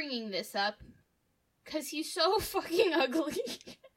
bringing 0.00 0.30
this 0.30 0.54
up 0.54 0.76
because 1.64 1.88
he's 1.88 2.10
so 2.12 2.38
fucking 2.40 2.92
ugly. 2.94 3.36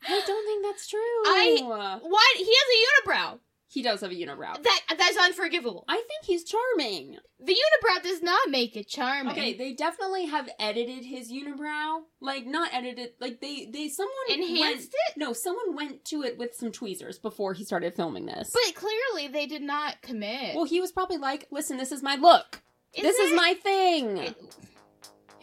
I 0.07 0.21
don't 0.27 0.45
think 0.45 0.65
that's 0.65 0.87
true. 0.89 0.99
I- 0.99 1.99
what? 2.01 2.37
He 2.37 2.43
has 2.43 2.67
a 2.75 3.09
unibrow. 3.09 3.39
he 3.67 3.81
does 3.81 4.01
have 4.01 4.11
a 4.11 4.15
unibrow. 4.15 4.61
That 4.61 4.81
that's 4.97 5.17
unforgivable. 5.17 5.85
I 5.87 5.95
think 5.95 6.25
he's 6.25 6.43
charming. 6.43 7.17
The 7.39 7.53
unibrow 7.53 8.03
does 8.03 8.21
not 8.21 8.49
make 8.49 8.75
it 8.75 8.89
charming. 8.89 9.31
Okay, 9.31 9.53
they 9.53 9.73
definitely 9.73 10.25
have 10.25 10.49
edited 10.59 11.05
his 11.05 11.31
unibrow. 11.31 12.01
Like 12.19 12.45
not 12.45 12.73
edited, 12.73 13.11
like 13.21 13.39
they 13.39 13.69
they 13.71 13.87
someone 13.87 14.13
enhanced 14.29 14.59
went, 14.59 14.83
it, 14.83 15.17
No, 15.17 15.31
someone 15.31 15.73
went 15.73 16.03
to 16.05 16.21
it 16.23 16.37
with 16.37 16.53
some 16.55 16.71
tweezers 16.73 17.17
before 17.17 17.53
he 17.53 17.63
started 17.63 17.95
filming 17.95 18.25
this. 18.25 18.51
but 18.53 18.75
clearly 18.75 19.29
they 19.31 19.45
did 19.45 19.61
not 19.61 20.01
commit. 20.01 20.53
well, 20.53 20.65
he 20.65 20.81
was 20.81 20.91
probably 20.91 21.17
like, 21.17 21.47
"Listen, 21.49 21.77
this 21.77 21.93
is 21.93 22.03
my 22.03 22.15
look. 22.17 22.61
this 23.01 23.17
is 23.17 23.33
my 23.33 23.53
thing." 23.53 24.17
it- 24.17 24.35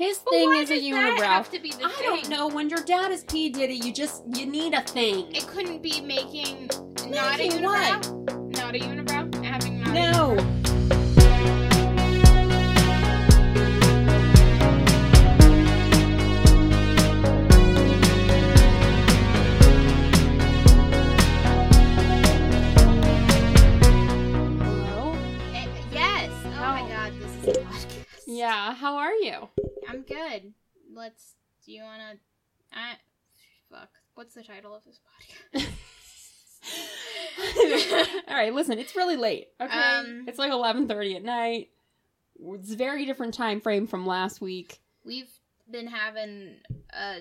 His 0.01 0.17
thing 0.17 0.55
is 0.55 0.71
a 0.71 0.79
unibrow. 0.81 1.19
have 1.21 1.51
to 1.51 1.61
be 1.61 1.73
the 1.73 1.85
I 1.85 1.93
don't 2.03 2.27
know. 2.31 2.49
When 2.49 2.71
your 2.71 2.83
dad 2.83 3.11
is 3.13 3.23
P 3.25 3.51
Diddy, 3.51 3.75
you 3.75 3.93
just 3.93 4.23
you 4.35 4.47
need 4.47 4.73
a 4.73 4.81
thing. 4.81 5.31
It 5.31 5.47
couldn't 5.47 5.83
be 5.83 6.01
making 6.01 6.71
not 7.11 7.35
a 7.39 7.49
Making 7.49 7.61
unibrow. 7.61 8.57
Not 8.57 8.75
a 8.75 8.79
unibrow. 8.79 9.45
Having 9.45 9.81
not 9.83 9.93
No. 9.93 10.37
unibrow. 10.37 11.51
Hello. 23.83 25.13
Eh, 25.55 25.67
yes. 25.93 26.31
Oh 26.45 26.61
my 26.61 26.89
god, 26.89 27.13
this 27.21 27.57
a 27.57 27.61
podcast. 27.61 27.87
Yeah. 28.27 28.75
How 28.75 28.97
are 28.97 29.13
you? 29.15 29.49
Good. 30.11 30.53
Let's. 30.95 31.35
Do 31.65 31.73
you 31.73 31.83
wanna? 31.83 32.15
I. 32.73 32.95
Fuck. 33.71 33.91
What's 34.15 34.35
the 34.35 34.43
title 34.43 34.75
of 34.75 34.83
this 34.85 34.99
podcast? 35.55 35.65
All 38.29 38.35
right, 38.35 38.53
listen, 38.55 38.79
it's 38.79 38.95
really 38.97 39.17
late. 39.17 39.49
Okay, 39.61 39.73
Um, 39.79 40.25
it's 40.29 40.39
like 40.39 40.53
eleven 40.53 40.89
thirty 40.89 41.17
at 41.17 41.23
night. 41.23 41.71
It's 42.43 42.73
a 42.73 42.77
very 42.77 43.05
different 43.07 43.35
time 43.35 43.61
frame 43.61 43.87
from 43.87 44.07
last 44.07 44.41
week. 44.41 44.81
We've 45.05 45.31
been 45.71 45.87
having 45.87 46.57
a 46.93 47.19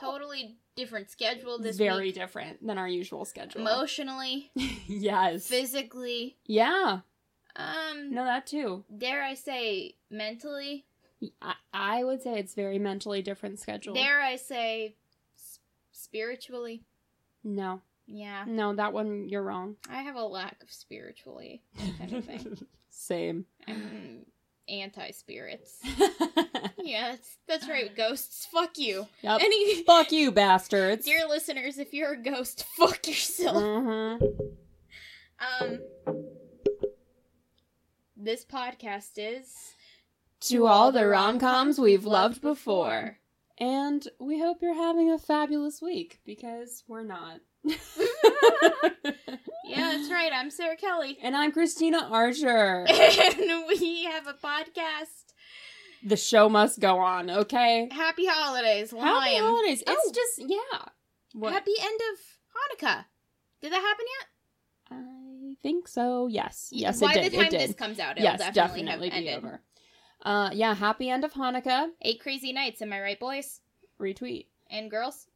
totally 0.00 0.56
different 0.76 1.10
schedule 1.10 1.58
this 1.58 1.78
week. 1.78 1.88
very 1.88 2.06
week. 2.06 2.14
different 2.14 2.66
than 2.66 2.78
our 2.78 2.88
usual 2.88 3.24
schedule. 3.24 3.60
Emotionally, 3.60 4.50
yes. 4.88 5.46
physically, 5.46 6.36
yeah. 6.46 7.00
um, 7.54 8.12
No, 8.14 8.24
that 8.24 8.46
too. 8.46 8.84
dare 8.96 9.22
I 9.22 9.34
say, 9.34 9.94
mentally, 10.10 10.85
I, 11.40 11.54
I 11.72 12.04
would 12.04 12.22
say 12.22 12.38
it's 12.38 12.54
very 12.54 12.78
mentally 12.78 13.22
different 13.22 13.58
schedule. 13.60 13.94
dare 13.94 14.20
I 14.20 14.36
say, 14.36 14.96
s- 15.38 15.60
spiritually. 15.92 16.82
No, 17.44 17.80
Yeah, 18.06 18.44
no, 18.46 18.74
that 18.74 18.92
one 18.92 19.28
you're 19.28 19.42
wrong. 19.42 19.76
I 19.88 20.02
have 20.02 20.16
a 20.16 20.24
lack 20.24 20.62
of 20.62 20.70
spiritually. 20.70 21.62
If 21.76 22.00
anything, 22.00 22.58
Same. 22.90 23.46
I'm 23.66 24.26
anti 24.68 25.10
spirits. 25.12 25.80
Yeah, 26.78 27.10
that's, 27.12 27.36
that's 27.48 27.68
right, 27.68 27.92
ghosts. 27.96 28.46
Fuck 28.52 28.78
you. 28.78 29.08
Yep. 29.22 29.40
Any 29.42 29.82
Fuck 29.86 30.12
you, 30.12 30.30
bastards. 30.30 31.04
dear 31.04 31.26
listeners, 31.26 31.78
if 31.78 31.92
you're 31.92 32.12
a 32.12 32.16
ghost, 32.16 32.64
fuck 32.76 33.04
yourself. 33.08 33.56
Mhm. 33.56 34.20
Um, 35.40 35.78
this 38.16 38.44
podcast 38.44 39.12
is 39.16 39.74
To 40.46 40.66
all 40.66 40.92
the 40.92 41.06
rom 41.06 41.40
coms 41.40 41.78
we've 41.78 42.04
loved 42.04 42.40
before. 42.40 43.18
And 43.58 44.06
we 44.20 44.38
hope 44.38 44.58
you're 44.62 44.74
having 44.74 45.10
a 45.10 45.18
fabulous 45.18 45.80
week 45.82 46.20
because 46.24 46.84
we're 46.86 47.02
not. 47.04 47.40
Yeah, 49.68 49.90
that's 49.96 50.10
right. 50.12 50.30
I'm 50.32 50.48
Sarah 50.50 50.76
Kelly, 50.76 51.18
And 51.20 51.36
I'm 51.36 51.50
Christina 51.50 51.98
Archer. 52.08 52.86
and 52.88 53.64
we 53.68 54.04
have 54.04 54.28
a 54.28 54.34
podcast. 54.34 55.34
the 56.04 56.16
show 56.16 56.48
must 56.48 56.78
go 56.78 56.98
on, 56.98 57.28
okay? 57.28 57.88
Happy 57.90 58.26
holidays, 58.26 58.92
Happy 58.92 59.36
holidays. 59.38 59.82
It's 59.84 59.90
Oh. 59.90 60.12
just, 60.14 60.48
yeah. 60.48 60.82
What? 61.32 61.52
Happy 61.52 61.72
end 61.82 62.00
of 62.12 62.18
Hanukkah. 62.86 63.04
Did 63.60 63.72
that 63.72 63.80
happen 63.82 64.04
yet? 64.20 64.98
I 64.98 65.54
think 65.64 65.88
so. 65.88 66.28
Yes. 66.28 66.68
Yes, 66.70 67.00
By 67.00 67.12
it 67.14 67.22
did. 67.22 67.32
the 67.32 67.36
time 67.38 67.50
this 67.50 67.74
comes 67.74 67.98
out, 67.98 68.12
it'll 68.12 68.22
yes, 68.22 68.38
definitely, 68.38 68.84
definitely, 68.84 69.08
have 69.10 69.20
be 69.24 69.28
ended. 69.28 69.44
over. 69.44 69.60
Uh, 70.22 70.50
yeah, 70.52 70.74
happy 70.74 71.08
end 71.10 71.24
of 71.24 71.32
Hanukkah. 71.34 71.88
Eight 72.02 72.20
crazy 72.20 72.52
nights. 72.52 72.82
Am 72.82 72.92
I 72.92 73.00
right, 73.00 73.20
boys 73.20 73.60
Retweet. 74.00 74.46
and 74.70 74.90
girls 74.90 75.26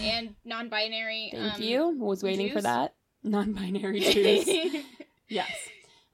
and 0.00 0.34
non-binary? 0.44 1.30
Thank 1.32 1.54
um, 1.54 1.62
you. 1.62 1.88
Was 1.98 2.22
waiting 2.22 2.52
for 2.52 2.60
that. 2.62 2.94
Non-binary 3.22 4.00
Jews. 4.12 4.48
yes. 5.28 5.50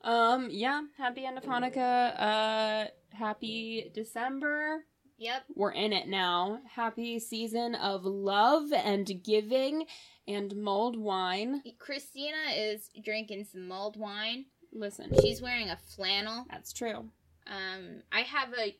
Um. 0.02 0.48
Yeah. 0.50 0.82
Happy 0.96 1.24
end 1.24 1.38
of 1.38 1.44
Hanukkah. 1.44 2.20
Uh. 2.20 2.84
Happy 3.12 3.90
December. 3.94 4.84
yep. 5.18 5.44
We're 5.54 5.70
in 5.72 5.92
it 5.92 6.08
now. 6.08 6.58
Happy 6.68 7.18
season 7.20 7.74
of 7.76 8.04
love 8.04 8.72
and 8.72 9.08
giving 9.22 9.84
and 10.26 10.56
mulled 10.56 10.96
wine. 10.98 11.62
Christina 11.78 12.36
is 12.56 12.90
drinking 13.04 13.44
some 13.44 13.68
mulled 13.68 13.96
wine. 13.96 14.46
Listen, 14.72 15.12
She's 15.22 15.40
wearing 15.40 15.68
a 15.70 15.76
flannel. 15.76 16.44
that's 16.50 16.72
true. 16.72 17.08
Um, 17.46 18.02
I 18.12 18.20
have 18.20 18.48
a 18.58 18.76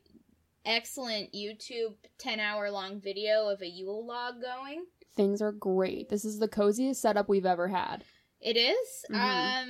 excellent 0.65 1.33
YouTube 1.33 1.95
ten 2.19 2.41
hour 2.41 2.71
long 2.71 3.01
video 3.01 3.49
of 3.49 3.61
a 3.63 3.67
Yule 3.69 4.05
log 4.07 4.41
going. 4.41 4.85
Things 5.17 5.41
are 5.43 5.53
great. 5.53 6.09
This 6.09 6.25
is 6.25 6.39
the 6.39 6.49
coziest 6.49 7.01
setup 7.01 7.29
we've 7.29 7.47
ever 7.47 7.69
had. 7.69 8.05
It 8.41 8.57
is. 8.57 9.05
Mhm. 9.11 9.17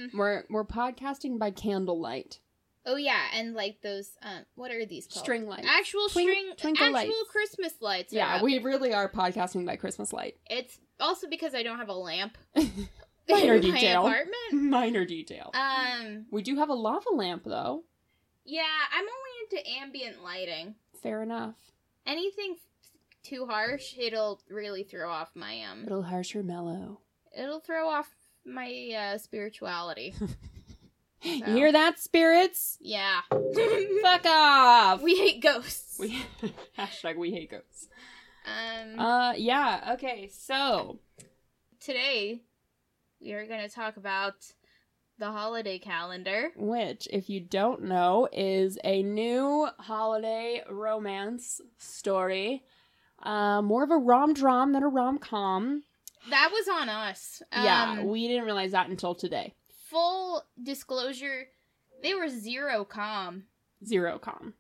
Um. 0.05 0.11
We're 0.15 0.45
we're 0.51 0.65
podcasting 0.65 1.39
by 1.39 1.51
candlelight. 1.51 2.41
Oh 2.87 2.97
yeah, 2.97 3.23
and 3.35 3.55
like 3.55 3.81
those. 3.83 4.17
Um. 4.23 4.45
What 4.55 4.71
are 4.71 4.85
these 4.87 5.07
called? 5.07 5.23
String 5.25 5.47
lights. 5.47 5.67
Actual 5.69 6.09
Twink- 6.09 6.31
string. 6.31 6.53
twinkle 6.57 6.87
actual 6.97 7.11
lights. 7.15 7.31
Christmas 7.31 7.73
lights. 7.81 8.13
Yeah, 8.13 8.43
we 8.43 8.59
really 8.59 8.93
are 8.93 9.09
podcasting 9.11 9.67
by 9.67 9.77
Christmas 9.77 10.13
light. 10.13 10.37
It's 10.51 10.79
also 11.01 11.29
because 11.29 11.55
I 11.55 11.63
don't 11.63 11.79
have 11.79 11.89
a 11.89 11.95
lamp. 11.95 12.37
Minor 13.29 13.55
in 13.57 13.61
detail. 13.63 14.03
My 14.03 14.11
apartment. 14.11 14.71
Minor 14.71 15.05
detail. 15.05 15.51
Um. 15.55 16.27
We 16.31 16.43
do 16.43 16.57
have 16.57 16.69
a 16.69 16.75
lava 16.75 17.11
lamp 17.11 17.45
though. 17.45 17.85
Yeah, 18.45 18.63
I'm 18.93 19.05
only 19.05 19.59
into 19.59 19.71
ambient 19.81 20.23
lighting. 20.23 20.75
Fair 21.03 21.23
enough. 21.23 21.55
Anything 22.07 22.57
too 23.23 23.47
harsh, 23.47 23.95
it'll 23.99 24.41
really 24.49 24.83
throw 24.83 25.11
off 25.11 25.31
my 25.35 25.63
um. 25.63 25.85
It'll 25.87 26.03
harsh 26.03 26.33
harsher 26.33 26.43
mellow. 26.43 27.01
It'll 27.37 27.61
throw 27.61 27.89
off 27.89 28.15
my 28.45 29.13
uh, 29.15 29.19
spirituality. 29.19 30.15
You 31.25 31.43
hear 31.47 31.73
that, 31.73 31.99
spirits? 31.99 32.77
Yeah. 32.83 33.21
Fuck 34.03 34.27
off. 34.27 35.01
we 35.01 35.17
hate 35.17 35.43
ghosts. 35.43 35.99
we 35.99 36.23
hashtag 36.79 37.17
we 37.17 37.31
hate 37.31 37.51
goats. 37.51 37.89
um. 38.45 39.01
Uh, 39.01 39.33
yeah. 39.33 39.93
Okay, 39.95 40.29
so 40.31 40.99
today 41.81 42.43
we 43.23 43.33
are 43.33 43.47
going 43.47 43.67
to 43.67 43.75
talk 43.75 43.97
about 43.97 44.35
the 45.19 45.31
holiday 45.31 45.79
calendar. 45.79 46.51
which, 46.57 47.07
if 47.13 47.29
you 47.31 47.41
don't 47.41 47.83
know, 47.85 48.29
is 48.33 48.79
a 48.85 49.03
new 49.03 49.69
holiday 49.79 50.63
romance 50.71 51.61
story. 51.79 52.63
Uh, 53.23 53.63
more 53.63 53.85
of 53.85 53.91
a 53.91 53.97
rom 53.97 54.35
dram 54.35 54.73
than 54.73 54.83
a 54.83 54.89
rom 54.89 55.19
com. 55.19 55.83
That 56.31 56.51
was 56.53 56.69
on 56.69 56.89
us. 56.89 57.43
yeah, 57.53 57.93
Um, 58.01 58.09
we 58.09 58.27
didn't 58.29 58.45
realize 58.45 58.73
that 58.73 58.89
until 58.89 59.15
today. 59.15 59.55
full 59.89 60.43
disclosure, 60.63 61.49
they 62.03 62.15
were 62.15 62.29
zero 62.29 62.85
com. 62.85 63.45
Zero 63.85 64.19
com. 64.19 64.55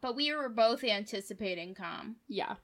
but 0.00 0.14
we 0.14 0.32
were 0.34 0.48
both 0.48 0.84
anticipating 0.84 1.74
calm, 1.74 2.16
Yeah, 2.28 2.56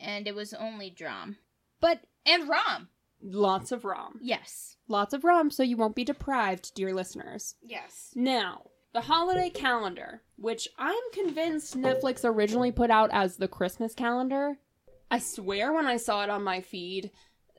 and 0.00 0.26
it 0.26 0.34
was 0.34 0.52
only 0.52 0.90
dram 0.90 1.36
but 1.80 2.00
and 2.26 2.48
rom. 2.48 2.88
Lots 3.26 3.72
of 3.72 3.84
rom. 3.84 4.18
Yes. 4.22 4.76
Lots 4.88 5.12
of 5.12 5.24
rom, 5.24 5.50
so 5.50 5.62
you 5.62 5.76
won't 5.76 5.96
be 5.96 6.04
deprived, 6.04 6.74
dear 6.74 6.94
listeners. 6.94 7.56
Yes. 7.62 8.10
Now, 8.14 8.62
the 8.92 9.00
holiday 9.02 9.50
calendar, 9.50 10.22
which 10.36 10.68
I'm 10.78 10.94
convinced 11.12 11.76
Netflix 11.76 12.24
originally 12.24 12.70
put 12.72 12.90
out 12.90 13.10
as 13.12 13.36
the 13.36 13.48
Christmas 13.48 13.94
calendar. 13.94 14.58
I 15.10 15.18
swear 15.18 15.72
when 15.72 15.86
I 15.86 15.96
saw 15.96 16.22
it 16.22 16.30
on 16.30 16.42
my 16.44 16.60
feed 16.60 17.10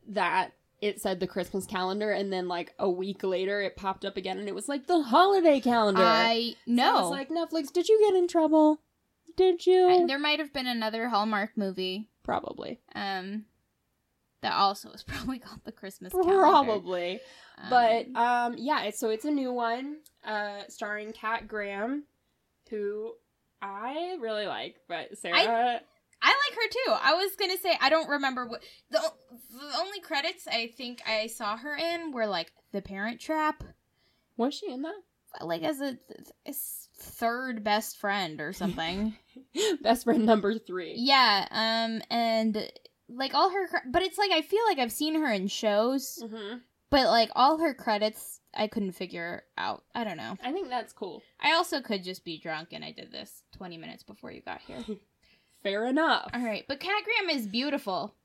that 0.08 0.54
it 0.82 1.02
said 1.02 1.20
the 1.20 1.28
Christmas 1.28 1.66
calendar, 1.66 2.12
and 2.12 2.32
then 2.32 2.48
like 2.48 2.74
a 2.80 2.90
week 2.90 3.24
later 3.24 3.62
it 3.62 3.76
popped 3.76 4.06
up 4.06 4.16
again 4.16 4.38
and 4.40 4.48
it 4.48 4.56
was 4.56 4.70
like 4.70 4.88
the 4.88 5.02
holiday 5.04 5.60
calendar. 5.60 6.02
I 6.04 6.56
So 6.66 6.72
I 6.72 6.76
know. 6.76 6.94
was 7.02 7.10
like, 7.12 7.30
Netflix, 7.30 7.72
did 7.74 7.90
you 7.90 8.00
get 8.08 8.16
in 8.16 8.28
trouble? 8.28 8.80
Did 9.36 9.66
you? 9.68 10.06
there 10.08 10.18
might 10.20 10.40
have 10.40 10.54
been 10.54 10.66
another 10.68 11.10
Hallmark 11.10 11.52
movie 11.58 12.10
Probably. 12.24 12.80
um 12.96 13.46
that 14.42 14.54
also 14.54 14.92
is 14.92 15.04
probably 15.08 15.40
called 15.40 15.62
the 15.64 15.72
Christmas 15.72 16.14
calendar. 16.14 16.40
Probably. 16.40 17.20
Um, 17.58 17.70
But 17.70 18.06
um 18.16 18.56
yeah, 18.58 18.84
it's, 18.84 19.00
so 19.00 19.10
it's 19.10 19.26
a 19.26 19.32
new 19.32 19.52
one 19.52 19.98
uh 20.26 20.62
starring 20.70 21.12
Kat 21.14 21.48
Graham 21.48 22.04
who 22.70 23.14
I 23.62 24.18
really 24.22 24.46
like, 24.46 24.76
but 24.88 25.18
Sarah. 25.18 25.82
I 26.20 26.28
like 26.28 26.56
her 26.56 26.70
too. 26.72 26.92
I 27.02 27.14
was 27.14 27.36
gonna 27.36 27.58
say 27.58 27.78
I 27.80 27.90
don't 27.90 28.10
remember 28.10 28.46
what 28.48 28.62
the, 28.92 29.00
the 29.00 29.78
only 29.80 30.00
credits 30.02 30.48
I 30.48 30.68
think 30.76 31.02
I 31.08 31.28
saw 31.28 31.58
her 31.58 31.76
in 31.76 32.12
were 32.12 32.28
like 32.28 32.52
The 32.72 32.82
Parent 32.82 33.20
Trap, 33.20 33.64
was 34.36 34.54
she 34.54 34.72
in 34.72 34.82
that? 34.84 34.96
like 35.42 35.62
as 35.62 35.82
a, 35.82 35.98
a 36.48 36.54
third 37.00 37.64
best 37.64 37.98
friend 37.98 38.42
or 38.42 38.54
something. 38.54 39.16
Best 39.84 40.06
friend 40.06 40.26
number 40.26 40.56
three. 40.58 40.96
yeah, 40.98 41.48
um, 41.52 42.02
and 42.10 42.72
like 43.10 43.34
all 43.34 43.50
her, 43.50 43.68
but 43.92 44.02
it's 44.04 44.18
like 44.18 44.32
I 44.32 44.42
feel 44.42 44.62
like 44.68 44.80
I've 44.80 44.92
seen 44.92 45.16
her 45.16 45.32
in 45.32 45.48
shows, 45.48 46.20
Mm-hmm. 46.24 46.58
but 46.90 47.08
like 47.08 47.30
all 47.36 47.58
her 47.60 47.74
credits 47.74 48.40
I 48.54 48.68
couldn't 48.68 48.94
figure 48.94 49.44
out. 49.58 49.84
I 49.94 50.04
don't 50.04 50.18
know. 50.18 50.38
I 50.44 50.52
think 50.52 50.70
that's 50.70 50.94
cool. 50.94 51.22
I 51.40 51.54
also 51.54 51.82
could 51.82 52.04
just 52.04 52.26
be 52.26 52.40
drunk 52.40 52.70
and 52.72 52.84
I 52.84 52.92
did 52.92 53.12
this 53.12 53.44
20 53.58 53.78
minutes 53.78 54.04
before 54.04 54.32
you 54.32 54.42
got 54.42 54.62
here. 54.62 54.84
Fair 55.64 55.86
enough. 55.86 56.30
All 56.34 56.42
right, 56.44 56.64
but 56.68 56.80
Kat 56.80 57.04
Graham 57.04 57.36
is 57.36 57.46
beautiful. 57.48 58.16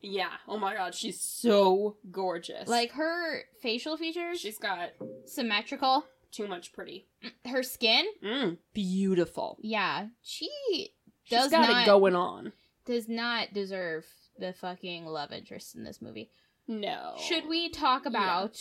Yeah. 0.00 0.30
Oh 0.46 0.58
my 0.58 0.74
god, 0.74 0.94
she's 0.94 1.20
so 1.20 1.96
gorgeous. 2.10 2.68
Like 2.68 2.92
her 2.92 3.42
facial 3.62 3.96
features, 3.96 4.40
she's 4.40 4.58
got 4.58 4.90
symmetrical. 5.26 6.04
too 6.30 6.46
much 6.46 6.72
pretty. 6.72 7.06
Her 7.46 7.62
skin, 7.62 8.04
Mm, 8.22 8.58
beautiful. 8.74 9.58
yeah, 9.60 10.06
she 10.22 10.50
She's 11.24 11.38
Does 11.38 11.50
got 11.50 11.68
not- 11.68 11.82
it 11.82 11.86
going 11.86 12.14
on. 12.14 12.52
does 12.86 13.08
not 13.08 13.52
deserve 13.52 14.06
the 14.38 14.52
fucking 14.52 15.04
love 15.06 15.32
interest 15.32 15.74
in 15.74 15.84
this 15.84 16.00
movie. 16.02 16.30
No. 16.66 17.14
Should 17.18 17.48
we 17.48 17.70
talk 17.70 18.06
about 18.06 18.60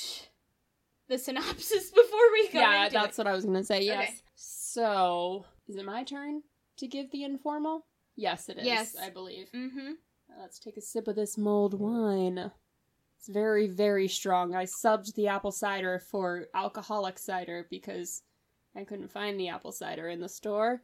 the 1.09 1.17
synopsis 1.17 1.91
before 1.95 2.31
we 2.33 2.49
go 2.49 2.59
Yeah, 2.59 2.89
that's 2.89 3.17
it? 3.17 3.21
what 3.21 3.27
I 3.27 3.33
was 3.33 3.45
gonna 3.45 3.63
say. 3.63 3.81
Yes. 3.81 4.09
Okay. 4.09 4.17
So, 4.35 5.45
is 5.67 5.75
it 5.77 5.85
my 5.85 6.03
turn 6.03 6.43
to 6.77 6.87
give 6.87 7.11
the 7.11 7.23
informal? 7.23 7.85
Yes, 8.15 8.49
it 8.49 8.57
is. 8.59 8.65
Yes. 8.65 8.95
I 9.01 9.09
believe. 9.09 9.47
Mm-hmm. 9.53 9.91
Let's 10.39 10.59
take 10.59 10.77
a 10.77 10.81
sip 10.81 11.07
of 11.07 11.15
this 11.15 11.37
mulled 11.37 11.79
wine. 11.79 12.51
It's 13.17 13.27
very, 13.27 13.67
very 13.67 14.07
strong. 14.07 14.55
I 14.55 14.65
subbed 14.65 15.13
the 15.15 15.27
apple 15.27 15.51
cider 15.51 15.99
for 15.99 16.47
alcoholic 16.53 17.17
cider 17.17 17.65
because 17.69 18.21
I 18.75 18.83
couldn't 18.83 19.11
find 19.11 19.39
the 19.39 19.49
apple 19.49 19.71
cider 19.71 20.07
in 20.09 20.19
the 20.19 20.29
store. 20.29 20.83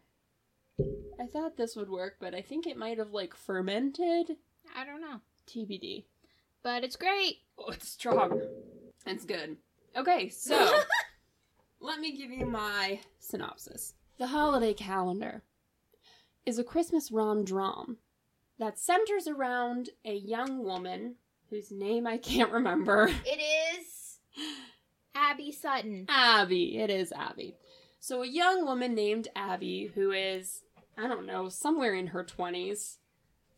I 0.80 1.28
thought 1.32 1.58
this 1.58 1.76
would 1.76 1.90
work, 1.90 2.16
but 2.20 2.34
I 2.34 2.42
think 2.42 2.66
it 2.66 2.78
might 2.78 2.98
have 2.98 3.12
like 3.12 3.36
fermented. 3.36 4.38
I 4.76 4.86
don't 4.86 5.02
know, 5.02 5.20
TBD. 5.48 6.06
but 6.64 6.84
it's 6.84 6.96
great. 6.96 7.38
Oh, 7.58 7.72
it's 7.72 7.90
strong. 7.90 8.42
It's 9.06 9.26
good. 9.26 9.58
Okay, 9.96 10.30
so 10.30 10.82
let 11.80 12.00
me 12.00 12.18
give 12.18 12.32
you 12.32 12.46
my 12.46 13.00
synopsis. 13.20 13.94
The 14.18 14.28
holiday 14.28 14.74
calendar 14.74 15.44
is 16.46 16.58
a 16.58 16.64
Christmas 16.64 17.12
rom 17.12 17.44
dram 17.46 17.98
that 18.60 18.80
centers 18.80 19.28
around 19.28 19.90
a 20.06 20.14
young 20.16 20.64
woman 20.64 21.16
whose 21.50 21.72
name 21.72 22.08
I 22.08 22.18
can't 22.18 22.52
remember. 22.52 23.10
It 23.26 23.40
is 23.80 24.20
Abby 25.16 25.52
Sutton. 25.52 26.06
Abby. 26.10 26.78
It 26.80 26.90
is 26.90 27.12
Abby. 27.12 27.56
So, 28.00 28.24
a 28.24 28.28
young 28.28 28.66
woman 28.66 28.96
named 28.96 29.28
Abby 29.36 29.92
who 29.94 30.12
is, 30.12 30.62
I 30.98 31.08
don't 31.08 31.26
know, 31.28 31.50
somewhere 31.50 31.94
in 31.94 32.08
her 32.08 32.24
20s. 32.24 32.98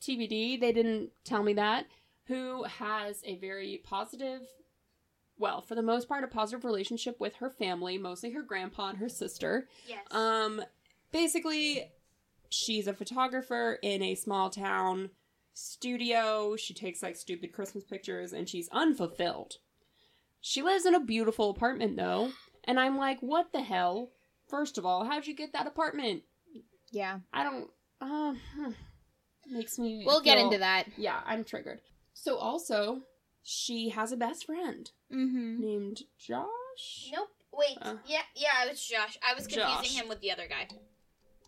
TBD, 0.05 0.59
they 0.59 0.71
didn't 0.71 1.09
tell 1.23 1.43
me 1.43 1.53
that. 1.53 1.85
Who 2.27 2.63
has 2.63 3.21
a 3.23 3.37
very 3.37 3.81
positive, 3.83 4.41
well, 5.37 5.61
for 5.61 5.75
the 5.75 5.83
most 5.83 6.07
part, 6.07 6.23
a 6.23 6.27
positive 6.27 6.65
relationship 6.65 7.19
with 7.19 7.35
her 7.35 7.49
family, 7.49 7.97
mostly 7.97 8.31
her 8.31 8.41
grandpa 8.41 8.89
and 8.89 8.97
her 8.97 9.09
sister. 9.09 9.67
Yes. 9.87 10.05
Um, 10.11 10.63
basically, 11.11 11.91
she's 12.49 12.87
a 12.87 12.93
photographer 12.93 13.77
in 13.81 14.01
a 14.01 14.15
small 14.15 14.49
town 14.49 15.11
studio. 15.53 16.55
She 16.55 16.73
takes 16.73 17.03
like 17.03 17.15
stupid 17.15 17.53
Christmas 17.53 17.83
pictures 17.83 18.33
and 18.33 18.47
she's 18.47 18.69
unfulfilled. 18.71 19.57
She 20.41 20.61
lives 20.61 20.85
in 20.85 20.93
a 20.93 20.99
beautiful 20.99 21.49
apartment 21.49 21.97
though, 21.97 22.31
and 22.65 22.79
I'm 22.79 22.97
like, 22.97 23.19
what 23.21 23.51
the 23.51 23.61
hell? 23.61 24.11
First 24.47 24.77
of 24.77 24.85
all, 24.85 25.05
how'd 25.05 25.25
you 25.25 25.35
get 25.35 25.53
that 25.53 25.67
apartment? 25.67 26.23
yeah. 26.91 27.19
I 27.33 27.43
don't. 27.43 27.69
Uh, 27.99 28.33
hmm. 28.55 28.71
Makes 29.50 29.77
me. 29.80 30.03
We'll 30.06 30.21
get 30.21 30.38
into 30.38 30.57
that. 30.59 30.86
Yeah, 30.97 31.19
I'm 31.25 31.44
triggered. 31.44 31.81
So 32.13 32.38
also, 32.38 33.01
she 33.44 33.89
has 33.89 34.12
a 34.12 34.18
best 34.18 34.45
friend 34.45 34.89
Mm-hmm. 35.13 35.59
named 35.62 36.01
Josh. 36.18 37.12
Nope. 37.13 37.30
Wait. 37.53 37.77
Uh. 37.81 37.95
yeah, 38.06 38.21
yeah, 38.36 38.65
it 38.65 38.69
was 38.71 38.86
Josh. 38.86 39.18
I 39.27 39.33
was 39.33 39.47
confusing 39.47 39.83
Josh. 39.83 40.01
him 40.01 40.09
with 40.09 40.19
the 40.21 40.31
other 40.31 40.47
guy. 40.47 40.68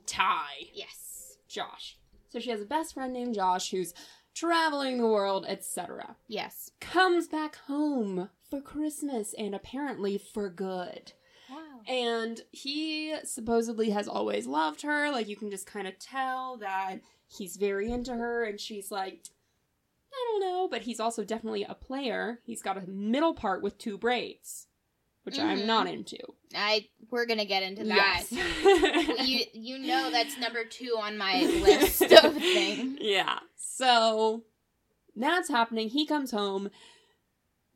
Ty. 0.06 0.70
Yes. 0.74 1.38
Josh. 1.50 1.98
So 2.30 2.40
she 2.40 2.50
has 2.52 2.62
a 2.62 2.66
best 2.66 2.94
friend 2.94 3.14
named 3.14 3.36
Josh 3.36 3.72
who's 3.72 3.94
traveling 4.36 4.98
the 5.00 5.08
world, 5.08 5.46
etc. 5.48 6.16
Yes. 6.28 6.72
Comes 6.80 7.28
back 7.28 7.56
home 7.68 8.30
for 8.50 8.62
Christmas 8.62 9.34
and 9.38 9.56
apparently 9.56 10.18
for 10.18 10.50
good. 10.50 11.14
Wow. 11.50 11.82
And 11.88 12.42
he 12.52 13.16
supposedly 13.24 13.90
has 13.92 14.08
always 14.08 14.46
loved 14.48 14.82
her. 14.84 15.10
Like, 15.12 15.28
you 15.28 15.36
can 15.36 15.50
just 15.50 15.66
kind 15.66 15.88
of 15.88 15.98
tell 16.00 16.58
that 16.58 17.00
he's 17.28 17.56
very 17.58 17.92
into 17.92 18.14
her, 18.14 18.44
and 18.44 18.60
she's 18.60 18.92
like, 18.92 19.26
I 20.14 20.26
don't 20.32 20.42
know. 20.42 20.68
But 20.70 20.82
he's 20.84 21.00
also 21.00 21.24
definitely 21.24 21.64
a 21.64 21.74
player. 21.76 22.40
He's 22.46 22.62
got 22.62 22.78
a 22.78 22.88
middle 22.88 23.34
part 23.34 23.62
with 23.62 23.78
two 23.78 23.98
braids, 23.98 24.68
which 25.24 25.40
I'm 25.40 25.60
Mhm. 25.60 25.66
not 25.66 25.88
into. 25.88 26.18
I 26.56 26.88
we're 27.10 27.26
gonna 27.26 27.46
get 27.46 27.64
into 27.64 27.84
that. 27.86 28.26
Yes. 28.30 29.20
you 29.28 29.46
you 29.54 29.78
know 29.80 30.10
that's 30.12 30.38
number 30.38 30.64
two 30.66 30.96
on 31.00 31.18
my 31.18 31.42
list 31.44 32.02
of 32.02 32.34
things. 32.38 32.98
Yeah. 33.02 33.40
So 33.56 34.44
that's 35.16 35.50
happening. 35.50 35.90
He 35.90 36.06
comes 36.06 36.32
home. 36.32 36.70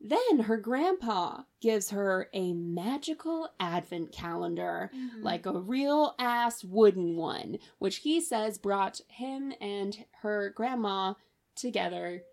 Then 0.04 0.40
her 0.40 0.56
grandpa 0.56 1.42
gives 1.60 1.90
her 1.90 2.28
a 2.34 2.52
magical 2.54 3.48
advent 3.60 4.10
calendar, 4.12 4.90
Mm-hmm. 4.92 5.22
like 5.22 5.46
a 5.46 5.60
real 5.60 6.14
ass 6.18 6.64
wooden 6.64 7.16
one, 7.16 7.58
which 7.78 7.98
he 7.98 8.20
says 8.20 8.58
brought 8.58 9.00
him 9.06 9.52
and 9.60 10.04
her 10.22 10.50
grandma 10.56 11.14
together. 11.54 12.24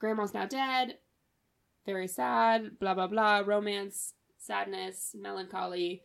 Grandma's 0.00 0.34
now 0.34 0.46
dead. 0.46 0.98
Very 1.86 2.08
sad, 2.08 2.78
blah 2.80 2.94
blah 2.94 3.06
blah, 3.06 3.42
romance, 3.46 4.14
sadness, 4.38 5.14
melancholy. 5.16 6.02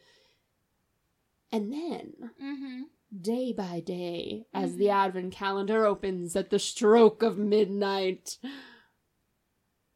And 1.51 1.71
then 1.73 2.13
Mm-hmm. 2.43 2.81
day 3.21 3.53
by 3.53 3.79
day 3.79 4.45
as 4.53 4.75
the 4.75 4.89
advent 4.91 5.33
calendar 5.33 5.85
opens 5.85 6.35
at 6.35 6.49
the 6.51 6.59
stroke 6.59 7.23
of 7.23 7.37
midnight. 7.39 8.37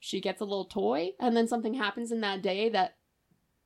She 0.04 0.20
gets 0.20 0.42
a 0.42 0.46
little 0.46 0.66
toy, 0.66 1.12
and 1.20 1.38
then 1.38 1.48
something 1.48 1.76
happens 1.76 2.12
in 2.12 2.22
that 2.22 2.42
day 2.42 2.70
that 2.70 2.98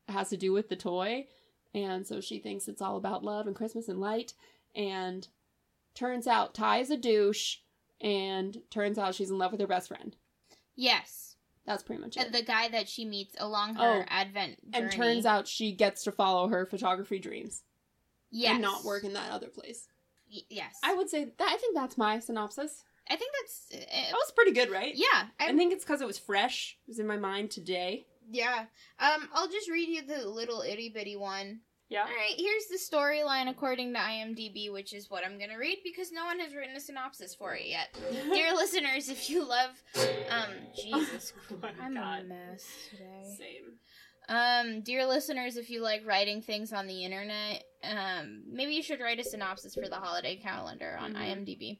has 0.10 0.30
to 0.30 0.38
do 0.38 0.52
with 0.52 0.68
the 0.68 0.76
toy. 0.76 1.28
And 1.74 2.06
so 2.06 2.20
she 2.22 2.40
thinks 2.40 2.68
it's 2.68 2.82
all 2.82 2.98
about 2.98 3.24
love 3.24 3.48
and 3.48 3.56
Christmas 3.56 3.88
and 3.88 4.02
light. 4.02 4.34
And 4.76 5.28
turns 5.94 6.28
out 6.28 6.54
Ty 6.54 6.80
is 6.80 6.92
a 6.92 6.98
douche, 6.98 7.60
and 8.02 8.62
turns 8.70 8.98
out 8.98 9.16
she's 9.16 9.32
in 9.32 9.38
love 9.38 9.52
with 9.52 9.62
her 9.62 9.68
best 9.68 9.88
friend. 9.88 10.16
Yes. 10.76 11.38
That's 11.66 11.84
pretty 11.84 12.02
much 12.02 12.18
it. 12.18 12.34
The 12.34 12.44
guy 12.44 12.68
that 12.68 12.90
she 12.90 13.06
meets 13.06 13.34
along 13.40 13.76
her 13.76 14.02
Oh, 14.02 14.06
advent 14.10 14.72
journey. 14.72 14.84
And 14.84 14.92
turns 14.92 15.26
out 15.26 15.48
she 15.48 15.72
gets 15.72 16.04
to 16.04 16.12
follow 16.12 16.50
her 16.50 16.66
photography 16.66 17.18
dreams 17.18 17.64
yes. 18.30 18.52
and 18.52 18.62
not 18.62 18.84
work 18.84 19.06
in 19.06 19.14
that 19.14 19.32
other 19.32 19.48
place. 19.48 19.88
Y- 20.32 20.42
yes. 20.50 20.76
I 20.84 20.94
would 20.94 21.10
say 21.10 21.24
that 21.24 21.50
I 21.50 21.58
think 21.58 21.76
that's 21.76 21.98
my 21.98 22.20
synopsis. 22.20 22.84
I 23.10 23.16
think 23.16 23.32
that's 23.42 23.84
uh, 23.84 23.96
That 24.12 24.14
was 24.14 24.32
pretty 24.36 24.52
good, 24.52 24.70
right? 24.72 24.94
yeah. 24.96 25.28
I, 25.40 25.50
I 25.50 25.56
think 25.56 25.74
it's 25.74 25.84
because 25.86 26.02
it 26.02 26.08
was 26.08 26.18
fresh. 26.18 26.78
It 26.88 26.90
was 26.92 27.00
in 27.00 27.08
my 27.08 27.18
mind 27.18 27.52
today. 27.52 28.06
yeah. 28.32 28.66
Um, 29.00 29.30
I'll 29.34 29.48
just 29.50 29.70
read 29.70 29.88
you 29.90 30.02
the 30.06 30.28
little 30.28 30.62
itty 30.62 30.90
bitty 30.90 31.16
one. 31.16 31.60
Yeah. 31.88 32.00
All 32.02 32.08
right, 32.08 32.34
here's 32.36 32.66
the 32.66 32.80
storyline 32.80 33.48
according 33.48 33.94
to 33.94 34.00
IMDb, 34.00 34.74
which 34.74 34.92
is 34.92 35.12
what 35.12 35.24
I'm 35.24 35.38
gonna 35.38 35.60
read 35.60 35.78
because 35.84 36.12
no 36.12 36.26
one 36.26 36.40
has 36.40 36.56
written 36.56 36.76
a 36.76 36.80
synopsis 36.80 37.36
for 37.36 37.54
it 37.54 37.68
yet. 37.68 37.96
Dear 38.34 38.56
listeners, 38.56 39.08
if 39.10 39.30
you 39.30 39.48
love, 39.48 39.70
um, 40.32 40.50
Jesus, 40.76 41.34
Oh 41.52 41.58
I'm 41.80 41.96
a 41.96 42.00
God. 42.00 42.28
mess 42.28 42.66
today. 42.90 43.36
Same. 43.38 43.78
Um, 44.28 44.82
dear 44.82 45.06
listeners, 45.06 45.56
if 45.56 45.70
you 45.70 45.84
like 45.84 46.02
writing 46.04 46.42
things 46.42 46.74
on 46.74 46.88
the 46.88 47.04
internet, 47.06 47.64
um, 47.84 48.42
maybe 48.52 48.74
you 48.74 48.82
should 48.82 49.00
write 49.00 49.20
a 49.20 49.24
synopsis 49.24 49.76
for 49.76 49.88
the 49.88 49.98
holiday 49.98 50.36
calendar 50.38 50.98
on 51.00 51.14
Mhm. 51.14 51.18
IMDb. 51.46 51.78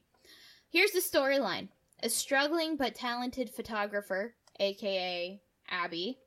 Here's 0.76 0.90
the 0.90 1.00
storyline: 1.00 1.68
a 2.02 2.10
struggling 2.10 2.76
but 2.76 2.94
talented 2.94 3.48
photographer, 3.48 4.34
aka 4.60 5.40
Abby, 5.70 6.18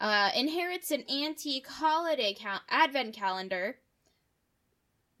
uh, 0.00 0.30
inherits 0.34 0.90
an 0.90 1.04
antique 1.10 1.66
holiday 1.66 2.32
cal- 2.32 2.62
advent 2.70 3.14
calendar. 3.14 3.76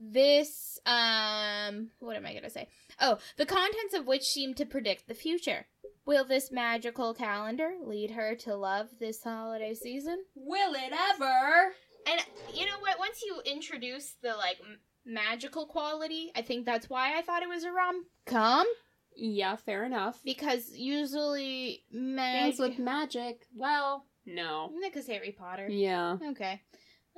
This, 0.00 0.78
um, 0.86 1.90
what 1.98 2.16
am 2.16 2.24
I 2.24 2.32
gonna 2.32 2.48
say? 2.48 2.68
Oh, 2.98 3.18
the 3.36 3.44
contents 3.44 3.92
of 3.92 4.06
which 4.06 4.24
seem 4.24 4.54
to 4.54 4.64
predict 4.64 5.06
the 5.06 5.12
future. 5.12 5.66
Will 6.06 6.24
this 6.24 6.50
magical 6.50 7.12
calendar 7.12 7.74
lead 7.84 8.12
her 8.12 8.34
to 8.36 8.56
love 8.56 8.88
this 8.98 9.22
holiday 9.22 9.74
season? 9.74 10.24
Will 10.34 10.72
it 10.72 10.94
ever? 11.12 11.74
And 12.06 12.22
you 12.54 12.64
know 12.64 12.78
what? 12.80 12.98
Once 12.98 13.20
you 13.22 13.42
introduce 13.44 14.14
the 14.22 14.34
like 14.34 14.60
m- 14.62 14.78
magical 15.06 15.66
quality. 15.66 16.30
I 16.36 16.42
think 16.42 16.66
that's 16.66 16.90
why 16.90 17.16
I 17.16 17.22
thought 17.22 17.42
it 17.42 17.48
was 17.48 17.64
a 17.64 17.70
rom 17.72 18.04
com 18.26 18.66
Yeah, 19.14 19.56
fair 19.56 19.84
enough. 19.84 20.20
because 20.24 20.70
usually 20.76 21.84
mag- 21.90 22.42
Things 22.56 22.58
with 22.58 22.78
magic. 22.78 23.46
Well, 23.54 24.04
no. 24.26 24.72
because 24.82 25.06
Harry 25.06 25.32
Potter. 25.38 25.68
Yeah. 25.70 26.16
Okay. 26.30 26.60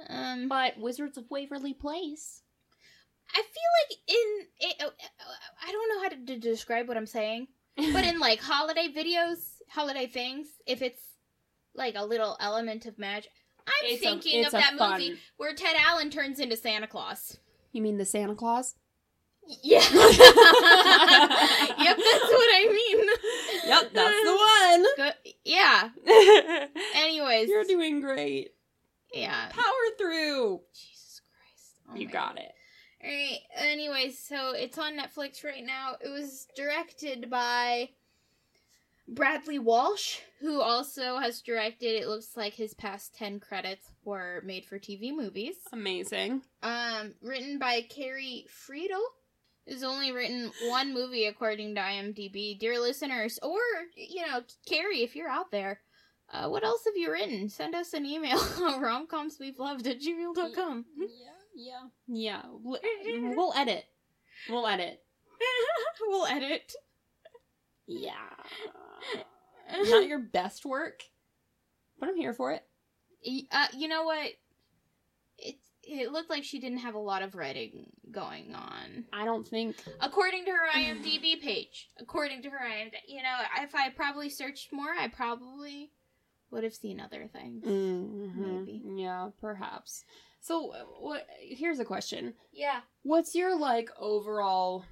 Um, 0.08 0.48
But 0.48 0.78
Wizards 0.78 1.18
of 1.18 1.24
Waverly 1.30 1.74
Place. 1.74 2.42
I 3.34 3.42
feel 3.42 3.72
like 3.82 3.98
in 4.08 4.46
it, 4.70 4.76
oh, 4.80 4.92
I 5.66 5.72
don't 5.72 5.88
know 5.90 6.02
how 6.02 6.08
to 6.10 6.16
d- 6.16 6.38
describe 6.38 6.88
what 6.88 6.96
I'm 6.96 7.04
saying, 7.06 7.48
but 7.76 8.04
in 8.04 8.18
like 8.20 8.40
holiday 8.40 8.88
videos, 8.94 9.38
holiday 9.68 10.06
things, 10.06 10.48
if 10.66 10.80
it's 10.82 11.02
like 11.74 11.94
a 11.96 12.04
little 12.06 12.36
element 12.40 12.86
of 12.86 12.98
magic, 12.98 13.30
I'm 13.66 13.72
It's 13.90 14.02
thinking 14.02 14.40
it's 14.40 14.46
of 14.48 14.52
that 14.60 14.74
fun- 14.78 14.92
movie 15.00 15.18
where 15.36 15.54
Ted 15.54 15.76
Allen 15.86 16.08
turns 16.10 16.40
into 16.40 16.56
Santa 16.56 16.86
Claus. 16.86 17.36
You 17.72 17.82
mean 17.82 17.98
the 17.98 18.04
Santa 18.04 18.34
Claus? 18.34 18.74
Yeah. 19.62 19.78
yep, 19.80 19.96
that's 19.96 20.20
what 21.78 22.50
I 22.54 22.68
mean. 22.70 23.06
Yep, 23.66 23.92
that's 23.94 24.22
the 24.24 24.36
one. 24.36 25.14
Yeah. 25.44 25.88
Anyways. 26.96 27.48
You're 27.48 27.64
doing 27.64 28.00
great. 28.00 28.50
yeah. 29.14 29.48
Power 29.50 29.96
through. 29.96 30.60
Jesus 30.74 31.20
Christ. 31.24 31.80
Oh 31.90 31.94
you 31.96 32.06
got 32.08 32.36
God. 32.36 32.44
it. 32.44 32.52
Alright, 33.02 33.38
anyways, 33.56 34.18
so 34.18 34.52
it's 34.54 34.76
on 34.76 34.98
Netflix 34.98 35.44
right 35.44 35.64
now. 35.64 35.92
It 36.00 36.08
was 36.08 36.48
directed 36.56 37.30
by 37.30 37.90
Bradley 39.08 39.58
Walsh, 39.58 40.18
who 40.40 40.60
also 40.60 41.18
has 41.18 41.40
directed, 41.40 41.94
it 42.00 42.08
looks 42.08 42.36
like 42.36 42.52
his 42.54 42.74
past 42.74 43.14
10 43.16 43.40
credits 43.40 43.88
were 44.04 44.42
made 44.44 44.66
for 44.66 44.78
TV 44.78 45.14
movies. 45.14 45.56
Amazing. 45.72 46.42
Um, 46.62 47.14
written 47.22 47.58
by 47.58 47.82
Carrie 47.88 48.46
Freedle. 48.48 49.02
Has 49.66 49.84
only 49.84 50.12
written 50.12 50.50
one 50.68 50.94
movie 50.94 51.26
according 51.26 51.74
to 51.74 51.80
IMDb. 51.82 52.58
Dear 52.58 52.80
listeners, 52.80 53.38
or, 53.42 53.58
you 53.94 54.26
know, 54.26 54.40
Carrie, 54.66 55.02
if 55.02 55.14
you're 55.14 55.28
out 55.28 55.50
there, 55.50 55.80
uh, 56.32 56.48
what 56.48 56.64
else 56.64 56.82
have 56.86 56.96
you 56.96 57.12
written? 57.12 57.50
Send 57.50 57.74
us 57.74 57.92
an 57.92 58.06
email, 58.06 58.38
romcomswe'veloved 58.38 59.86
at 59.86 60.00
gmail.com. 60.00 60.86
Yeah, 60.96 61.06
yeah. 61.54 61.80
Yeah. 62.06 62.42
We'll, 62.50 62.80
we'll 63.36 63.52
edit. 63.54 63.84
We'll 64.48 64.66
edit. 64.66 65.02
we'll 66.06 66.26
edit. 66.26 66.72
Yeah. 67.86 68.12
Not 69.72 70.06
your 70.08 70.18
best 70.18 70.64
work, 70.64 71.02
but 72.00 72.08
I'm 72.08 72.16
here 72.16 72.32
for 72.32 72.52
it. 72.52 72.64
Uh, 73.52 73.66
you 73.76 73.88
know 73.88 74.04
what? 74.04 74.30
It 75.38 75.56
it 75.82 76.12
looked 76.12 76.30
like 76.30 76.44
she 76.44 76.58
didn't 76.60 76.78
have 76.78 76.94
a 76.94 76.98
lot 76.98 77.22
of 77.22 77.34
writing 77.34 77.86
going 78.10 78.54
on, 78.54 79.04
I 79.12 79.24
don't 79.24 79.46
think. 79.46 79.76
according 80.00 80.44
to 80.46 80.50
her 80.50 80.68
IMDb 80.74 81.40
page. 81.40 81.88
According 82.00 82.42
to 82.42 82.50
her 82.50 82.58
IMDb, 82.58 82.92
you 83.06 83.22
know, 83.22 83.36
if 83.60 83.74
I 83.74 83.88
probably 83.90 84.28
searched 84.30 84.72
more, 84.72 84.90
I 84.98 85.08
probably 85.08 85.90
would 86.50 86.64
have 86.64 86.74
seen 86.74 87.00
other 87.00 87.26
things. 87.32 87.64
Mhm. 87.64 88.34
Maybe. 88.36 88.82
Yeah, 89.02 89.30
perhaps. 89.40 90.04
So, 90.40 90.72
what? 91.00 91.26
Here's 91.40 91.78
a 91.80 91.84
question. 91.84 92.34
Yeah. 92.52 92.80
What's 93.02 93.34
your 93.34 93.58
like 93.58 93.90
overall 93.98 94.84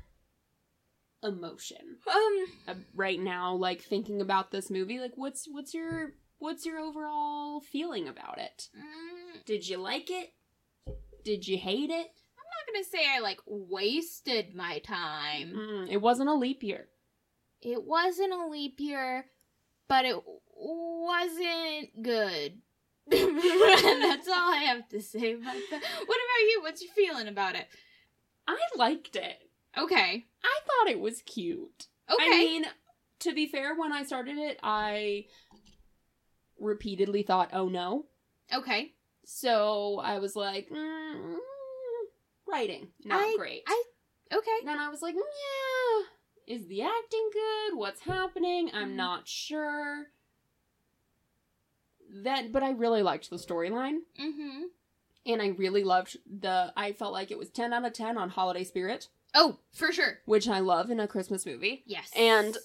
emotion 1.22 1.96
Um. 2.06 2.46
uh, 2.68 2.74
right 2.94 3.18
now? 3.20 3.54
Like 3.54 3.82
thinking 3.82 4.20
about 4.20 4.50
this 4.50 4.70
movie, 4.70 4.98
like 5.00 5.12
what's 5.16 5.46
what's 5.50 5.74
your 5.74 6.12
what's 6.38 6.64
your 6.66 6.78
overall 6.78 7.60
feeling 7.60 8.08
about 8.08 8.38
it? 8.38 8.68
mm, 8.76 9.44
Did 9.44 9.68
you 9.68 9.78
like 9.78 10.10
it? 10.10 10.32
Did 11.24 11.46
you 11.48 11.58
hate 11.58 11.90
it? 11.90 12.06
I'm 12.38 12.46
not 12.52 12.72
gonna 12.72 12.84
say 12.84 13.06
I 13.08 13.20
like 13.20 13.40
wasted 13.46 14.54
my 14.54 14.78
time. 14.80 15.52
Mm, 15.56 15.90
it 15.90 16.00
wasn't 16.00 16.28
a 16.28 16.34
leap 16.34 16.62
year. 16.62 16.88
It 17.62 17.82
wasn't 17.84 18.32
a 18.32 18.46
leap 18.46 18.78
year, 18.78 19.24
but 19.88 20.04
it 20.04 20.16
wasn't 20.54 22.02
good. 22.02 22.58
That's 23.10 24.28
all 24.28 24.52
I 24.52 24.62
have 24.66 24.88
to 24.90 25.00
say 25.00 25.32
about 25.34 25.54
that. 25.70 25.82
What 26.06 26.18
about 26.18 26.48
you? 26.50 26.60
What's 26.62 26.82
your 26.82 26.92
feeling 26.92 27.28
about 27.28 27.54
it? 27.54 27.66
I 28.48 28.58
liked 28.76 29.16
it. 29.16 29.38
Okay. 29.78 30.24
I 30.46 30.58
thought 30.66 30.90
it 30.90 31.00
was 31.00 31.22
cute. 31.22 31.86
Okay. 32.08 32.24
I 32.24 32.28
mean, 32.38 32.64
to 33.20 33.34
be 33.34 33.46
fair, 33.46 33.74
when 33.74 33.92
I 33.92 34.04
started 34.04 34.38
it, 34.38 34.58
I 34.62 35.26
repeatedly 36.58 37.22
thought, 37.22 37.50
"Oh 37.52 37.68
no." 37.68 38.06
okay. 38.52 38.92
So 39.24 39.98
I 40.02 40.18
was 40.20 40.36
like, 40.36 40.68
mm, 40.70 41.34
writing 42.46 42.88
not 43.04 43.20
I- 43.20 43.34
great. 43.36 43.62
I- 43.66 43.84
Okay. 44.32 44.58
then 44.64 44.78
I 44.78 44.88
was 44.88 45.02
like, 45.02 45.14
yeah, 45.16 46.54
is 46.54 46.66
the 46.68 46.82
acting 46.82 47.30
good? 47.32 47.76
What's 47.76 48.02
happening? 48.02 48.70
I'm 48.72 48.92
Mhm. 48.92 48.96
not 48.96 49.26
sure. 49.28 50.10
That, 52.22 52.52
but 52.52 52.62
I 52.62 52.70
really 52.70 53.02
liked 53.02 53.30
the 53.30 53.36
storyline, 53.36 53.98
Mm-hmm. 54.18 54.62
and 55.26 55.42
I 55.42 55.48
really 55.48 55.82
loved 55.82 56.16
the. 56.24 56.72
I 56.76 56.92
felt 56.92 57.12
like 57.12 57.30
it 57.32 57.38
was 57.38 57.50
ten 57.50 57.72
out 57.72 57.84
of 57.84 57.92
ten 57.92 58.16
on 58.16 58.30
holiday 58.30 58.62
spirit, 58.62 59.08
Oh, 59.38 59.58
for 59.72 59.92
sure. 59.92 60.18
which 60.24 60.48
I 60.48 60.60
love 60.60 60.90
in 60.90 60.98
a 60.98 61.06
Christmas 61.06 61.44
movie. 61.46 61.82
Yes. 61.86 62.10
And- 62.16 62.56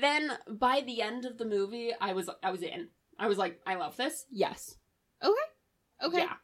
Then 0.00 0.32
by 0.48 0.80
the 0.80 1.02
end 1.02 1.26
of 1.26 1.36
the 1.36 1.44
movie, 1.44 1.92
I 2.00 2.14
was 2.14 2.30
I 2.42 2.50
was 2.50 2.62
in. 2.62 2.88
I 3.18 3.26
was 3.26 3.36
like, 3.36 3.60
I 3.66 3.74
love 3.74 3.96
this. 3.98 4.24
Yes. 4.30 4.76
okay. 5.22 5.34
Okay. 6.02 6.18
Yeah. 6.18 6.34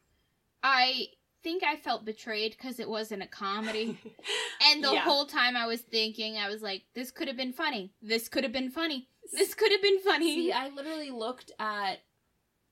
I 0.62 1.06
think 1.42 1.62
I 1.64 1.76
felt 1.76 2.04
betrayed 2.04 2.52
because 2.52 2.78
it 2.78 2.88
wasn't 2.88 3.22
a 3.22 3.26
comedy. 3.26 3.98
And 4.70 4.82
the 4.84 4.92
Yeah. 4.92 5.00
whole 5.00 5.24
time 5.24 5.56
I 5.56 5.66
was 5.66 5.80
thinking, 5.80 6.36
I 6.36 6.48
was 6.48 6.60
like, 6.62 6.82
this 6.94 7.10
could 7.12 7.28
have 7.28 7.36
been 7.36 7.52
funny. 7.52 7.92
This 8.02 8.28
could 8.28 8.42
have 8.42 8.52
been 8.52 8.70
funny. 8.70 9.08
This 9.32 9.54
could 9.54 9.70
have 9.72 9.80
been 9.82 10.00
funny. 10.00 10.34
See, 10.34 10.52
I 10.52 10.68
literally 10.70 11.10
looked 11.10 11.52
at 11.60 12.00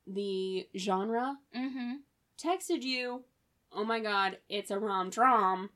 the 0.06 0.68
genre, 0.76 1.36
mm-hmm. 1.56 1.94
texted 2.42 2.82
you, 2.82 3.24
oh 3.72 3.84
my 3.84 4.00
god, 4.00 4.38
it's 4.48 4.70
a 4.70 4.78
rom 4.78 5.10
dram. 5.10 5.70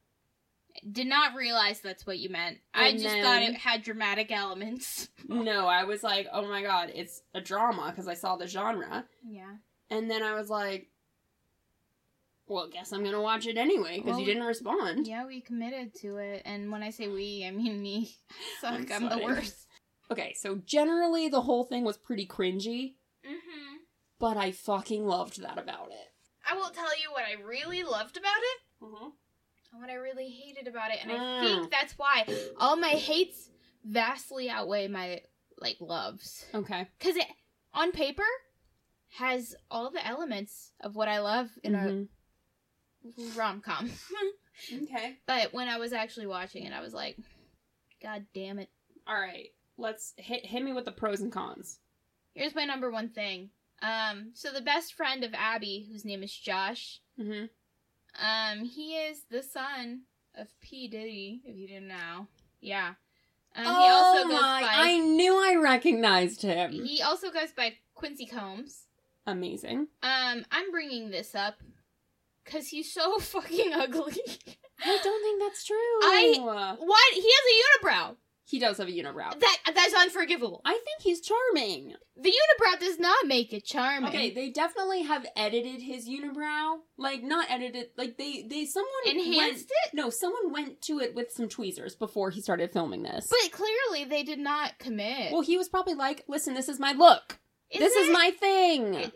Did 0.90 1.06
not 1.08 1.34
realize 1.34 1.80
that's 1.80 2.06
what 2.06 2.18
you 2.18 2.28
meant. 2.30 2.58
I 2.74 2.92
just 2.92 3.04
then- 3.04 3.22
thought 3.24 3.42
it 3.42 3.54
had 3.56 3.82
dramatic 3.82 4.30
elements. 4.32 5.08
No, 5.28 5.68
I 5.68 5.84
was 5.84 6.02
like, 6.02 6.26
oh 6.32 6.48
my 6.48 6.60
god, 6.62 6.90
it's 6.92 7.22
a 7.34 7.40
drama 7.40 7.90
because 7.90 8.08
I 8.08 8.14
saw 8.14 8.34
the 8.36 8.48
genre. 8.48 9.04
Yeah. 9.24 9.52
And 9.88 10.10
then 10.10 10.24
I 10.24 10.34
was 10.34 10.50
like, 10.50 10.88
well, 12.48 12.68
guess 12.68 12.92
I'm 12.92 13.04
gonna 13.04 13.20
watch 13.22 13.46
it 13.46 13.56
anyway 13.56 13.98
because 13.98 14.10
Well, 14.12 14.20
you 14.20 14.26
didn't 14.26 14.42
respond. 14.42 15.06
Yeah, 15.06 15.26
we 15.26 15.40
committed 15.40 15.94
to 16.00 16.16
it. 16.16 16.42
And 16.44 16.72
when 16.72 16.82
I 16.82 16.90
say 16.90 17.06
we, 17.08 17.44
I 17.46 17.52
mean 17.52 17.80
me. 17.80 18.12
Suck, 18.60 18.90
I'm 18.90 19.04
I'm, 19.04 19.08
the 19.08 19.24
worst. 19.24 19.66
Okay, 20.10 20.34
so 20.36 20.56
generally 20.64 21.28
the 21.28 21.42
whole 21.42 21.62
thing 21.64 21.84
was 21.84 21.96
pretty 21.96 22.26
cringy, 22.26 22.94
Mm-hmm. 23.24 23.76
but 24.18 24.36
I 24.36 24.50
fucking 24.50 25.06
loved 25.06 25.40
that 25.42 25.58
about 25.58 25.88
it. 25.90 26.08
I 26.50 26.56
will 26.56 26.70
tell 26.70 26.98
you 27.00 27.12
what 27.12 27.22
I 27.24 27.40
really 27.40 27.84
loved 27.84 28.16
about 28.16 28.32
it 28.38 28.84
Mm-hmm. 28.84 29.08
And 29.72 29.80
what 29.80 29.90
I 29.90 29.94
really 29.94 30.28
hated 30.28 30.66
about 30.68 30.90
it. 30.92 30.98
And 31.02 31.10
I 31.12 31.16
Mm. 31.16 31.40
think 31.60 31.70
that's 31.70 31.96
why 31.98 32.26
all 32.56 32.76
my 32.76 32.90
hates 32.90 33.50
vastly 33.84 34.50
outweigh 34.50 34.88
my, 34.88 35.22
like, 35.58 35.80
loves. 35.80 36.44
Okay. 36.54 36.88
Because 36.98 37.16
it, 37.16 37.26
on 37.72 37.92
paper, 37.92 38.26
has 39.14 39.54
all 39.70 39.90
the 39.90 40.04
elements 40.06 40.72
of 40.80 40.94
what 40.96 41.08
I 41.08 41.18
love 41.20 41.50
in 41.64 41.72
Mhm. 41.72 42.08
a 43.04 43.38
rom 43.38 43.60
com. 43.60 43.90
Okay. 44.72 45.18
but 45.26 45.54
when 45.54 45.68
I 45.68 45.78
was 45.78 45.92
actually 45.94 46.26
watching 46.26 46.64
it, 46.64 46.72
I 46.74 46.80
was 46.82 46.92
like, 46.92 47.16
God 48.02 48.26
damn 48.34 48.58
it. 48.58 48.68
All 49.06 49.18
right. 49.18 49.48
Let's 49.78 50.12
hit 50.18 50.44
hit 50.44 50.62
me 50.62 50.74
with 50.74 50.84
the 50.84 50.92
pros 50.92 51.20
and 51.20 51.32
cons. 51.32 51.80
Here's 52.34 52.54
my 52.54 52.66
number 52.66 52.90
one 52.90 53.08
thing. 53.08 53.50
Um, 53.80 54.32
so 54.34 54.52
the 54.52 54.60
best 54.60 54.92
friend 54.92 55.24
of 55.24 55.32
Abby, 55.32 55.88
whose 55.90 56.04
name 56.04 56.22
is 56.22 56.34
Josh, 56.36 57.00
Mm-hmm. 57.18 57.46
Um, 58.18 58.64
he 58.64 58.96
is 58.96 59.22
the 59.30 59.42
son 59.42 60.02
of 60.34 60.48
P. 60.60 60.88
Diddy, 60.88 61.42
if 61.44 61.56
you 61.56 61.66
didn't 61.68 61.88
know. 61.88 62.26
Yeah. 62.60 62.94
Um, 63.56 63.64
he 63.64 63.70
also 63.70 64.28
goes 64.28 64.38
by 64.40 64.62
Oh 64.62 64.66
I 64.70 64.98
knew 64.98 65.34
I 65.34 65.56
recognized 65.60 66.42
him. 66.42 66.70
he 66.72 67.02
also 67.02 67.30
goes 67.30 67.50
by 67.56 67.74
Quincy 67.94 68.26
Combs. 68.26 68.86
Amazing. 69.26 69.88
Um, 70.02 70.44
I'm 70.50 70.70
bringing 70.70 71.10
this 71.10 71.34
up 71.34 71.56
because 72.44 72.68
he's 72.68 72.92
so 72.92 73.18
fucking 73.20 73.72
ugly. 73.72 74.14
I 74.84 74.98
don't 75.02 75.22
think 75.22 75.42
that's 75.42 75.64
true. 75.64 75.76
I- 75.76 76.76
what? 76.78 77.14
He 77.14 77.20
has 77.22 77.44
a 77.50 77.86
unibrow. 77.86 78.16
He 78.50 78.59
does 78.59 78.78
have 78.78 78.88
a 78.88 78.90
unibrow. 78.90 79.38
That 79.38 79.57
that's 79.75 79.95
unforgivable. 79.95 80.61
I 80.64 80.73
think 80.73 81.00
he's 81.02 81.21
charming. 81.21 81.95
The 82.16 82.30
unibrow 82.30 82.78
does 82.80 82.99
not 82.99 83.26
make 83.26 83.52
it 83.52 83.64
charming. 83.64 84.09
Okay, 84.11 84.30
they 84.30 84.50
definitely 84.50 85.02
have 85.02 85.25
edited 85.37 85.80
his 85.80 86.09
unibrow. 86.09 86.78
Like 86.99 87.23
not 87.23 87.50
edited. 87.50 87.90
Like 87.97 88.16
they 88.19 88.42
they 88.49 88.64
someone 88.66 88.90
enhanced 89.07 89.37
went, 89.37 89.54
it, 89.87 89.95
No, 89.95 90.11
someone 90.11 90.52
went 90.52 90.83
to 90.83 90.99
it 90.99 91.14
with 91.14 91.30
some 91.33 91.49
tweezers 91.49 91.95
before 91.95 92.30
he 92.30 92.40
started 92.40 92.73
filming 92.73 93.02
this. 93.02 93.28
but 93.30 93.52
clearly 93.52 94.04
they 94.04 94.23
did 94.23 94.38
not 94.40 94.78
commit. 94.78 95.33
well, 95.33 95.42
he 95.42 95.57
was 95.57 95.69
probably 95.69 95.95
like, 95.95 96.25
"Listen, 96.28 96.54
this 96.54 96.69
is 96.69 96.78
my 96.80 96.92
look. 96.92 97.38
this 97.73 97.92
is 97.95 98.02
Isn't 98.02 98.12
my 98.12 98.30
thing." 98.33 98.95
it- 98.95 99.14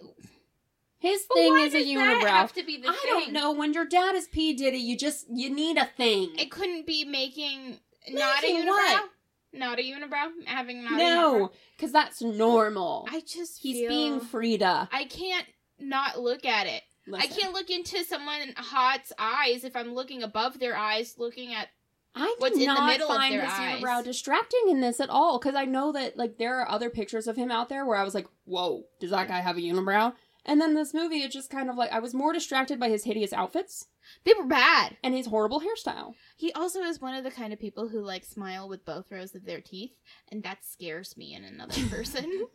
His 0.99 1.23
But 1.29 1.35
thing 1.35 1.59
is 1.59 1.75
a 1.75 1.79
unibrow. 1.85 2.27
have 2.29 2.53
to 2.55 2.65
be 2.65 2.79
the 2.79 2.89
I 2.89 2.93
thing? 2.93 3.01
don't 3.11 3.33
know. 3.33 3.53
When 3.53 3.75
your 3.75 3.85
dad 3.85 4.15
is 4.15 4.27
P 4.29 4.55
Diddy, 4.55 4.79
you 4.79 4.97
just 4.97 5.27
you 5.31 5.51
need 5.51 5.77
a 5.77 5.85
thing. 5.85 6.35
It 6.39 6.51
couldn't 6.51 6.87
be 6.87 7.05
making 7.05 7.79
not 8.09 8.43
a 8.43 8.47
unibrow. 8.47 8.67
what? 8.69 9.11
Not 9.55 9.79
a 9.79 9.83
unibrow. 9.83 10.31
Having 10.47 10.85
not 10.85 10.99
no, 10.99 11.51
because 11.77 11.93
that's 11.93 12.21
normal. 12.21 13.07
I 13.11 13.21
just 13.21 13.61
He's 13.61 13.89
being 13.89 14.21
Frida. 14.21 14.89
I 14.93 15.05
can't 15.05 15.47
not 15.79 16.21
look 16.21 16.45
at 16.45 16.67
it. 16.67 16.83
I 17.13 17.27
can't 17.27 17.53
look 17.53 17.71
into 17.71 18.03
someone 18.05 18.55
hot's 18.57 19.13
eyes 19.19 19.65
if 19.65 19.77
I'm 19.77 19.95
looking 19.95 20.23
above 20.23 20.59
their 20.59 20.77
eyes, 20.77 21.15
looking 21.19 21.55
at. 21.55 21.69
I 22.17 22.35
what's 22.39 22.55
in 22.55 22.61
the 22.61 22.67
not 22.67 22.87
middle 22.87 23.11
of 23.11 23.17
find 23.17 23.35
their 23.35 23.43
his 23.43 23.53
eyes. 23.53 23.83
unibrow 23.83 24.05
distracting 24.05 24.69
in 24.69 24.81
this 24.81 25.01
at 25.01 25.11
all. 25.11 25.39
Because 25.39 25.57
I 25.57 25.65
know 25.65 25.93
that 25.93 26.17
like 26.17 26.39
there 26.39 26.61
are 26.61 26.71
other 26.71 26.89
pictures 26.89 27.27
of 27.27 27.37
him 27.37 27.51
out 27.51 27.69
there 27.69 27.85
where 27.85 27.97
I 27.97 28.05
was 28.05 28.15
like, 28.15 28.29
"Whoa, 28.45 28.85
does 29.01 29.11
that 29.11 29.29
guy 29.29 29.41
have 29.41 29.57
a 29.57 29.61
unibrow?" 29.61 30.15
And 30.47 30.61
then 30.61 30.75
this 30.75 30.93
movie, 30.93 31.23
it 31.23 31.31
just 31.31 31.51
kind 31.51 31.71
of 31.71 31.77
like 31.77 31.91
I 31.91 32.01
was 32.01 32.13
more 32.15 32.33
distracted 32.33 32.79
by 32.79 32.89
his 32.91 33.05
hideous 33.05 33.33
outfits 33.33 33.87
They 34.25 34.33
were 34.35 34.47
bad. 34.47 34.97
and 35.03 35.15
his 35.15 35.27
horrible 35.27 35.61
hairstyle. 35.63 36.15
He 36.37 36.53
also 36.53 36.81
is 36.83 37.01
one 37.01 37.15
of 37.15 37.25
the 37.25 37.31
kind 37.31 37.53
of 37.53 37.59
people 37.59 37.89
who 37.89 38.01
like 38.03 38.25
smile 38.25 38.69
with 38.69 38.85
both 38.85 39.11
rows 39.11 39.35
of 39.35 39.45
their 39.47 39.61
teeth, 39.63 39.97
and 40.31 40.43
that 40.43 40.59
scares 40.65 41.17
me 41.17 41.35
in 41.35 41.45
another 41.45 41.81
person. 41.91 42.47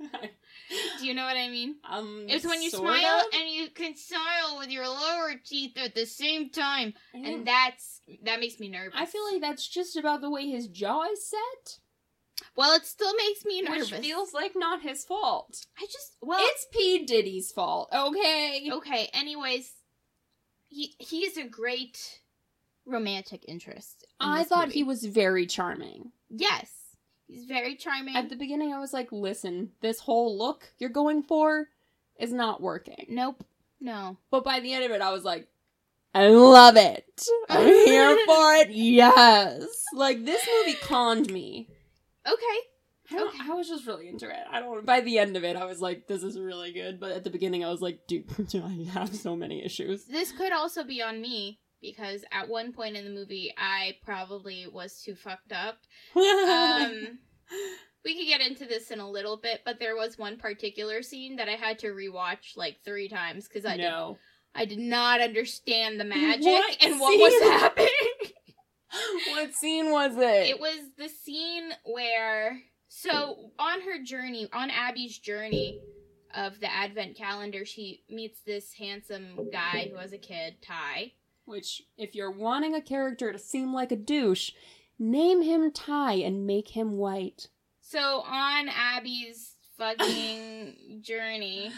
Do 0.99 1.05
you 1.05 1.13
know 1.15 1.25
what 1.25 1.37
I 1.37 1.49
mean? 1.49 1.75
um, 1.89 2.25
It's 2.27 2.45
when 2.45 2.61
you 2.61 2.69
smile 2.69 3.19
of. 3.21 3.25
and 3.33 3.49
you 3.49 3.69
can 3.71 3.95
smile 3.95 4.57
with 4.59 4.69
your 4.69 4.87
lower 4.87 5.33
teeth 5.43 5.77
at 5.77 5.95
the 5.95 6.05
same 6.05 6.49
time, 6.51 6.93
and 7.13 7.45
that's 7.47 8.01
that 8.23 8.39
makes 8.39 8.59
me 8.59 8.69
nervous. 8.69 8.93
I 8.99 9.05
feel 9.05 9.23
like 9.31 9.41
that's 9.41 9.67
just 9.67 9.95
about 9.97 10.21
the 10.21 10.29
way 10.29 10.47
his 10.47 10.67
jaw 10.67 11.03
is 11.11 11.27
set, 11.27 11.79
well, 12.55 12.75
it 12.75 12.85
still 12.85 13.13
makes 13.15 13.45
me 13.45 13.61
nervous. 13.61 13.91
which 13.91 14.01
feels 14.01 14.33
like 14.33 14.53
not 14.55 14.81
his 14.81 15.03
fault. 15.05 15.65
I 15.77 15.85
just 15.85 16.17
well, 16.21 16.39
it's 16.41 16.67
P 16.71 17.05
Diddy's 17.05 17.51
fault, 17.51 17.89
okay? 17.93 18.69
okay. 18.73 19.09
Anyways, 19.13 19.71
he 20.67 20.93
he 20.99 21.19
is 21.25 21.37
a 21.37 21.47
great 21.47 22.19
romantic 22.85 23.45
interest. 23.47 24.05
in 24.21 24.27
I 24.27 24.43
thought 24.43 24.67
movie. 24.67 24.79
he 24.79 24.83
was 24.83 25.05
very 25.05 25.45
charming. 25.45 26.11
Yes, 26.29 26.71
he's 27.27 27.45
very 27.45 27.75
charming. 27.75 28.15
At 28.15 28.29
the 28.29 28.35
beginning, 28.35 28.73
I 28.73 28.79
was 28.79 28.93
like, 28.93 29.11
listen, 29.11 29.71
this 29.81 29.99
whole 29.99 30.37
look 30.37 30.71
you're 30.79 30.89
going 30.89 31.23
for 31.23 31.67
is 32.19 32.33
not 32.33 32.61
working. 32.61 33.05
nope, 33.09 33.43
no. 33.79 34.17
But 34.31 34.43
by 34.43 34.59
the 34.59 34.73
end 34.73 34.83
of 34.83 34.91
it, 34.91 35.01
I 35.01 35.11
was 35.11 35.23
like, 35.23 35.47
I 36.13 36.27
love 36.29 36.75
it. 36.75 37.23
I'm 37.49 37.65
here 37.65 38.15
for 38.25 38.53
it. 38.55 38.71
Yes. 38.71 39.63
Like, 39.93 40.25
this 40.25 40.45
movie 40.57 40.77
conned 40.81 41.31
me. 41.31 41.69
Okay, 42.31 42.59
I, 43.11 43.23
Okay. 43.27 43.37
I 43.41 43.53
was 43.53 43.67
just 43.67 43.87
really 43.87 44.07
into 44.07 44.29
it. 44.29 44.43
I 44.51 44.59
don't. 44.59 44.85
By 44.85 45.01
the 45.01 45.17
end 45.17 45.35
of 45.35 45.43
it, 45.43 45.55
I 45.55 45.65
was 45.65 45.81
like, 45.81 46.07
"This 46.07 46.23
is 46.23 46.39
really 46.39 46.71
good." 46.71 46.99
But 46.99 47.11
at 47.11 47.23
the 47.23 47.29
beginning, 47.29 47.63
I 47.63 47.69
was 47.69 47.81
like, 47.81 48.07
"Dude, 48.07 48.25
I 48.55 48.89
have 48.91 49.15
so 49.15 49.35
many 49.35 49.63
issues." 49.63 50.05
this 50.05 50.31
could 50.31 50.53
also 50.53 50.83
be 50.83 51.01
on 51.01 51.21
me 51.21 51.59
because 51.81 52.23
at 52.31 52.49
one 52.49 52.73
point 52.73 52.95
in 52.95 53.05
the 53.05 53.11
movie, 53.11 53.53
I 53.57 53.95
probably 54.03 54.67
was 54.71 55.01
too 55.01 55.15
fucked 55.15 55.53
up. 55.53 55.77
Um, 56.15 57.19
we 58.05 58.15
could 58.15 58.27
get 58.27 58.41
into 58.45 58.65
this 58.65 58.91
in 58.91 58.99
a 58.99 59.09
little 59.09 59.37
bit, 59.37 59.61
but 59.65 59.79
there 59.79 59.95
was 59.95 60.17
one 60.17 60.37
particular 60.37 61.01
scene 61.01 61.37
that 61.37 61.49
I 61.49 61.53
had 61.53 61.79
to 61.79 61.87
rewatch 61.87 62.55
like 62.55 62.77
three 62.83 63.09
times 63.09 63.47
because 63.47 63.65
I 63.65 63.77
did 63.77 63.83
no. 63.83 64.17
I 64.55 64.65
did 64.65 64.79
not 64.79 65.21
understand 65.21 65.99
the 65.99 66.05
magic 66.05 66.45
What 66.45 66.77
and 66.81 66.99
what 66.99 67.17
was 67.17 67.49
happening. 67.61 67.89
what 69.29 69.53
scene 69.53 69.91
was 69.91 70.15
it? 70.17 70.47
it 70.49 70.59
was 70.59 70.79
the 70.97 71.09
scene 71.09 71.71
where 71.85 72.59
so 72.87 73.51
on 73.59 73.81
her 73.81 74.03
journey, 74.03 74.47
on 74.51 74.69
Abby's 74.71 75.17
journey 75.17 75.79
of 76.35 76.59
the 76.59 76.71
advent 76.71 77.15
calendar, 77.17 77.65
she 77.65 78.03
meets 78.09 78.41
this 78.41 78.73
handsome 78.73 79.49
guy 79.51 79.89
who 79.91 79.97
has 79.97 80.11
a 80.13 80.17
kid, 80.17 80.55
Ty. 80.61 81.13
Which, 81.45 81.83
if 81.97 82.13
you're 82.15 82.31
wanting 82.31 82.75
a 82.75 82.81
character 82.81 83.31
to 83.31 83.39
seem 83.39 83.73
like 83.73 83.91
a 83.91 83.95
douche, 83.95 84.51
name 84.99 85.41
him 85.41 85.71
Ty 85.71 86.13
and 86.15 86.45
make 86.45 86.69
him 86.69 86.97
white. 86.97 87.47
So 87.81 87.99
on 88.21 88.69
Abby's 88.69 89.55
fucking 89.77 90.99
journey, 91.01 91.71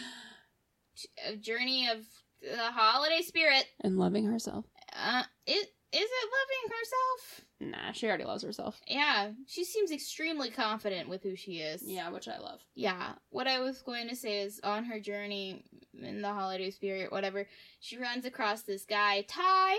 a 1.26 1.36
journey 1.36 1.88
of 1.88 1.98
the 2.42 2.58
holiday 2.58 3.22
spirit, 3.22 3.64
And 3.80 3.98
loving 3.98 4.26
herself. 4.26 4.64
uh, 4.94 5.22
it 5.46 5.72
is 5.92 6.00
it 6.10 6.30
loving 6.32 6.78
herself? 6.78 7.40
Nah, 7.60 7.92
she 7.92 8.06
already 8.08 8.24
loves 8.24 8.42
herself. 8.42 8.80
Yeah, 8.86 9.30
she 9.46 9.64
seems 9.64 9.90
extremely 9.92 10.50
confident 10.50 11.08
with 11.08 11.22
who 11.22 11.36
she 11.36 11.58
is. 11.58 11.82
Yeah, 11.84 12.08
which 12.10 12.28
I 12.28 12.38
love. 12.38 12.60
Yeah, 12.74 13.12
what 13.30 13.46
I 13.46 13.60
was 13.60 13.82
going 13.82 14.08
to 14.08 14.16
say 14.16 14.40
is 14.40 14.60
on 14.64 14.84
her 14.84 14.98
journey 14.98 15.64
in 16.00 16.22
the 16.22 16.32
holiday 16.32 16.70
spirit, 16.70 17.12
whatever, 17.12 17.46
she 17.80 17.98
runs 17.98 18.24
across 18.24 18.62
this 18.62 18.84
guy. 18.84 19.24
Ty 19.28 19.76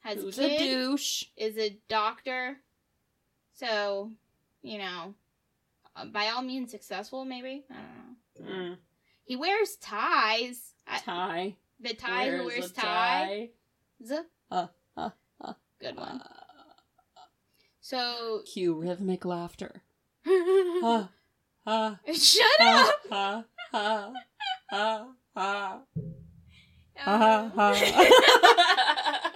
has 0.00 0.16
Who's 0.20 0.38
a 0.38 0.56
a 0.56 0.58
douche? 0.58 1.24
is 1.36 1.56
a 1.58 1.78
doctor, 1.88 2.56
so 3.54 4.10
you 4.62 4.78
know, 4.78 5.14
uh, 5.96 6.06
by 6.06 6.28
all 6.28 6.42
means 6.42 6.70
successful. 6.70 7.24
Maybe 7.24 7.64
I 7.70 7.74
don't 8.36 8.48
know. 8.48 8.52
Mm, 8.54 8.76
He 9.24 9.36
wears 9.36 9.76
ties. 9.76 10.74
I- 10.86 11.56
the 11.80 11.94
tie 11.94 12.28
who 12.30 12.44
Wears 12.44 12.46
wears 12.60 12.70
a 12.70 12.74
tie. 12.74 13.50
Z. 14.04 14.18
Uh, 14.50 14.66
uh, 14.96 15.10
Good 15.82 15.96
one. 15.96 16.20
Uh, 16.20 16.28
So. 17.80 18.42
cue 18.46 18.74
rhythmic 18.74 19.24
laughter. 19.24 19.82
Ha, 20.24 21.08
ha, 21.66 21.98
Shut 22.12 22.46
ha, 22.58 22.88
up. 22.88 23.00
ha, 23.10 23.44
ha, 23.72 24.14
ha, 24.70 25.06
ha, 25.34 25.82
Uh, 26.96 27.18
ha, 27.18 27.50
ha. 27.54 27.72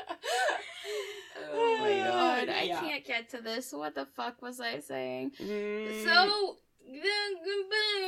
oh 1.52 1.78
my 1.80 1.98
god, 2.10 2.48
I 2.48 2.62
Yeah. 2.62 2.80
can't 2.80 3.04
get 3.04 3.28
to 3.30 3.40
this. 3.40 3.72
What 3.72 3.94
the 3.94 4.06
fuck 4.16 4.42
was 4.42 4.60
I 4.60 4.80
saying? 4.80 5.32
Mm, 5.40 6.04
So. 6.04 6.56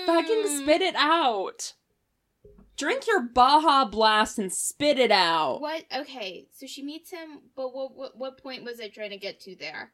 fucking 0.07 0.47
spit 0.63 0.83
it 0.83 0.95
out. 0.97 1.75
Drink 2.79 3.07
your 3.09 3.21
Baja 3.21 3.85
Blast 3.85 4.39
and 4.39 4.53
spit 4.53 4.99
it 4.99 5.11
out. 5.11 5.61
What? 5.61 5.85
Okay, 5.95 6.47
so 6.53 6.67
she 6.67 6.83
meets 6.83 7.11
him, 7.11 7.41
but 7.57 7.75
what, 7.75 7.95
what 7.97 8.17
what 8.17 8.43
point 8.43 8.65
was 8.65 8.81
I 8.81 8.89
trying 8.89 9.11
to 9.11 9.19
get 9.19 9.41
to 9.41 9.57
there? 9.57 9.93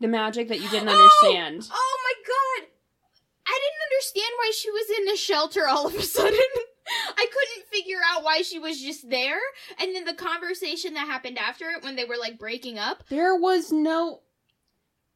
The 0.00 0.08
magic 0.08 0.48
that 0.48 0.60
you 0.60 0.68
didn't 0.68 0.88
Oh! 0.90 0.92
understand. 0.92 1.68
Oh 1.72 1.98
my 2.04 2.22
god! 2.26 2.68
I 3.46 3.60
didn't 3.62 3.92
understand 3.92 4.32
why 4.36 4.52
she 4.54 4.70
was 4.70 4.90
in 4.98 5.14
a 5.14 5.16
shelter 5.16 5.68
all 5.68 5.86
of 5.86 5.94
a 5.94 6.02
sudden. 6.02 6.38
I 7.16 7.26
couldn't 7.26 7.68
figure 7.72 7.98
out 8.12 8.22
why 8.24 8.42
she 8.42 8.58
was 8.58 8.80
just 8.80 9.08
there. 9.10 9.38
And 9.80 9.94
then 9.94 10.04
the 10.04 10.14
conversation 10.14 10.94
that 10.94 11.06
happened 11.06 11.38
after 11.38 11.66
it 11.70 11.82
when 11.82 11.96
they 11.96 12.04
were 12.04 12.16
like 12.18 12.38
breaking 12.38 12.78
up, 12.78 13.04
There 13.08 13.34
was 13.36 13.72
no. 13.72 14.22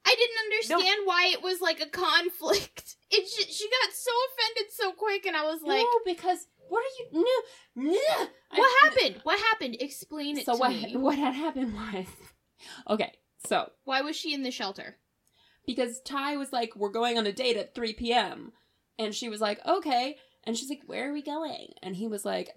I 0.07 0.15
didn't 0.15 0.39
understand 0.79 1.01
why 1.07 1.27
it 1.33 1.43
was 1.43 1.61
like 1.61 1.81
a 1.81 1.87
conflict. 1.89 2.97
It 3.13 3.27
sh- 3.27 3.53
she 3.53 3.69
got 3.69 3.93
so 3.93 4.13
offended 4.31 4.73
so 4.73 4.93
quick, 4.93 5.27
and 5.27 5.37
I 5.37 5.43
was 5.43 5.63
like, 5.63 5.81
no, 5.83 6.01
because 6.07 6.47
what 6.69 6.81
are 6.85 7.19
you? 7.19 7.25
No, 7.75 7.91
no. 7.91 8.27
"What 8.55 8.61
I- 8.61 8.81
happened? 8.85 9.21
What 9.25 9.41
happened? 9.41 9.79
Explain 9.81 10.39
it 10.39 10.47
So 10.47 10.53
to 10.53 10.59
what? 10.61 10.71
me. 10.71 10.95
What 10.97 11.19
had 11.19 11.35
happened 11.35 11.75
was, 11.75 12.07
okay. 12.89 13.13
So 13.49 13.73
Why 13.83 14.03
was 14.03 14.15
she 14.15 14.33
in 14.33 14.45
the 14.45 14.53
shelter? 14.53 14.97
because 15.67 16.01
Ty 16.03 16.37
was 16.37 16.53
like, 16.53 16.77
"We're 16.77 16.91
going 16.91 17.19
on 17.19 17.27
a 17.27 17.33
date 17.33 17.57
at 17.57 17.75
3 17.75 17.95
p.m." 17.95 18.53
and 18.97 19.13
she 19.13 19.29
was 19.29 19.41
like, 19.41 19.59
"Okay," 19.67 20.17
and 20.45 20.57
she's 20.57 20.71
like, 20.71 20.83
"Where 20.87 21.11
are 21.11 21.13
we 21.13 21.23
going?" 21.23 21.73
and 21.83 21.97
he 21.97 22.07
was 22.07 22.25
like, 22.25 22.51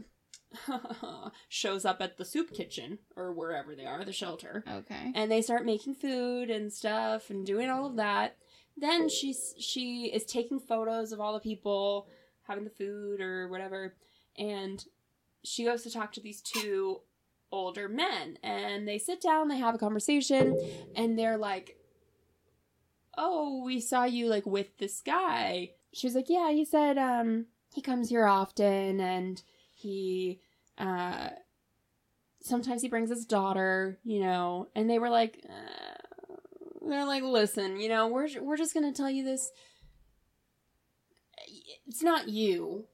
shows 1.49 1.85
up 1.85 2.01
at 2.01 2.17
the 2.17 2.25
soup 2.25 2.53
kitchen 2.53 2.99
or 3.15 3.33
wherever 3.33 3.75
they 3.75 3.85
are, 3.85 4.03
the 4.05 4.13
shelter, 4.13 4.63
Okay. 4.69 5.11
and 5.15 5.31
they 5.31 5.41
start 5.41 5.65
making 5.65 5.95
food 5.95 6.49
and 6.49 6.71
stuff 6.71 7.29
and 7.29 7.45
doing 7.45 7.69
all 7.69 7.85
of 7.87 7.95
that. 7.97 8.37
Then 8.77 9.09
she's 9.09 9.53
she 9.59 10.11
is 10.13 10.25
taking 10.25 10.59
photos 10.59 11.11
of 11.11 11.19
all 11.19 11.33
the 11.33 11.39
people 11.39 12.07
having 12.43 12.63
the 12.63 12.69
food 12.69 13.21
or 13.21 13.47
whatever, 13.47 13.95
and 14.37 14.83
she 15.43 15.63
goes 15.65 15.83
to 15.83 15.91
talk 15.91 16.11
to 16.13 16.21
these 16.21 16.41
two 16.41 17.01
older 17.51 17.87
men, 17.87 18.37
and 18.43 18.87
they 18.87 18.97
sit 18.97 19.21
down, 19.21 19.47
they 19.47 19.57
have 19.59 19.75
a 19.75 19.77
conversation, 19.79 20.57
and 20.95 21.17
they're 21.19 21.37
like, 21.37 21.77
"Oh, 23.17 23.63
we 23.63 23.79
saw 23.79 24.05
you 24.05 24.27
like 24.27 24.45
with 24.45 24.77
this 24.77 25.01
guy." 25.01 25.71
She's 25.93 26.15
like, 26.15 26.29
"Yeah, 26.29 26.51
he 26.51 26.65
said 26.65 26.97
um 26.97 27.45
he 27.73 27.81
comes 27.81 28.09
here 28.09 28.25
often, 28.25 28.99
and 28.99 29.41
he 29.83 30.39
uh." 30.79 31.29
Sometimes 32.45 32.81
he 32.81 32.89
brings 32.89 33.09
his 33.09 33.25
daughter, 33.25 33.99
you 34.03 34.19
know, 34.19 34.67
and 34.75 34.89
they 34.89 34.99
were 34.99 35.09
like, 35.09 35.39
uh, 35.49 35.93
they're 36.89 37.05
like, 37.05 37.23
listen, 37.23 37.79
you 37.79 37.87
know, 37.87 38.09
we're 38.09 38.27
we're 38.41 38.57
just 38.57 38.73
gonna 38.73 38.91
tell 38.91 39.09
you 39.09 39.23
this. 39.23 39.49
It's 41.87 42.03
not 42.03 42.27
you, 42.29 42.85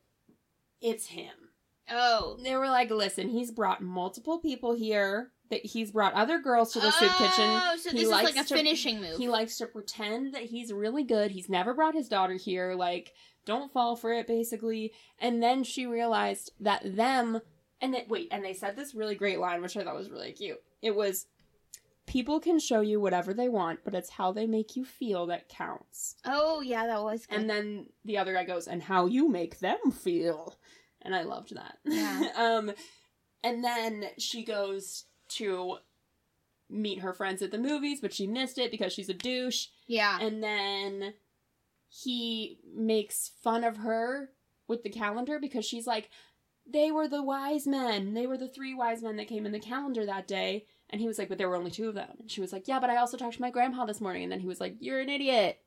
it's 0.81 1.07
him. 1.07 1.33
Oh. 1.91 2.37
They 2.43 2.55
were 2.55 2.67
like, 2.67 2.91
listen, 2.91 3.29
he's 3.29 3.51
brought 3.51 3.81
multiple 3.81 4.39
people 4.39 4.75
here. 4.75 5.31
That 5.49 5.65
he's 5.65 5.89
brought 5.91 6.13
other 6.13 6.37
girls 6.39 6.73
to 6.73 6.79
the 6.79 6.91
soup 6.91 7.11
kitchen. 7.13 7.31
Oh, 7.49 7.75
so 7.81 7.89
He 7.89 7.97
this 7.97 8.03
is 8.05 8.11
likes 8.11 8.35
like 8.35 8.45
a 8.45 8.47
to- 8.47 8.53
finishing 8.53 9.01
move. 9.01 9.17
He 9.17 9.27
likes 9.27 9.57
to 9.57 9.65
pretend 9.65 10.35
that 10.35 10.43
he's 10.43 10.71
really 10.71 11.03
good. 11.03 11.31
He's 11.31 11.49
never 11.49 11.73
brought 11.73 11.95
his 11.95 12.07
daughter 12.07 12.35
here. 12.35 12.75
Like, 12.75 13.13
don't 13.45 13.71
fall 13.71 13.95
for 13.95 14.13
it 14.13 14.27
basically. 14.27 14.93
And 15.19 15.41
then 15.41 15.63
she 15.63 15.85
realized 15.85 16.51
that 16.59 16.95
them 16.95 17.41
and 17.81 17.93
then 17.93 18.03
wait, 18.09 18.27
and 18.31 18.43
they 18.43 18.53
said 18.53 18.75
this 18.75 18.93
really 18.93 19.15
great 19.15 19.39
line 19.39 19.61
which 19.61 19.77
I 19.77 19.83
thought 19.83 19.95
was 19.95 20.09
really 20.09 20.33
cute. 20.33 20.61
It 20.81 20.95
was 20.95 21.27
people 22.09 22.39
can 22.39 22.59
show 22.59 22.81
you 22.81 22.99
whatever 22.99 23.33
they 23.33 23.49
want, 23.49 23.81
but 23.85 23.93
it's 23.93 24.09
how 24.09 24.31
they 24.31 24.47
make 24.47 24.75
you 24.75 24.83
feel 24.83 25.27
that 25.27 25.47
counts. 25.47 26.15
Oh 26.25 26.61
yeah, 26.61 26.87
that 26.87 27.03
was 27.03 27.25
good. 27.25 27.39
And 27.39 27.49
then 27.49 27.85
the 28.03 28.17
other 28.17 28.33
guy 28.33 28.43
goes, 28.43 28.67
and 28.67 28.81
how 28.81 29.05
you 29.05 29.29
make 29.29 29.59
them 29.59 29.91
feel. 29.91 30.57
And 31.01 31.15
I 31.15 31.21
loved 31.21 31.55
that. 31.55 31.77
Yeah. 31.85 32.29
um, 32.35 32.71
and 33.43 33.63
then 33.63 34.05
she 34.17 34.43
goes 34.43 35.05
to 35.29 35.77
meet 36.69 36.99
her 36.99 37.13
friends 37.13 37.41
at 37.41 37.51
the 37.51 37.57
movies, 37.57 37.99
but 38.01 38.13
she 38.13 38.27
missed 38.27 38.57
it 38.57 38.71
because 38.71 38.91
she's 38.91 39.09
a 39.09 39.13
douche. 39.13 39.67
yeah. 39.87 40.19
And 40.19 40.43
then 40.43 41.13
he 41.89 42.59
makes 42.75 43.31
fun 43.43 43.63
of 43.63 43.77
her 43.77 44.29
with 44.67 44.83
the 44.83 44.89
calendar 44.89 45.39
because 45.39 45.65
she's 45.65 45.87
like, 45.87 46.09
they 46.71 46.91
were 46.91 47.07
the 47.07 47.23
wise 47.23 47.65
men. 47.65 48.13
They 48.13 48.27
were 48.27 48.37
the 48.37 48.47
three 48.47 48.73
wise 48.75 49.01
men 49.01 49.15
that 49.17 49.27
came 49.27 49.45
in 49.45 49.51
the 49.51 49.59
calendar 49.59 50.05
that 50.05 50.27
day. 50.27 50.65
And 50.91 51.01
he 51.01 51.07
was 51.07 51.17
like, 51.17 51.27
but 51.29 51.37
there 51.39 51.49
were 51.49 51.55
only 51.55 51.71
two 51.71 51.89
of 51.89 51.95
them. 51.95 52.09
And 52.19 52.29
she 52.29 52.41
was 52.41 52.53
like, 52.53 52.67
yeah, 52.67 52.79
but 52.79 52.89
I 52.91 52.97
also 52.97 53.17
talked 53.17 53.35
to 53.35 53.41
my 53.41 53.49
grandpa 53.51 53.85
this 53.85 54.01
morning. 54.01 54.23
And 54.23 54.31
then 54.31 54.39
he 54.39 54.47
was 54.47 54.59
like, 54.59 54.75
you're 54.79 54.99
an 54.99 55.09
idiot. 55.09 55.59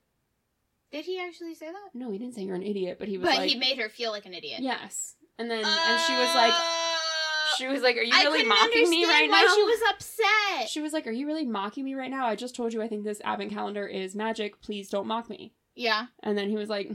Did 0.92 1.04
he 1.04 1.18
actually 1.20 1.54
say 1.54 1.66
that? 1.66 1.90
No, 1.94 2.10
he 2.10 2.18
didn't 2.18 2.34
say 2.34 2.42
you're 2.42 2.54
an 2.54 2.62
idiot, 2.62 2.96
but 2.98 3.08
he 3.08 3.18
was 3.18 3.28
But 3.28 3.38
like, 3.38 3.48
he 3.50 3.58
made 3.58 3.78
her 3.78 3.88
feel 3.88 4.10
like 4.12 4.26
an 4.26 4.34
idiot. 4.34 4.60
yes. 4.60 5.14
And 5.38 5.50
then 5.50 5.64
and 5.64 6.00
she 6.06 6.12
was 6.14 6.34
like, 6.34 6.52
Uh, 6.54 7.56
she 7.56 7.66
was 7.66 7.82
like, 7.82 7.96
are 7.96 8.02
you 8.02 8.12
really 8.12 8.44
mocking 8.44 8.88
me 8.90 9.04
right 9.04 9.28
why 9.28 9.42
now? 9.42 9.54
she 9.54 9.62
was 9.62 9.80
upset. 9.90 10.68
She 10.68 10.80
was 10.80 10.92
like, 10.92 11.06
are 11.06 11.12
you 11.12 11.26
really 11.26 11.46
mocking 11.46 11.84
me 11.84 11.94
right 11.94 12.10
now? 12.10 12.26
I 12.26 12.36
just 12.36 12.54
told 12.54 12.72
you 12.72 12.80
I 12.82 12.88
think 12.88 13.04
this 13.04 13.20
advent 13.24 13.50
calendar 13.52 13.86
is 13.86 14.14
magic. 14.14 14.60
Please 14.62 14.88
don't 14.88 15.06
mock 15.06 15.28
me. 15.30 15.52
Yeah. 15.74 16.06
And 16.22 16.36
then 16.36 16.50
he 16.50 16.56
was 16.56 16.68
like, 16.68 16.88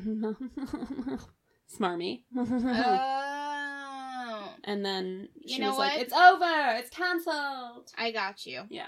smarmy. 1.79 2.23
Oh, 2.35 4.49
and 4.63 4.85
then 4.85 5.29
You 5.41 5.55
she 5.55 5.61
know 5.61 5.69
was 5.69 5.77
like, 5.77 5.99
it's 5.99 6.13
over. 6.13 6.75
It's 6.77 6.89
cancelled. 6.89 7.91
I 7.97 8.11
got 8.11 8.45
you. 8.45 8.63
Yeah. 8.69 8.87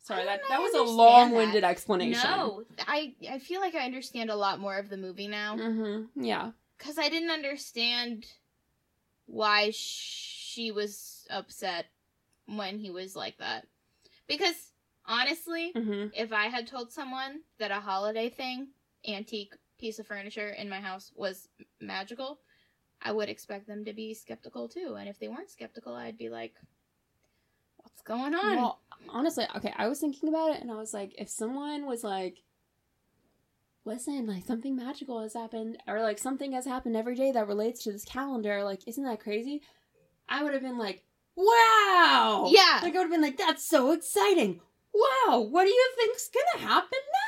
Sorry, 0.00 0.24
that, 0.24 0.40
that 0.48 0.60
was 0.60 0.72
a 0.74 0.82
long-winded 0.90 1.64
explanation. 1.64 2.22
No, 2.30 2.62
I 2.86 3.14
I 3.30 3.38
feel 3.40 3.60
like 3.60 3.74
I 3.74 3.84
understand 3.84 4.30
a 4.30 4.36
lot 4.36 4.58
more 4.58 4.78
of 4.78 4.88
the 4.88 4.96
movie 4.96 5.28
now 5.28 5.56
Mm-hmm. 5.56 6.24
Yeah. 6.24 6.52
because 6.78 6.96
I 6.98 7.10
didn't 7.10 7.30
understand 7.30 8.24
why 9.26 9.70
she 9.74 10.70
was 10.70 11.26
upset 11.28 11.86
when 12.46 12.78
he 12.78 12.90
was 12.90 13.14
like 13.14 13.36
that. 13.38 13.66
Because 14.26 14.72
honestly, 15.04 15.72
Mm-hmm. 15.76 16.08
if 16.14 16.32
I 16.32 16.46
had 16.46 16.66
told 16.66 16.90
someone 16.90 17.40
that 17.58 17.70
a 17.70 17.80
holiday 17.80 18.30
thing, 18.30 18.68
antique 19.08 19.54
piece 19.78 19.98
of 19.98 20.06
furniture 20.06 20.50
in 20.50 20.68
my 20.68 20.80
house 20.80 21.12
was 21.14 21.48
magical, 21.80 22.40
I 23.00 23.12
would 23.12 23.28
expect 23.28 23.66
them 23.66 23.84
to 23.84 23.92
be 23.92 24.14
skeptical 24.14 24.68
too. 24.68 24.96
And 24.98 25.08
if 25.08 25.18
they 25.18 25.28
weren't 25.28 25.50
skeptical, 25.50 25.94
I'd 25.94 26.18
be 26.18 26.28
like, 26.28 26.54
"What's 27.76 28.02
going 28.02 28.34
on?" 28.34 28.56
Well, 28.56 28.80
honestly, 29.08 29.46
okay, 29.56 29.72
I 29.76 29.88
was 29.88 30.00
thinking 30.00 30.28
about 30.28 30.56
it 30.56 30.60
and 30.60 30.70
I 30.70 30.74
was 30.74 30.92
like, 30.92 31.14
if 31.16 31.28
someone 31.28 31.86
was 31.86 32.02
like, 32.02 32.42
listen, 33.84 34.26
like 34.26 34.44
something 34.44 34.76
magical 34.76 35.22
has 35.22 35.34
happened, 35.34 35.78
or 35.86 36.02
like 36.02 36.18
something 36.18 36.52
has 36.52 36.66
happened 36.66 36.96
every 36.96 37.14
day 37.14 37.32
that 37.32 37.46
relates 37.48 37.84
to 37.84 37.92
this 37.92 38.04
calendar, 38.04 38.64
like, 38.64 38.86
isn't 38.86 39.04
that 39.04 39.20
crazy? 39.20 39.62
I 40.28 40.42
would 40.42 40.52
have 40.52 40.62
been 40.62 40.78
like, 40.78 41.04
wow! 41.36 42.50
Yeah. 42.52 42.80
Like, 42.82 42.94
I 42.94 42.98
would 42.98 43.04
have 43.04 43.10
been 43.10 43.22
like, 43.22 43.38
that's 43.38 43.66
so 43.66 43.92
exciting! 43.92 44.60
Wow, 44.92 45.40
what 45.40 45.64
do 45.64 45.70
you 45.70 45.90
think's 45.96 46.28
gonna 46.28 46.66
happen 46.66 46.98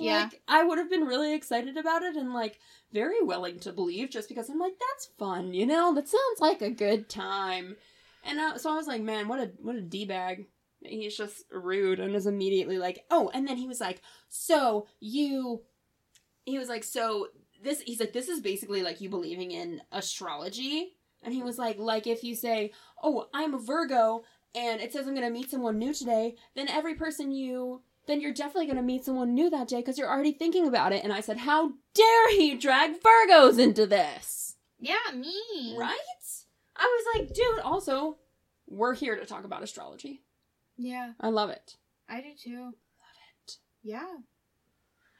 Yeah. 0.00 0.24
Like, 0.24 0.40
I 0.48 0.64
would 0.64 0.78
have 0.78 0.90
been 0.90 1.04
really 1.04 1.34
excited 1.34 1.76
about 1.76 2.02
it 2.02 2.16
and 2.16 2.32
like 2.32 2.58
very 2.92 3.20
willing 3.22 3.58
to 3.60 3.72
believe 3.72 4.10
just 4.10 4.28
because 4.28 4.48
I'm 4.48 4.58
like, 4.58 4.74
that's 4.78 5.06
fun, 5.18 5.54
you 5.54 5.66
know? 5.66 5.94
That 5.94 6.08
sounds 6.08 6.40
like 6.40 6.62
a 6.62 6.70
good 6.70 7.08
time. 7.08 7.76
And 8.24 8.38
uh, 8.38 8.58
so 8.58 8.70
I 8.70 8.76
was 8.76 8.86
like, 8.86 9.02
man, 9.02 9.28
what 9.28 9.40
a 9.40 9.50
what 9.62 9.76
a 9.76 9.80
d 9.80 10.04
bag. 10.04 10.46
He's 10.82 11.16
just 11.16 11.44
rude 11.50 12.00
and 12.00 12.14
is 12.14 12.26
immediately 12.26 12.78
like, 12.78 13.04
oh, 13.10 13.30
and 13.34 13.46
then 13.46 13.58
he 13.58 13.66
was 13.66 13.80
like, 13.80 14.00
so 14.28 14.86
you, 14.98 15.60
he 16.46 16.58
was 16.58 16.68
like, 16.70 16.84
so 16.84 17.28
this, 17.62 17.82
he's 17.82 18.00
like, 18.00 18.14
this 18.14 18.28
is 18.28 18.40
basically 18.40 18.82
like 18.82 19.00
you 19.00 19.10
believing 19.10 19.50
in 19.50 19.82
astrology. 19.92 20.94
And 21.22 21.34
he 21.34 21.42
was 21.42 21.58
like, 21.58 21.78
like 21.78 22.06
if 22.06 22.24
you 22.24 22.34
say, 22.34 22.72
oh, 23.02 23.28
I'm 23.34 23.52
a 23.52 23.58
Virgo 23.58 24.22
and 24.54 24.80
it 24.80 24.92
says 24.92 25.06
I'm 25.06 25.14
gonna 25.14 25.30
meet 25.30 25.50
someone 25.50 25.78
new 25.78 25.92
today, 25.92 26.36
then 26.54 26.68
every 26.68 26.94
person 26.94 27.30
you, 27.30 27.82
then 28.10 28.20
you're 28.20 28.34
definitely 28.34 28.66
gonna 28.66 28.82
meet 28.82 29.04
someone 29.04 29.34
new 29.34 29.48
that 29.50 29.68
day 29.68 29.76
because 29.76 29.96
you're 29.98 30.10
already 30.10 30.32
thinking 30.32 30.66
about 30.66 30.92
it. 30.92 31.04
And 31.04 31.12
I 31.12 31.20
said, 31.20 31.38
how 31.38 31.72
dare 31.94 32.30
he 32.30 32.56
drag 32.56 33.00
Virgos 33.00 33.58
into 33.58 33.86
this? 33.86 34.56
yeah, 34.80 35.14
me. 35.14 35.76
Right? 35.78 35.96
I 36.76 36.84
was 36.84 37.20
like, 37.20 37.34
dude, 37.34 37.60
also, 37.62 38.16
we're 38.66 38.94
here 38.94 39.16
to 39.16 39.26
talk 39.26 39.44
about 39.44 39.62
astrology. 39.62 40.22
Yeah, 40.76 41.12
I 41.20 41.28
love 41.28 41.50
it. 41.50 41.76
I 42.08 42.22
do 42.22 42.28
too. 42.42 42.64
Love 42.64 42.74
it. 43.44 43.56
Yeah. 43.82 44.06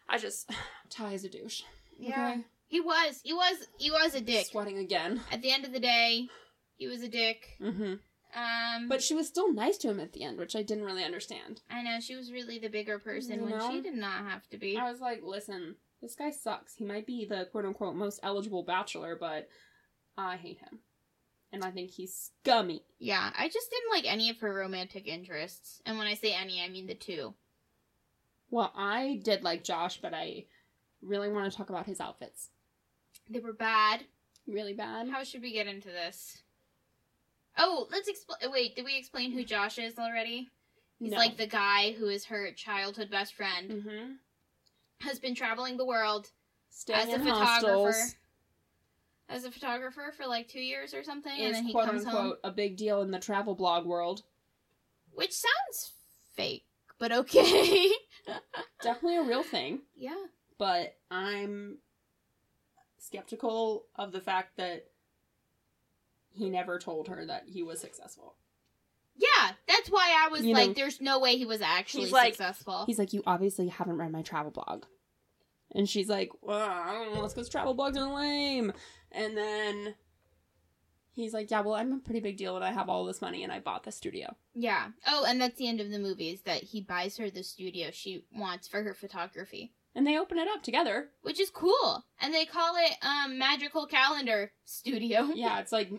I 0.08 0.18
just 0.18 0.50
Ty 0.90 1.12
is 1.12 1.24
a 1.24 1.28
douche. 1.28 1.62
Yeah. 1.98 2.30
Okay? 2.30 2.44
He 2.68 2.80
was. 2.80 3.20
He 3.22 3.32
was. 3.34 3.68
He 3.78 3.90
was 3.90 4.14
a 4.14 4.20
dick. 4.20 4.46
Sweating 4.46 4.78
again. 4.78 5.20
At 5.30 5.42
the 5.42 5.52
end 5.52 5.64
of 5.64 5.72
the 5.72 5.80
day, 5.80 6.28
he 6.76 6.86
was 6.86 7.02
a 7.02 7.08
dick. 7.08 7.58
Mm-hmm. 7.60 7.94
Um, 8.34 8.88
But 8.88 9.02
she 9.02 9.14
was 9.14 9.26
still 9.28 9.52
nice 9.52 9.76
to 9.78 9.88
him 9.90 10.00
at 10.00 10.12
the 10.12 10.22
end, 10.22 10.38
which 10.38 10.54
I 10.56 10.62
didn't 10.62 10.84
really 10.84 11.04
understand. 11.04 11.62
I 11.70 11.82
know 11.82 11.98
she 12.00 12.14
was 12.16 12.32
really 12.32 12.58
the 12.58 12.68
bigger 12.68 12.98
person 12.98 13.34
You 13.40 13.44
when 13.46 13.58
know? 13.58 13.70
she 13.70 13.80
did 13.80 13.94
not 13.94 14.24
have 14.24 14.48
to 14.50 14.58
be. 14.58 14.76
I 14.76 14.90
was 14.90 15.00
like, 15.00 15.20
listen, 15.24 15.76
this 16.00 16.14
guy 16.14 16.30
sucks. 16.30 16.74
He 16.76 16.84
might 16.84 17.06
be 17.06 17.24
the 17.24 17.46
quote 17.50 17.64
unquote 17.64 17.96
most 17.96 18.20
eligible 18.22 18.62
bachelor, 18.62 19.16
but 19.18 19.48
I 20.16 20.36
hate 20.36 20.58
him. 20.58 20.78
And 21.52 21.64
I 21.64 21.72
think 21.72 21.90
he's 21.90 22.30
scummy. 22.44 22.84
Yeah, 23.00 23.30
I 23.36 23.48
just 23.48 23.70
didn't 23.70 23.90
like 23.92 24.12
any 24.12 24.30
of 24.30 24.38
her 24.38 24.54
romantic 24.54 25.08
interests. 25.08 25.82
And 25.84 25.98
when 25.98 26.06
I 26.06 26.14
say 26.14 26.32
any, 26.32 26.62
I 26.62 26.68
mean 26.68 26.86
the 26.86 26.94
two. 26.94 27.34
Well, 28.50 28.72
I 28.76 29.20
did 29.24 29.42
like 29.42 29.64
Josh, 29.64 30.00
but 30.00 30.14
I 30.14 30.44
really 31.02 31.28
want 31.28 31.50
to 31.50 31.56
talk 31.56 31.70
about 31.70 31.86
his 31.86 32.00
outfits. 32.00 32.50
They 33.28 33.40
were 33.40 33.52
bad. 33.52 34.04
Really 34.46 34.74
bad. 34.74 35.08
How 35.08 35.24
should 35.24 35.42
we 35.42 35.52
get 35.52 35.66
into 35.66 35.88
this? 35.88 36.42
Oh, 37.58 37.86
let's 37.90 38.08
explain. 38.08 38.50
Wait, 38.52 38.76
did 38.76 38.84
we 38.84 38.96
explain 38.96 39.32
who 39.32 39.44
Josh 39.44 39.78
is 39.78 39.98
already? 39.98 40.48
He's 40.98 41.12
No. 41.12 41.18
like 41.18 41.36
the 41.36 41.46
guy 41.46 41.92
who 41.92 42.08
is 42.08 42.26
her 42.26 42.52
childhood 42.52 43.10
best 43.10 43.34
friend, 43.34 43.70
mm-hmm. 43.70 44.12
has 45.00 45.18
been 45.18 45.34
traveling 45.34 45.76
the 45.76 45.84
world 45.86 46.30
Staying 46.70 47.08
as 47.08 47.14
a 47.14 47.18
photographer. 47.18 47.44
hostels 47.44 48.14
As 49.28 49.44
a 49.44 49.50
photographer 49.50 50.12
for 50.16 50.26
like 50.26 50.48
two 50.48 50.60
years 50.60 50.92
or 50.92 51.02
something, 51.02 51.32
and 51.38 51.54
then 51.54 51.64
he 51.64 51.72
quote 51.72 51.86
comes 51.86 52.04
unquote 52.04 52.22
home. 52.22 52.34
a 52.44 52.50
big 52.50 52.76
deal 52.76 53.00
in 53.02 53.10
the 53.10 53.18
travel 53.18 53.54
blog 53.54 53.86
world. 53.86 54.22
Which 55.12 55.32
sounds 55.32 55.92
fake, 56.36 56.64
but 56.98 57.12
okay. 57.12 57.90
Definitely 58.82 59.16
a 59.18 59.22
real 59.22 59.42
thing. 59.42 59.80
yeah. 59.96 60.14
but 60.58 60.96
I'm 61.10 61.78
skeptical 62.98 63.86
of 63.96 64.12
the 64.12 64.20
fact 64.20 64.56
that 64.58 64.89
he 66.32 66.48
never 66.50 66.78
told 66.78 67.08
her 67.08 67.24
that 67.26 67.44
he 67.46 67.62
was 67.62 67.80
successful. 67.80 68.34
Yeah, 69.16 69.50
that's 69.68 69.90
why 69.90 70.14
I 70.18 70.28
was 70.28 70.44
You 70.44 70.54
like, 70.54 70.68
know, 70.68 70.74
there's 70.74 71.00
no 71.00 71.18
way 71.18 71.36
he 71.36 71.44
was 71.44 71.60
actually 71.60 72.04
he's 72.04 72.12
like- 72.12 72.34
successful. 72.34 72.84
He's 72.86 72.98
like, 72.98 73.12
You 73.12 73.22
obviously 73.26 73.68
haven't 73.68 73.96
read 73.98 74.12
my 74.12 74.22
travel 74.22 74.50
blog. 74.50 74.84
And 75.74 75.88
she's 75.88 76.08
like, 76.08 76.30
well, 76.42 76.58
I 76.68 76.92
don't 76.92 77.14
know, 77.14 77.24
it's 77.24 77.34
because 77.34 77.48
travel 77.48 77.76
blogs 77.76 77.96
are 77.96 78.12
lame. 78.12 78.72
And 79.12 79.36
then 79.36 79.94
he's 81.12 81.34
like, 81.34 81.50
Yeah, 81.50 81.60
well, 81.60 81.74
I'm 81.74 81.92
a 81.92 81.98
pretty 81.98 82.20
big 82.20 82.36
deal 82.38 82.56
and 82.56 82.64
I 82.64 82.72
have 82.72 82.88
all 82.88 83.04
this 83.04 83.20
money 83.20 83.42
and 83.44 83.52
I 83.52 83.60
bought 83.60 83.84
the 83.84 83.92
studio. 83.92 84.34
Yeah. 84.54 84.88
Oh, 85.06 85.24
and 85.28 85.40
that's 85.40 85.56
the 85.58 85.68
end 85.68 85.80
of 85.80 85.90
the 85.90 85.98
movie 85.98 86.30
is 86.30 86.42
that 86.42 86.62
he 86.62 86.80
buys 86.80 87.16
her 87.18 87.30
the 87.30 87.42
studio 87.42 87.90
she 87.92 88.24
wants 88.34 88.68
for 88.68 88.82
her 88.82 88.94
photography, 88.94 89.72
And 89.94 90.06
they 90.06 90.18
open 90.18 90.38
it 90.38 90.48
up 90.48 90.62
together. 90.62 91.10
which 91.22 91.38
is 91.40 91.50
cool. 91.50 92.04
And 92.20 92.32
they 92.32 92.46
call 92.46 92.74
it 92.76 92.96
um 93.02 93.38
Magical 93.38 93.86
Calendar 93.86 94.52
Studio. 94.64 95.28
Yeah, 95.34 95.58
it's 95.60 95.72
like 95.72 95.90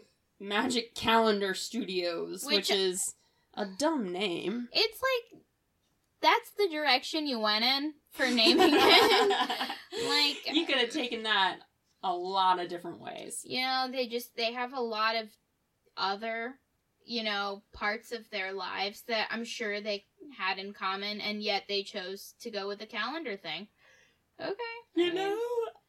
Magic 0.41 0.95
Calendar 0.95 1.53
Studios, 1.53 2.43
which, 2.43 2.69
Which- 2.69 2.71
is 2.71 3.13
a 3.53 3.65
dumb 3.65 4.11
name. 4.11 4.67
It's 4.73 4.99
like 5.01 5.41
that's 6.21 6.51
the 6.57 6.67
direction 6.69 7.27
you 7.27 7.39
went 7.39 7.63
in 7.65 7.93
for 8.11 8.25
naming 8.29 8.69
it. 8.73 9.69
like 10.07 10.55
you 10.55 10.65
could 10.65 10.77
have 10.77 10.89
taken 10.89 11.23
that 11.23 11.57
a 12.03 12.11
lot 12.13 12.59
of 12.59 12.67
different 12.69 12.99
ways. 12.99 13.41
you 13.43 13.61
know, 13.61 13.87
they 13.91 14.07
just 14.07 14.35
they 14.35 14.53
have 14.53 14.73
a 14.73 14.79
lot 14.81 15.15
of 15.15 15.27
other, 15.97 16.55
you 17.05 17.23
know, 17.23 17.61
parts 17.73 18.11
of 18.11 18.29
their 18.31 18.53
lives 18.53 19.03
that 19.07 19.27
I'm 19.29 19.43
sure 19.45 19.79
they 19.81 20.05
had 20.37 20.57
in 20.57 20.73
common 20.73 21.19
and 21.21 21.43
yet 21.43 21.63
they 21.67 21.83
chose 21.83 22.33
to 22.41 22.49
go 22.49 22.67
with 22.67 22.79
the 22.79 22.85
calendar 22.85 23.35
thing. 23.37 23.67
Okay. 24.39 24.53
You 24.95 25.13
know, 25.13 25.37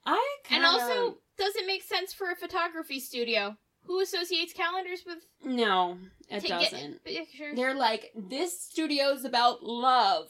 I 0.05 0.37
And 0.51 0.63
kinda, 0.63 0.69
also, 0.69 1.19
does 1.39 1.57
it 1.57 1.67
make 1.67 1.83
sense 1.83 2.13
for 2.13 2.31
a 2.31 2.37
photography 2.37 3.01
studio? 3.01 3.57
Who 3.87 4.01
associates 4.01 4.53
calendars 4.53 5.03
with 5.07 5.19
no, 5.45 5.99
it 6.29 6.45
doesn't. 6.47 7.05
pictures? 7.05 7.57
They're 7.57 7.75
like, 7.75 8.13
this 8.15 8.61
studio's 8.61 9.25
about 9.25 9.63
love. 9.63 10.29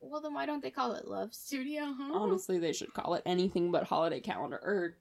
Well, 0.00 0.20
then 0.20 0.34
why 0.34 0.46
don't 0.46 0.62
they 0.62 0.70
call 0.70 0.92
it 0.92 1.08
Love 1.08 1.34
Studio? 1.34 1.82
Huh? 1.98 2.12
Honestly, 2.14 2.58
they 2.58 2.72
should 2.72 2.92
call 2.94 3.14
it 3.14 3.22
anything 3.26 3.72
but 3.72 3.84
holiday 3.84 4.20
calendar 4.20 4.56
or 4.62 4.96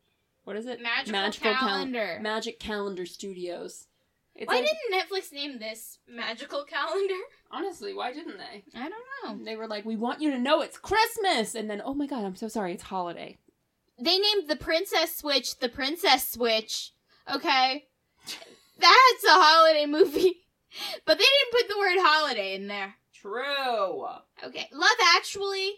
what 0.45 0.55
is 0.55 0.65
it? 0.65 0.81
Magical, 0.81 1.51
Cal- 1.51 1.53
calendar. 1.69 2.19
Magic 2.21 2.59
Calendar 2.59 3.05
Studios. 3.05 3.87
It's 4.35 4.47
why 4.47 4.55
like- 4.59 4.65
didn't 4.65 4.99
Netflix 4.99 5.31
name 5.33 5.59
this 5.59 5.99
magical 6.07 6.63
calendar? 6.63 7.13
honestly? 7.51 7.93
Why 7.93 8.13
didn't 8.13 8.37
they? 8.37 8.63
I 8.79 8.89
don't 8.89 9.39
know. 9.39 9.45
They 9.45 9.55
were 9.55 9.67
like, 9.67 9.85
"We 9.85 9.95
want 9.95 10.21
you 10.21 10.31
to 10.31 10.39
know 10.39 10.61
it's 10.61 10.77
Christmas," 10.77 11.55
and 11.55 11.69
then, 11.69 11.81
"Oh 11.83 11.93
my 11.93 12.05
god, 12.05 12.25
I'm 12.25 12.35
so 12.35 12.47
sorry, 12.47 12.73
it's 12.73 12.83
holiday." 12.83 13.37
They 13.97 14.17
named 14.17 14.47
the 14.49 14.57
Princess 14.57 15.15
Switch 15.15 15.59
the 15.59 15.69
Princess 15.69 16.27
Switch. 16.29 16.91
Okay, 17.33 17.83
that's 18.77 19.23
a 19.23 19.29
holiday 19.31 19.85
movie, 19.85 20.35
but 21.05 21.17
they 21.17 21.23
didn't 21.23 21.51
put 21.51 21.67
the 21.69 21.79
word 21.79 21.97
holiday 21.99 22.55
in 22.55 22.67
there. 22.67 22.95
True. 23.13 24.05
Okay, 24.43 24.67
Love 24.71 24.89
Actually, 25.15 25.71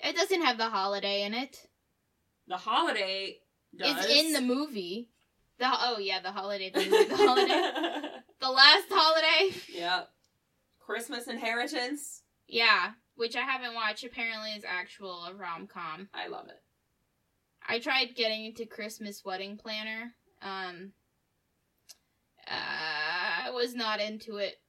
it 0.00 0.16
doesn't 0.16 0.42
have 0.42 0.58
the 0.58 0.68
holiday 0.70 1.22
in 1.22 1.34
it. 1.34 1.68
The 2.48 2.56
holiday 2.56 3.36
It's 3.78 4.06
in 4.06 4.32
the 4.32 4.40
movie. 4.40 5.08
The 5.58 5.66
oh 5.70 5.98
yeah, 5.98 6.20
the 6.20 6.32
holiday, 6.32 6.70
the 6.70 6.80
movie, 6.80 7.04
the 7.04 7.16
holiday, 7.16 8.08
the 8.40 8.50
last 8.50 8.86
holiday. 8.90 9.54
yeah. 9.72 10.02
Christmas 10.80 11.28
Inheritance. 11.28 12.22
Yeah, 12.48 12.90
which 13.14 13.36
I 13.36 13.42
haven't 13.42 13.74
watched. 13.74 14.02
Apparently, 14.04 14.50
is 14.50 14.64
actual 14.66 15.24
a 15.24 15.32
rom 15.34 15.68
com. 15.68 16.08
I 16.12 16.26
love 16.26 16.48
it. 16.48 16.60
I 17.66 17.78
tried 17.78 18.16
getting 18.16 18.44
into 18.46 18.66
Christmas 18.66 19.24
Wedding 19.24 19.56
Planner. 19.56 20.14
Um, 20.42 20.92
I 22.48 23.50
was 23.52 23.74
not 23.74 24.00
into 24.00 24.36
it 24.36 24.60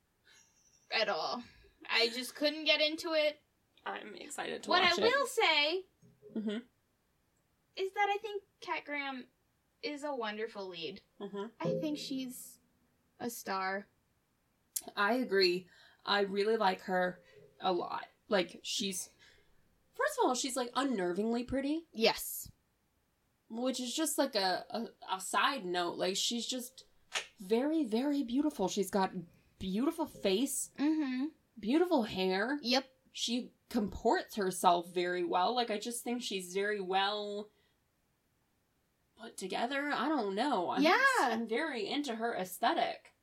at 0.92 1.10
all. 1.10 1.44
I 1.90 2.10
just 2.10 2.36
couldn't 2.36 2.66
get 2.66 2.82
into 2.82 3.14
it. 3.14 3.40
I'm 3.86 4.16
excited 4.16 4.64
to 4.64 4.70
watch 4.70 4.84
it. 4.98 5.02
what 5.02 5.14
I 5.14 5.18
will 5.18 5.28
say 5.28 5.86
Mhm. 6.36 6.62
is 7.76 7.94
that 7.94 8.08
I 8.10 8.18
think 8.22 8.44
Kat 8.62 8.86
Graham 8.86 9.28
is 9.82 10.04
a 10.04 10.16
wonderful 10.16 10.68
lead. 10.68 11.02
Mhm. 11.20 11.52
I 11.60 11.80
think 11.82 11.98
she's 11.98 12.60
a 13.20 13.30
star. 13.30 13.88
I 14.96 15.14
agree. 15.16 15.68
I 16.06 16.22
really 16.22 16.56
like 16.58 16.82
her 16.82 17.22
a 17.60 17.74
lot. 17.74 18.06
Like 18.30 18.60
she's 18.64 19.10
first 19.96 20.18
of 20.20 20.26
all, 20.28 20.36
she's 20.36 20.56
like 20.56 20.72
unnervingly 20.74 21.46
pretty, 21.48 21.88
Yes. 21.92 22.50
Which 23.62 23.80
is 23.80 23.94
just 23.94 24.18
like 24.18 24.36
a, 24.36 24.63
a, 24.70 24.86
a 25.16 25.20
side 25.22 25.66
note. 25.66 25.98
Like 25.98 26.16
she's 26.16 26.46
just 26.46 26.84
very, 27.39 27.84
very 27.86 28.24
beautiful. 28.24 28.68
She's 28.68 28.89
got 28.92 29.12
beautiful 29.60 30.06
face, 30.06 30.72
Mm-hmm. 30.80 31.26
beautiful 31.60 32.04
hair. 32.04 32.58
Yep. 32.62 32.86
She 33.12 33.52
comports 33.70 34.36
herself 34.36 34.88
very 34.94 35.24
well. 35.24 35.56
Like 35.56 35.70
I 35.72 35.78
just 35.78 36.04
think 36.04 36.22
she's 36.24 36.54
very 36.54 36.82
well 36.82 37.50
put 39.22 39.38
together. 39.38 39.92
I 39.94 40.10
don't 40.10 40.36
know. 40.36 40.72
I'm 40.72 40.82
Yeah. 40.82 40.98
just- 40.98 41.32
I'm 41.34 41.48
very 41.48 41.88
into 41.88 42.16
her 42.16 42.36
aesthetic. 42.36 43.13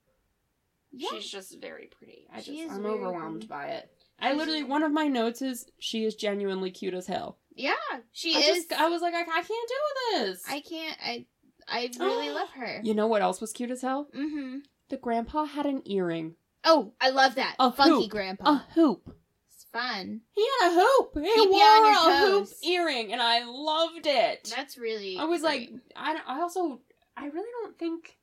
Yeah. 0.93 1.09
She's 1.13 1.31
just 1.31 1.61
very 1.61 1.87
pretty. 1.87 2.27
I 2.33 2.41
She 2.41 2.63
just 2.63 2.75
I'm 2.77 2.87
overwhelmed 2.87 3.33
pretty. 3.41 3.47
by 3.49 3.67
it. 3.69 3.91
I 4.19 4.35
literally 4.35 4.65
one 4.65 4.83
of 4.83 4.93
my 4.93 5.07
notes 5.09 5.41
is 5.41 5.67
she 5.79 6.05
is 6.05 6.15
genuinely 6.15 6.71
cute 6.71 6.95
as 6.95 7.07
hell. 7.07 7.39
Yeah. 7.55 7.75
She 8.13 8.35
I 8.37 8.41
is. 8.41 8.47
just 8.47 8.73
I 8.73 8.89
was 8.89 9.03
like 9.03 9.15
I, 9.15 9.21
I 9.23 9.43
can't 9.43 9.49
do 9.49 10.19
this. 10.19 10.43
I 10.49 10.61
can't. 10.61 10.97
I. 11.05 11.27
I 11.69 11.91
really 12.01 12.31
love 12.35 12.51
her. 12.51 12.81
You 12.83 12.95
know 12.95 13.07
what 13.07 13.23
else 13.23 13.41
was 13.41 13.53
cute 13.53 13.71
as 13.71 13.83
hell? 13.83 14.09
Mm-hmm. 14.17 14.59
The 14.89 14.97
grandpa 14.97 15.45
had 15.45 15.67
an 15.67 15.83
earring, 15.85 16.35
Oh, 16.65 16.93
I 17.01 17.11
love 17.11 17.37
that. 17.37 17.55
A 17.61 17.71
Funky 17.71 18.03
hoop. 18.03 18.11
grandpa. 18.11 18.51
a 18.51 18.67
hoop. 18.75 19.15
It's 19.55 19.65
fun. 19.73 20.23
He 20.33 20.45
had 20.61 20.71
a 20.71 20.75
hoop. 20.75 21.11
He 21.15 21.21
Keep 21.23 21.37
you 21.37 21.51
wore 21.53 21.63
on 21.63 21.93
your 21.93 22.13
a 22.13 22.17
hoop 22.41 22.49
earring, 22.65 23.13
and 23.13 23.23
I 23.23 23.45
loved 23.45 24.07
it. 24.07 24.53
That's 24.57 24.77
really. 24.77 25.17
I 25.19 25.25
was 25.25 25.43
like. 25.43 25.71
I, 25.95 26.13
don't- 26.15 26.29
I 26.29 26.41
also, 26.41 26.81
I 27.17 27.27
really 27.27 27.49
don't 27.63 27.79
think 27.79 28.17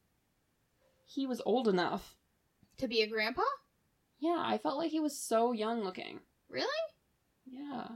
he 1.06 1.26
was 1.26 1.42
old 1.46 1.68
enough. 1.70 2.16
to 2.80 2.88
be 2.88 3.02
a 3.02 3.08
grandpa. 3.08 3.44
Yeah, 4.20 4.38
I 4.40 4.58
felt 4.58 4.78
like 4.78 4.92
he 4.92 5.00
was 5.00 5.18
so 5.18 5.52
young 5.54 5.84
looking. 5.84 6.20
Really? 6.50 6.68
Yeah. 7.50 7.88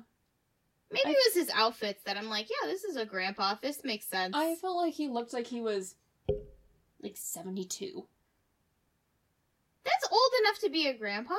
Maybe 0.92 1.08
I- 1.08 1.12
it 1.12 1.18
was 1.28 1.34
his 1.36 1.50
outfits 1.56 2.04
that 2.04 2.18
I'm 2.18 2.28
like, 2.30 2.48
yeah, 2.50 2.68
this 2.68 2.84
is 2.84 2.96
a 2.98 3.06
grandpa. 3.06 3.56
This 3.62 3.84
makes 3.84 4.06
sense. 4.06 4.36
I 4.36 4.56
felt 4.56 4.78
like 4.78 4.94
he 4.94 5.08
looked 5.08 5.34
like 5.34 5.48
he 5.48 5.62
was 5.62 5.96
like 7.02 7.16
72. 7.18 8.08
That's 9.84 10.12
old 10.12 10.32
enough 10.42 10.60
to 10.60 10.70
be 10.70 10.88
a 10.88 10.94
grandpa. 10.98 11.36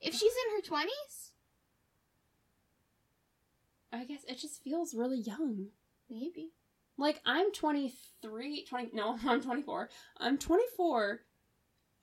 If 0.00 0.14
she's 0.14 0.32
in 0.32 0.56
her 0.56 0.62
twenties, 0.62 1.32
I 3.92 4.04
guess 4.04 4.24
it 4.28 4.38
just 4.38 4.62
feels 4.62 4.94
really 4.94 5.18
young. 5.20 5.66
maybe. 6.08 6.50
Like 6.96 7.20
I'm 7.24 7.52
23, 7.52 8.64
20 8.64 8.90
no, 8.92 9.18
I'm 9.26 9.40
24. 9.42 9.88
I'm 10.18 10.38
24 10.38 11.20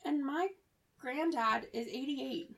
and 0.05 0.23
my 0.25 0.47
granddad 0.99 1.67
is 1.73 1.88
88. 1.88 2.55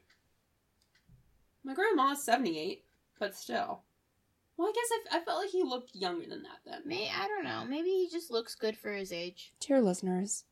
My 1.64 1.74
grandma's 1.74 2.24
78, 2.24 2.84
but 3.20 3.36
still. 3.36 3.82
Well, 4.58 4.68
I 4.70 4.72
guess 4.74 4.90
I, 5.14 5.18
I 5.18 5.24
felt 5.24 5.40
like 5.42 5.52
he 5.52 5.64
looked 5.64 5.96
younger 5.96 6.28
than 6.28 6.44
that 6.44 6.60
then. 6.66 6.82
May 6.86 7.10
I 7.10 7.28
don't 7.28 7.44
know. 7.46 7.66
Maybe 7.68 7.90
he 7.90 8.10
just 8.12 8.30
looks 8.32 8.56
good 8.56 8.78
for 8.78 8.92
his 8.94 9.12
age. 9.14 9.54
Dear 9.60 9.82
listeners, 9.82 10.46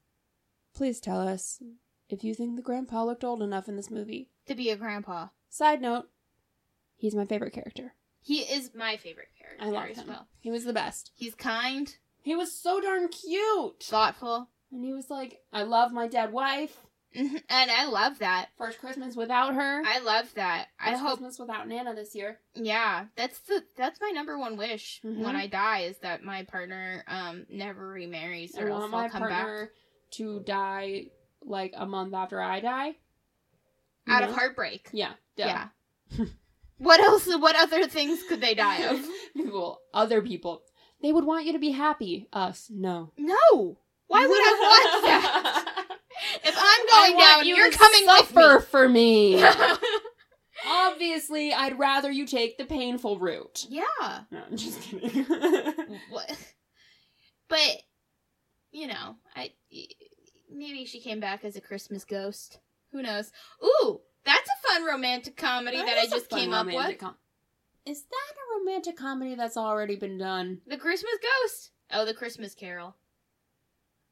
please 0.74 1.00
tell 1.00 1.28
us 1.28 1.62
if 2.10 2.24
you 2.24 2.34
think 2.34 2.56
the 2.56 2.62
grandpa 2.62 3.04
looked 3.04 3.24
old 3.26 3.42
enough 3.42 3.68
in 3.68 3.76
this 3.76 3.92
movie. 3.92 4.30
To 4.48 4.56
be 4.56 4.70
a 4.70 4.78
grandpa. 4.78 5.28
Side 5.50 5.82
note, 5.82 6.06
he's 6.96 7.16
my 7.16 7.26
favorite 7.26 7.52
character. 7.54 7.96
He 8.22 8.40
is 8.40 8.72
my 8.74 8.96
favorite 8.98 9.30
character 9.40 9.66
I 9.66 9.70
love 9.70 9.90
as 9.90 9.98
him. 9.98 10.08
well. 10.08 10.28
He 10.40 10.52
was 10.52 10.64
the 10.66 10.74
best. 10.74 11.12
He's 11.16 11.36
kind, 11.36 11.94
He 12.22 12.36
was 12.36 12.54
so 12.54 12.80
darn 12.82 13.08
cute. 13.10 13.82
thoughtful, 13.84 14.50
And 14.72 14.84
he 14.86 14.94
was 14.94 15.10
like, 15.10 15.42
I 15.52 15.64
love 15.64 15.92
my 15.94 16.08
dead 16.08 16.32
wife. 16.34 16.78
Mhm. 17.16 17.42
and 17.50 17.72
I 17.72 17.86
love 17.86 18.20
that. 18.20 18.50
First 18.58 18.80
Christmas 18.80 19.16
without 19.16 19.56
her. 19.56 19.82
I 19.86 20.00
love 20.00 20.34
that. 20.36 20.68
I 20.80 20.92
First 20.92 21.02
hope 21.02 21.18
Christmas 21.20 21.40
without 21.40 21.68
Nana 21.68 21.96
this 21.96 22.14
year. 22.16 22.40
Yeah, 22.54 23.06
that's 23.16 23.40
the 23.42 23.64
that's 23.76 24.00
my 24.02 24.10
number 24.10 24.38
one 24.38 24.58
wish 24.58 25.02
Mhm. 25.04 25.20
when 25.24 25.36
I 25.36 25.48
die 25.48 25.82
is 25.82 25.98
that 26.00 26.24
my 26.24 26.44
partner 26.44 27.04
um 27.08 27.46
never 27.50 27.88
remarries 27.88 28.56
I 28.56 28.62
or 28.64 28.70
else 28.70 28.82
want 28.82 28.94
I'll 28.94 29.02
my 29.04 29.10
come 29.10 29.22
partner 29.22 29.72
to 30.12 30.40
die 30.42 31.06
like 31.42 31.74
a 31.76 31.86
month 31.86 32.14
after 32.14 32.42
I 32.42 32.60
die. 32.60 32.96
You 34.06 34.14
out 34.14 34.22
know? 34.24 34.30
of 34.30 34.36
heartbreak. 34.36 34.90
Yeah. 34.92 35.14
duh. 35.38 35.46
Yeah. 35.46 35.68
what 36.78 37.00
else? 37.00 37.26
What 37.28 37.56
other 37.56 37.88
things 37.88 38.22
could 38.24 38.42
they 38.42 38.54
die 38.54 38.84
of? 38.84 39.06
people, 39.34 39.80
other 39.94 40.22
people. 40.22 40.62
They 41.02 41.12
would 41.12 41.26
want 41.26 41.46
you 41.46 41.54
to 41.54 41.60
be 41.60 41.72
happy. 41.72 42.28
Us, 42.34 42.70
no. 42.70 43.12
No. 43.18 43.78
Why 44.08 44.26
would 44.26 44.32
I 44.40 44.58
want 44.60 45.04
that? 45.06 45.64
If 46.44 46.56
I'm 46.58 46.88
going 46.88 47.20
down, 47.20 47.46
you 47.48 47.56
you're 47.56 47.72
to 47.72 47.78
coming 47.78 48.06
suffer 48.06 48.56
with 48.58 48.68
for 48.68 48.90
me. 48.90 49.36
me. 49.38 49.44
Obviously, 50.68 51.54
I'd 51.54 51.78
rather 51.78 52.10
you 52.12 52.26
take 52.26 52.58
the 52.58 52.66
painful 52.66 53.20
route. 53.20 53.66
yeah. 53.70 54.22
No, 54.32 54.42
I'm 54.50 54.58
just 54.58 54.82
kidding. 54.82 55.26
What? 56.10 56.36
But 57.48 57.82
you 58.72 58.88
know, 58.88 59.16
I 59.36 59.52
maybe 60.52 60.86
she 60.86 61.00
came 61.00 61.20
back 61.20 61.46
as 61.46 61.56
a 61.56 61.62
Christmas 61.62 62.04
ghost. 62.04 62.60
Who 62.92 63.02
knows? 63.02 63.32
Ooh, 63.64 64.02
that's 64.26 64.50
a 64.50 64.68
fun 64.68 64.86
romantic 64.86 65.38
comedy 65.38 65.78
that, 65.78 65.98
I 65.98 66.08
just 66.08 66.30
came 66.30 66.54
up 66.54 66.66
with. 66.68 66.98
com- 66.98 67.16
is 67.86 68.04
that 68.04 68.34
a 68.36 68.60
romantic 68.60 68.98
comedy 68.98 69.36
that's 69.36 69.56
already 69.58 69.96
been 69.96 70.18
done? 70.18 70.60
The 70.68 70.78
Christmas 70.78 71.14
Ghost. 71.22 71.72
Oh, 71.94 72.04
the 72.04 72.14
Christmas 72.14 72.54
Carol. 72.54 72.96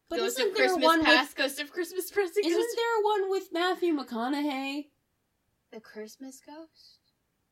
But 0.09 0.19
Ghost 0.19 0.37
isn't 0.39 0.51
of 0.51 0.55
there 0.57 0.65
Christmas 0.67 0.83
one 0.85 1.03
Past, 1.03 1.35
Ghost 1.35 1.59
of 1.59 1.71
Christmas 1.71 2.11
Present. 2.11 2.35
with? 2.37 2.45
Isn't 2.45 2.61
Ghost- 2.61 2.75
there 2.75 3.01
one 3.03 3.29
with 3.29 3.51
Matthew 3.51 3.93
McConaughey? 3.97 4.87
the 5.71 5.79
Christmas 5.81 6.39
Ghost 6.45 6.99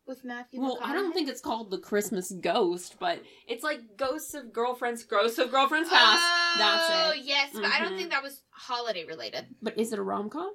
with 0.06 0.24
Matthew? 0.24 0.62
Well, 0.62 0.78
I 0.82 0.94
don't 0.94 1.14
think 1.14 1.28
it's 1.30 1.42
called 1.42 1.72
the 1.72 1.80
Christmas 1.80 2.32
Ghost, 2.32 2.96
but 3.00 3.22
it's 3.48 3.64
like 3.64 3.98
ghosts 3.98 4.34
of 4.34 4.54
girlfriends, 4.54 5.04
ghosts 5.04 5.40
of 5.40 5.52
girlfriends 5.52 5.90
past. 5.90 6.22
Oh, 6.24 6.56
That's 6.58 7.18
it. 7.18 7.24
yes, 7.26 7.50
but 7.54 7.66
I 7.66 7.80
don't 7.80 7.94
Mhm. 7.94 7.98
think 7.98 8.10
that 8.12 8.24
was 8.24 8.44
holiday 8.52 9.04
related. 9.06 9.56
But 9.62 9.78
is 9.80 9.92
it 9.92 10.00
a 10.00 10.04
rom 10.04 10.30
com? 10.30 10.54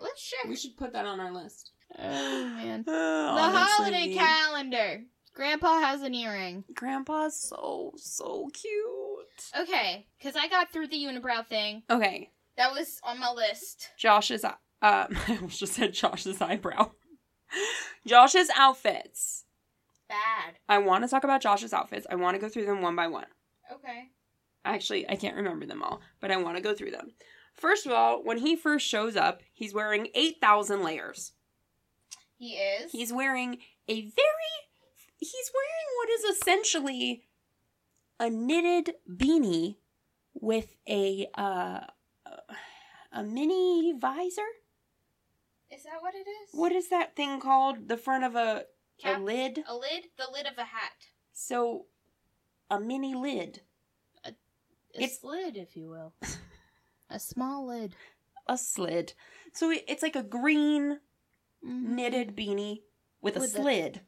Let's 0.00 0.22
check. 0.28 0.44
We 0.46 0.56
should 0.56 0.76
put 0.76 0.92
that 0.92 1.06
on 1.06 1.20
our 1.20 1.32
list. 1.32 1.70
Oh 1.98 2.02
man, 2.02 2.82
the 2.84 2.92
the 2.92 3.58
holiday 3.58 4.12
calendar. 4.12 5.04
Grandpa 5.36 5.80
has 5.80 6.00
an 6.00 6.14
earring. 6.14 6.64
Grandpa's 6.74 7.38
so 7.38 7.92
so 7.96 8.48
cute. 8.54 9.62
Okay, 9.62 10.06
because 10.18 10.34
I 10.34 10.48
got 10.48 10.72
through 10.72 10.86
the 10.88 10.96
unibrow 10.96 11.46
thing. 11.46 11.82
Okay, 11.90 12.30
That 12.56 12.72
was 12.72 12.98
on 13.04 13.20
my 13.20 13.30
list. 13.30 13.90
Josh's. 13.98 14.44
Um, 14.44 14.54
I 14.82 15.38
just 15.48 15.74
said 15.74 15.92
Josh's 15.92 16.40
eyebrow. 16.40 16.90
Josh's 18.06 18.48
outfits. 18.56 19.44
Bad. 20.08 20.54
I 20.68 20.78
want 20.78 21.04
to 21.04 21.08
talk 21.10 21.24
about 21.24 21.42
Josh's 21.42 21.74
outfits. 21.74 22.06
I 22.10 22.14
want 22.14 22.34
to 22.34 22.40
go 22.40 22.48
through 22.48 22.64
them 22.66 22.80
one 22.80 22.96
by 22.96 23.06
one. 23.08 23.26
Okay. 23.70 24.10
Actually, 24.64 25.08
I 25.08 25.16
can't 25.16 25.36
remember 25.36 25.66
them 25.66 25.82
all, 25.82 26.00
but 26.20 26.30
I 26.30 26.36
want 26.38 26.56
to 26.56 26.62
go 26.62 26.74
through 26.74 26.92
them. 26.92 27.12
First 27.54 27.84
of 27.86 27.92
all, 27.92 28.22
when 28.24 28.38
he 28.38 28.56
first 28.56 28.86
shows 28.86 29.16
up, 29.16 29.42
he's 29.52 29.74
wearing 29.74 30.08
8,000 30.14 30.82
layers. 30.82 31.32
He 32.38 32.52
is. 32.54 32.90
He's 32.92 33.12
wearing 33.12 33.58
a 33.88 34.00
very 34.00 34.52
he's 35.18 35.50
wearing 35.54 35.88
what 35.98 36.08
is 36.10 36.36
essentially 36.36 37.24
a 38.20 38.30
knitted 38.30 38.94
beanie 39.10 39.76
with 40.34 40.76
a 40.88 41.26
uh 41.34 41.80
a 43.12 43.22
mini 43.22 43.94
visor. 43.98 44.42
Is 45.70 45.82
that 45.84 46.00
what 46.00 46.14
it 46.14 46.26
is? 46.28 46.50
What 46.52 46.72
is 46.72 46.88
that 46.90 47.16
thing 47.16 47.40
called? 47.40 47.88
The 47.88 47.96
front 47.96 48.24
of 48.24 48.34
a 48.36 48.64
Cap- 49.00 49.20
a 49.20 49.22
lid. 49.22 49.64
A 49.66 49.74
lid? 49.74 50.04
The 50.16 50.28
lid 50.32 50.46
of 50.46 50.58
a 50.58 50.64
hat. 50.64 51.08
So 51.32 51.86
a 52.70 52.78
mini 52.80 53.14
lid. 53.14 53.62
A 54.24 54.32
It's- 54.94 55.20
slid, 55.20 55.56
if 55.56 55.76
you 55.76 55.88
will. 55.88 56.14
a 57.10 57.18
small 57.18 57.66
lid. 57.66 57.94
A 58.46 58.56
slid. 58.56 59.14
So 59.52 59.70
it- 59.70 59.84
it's 59.88 60.02
like 60.02 60.16
a 60.16 60.22
green 60.22 61.00
Mhm. 61.64 61.82
knitted 61.96 62.36
beanie 62.36 62.82
with 63.20 63.34
With 63.36 63.44
a- 63.44 63.48
slid. 63.48 64.00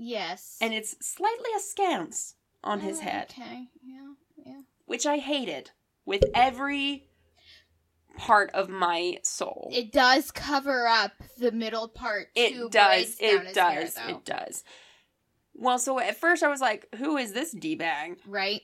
Yes. 0.00 0.56
and 0.60 0.72
it's 0.72 0.94
slightly 1.04 1.50
askance 1.56 2.34
on 2.64 2.80
his 2.80 2.98
Oh, 2.98 3.02
head. 3.02 3.34
Okay. 3.36 3.68
Yeah. 3.82 4.12
Yeah. 4.46 4.60
which 4.86 5.04
I 5.06 5.18
hated 5.18 5.72
with 6.06 6.24
every 6.34 7.08
part 8.16 8.50
of 8.52 8.68
my 8.68 9.18
soul. 9.22 9.70
It 9.72 9.92
does 9.92 10.30
cover 10.30 10.86
up 10.86 11.12
the 11.38 11.52
middle 11.52 11.88
part. 11.88 12.28
It 12.34 12.70
does. 12.72 13.16
It 13.20 13.54
does. 13.54 13.96
hair, 13.96 14.10
it 14.10 14.24
does. 14.24 14.64
Well, 15.54 15.78
so 15.78 15.98
at 15.98 16.16
first 16.16 16.42
I 16.42 16.48
was 16.48 16.60
like, 16.60 16.86
"Who 16.96 17.16
is 17.16 17.32
this 17.32 17.52
d 17.52 17.74
bag?" 17.74 18.18
Right. 18.26 18.62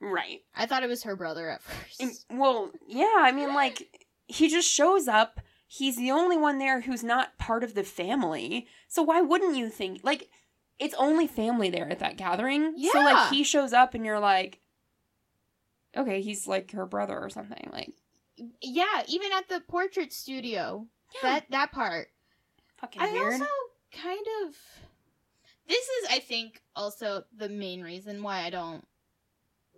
Right. 0.00 0.42
I 0.56 0.66
thought 0.66 0.82
it 0.82 0.88
was 0.88 1.02
her 1.02 1.14
brother 1.16 1.50
at 1.50 1.62
first. 1.62 2.00
And- 2.00 2.18
well, 2.40 2.70
yeah. 2.88 3.16
I 3.18 3.32
mean, 3.32 3.52
like 3.54 4.06
he 4.26 4.48
just 4.48 4.68
shows 4.70 5.08
up. 5.08 5.40
He's 5.66 5.96
the 5.96 6.10
only 6.10 6.36
one 6.36 6.58
there 6.58 6.80
who's 6.80 7.04
not 7.04 7.36
part 7.38 7.62
of 7.62 7.74
the 7.74 7.84
family. 7.84 8.66
So 8.88 9.02
why 9.02 9.20
wouldn't 9.20 9.56
you 9.56 9.68
think 9.68 10.00
like 10.02 10.28
it's 10.80 10.94
only 10.98 11.26
family 11.28 11.70
there 11.70 11.88
at 11.88 12.00
that 12.00 12.16
gathering? 12.16 12.72
Yeah. 12.76 12.90
So 12.92 12.98
like 13.00 13.30
he 13.30 13.44
shows 13.44 13.72
up 13.72 13.94
and 13.94 14.04
you're 14.04 14.18
like, 14.18 14.58
okay, 15.96 16.20
he's 16.22 16.46
like 16.48 16.72
her 16.72 16.86
brother 16.86 17.16
or 17.18 17.30
something. 17.30 17.68
Like 17.72 17.92
yeah, 18.62 19.02
even 19.06 19.30
at 19.32 19.48
the 19.48 19.60
portrait 19.60 20.12
studio, 20.12 20.86
that 21.22 21.44
that 21.50 21.70
part. 21.72 22.08
fucking 22.78 23.02
I 23.02 23.12
weird. 23.12 23.34
also 23.34 23.46
kind 23.92 24.26
of. 24.46 24.56
This 25.68 25.86
is, 25.86 26.08
I 26.10 26.18
think, 26.18 26.60
also 26.74 27.22
the 27.36 27.48
main 27.48 27.82
reason 27.82 28.24
why 28.24 28.40
I 28.40 28.50
don't 28.50 28.84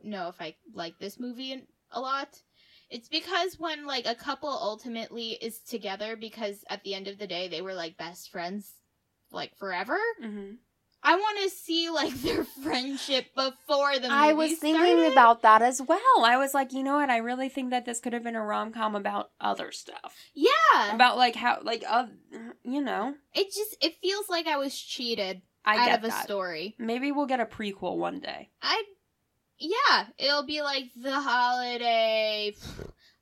know 0.02 0.28
if 0.28 0.40
I 0.40 0.54
like 0.72 0.98
this 0.98 1.20
movie 1.20 1.62
a 1.90 2.00
lot. 2.00 2.40
It's 2.88 3.08
because 3.08 3.58
when 3.58 3.84
like 3.86 4.06
a 4.06 4.14
couple 4.14 4.48
ultimately 4.48 5.32
is 5.32 5.58
together 5.58 6.16
because 6.16 6.64
at 6.70 6.82
the 6.84 6.94
end 6.94 7.08
of 7.08 7.18
the 7.18 7.26
day 7.26 7.48
they 7.48 7.60
were 7.60 7.74
like 7.74 7.96
best 7.98 8.30
friends 8.30 8.70
like 9.32 9.54
forever. 9.58 9.98
Mhm. 10.22 10.56
I 11.04 11.16
want 11.16 11.38
to 11.42 11.50
see 11.50 11.90
like 11.90 12.14
their 12.22 12.44
friendship 12.44 13.34
before 13.34 13.94
the 13.96 14.02
movie 14.02 14.12
I 14.12 14.32
was 14.32 14.52
thinking 14.52 14.82
started. 14.82 15.12
about 15.12 15.42
that 15.42 15.62
as 15.62 15.80
well. 15.82 16.24
I 16.24 16.36
was 16.36 16.54
like, 16.54 16.72
you 16.72 16.82
know 16.82 16.94
what? 16.96 17.10
I 17.10 17.16
really 17.18 17.48
think 17.48 17.70
that 17.70 17.84
this 17.84 18.00
could 18.00 18.12
have 18.12 18.22
been 18.22 18.36
a 18.36 18.44
rom 18.44 18.72
com 18.72 18.94
about 18.94 19.30
other 19.40 19.72
stuff, 19.72 20.16
yeah. 20.34 20.94
about 20.94 21.16
like 21.16 21.34
how, 21.34 21.58
like, 21.62 21.82
uh, 21.88 22.06
you 22.62 22.80
know, 22.80 23.14
It 23.34 23.46
just 23.52 23.76
it 23.80 23.96
feels 24.00 24.28
like 24.28 24.46
I 24.46 24.56
was 24.58 24.78
cheated 24.78 25.42
I 25.64 25.90
out 25.90 25.98
of 25.98 26.04
a 26.04 26.08
that. 26.08 26.24
story. 26.24 26.74
Maybe 26.78 27.10
we'll 27.12 27.26
get 27.26 27.40
a 27.40 27.46
prequel 27.46 27.96
one 27.96 28.20
day. 28.20 28.50
I 28.62 28.82
yeah, 29.58 30.06
it'll 30.18 30.44
be 30.46 30.62
like 30.62 30.84
the 30.96 31.20
holiday. 31.20 32.54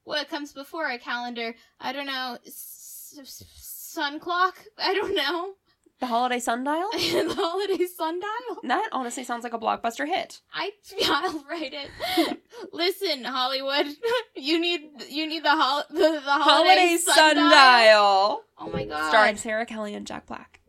What 0.05 0.29
comes 0.31 0.53
before 0.55 0.89
a 0.89 0.99
calendar? 0.99 1.55
I 1.79 1.93
don't 1.93 2.07
know. 2.07 2.39
S- 2.45 3.45
sun 3.55 4.19
clock? 4.19 4.59
I 4.79 4.95
don't 4.95 5.15
know. 5.15 5.53
The 6.01 6.07
holiday 6.07 6.39
sundial. 6.39 6.89
the 6.93 7.35
holiday 7.37 7.85
sundial. 7.85 8.57
that 8.65 8.89
honestly 8.93 9.23
sounds 9.23 9.45
like 9.45 9.53
a 9.53 9.59
blockbuster 9.59 10.07
hit. 10.07 10.41
I 10.53 10.71
I'll 11.05 11.45
write 11.49 11.75
it. 11.75 12.41
Listen, 12.73 13.23
Hollywood, 13.25 13.87
you 14.35 14.59
need 14.59 14.81
you 15.11 15.27
need 15.27 15.45
the 15.45 15.55
hol- 15.55 15.85
the, 15.91 16.21
the 16.25 16.31
holiday, 16.31 16.97
sundial. 16.97 18.43
Oh 18.59 18.71
my 18.73 18.87
god! 18.87 19.09
starring 19.11 19.37
Sarah 19.37 19.67
Kelly 19.67 19.95
and 19.95 20.07
Jack 20.07 20.27
Black. 20.27 20.61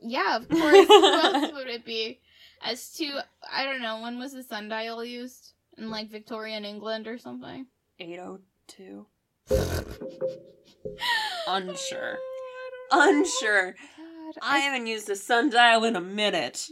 Yeah, 0.00 0.36
of 0.36 0.48
course. 0.48 0.86
Who 0.86 1.04
else 1.06 1.52
would 1.52 1.68
it 1.68 1.84
be? 1.84 2.20
As 2.64 2.90
to 2.94 3.20
I 3.52 3.64
don't 3.64 3.82
know 3.82 4.00
when 4.00 4.18
was 4.18 4.32
the 4.32 4.42
sundial 4.42 5.04
used 5.04 5.52
in 5.76 5.90
like 5.90 6.10
Victorian 6.10 6.64
England 6.64 7.06
or 7.06 7.18
something. 7.18 7.66
Eight 8.00 8.18
oh 8.18 8.38
two. 8.66 9.06
Unsure. 11.46 12.18
Unsure. 12.90 13.74
God, 14.34 14.42
I 14.42 14.58
haven't 14.58 14.86
used 14.86 15.08
a 15.10 15.16
sundial 15.16 15.84
in 15.84 15.96
a 15.96 16.00
minute. 16.00 16.68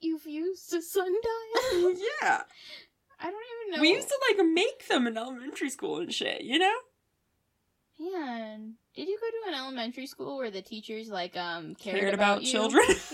you've 0.00 0.26
used 0.26 0.72
a 0.74 0.80
sundial. 0.82 1.20
yeah. 2.22 2.42
I 3.22 3.30
don't 3.30 3.34
even 3.68 3.76
know. 3.76 3.80
We 3.80 3.90
used 3.92 4.08
to 4.08 4.18
like 4.30 4.46
make 4.46 4.88
them 4.88 5.06
in 5.06 5.16
elementary 5.18 5.68
school 5.70 5.98
and 6.00 6.12
shit, 6.12 6.42
you 6.42 6.58
know? 6.58 6.74
Man, 7.98 8.76
did 8.94 9.08
you 9.08 9.18
go 9.20 9.26
to 9.26 9.48
an 9.54 9.62
elementary 9.62 10.06
school 10.06 10.38
where 10.38 10.50
the 10.50 10.62
teachers 10.62 11.10
like 11.10 11.36
um 11.36 11.74
cared, 11.74 12.00
Cared 12.00 12.14
about, 12.14 12.42
you? 12.42 12.50
children. 12.50 12.86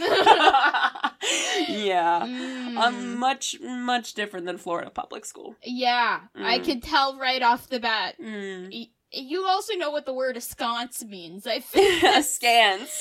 yeah. 1.69 2.21
Mm. 2.25 2.77
Um, 2.77 3.17
much, 3.19 3.57
much 3.61 4.15
different 4.15 4.47
than 4.47 4.59
Florida 4.59 4.91
public 4.91 5.25
school. 5.25 5.57
yeah, 5.65 6.21
I 6.37 6.59
Mm. 6.61 6.65
could 6.65 6.83
tell 6.85 7.19
right 7.19 7.43
off 7.43 7.69
the 7.69 7.81
bat. 7.81 8.15
Mm. 8.23 8.71
Y- 8.73 8.89
You 9.13 9.45
also 9.47 9.75
know 9.75 9.91
what 9.91 10.05
the 10.07 10.13
word 10.13 10.37
ensconce 10.37 11.05
means. 11.05 11.47
I 11.47 11.61
think. 11.61 12.03
Askance. 12.03 13.01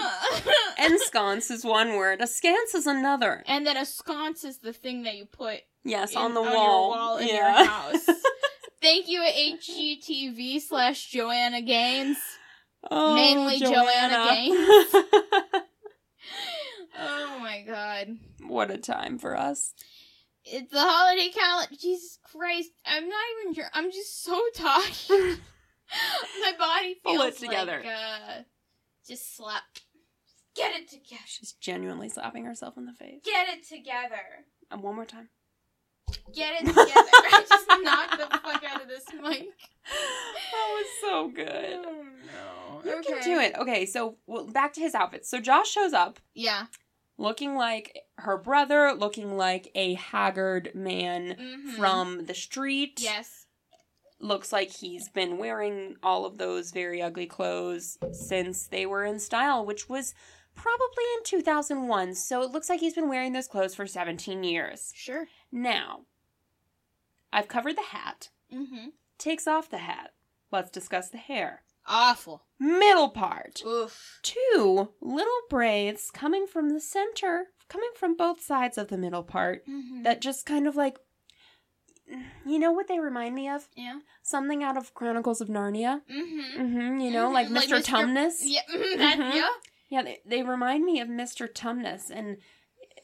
Ah. 0.00 0.42
Ensconce 0.78 1.50
is 1.50 1.64
one 1.64 1.96
word. 1.96 2.20
Askance 2.20 2.74
is 2.74 2.86
another. 2.86 3.42
and 3.46 3.66
then 3.66 3.76
a 3.76 3.86
sconce 3.86 4.44
is 4.44 4.58
the 4.58 4.72
thing 4.72 5.04
that 5.04 5.16
you 5.16 5.24
put 5.24 5.60
Yes, 5.84 6.12
in- 6.12 6.18
on 6.18 6.34
the 6.34 6.42
your 6.42 6.52
wall. 6.54 6.90
wall 6.90 7.16
in 7.18 7.28
yeah. 7.28 7.34
your 7.60 7.66
house. 7.68 8.06
Thank 8.82 9.08
you, 9.08 9.20
HGTV 9.22 10.60
slash 10.60 11.06
Joanna 11.10 11.62
Gaines. 11.62 12.18
Oh, 12.90 13.14
Mainly 13.14 13.60
Joanna 13.60 14.24
Gaines. 14.28 14.56
Oh 16.98 17.38
my 17.40 17.62
god. 17.66 18.18
what 18.46 18.70
a 18.70 18.76
time 18.78 19.18
for 19.18 19.36
us. 19.36 19.72
It's 20.44 20.72
the 20.72 20.80
holiday 20.80 21.28
calendar. 21.30 21.74
Jesus 21.78 22.18
Christ. 22.22 22.70
I'm 22.84 23.08
not 23.08 23.24
even 23.42 23.54
sure. 23.54 23.66
I'm 23.72 23.90
just 23.92 24.22
so 24.24 24.40
tired. 24.54 24.90
My 26.40 26.52
body 26.58 26.96
Pull 27.04 27.12
feels 27.14 27.34
it 27.34 27.38
together. 27.38 27.82
like, 27.84 27.86
uh, 27.94 28.42
just 29.06 29.36
slap. 29.36 29.62
Get 30.54 30.74
it 30.74 30.88
together. 30.90 31.22
She's 31.26 31.52
genuinely 31.52 32.08
slapping 32.08 32.44
herself 32.44 32.76
in 32.76 32.86
the 32.86 32.92
face. 32.92 33.20
Get 33.24 33.48
it 33.48 33.66
together. 33.68 34.20
And 34.70 34.82
one 34.82 34.94
more 34.96 35.04
time. 35.06 35.28
Get 36.34 36.62
it 36.62 36.66
together. 36.66 36.90
I 36.94 37.44
just 37.48 37.68
knocked 37.82 38.18
the 38.18 38.38
fuck 38.38 38.62
out 38.64 38.82
of 38.82 38.88
this 38.88 39.04
mic. 39.14 39.48
That 39.86 40.68
was 40.74 40.86
so 41.00 41.28
good. 41.28 41.80
Oh 41.86 42.04
no. 42.84 42.90
You 42.90 43.02
can 43.06 43.22
do 43.22 43.38
it. 43.38 43.54
Okay, 43.58 43.86
so 43.86 44.16
well, 44.26 44.46
back 44.46 44.72
to 44.74 44.80
his 44.80 44.94
outfits. 44.94 45.30
So 45.30 45.40
Josh 45.40 45.70
shows 45.70 45.92
up 45.92 46.18
Yeah. 46.34 46.64
Looking 47.22 47.54
like 47.54 48.02
her 48.18 48.36
brother, 48.36 48.92
looking 48.92 49.36
like 49.36 49.70
a 49.74 49.94
haggard 49.94 50.74
man 50.74 51.36
Mhm. 51.38 51.76
from 51.76 52.26
the 52.26 52.34
street. 52.34 53.00
Yes. 53.00 53.46
Looks 54.18 54.52
like 54.52 54.70
he's 54.70 55.08
been 55.08 55.38
wearing 55.38 55.96
all 56.02 56.24
of 56.26 56.38
those 56.38 56.70
very 56.70 57.00
ugly 57.00 57.26
clothes 57.26 57.98
since 58.12 58.66
they 58.66 58.86
were 58.86 59.04
in 59.04 59.18
style, 59.18 59.64
which 59.64 59.88
was 59.88 60.14
probably 60.54 61.04
in 61.16 61.24
2001. 61.24 62.14
So 62.14 62.42
it 62.42 62.50
looks 62.50 62.68
like 62.68 62.80
he's 62.80 62.94
been 62.94 63.08
wearing 63.08 63.32
those 63.32 63.48
clothes 63.48 63.74
for 63.74 63.86
17 63.86 64.44
years. 64.44 64.92
Sure. 64.94 65.26
Now, 65.50 66.06
I've 67.32 67.48
covered 67.48 67.76
the 67.76 67.82
hat. 67.82 68.28
Mm-hmm. 68.52 68.88
Takes 69.18 69.46
off 69.46 69.70
the 69.70 69.78
hat. 69.78 70.12
Let's 70.50 70.70
discuss 70.70 71.08
the 71.08 71.18
hair. 71.18 71.64
Awful. 71.86 72.44
Middle 72.60 73.10
part. 73.10 73.62
Oof. 73.66 74.20
Two 74.22 74.90
little 75.00 75.40
braids 75.50 76.10
coming 76.12 76.46
from 76.46 76.70
the 76.70 76.80
center, 76.80 77.46
coming 77.68 77.90
from 77.96 78.16
both 78.16 78.40
sides 78.40 78.78
of 78.78 78.88
the 78.88 78.96
middle 78.98 79.22
part, 79.24 79.66
Mm-hmm. 79.66 80.02
that 80.04 80.20
just 80.20 80.46
kind 80.46 80.66
of 80.66 80.76
like. 80.76 80.98
You 82.44 82.58
know 82.58 82.72
what 82.72 82.88
they 82.88 82.98
remind 82.98 83.34
me 83.34 83.48
of? 83.48 83.68
yeah. 83.74 84.00
Something 84.22 84.62
out 84.62 84.76
of 84.76 84.92
Chronicles 84.94 85.40
of 85.40 85.48
Narnia. 85.48 86.02
Mm-hmm. 86.12 86.60
Mm-hmm. 86.62 87.00
You 87.00 87.10
know, 87.10 87.30
like 87.30 87.48
Mhm, 87.48 87.54
like 87.54 87.68
Mr. 87.68 87.78
Mr. 87.80 87.84
Tumnus. 87.84 88.32
Yeah. 88.42 88.60
mhm, 88.74 88.98
That, 88.98 89.18
Mhm. 89.18 89.34
Yeah. 89.34 89.48
Yeah, 89.88 90.02
they, 90.02 90.20
they 90.26 90.42
remind 90.42 90.84
me 90.84 91.00
of 91.00 91.08
Mr. 91.08 91.50
Tumnus, 91.52 92.10
and 92.10 92.38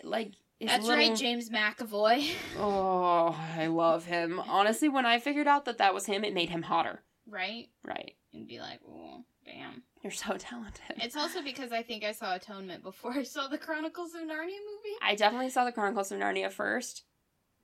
like. 0.02 0.32
his 0.58 0.70
That's 0.70 0.86
little- 0.86 1.08
right, 1.08 1.16
James 1.16 1.48
McAvoy. 1.50 2.30
Oh, 2.58 3.38
I 3.56 3.66
love 3.68 4.04
him. 4.06 4.40
Honestly, 4.40 4.88
when 4.88 5.06
I 5.06 5.18
figured 5.18 5.46
out 5.46 5.64
that 5.66 5.78
that 5.78 5.94
was 5.94 6.06
him, 6.06 6.22
it 6.24 6.34
made 6.34 6.50
him 6.50 6.62
hotter. 6.62 7.02
Right? 7.28 7.68
Right. 7.84 8.14
And 8.32 8.46
be 8.46 8.60
like, 8.60 8.80
oh, 8.88 9.24
damn. 9.44 9.82
You're 10.02 10.12
so 10.12 10.36
talented. 10.36 10.96
It's 10.96 11.16
also 11.16 11.42
because 11.42 11.72
I 11.72 11.82
think 11.82 12.04
I 12.04 12.12
saw 12.12 12.34
Atonement 12.34 12.82
before 12.82 13.12
I 13.12 13.22
saw 13.22 13.48
the 13.48 13.58
Chronicles 13.58 14.14
of 14.14 14.22
Narnia 14.22 14.30
movie. 14.46 14.96
I 15.02 15.14
definitely 15.14 15.50
saw 15.50 15.64
the 15.64 15.72
Chronicles 15.72 16.12
of 16.12 16.18
Narnia 16.18 16.50
first, 16.50 17.04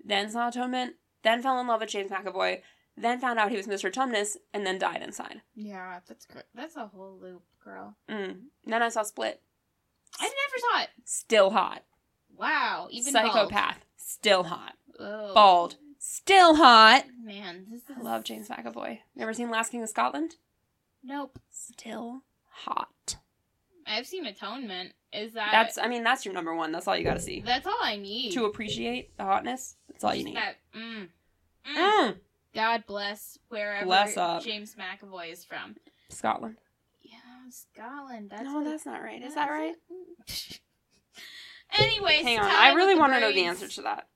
then 0.05 0.31
saw 0.31 0.49
Atonement, 0.49 0.95
then 1.23 1.43
fell 1.43 1.61
in 1.61 1.67
love 1.67 1.81
with 1.81 1.91
James 1.91 2.11
McAvoy, 2.11 2.61
then 2.97 3.21
found 3.21 3.39
out 3.39 3.51
he 3.51 3.57
was 3.57 3.67
Mr. 3.67 3.93
Tumnus, 3.93 4.37
and 4.53 4.67
then 4.67 4.79
died 4.79 5.03
inside. 5.03 5.43
Yeah, 5.55 6.01
that's 6.07 6.27
that's 6.55 6.77
a 6.77 6.87
whole 6.87 7.19
loop, 7.21 7.43
girl. 7.63 7.97
Mm. 8.09 8.43
Then 8.65 8.83
I 8.83 8.89
saw 8.89 9.03
Split. 9.03 9.41
I 10.21 10.25
never 10.25 10.59
saw 10.59 10.83
it. 10.83 10.89
Still 11.05 11.51
hot. 11.51 11.83
Wow, 12.37 12.89
even 12.91 13.13
Psychopath. 13.13 13.85
Still 13.97 14.45
hot. 14.45 14.75
Bald. 14.99 15.11
Oh, 15.11 15.35
Bald. 15.35 15.77
Still 16.07 16.57
hot. 16.57 17.05
Man, 17.25 17.65
this 17.71 17.81
is 17.85 17.97
I 17.97 18.01
love 18.03 18.25
James 18.25 18.49
McAvoy. 18.51 18.99
Never 19.17 19.33
seen 19.33 19.49
Last 19.49 19.71
King 19.71 19.83
of 19.83 19.89
Scotland? 19.89 20.37
Nope. 21.03 21.39
Still 21.51 22.21
hot. 22.51 23.17
I've 23.87 24.07
seen 24.07 24.27
Atonement. 24.27 24.93
Is 25.15 25.33
that 25.33 25.49
That's, 25.51 25.79
I 25.79 25.89
mean, 25.89 26.05
that's 26.05 26.27
your 26.27 26.35
number 26.35 26.55
one. 26.55 26.73
That's 26.73 26.87
all 26.87 26.95
you 26.95 27.05
gotta 27.05 27.21
see. 27.21 27.41
that's 27.41 27.67
all 27.67 27.79
I 27.83 27.97
need 27.97 28.33
To 28.33 28.45
appreciate 28.45 29.17
the 29.17 29.25
hotness, 29.25 29.77
that's 29.89 30.05
all 30.05 30.15
you 30.15 30.25
need. 30.25 30.37
That, 30.37 30.57
mm, 30.77 31.09
mm. 31.75 31.75
Mm. 31.75 32.17
God 32.55 32.85
bless 32.87 33.39
wherever 33.49 33.87
Bless 33.87 34.19
up. 34.19 34.45
James 34.45 34.77
McAvoy 34.77 35.33
is 35.33 35.43
from. 35.43 35.75
Scotland. 36.11 36.57
Yeah, 37.01 37.17
Scotland. 37.49 38.29
That's 38.29 38.45
no, 38.45 38.57
what- 38.57 38.65
that's 38.67 38.85
not 38.85 39.03
right. 39.03 39.23
Is 39.23 39.35
that 39.37 39.49
right? 39.49 39.75
it? 40.29 40.61
Anyways, 41.79 42.23
Hang 42.25 42.41
on. 42.41 42.45
I 42.45 42.75
really 42.75 42.95
want 42.95 43.15
to 43.15 43.21
know 43.21 43.33
the 43.33 43.47
answer 43.47 43.69
to 43.69 43.83
that. 43.83 44.07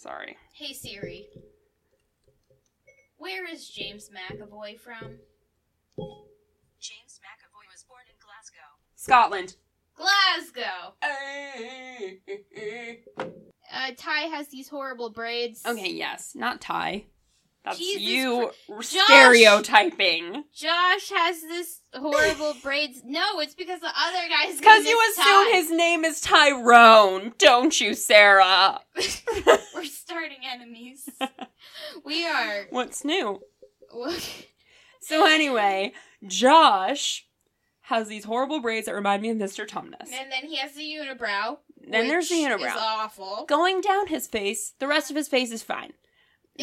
Sorry. 0.00 0.38
Hey 0.54 0.72
Siri, 0.72 1.26
where 3.18 3.46
is 3.46 3.68
James 3.68 4.08
McAvoy 4.08 4.80
from? 4.80 5.18
James 6.80 7.20
McAvoy 7.20 7.66
was 7.70 7.84
born 7.86 8.04
in 8.08 8.16
Glasgow. 8.18 8.78
Scotland. 8.96 9.56
Glasgow. 9.94 10.94
Uh, 13.70 13.90
Ty 13.98 14.20
has 14.34 14.48
these 14.48 14.70
horrible 14.70 15.10
braids. 15.10 15.66
Okay, 15.66 15.90
yes. 15.92 16.32
Not 16.34 16.62
Ty. 16.62 17.04
That's 17.64 17.78
Jesus 17.78 18.00
you 18.02 18.50
Josh! 18.68 18.86
stereotyping. 18.86 20.44
Josh 20.54 21.10
has 21.10 21.42
this 21.42 21.80
horrible 21.94 22.54
braids. 22.62 23.02
No, 23.04 23.40
it's 23.40 23.54
because 23.54 23.80
the 23.80 23.86
other 23.88 24.28
guy's 24.28 24.58
Because 24.58 24.86
you 24.86 24.98
assume 25.10 25.24
Ty. 25.24 25.50
his 25.52 25.70
name 25.70 26.04
is 26.04 26.20
Tyrone, 26.20 27.32
don't 27.38 27.78
you, 27.80 27.94
Sarah? 27.94 28.80
We're 29.74 29.84
starting 29.84 30.38
enemies. 30.50 31.08
we 32.04 32.26
are. 32.26 32.66
What's 32.70 33.04
new? 33.04 33.40
So 35.00 35.26
anyway, 35.26 35.92
Josh 36.26 37.26
has 37.82 38.08
these 38.08 38.24
horrible 38.24 38.60
braids 38.60 38.86
that 38.86 38.94
remind 38.94 39.20
me 39.22 39.30
of 39.30 39.36
Mr. 39.36 39.66
Tumnus. 39.66 40.12
and 40.12 40.30
then 40.30 40.46
he 40.48 40.56
has 40.56 40.72
the 40.72 40.82
unibrow. 40.82 41.58
Then 41.88 42.06
there's 42.08 42.28
the 42.28 42.36
unibrow. 42.36 42.74
awful. 42.76 43.44
Going 43.48 43.80
down 43.80 44.06
his 44.06 44.26
face, 44.28 44.74
the 44.78 44.86
rest 44.86 45.10
of 45.10 45.16
his 45.16 45.28
face 45.28 45.50
is 45.50 45.62
fine. 45.62 45.92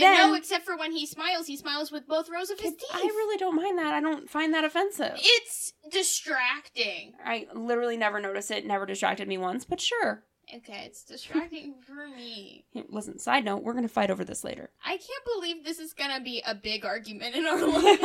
Then 0.02 0.18
no, 0.32 0.34
except 0.36 0.66
for 0.66 0.78
when 0.78 0.92
he 0.92 1.06
smiles, 1.06 1.48
he 1.48 1.58
smiles 1.58 1.92
with 1.92 2.08
both 2.08 2.30
rows 2.30 2.50
of 2.50 2.60
his 2.60 2.72
teeth. 2.74 2.90
I 2.94 3.02
really 3.02 3.38
don't 3.38 3.56
mind 3.56 3.78
that. 3.80 3.94
I 3.94 4.00
don't 4.02 4.30
find 4.30 4.54
that 4.54 4.64
offensive. 4.64 5.14
It's 5.18 5.74
distracting. 5.92 7.14
I 7.24 7.48
literally 7.54 7.98
never 7.98 8.20
noticed 8.20 8.52
it, 8.52 8.66
never 8.66 8.86
distracted 8.86 9.28
me 9.28 9.38
once, 9.38 9.66
but 9.66 9.80
sure. 9.82 10.24
Okay, 10.56 10.84
it's 10.86 11.04
distracting 11.04 11.76
for 11.86 12.08
me. 12.08 12.66
Listen, 12.90 13.20
side 13.20 13.44
note, 13.44 13.64
we're 13.64 13.74
gonna 13.74 13.88
fight 13.90 14.10
over 14.12 14.24
this 14.24 14.44
later. 14.44 14.70
I 14.86 14.92
can't 14.92 15.26
believe 15.36 15.64
this 15.66 15.80
is 15.80 15.94
gonna 15.94 16.22
be 16.22 16.42
a 16.46 16.56
big 16.56 16.86
argument 16.86 17.36
in 17.36 17.46
our 17.46 17.58
life. 17.68 18.00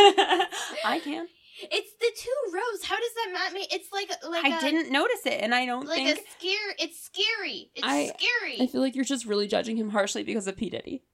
I 0.85 1.01
can. 1.03 1.29
it's 1.61 1.93
the 2.01 2.11
two 2.17 2.53
rows. 2.55 2.83
How 2.85 2.97
does 2.97 3.15
that 3.15 3.31
not 3.33 3.53
make? 3.53 3.73
It's 3.73 3.93
like 3.93 4.11
like 4.29 4.45
I 4.45 4.59
a, 4.59 4.61
didn't 4.61 4.91
notice 4.91 5.25
it, 5.27 5.41
and 5.41 5.55
I 5.55 5.67
don't 5.67 5.87
like 5.87 5.99
think. 5.99 6.19
a 6.19 6.23
scare. 6.39 6.75
It's 6.81 7.01
scary. 7.05 7.71
It's 7.77 7.87
I- 7.87 8.07
scary. 8.19 8.61
I 8.61 8.67
feel 8.67 8.81
like 8.81 8.97
you're 8.97 9.05
just 9.05 9.25
really 9.27 9.47
judging 9.47 9.77
him 9.77 9.91
harshly 9.91 10.25
because 10.25 10.47
of 10.49 10.57
P 10.57 10.69
Diddy. 10.71 11.05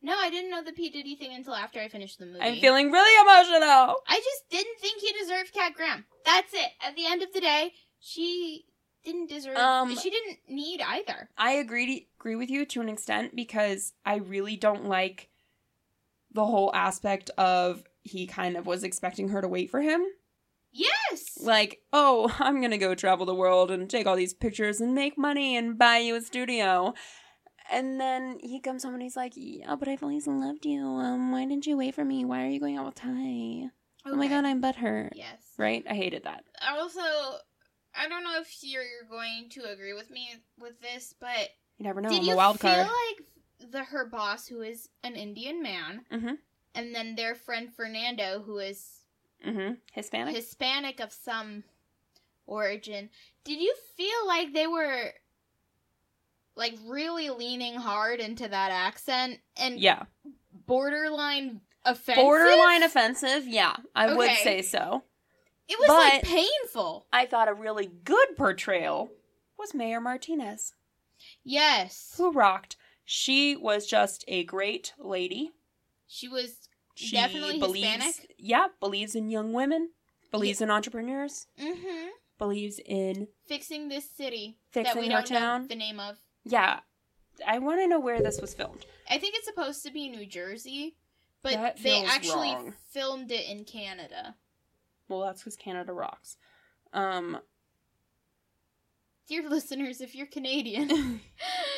No, 0.00 0.14
I 0.16 0.30
didn't 0.30 0.50
know 0.50 0.62
the 0.62 0.72
P 0.72 0.90
Diddy 0.90 1.16
thing 1.16 1.34
until 1.34 1.54
after 1.54 1.80
I 1.80 1.88
finished 1.88 2.18
the 2.18 2.26
movie. 2.26 2.40
I'm 2.40 2.60
feeling 2.60 2.90
really 2.92 3.20
emotional. 3.20 3.96
I 4.06 4.16
just 4.16 4.48
didn't 4.50 4.78
think 4.80 5.00
he 5.00 5.12
deserved 5.12 5.52
Kat 5.52 5.74
Graham. 5.74 6.04
That's 6.24 6.52
it. 6.54 6.70
At 6.80 6.94
the 6.94 7.06
end 7.06 7.22
of 7.22 7.32
the 7.32 7.40
day, 7.40 7.72
she 7.98 8.66
didn't 9.04 9.28
deserve. 9.28 9.56
Um, 9.56 9.96
she 9.96 10.10
didn't 10.10 10.38
need 10.48 10.80
either. 10.80 11.28
I 11.36 11.52
agree 11.52 12.08
agree 12.18 12.36
with 12.36 12.50
you 12.50 12.64
to 12.66 12.80
an 12.80 12.88
extent 12.88 13.34
because 13.34 13.92
I 14.04 14.16
really 14.16 14.56
don't 14.56 14.86
like 14.86 15.30
the 16.32 16.44
whole 16.44 16.70
aspect 16.74 17.30
of 17.38 17.82
he 18.02 18.26
kind 18.26 18.56
of 18.56 18.66
was 18.66 18.84
expecting 18.84 19.30
her 19.30 19.40
to 19.40 19.48
wait 19.48 19.70
for 19.70 19.80
him. 19.80 20.04
Yes. 20.70 21.38
Like, 21.40 21.80
oh, 21.92 22.34
I'm 22.38 22.60
gonna 22.60 22.78
go 22.78 22.94
travel 22.94 23.26
the 23.26 23.34
world 23.34 23.70
and 23.70 23.88
take 23.88 24.06
all 24.06 24.16
these 24.16 24.34
pictures 24.34 24.80
and 24.80 24.94
make 24.94 25.18
money 25.18 25.56
and 25.56 25.78
buy 25.78 25.98
you 25.98 26.14
a 26.14 26.20
studio. 26.20 26.94
And 27.70 28.00
then 28.00 28.38
he 28.42 28.60
comes 28.60 28.82
home 28.84 28.94
and 28.94 29.02
he's 29.02 29.16
like, 29.16 29.32
Yeah, 29.36 29.76
but 29.76 29.88
I've 29.88 30.02
always 30.02 30.26
loved 30.26 30.64
you. 30.64 30.84
Um, 30.84 31.32
why 31.32 31.44
didn't 31.44 31.66
you 31.66 31.76
wait 31.76 31.94
for 31.94 32.04
me? 32.04 32.24
Why 32.24 32.44
are 32.44 32.48
you 32.48 32.60
going 32.60 32.76
out 32.78 32.86
with 32.86 32.94
Ty? 32.94 33.70
Oh 34.06 34.16
my 34.16 34.24
Okay. 34.24 34.28
god, 34.28 34.44
I'm 34.46 34.62
butthurt. 34.62 35.10
Yes. 35.14 35.42
Right? 35.58 35.84
I 35.88 35.94
hated 35.94 36.24
that. 36.24 36.44
Also, 36.66 37.00
I 37.94 38.08
don't 38.08 38.24
know 38.24 38.40
if 38.40 38.48
you're 38.62 38.82
going 39.10 39.48
to 39.50 39.64
agree 39.70 39.92
with 39.92 40.10
me 40.10 40.28
with 40.58 40.80
this, 40.80 41.14
but 41.20 41.50
You 41.78 41.84
never 41.84 42.00
know. 42.00 42.08
did 42.08 42.20
I'm 42.20 42.24
you 42.26 42.32
a 42.34 42.36
wild 42.36 42.60
feel 42.60 42.70
card. 42.70 42.86
like 42.86 43.70
the 43.72 43.84
her 43.84 44.06
boss, 44.06 44.46
who 44.46 44.62
is 44.62 44.88
an 45.02 45.16
Indian 45.16 45.62
man, 45.62 46.06
Mhm. 46.12 46.38
and 46.74 46.94
then 46.94 47.16
their 47.16 47.34
friend 47.34 47.70
Fernando, 47.74 48.40
who 48.42 48.58
is 48.58 49.02
mm-hmm. 49.44 49.74
Hispanic? 49.92 50.34
Hispanic 50.36 51.00
of 51.00 51.12
some 51.12 51.64
origin, 52.46 53.10
did 53.44 53.60
you 53.60 53.74
feel 53.96 54.26
like 54.26 54.52
they 54.54 54.66
were 54.66 55.12
like 56.58 56.74
really 56.86 57.30
leaning 57.30 57.74
hard 57.76 58.20
into 58.20 58.46
that 58.46 58.70
accent 58.70 59.38
and 59.56 59.80
yeah. 59.80 60.02
borderline 60.66 61.62
offensive? 61.84 62.22
Borderline 62.22 62.82
offensive, 62.82 63.46
yeah. 63.46 63.76
I 63.94 64.12
would 64.12 64.36
say 64.42 64.60
so. 64.60 65.04
It 65.68 65.78
was 65.78 65.88
like 65.88 66.22
painful. 66.22 67.06
I 67.12 67.26
thought 67.26 67.48
a 67.48 67.54
really 67.54 67.90
good 68.04 68.36
portrayal 68.36 69.10
was 69.58 69.74
Mayor 69.74 70.00
Martinez, 70.00 70.74
Yes, 71.44 72.14
who 72.16 72.32
rocked. 72.32 72.76
She 73.04 73.56
was 73.56 73.86
just 73.86 74.24
a 74.28 74.44
great 74.44 74.92
lady. 74.98 75.52
she 76.06 76.28
was 76.28 76.68
She 76.94 77.16
Definitely 77.16 77.58
believes, 77.58 77.86
Hispanic? 77.86 78.34
Yeah, 78.38 78.66
believes 78.80 79.14
in 79.14 79.30
young 79.30 79.52
women, 79.52 79.90
believes 80.30 80.60
in 80.60 80.70
entrepreneurs, 80.70 81.46
mm-hmm, 81.60 82.08
believes 82.38 82.80
in 82.84 83.28
fixing 83.46 83.88
this 83.88 84.08
city 84.08 84.58
that 84.72 84.86
fixing 84.86 85.02
we 85.02 85.08
don't 85.08 85.30
know 85.30 85.38
town. 85.38 85.66
the 85.68 85.74
name 85.74 86.00
of. 86.00 86.18
Yeah, 86.48 86.80
I 87.46 87.58
want 87.58 87.80
to 87.80 87.86
know 87.86 88.00
where 88.00 88.20
this 88.20 88.40
was 88.40 88.54
filmed. 88.54 88.86
I 89.08 89.18
think 89.18 89.34
it's 89.36 89.46
supposed 89.46 89.82
to 89.84 89.92
be 89.92 90.08
New 90.08 90.26
Jersey, 90.26 90.96
but 91.42 91.76
they 91.82 92.04
actually 92.04 92.52
wrong. 92.52 92.74
filmed 92.90 93.30
it 93.30 93.48
in 93.48 93.64
Canada. 93.64 94.34
Well, 95.08 95.20
that's 95.20 95.42
because 95.42 95.56
Canada 95.56 95.92
rocks. 95.92 96.36
Um, 96.92 97.38
Dear 99.28 99.48
listeners, 99.48 100.00
if 100.00 100.14
you're 100.14 100.26
Canadian, 100.26 100.90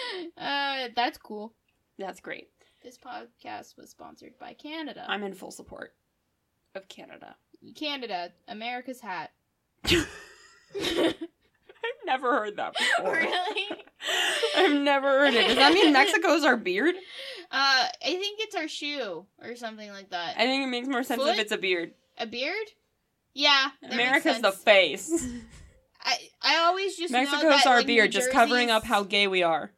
uh, 0.39 0.89
that's 0.95 1.19
cool. 1.19 1.55
that's 1.99 2.21
great. 2.21 2.49
This 2.83 2.97
podcast 2.97 3.77
was 3.77 3.91
sponsored 3.91 4.39
by 4.39 4.55
Canada. 4.55 5.05
I'm 5.09 5.25
in 5.25 5.35
full 5.35 5.51
support 5.51 5.95
of 6.75 6.89
Canada. 6.89 7.35
Canada, 7.75 8.33
America's 8.49 9.01
hat. 9.01 9.33
Never 12.07 12.39
heard 12.39 12.57
that 12.57 12.75
before. 12.97 13.13
really? 13.13 13.85
I've 14.57 14.81
never 14.81 15.09
heard 15.09 15.35
it. 15.35 15.49
Does 15.49 15.57
that 15.57 15.73
mean 15.73 15.93
Mexico's 15.93 16.45
our 16.45 16.57
beard? 16.57 16.95
Uh, 17.53 17.83
I 18.07 18.15
think 18.15 18.39
it's 18.39 18.55
our 18.55 18.69
shoe 18.69 19.27
or 19.43 19.57
something 19.57 19.91
like 19.91 20.11
that. 20.11 20.37
I 20.37 20.47
think 20.47 20.63
it 20.63 20.69
makes 20.69 20.87
more 20.87 21.03
sense 21.03 21.21
Foot? 21.21 21.35
if 21.35 21.41
it's 21.41 21.51
a 21.51 21.59
beard. 21.59 21.95
A 22.17 22.25
beard? 22.25 22.69
Yeah. 23.35 23.71
America's 23.91 24.41
the 24.41 24.53
face. 24.53 25.11
I 26.03 26.17
I 26.43 26.59
always 26.59 26.97
just 26.97 27.13
know 27.13 27.21
Mexico's 27.21 27.43
that, 27.43 27.67
our 27.67 27.79
like, 27.79 27.87
beard, 27.87 28.13
just 28.13 28.31
covering 28.31 28.71
up 28.71 28.85
how 28.85 29.03
gay 29.03 29.27
we 29.27 29.43
are. 29.43 29.73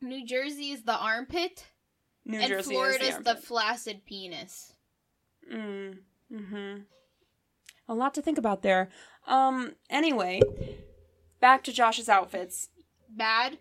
New 0.00 0.26
Jersey 0.26 0.72
is 0.72 0.82
the 0.82 0.96
armpit, 0.96 1.64
New 2.24 2.38
and 2.38 2.48
Jersey 2.48 2.74
Florida's 2.74 3.08
is 3.08 3.16
the, 3.16 3.34
the, 3.34 3.36
flaccid 3.36 4.04
penis. 4.04 4.74
Mm, 5.52 5.98
mm-hmm. 6.32 6.80
A 7.88 7.94
lot 7.94 8.14
to 8.14 8.22
think 8.22 8.38
about 8.38 8.62
there. 8.62 8.90
Um. 9.26 9.72
Anyway, 9.90 10.40
back 11.40 11.62
to 11.64 11.72
Josh's 11.72 12.08
outfits. 12.08 12.68
Bad. 13.08 13.58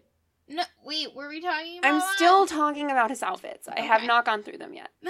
No, 0.47 0.63
wait. 0.83 1.15
Were 1.15 1.27
we 1.29 1.41
talking 1.41 1.79
about? 1.79 1.93
I'm 1.93 2.01
still 2.15 2.45
talking 2.45 2.91
about 2.91 3.09
his 3.09 3.23
outfits. 3.23 3.67
I 3.67 3.81
have 3.81 3.97
Okay. 3.99 4.07
not 4.07 4.25
gone 4.25 4.43
through 4.43 4.57
them 4.59 4.73
yet. 4.73 4.89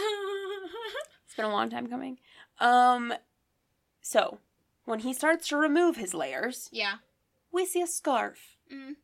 It's 1.26 1.36
been 1.36 1.46
a 1.46 1.52
long 1.52 1.70
time 1.70 1.88
coming. 1.88 2.18
Um. 2.60 3.14
So, 4.02 4.38
when 4.86 5.00
he 5.00 5.12
starts 5.14 5.48
to 5.50 5.58
remove 5.58 5.98
his 5.98 6.14
layers, 6.14 6.70
yeah. 6.72 6.96
we 7.52 7.66
see 7.66 7.82
a 7.82 7.88
scarf. 7.88 8.56
Mm. 8.74 8.96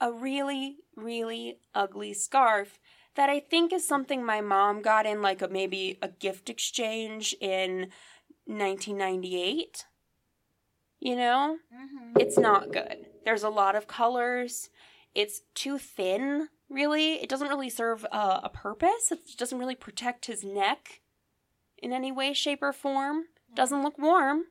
a 0.00 0.12
really, 0.12 0.76
really 0.94 1.58
ugly 1.74 2.12
scarf 2.14 2.78
that 3.16 3.28
I 3.28 3.40
think 3.40 3.72
is 3.72 3.86
something 3.88 4.24
my 4.24 4.40
mom 4.40 4.80
got 4.80 5.04
in 5.06 5.20
like 5.20 5.42
a 5.42 5.48
maybe 5.48 5.98
a 6.00 6.06
gift 6.08 6.48
exchange 6.48 7.34
in 7.40 7.88
1998. 8.46 9.84
You 11.00 11.16
know, 11.16 11.58
Mm-hmm. 11.74 12.18
it's 12.20 12.38
not 12.38 12.72
good. 12.72 13.06
There's 13.24 13.42
a 13.42 13.48
lot 13.50 13.76
of 13.76 13.86
colors. 13.86 14.70
It's 15.14 15.42
too 15.54 15.78
thin 15.78 16.48
really. 16.68 17.14
It 17.22 17.28
doesn't 17.28 17.48
really 17.48 17.70
serve 17.70 18.04
uh, 18.12 18.40
a 18.42 18.48
purpose. 18.48 19.10
It 19.10 19.20
doesn't 19.38 19.58
really 19.58 19.74
protect 19.74 20.26
his 20.26 20.44
neck 20.44 21.00
in 21.78 21.92
any 21.92 22.10
way, 22.12 22.32
shape, 22.32 22.62
or 22.62 22.72
form. 22.72 23.24
Doesn't 23.54 23.82
look 23.82 23.98
warm. 23.98 24.44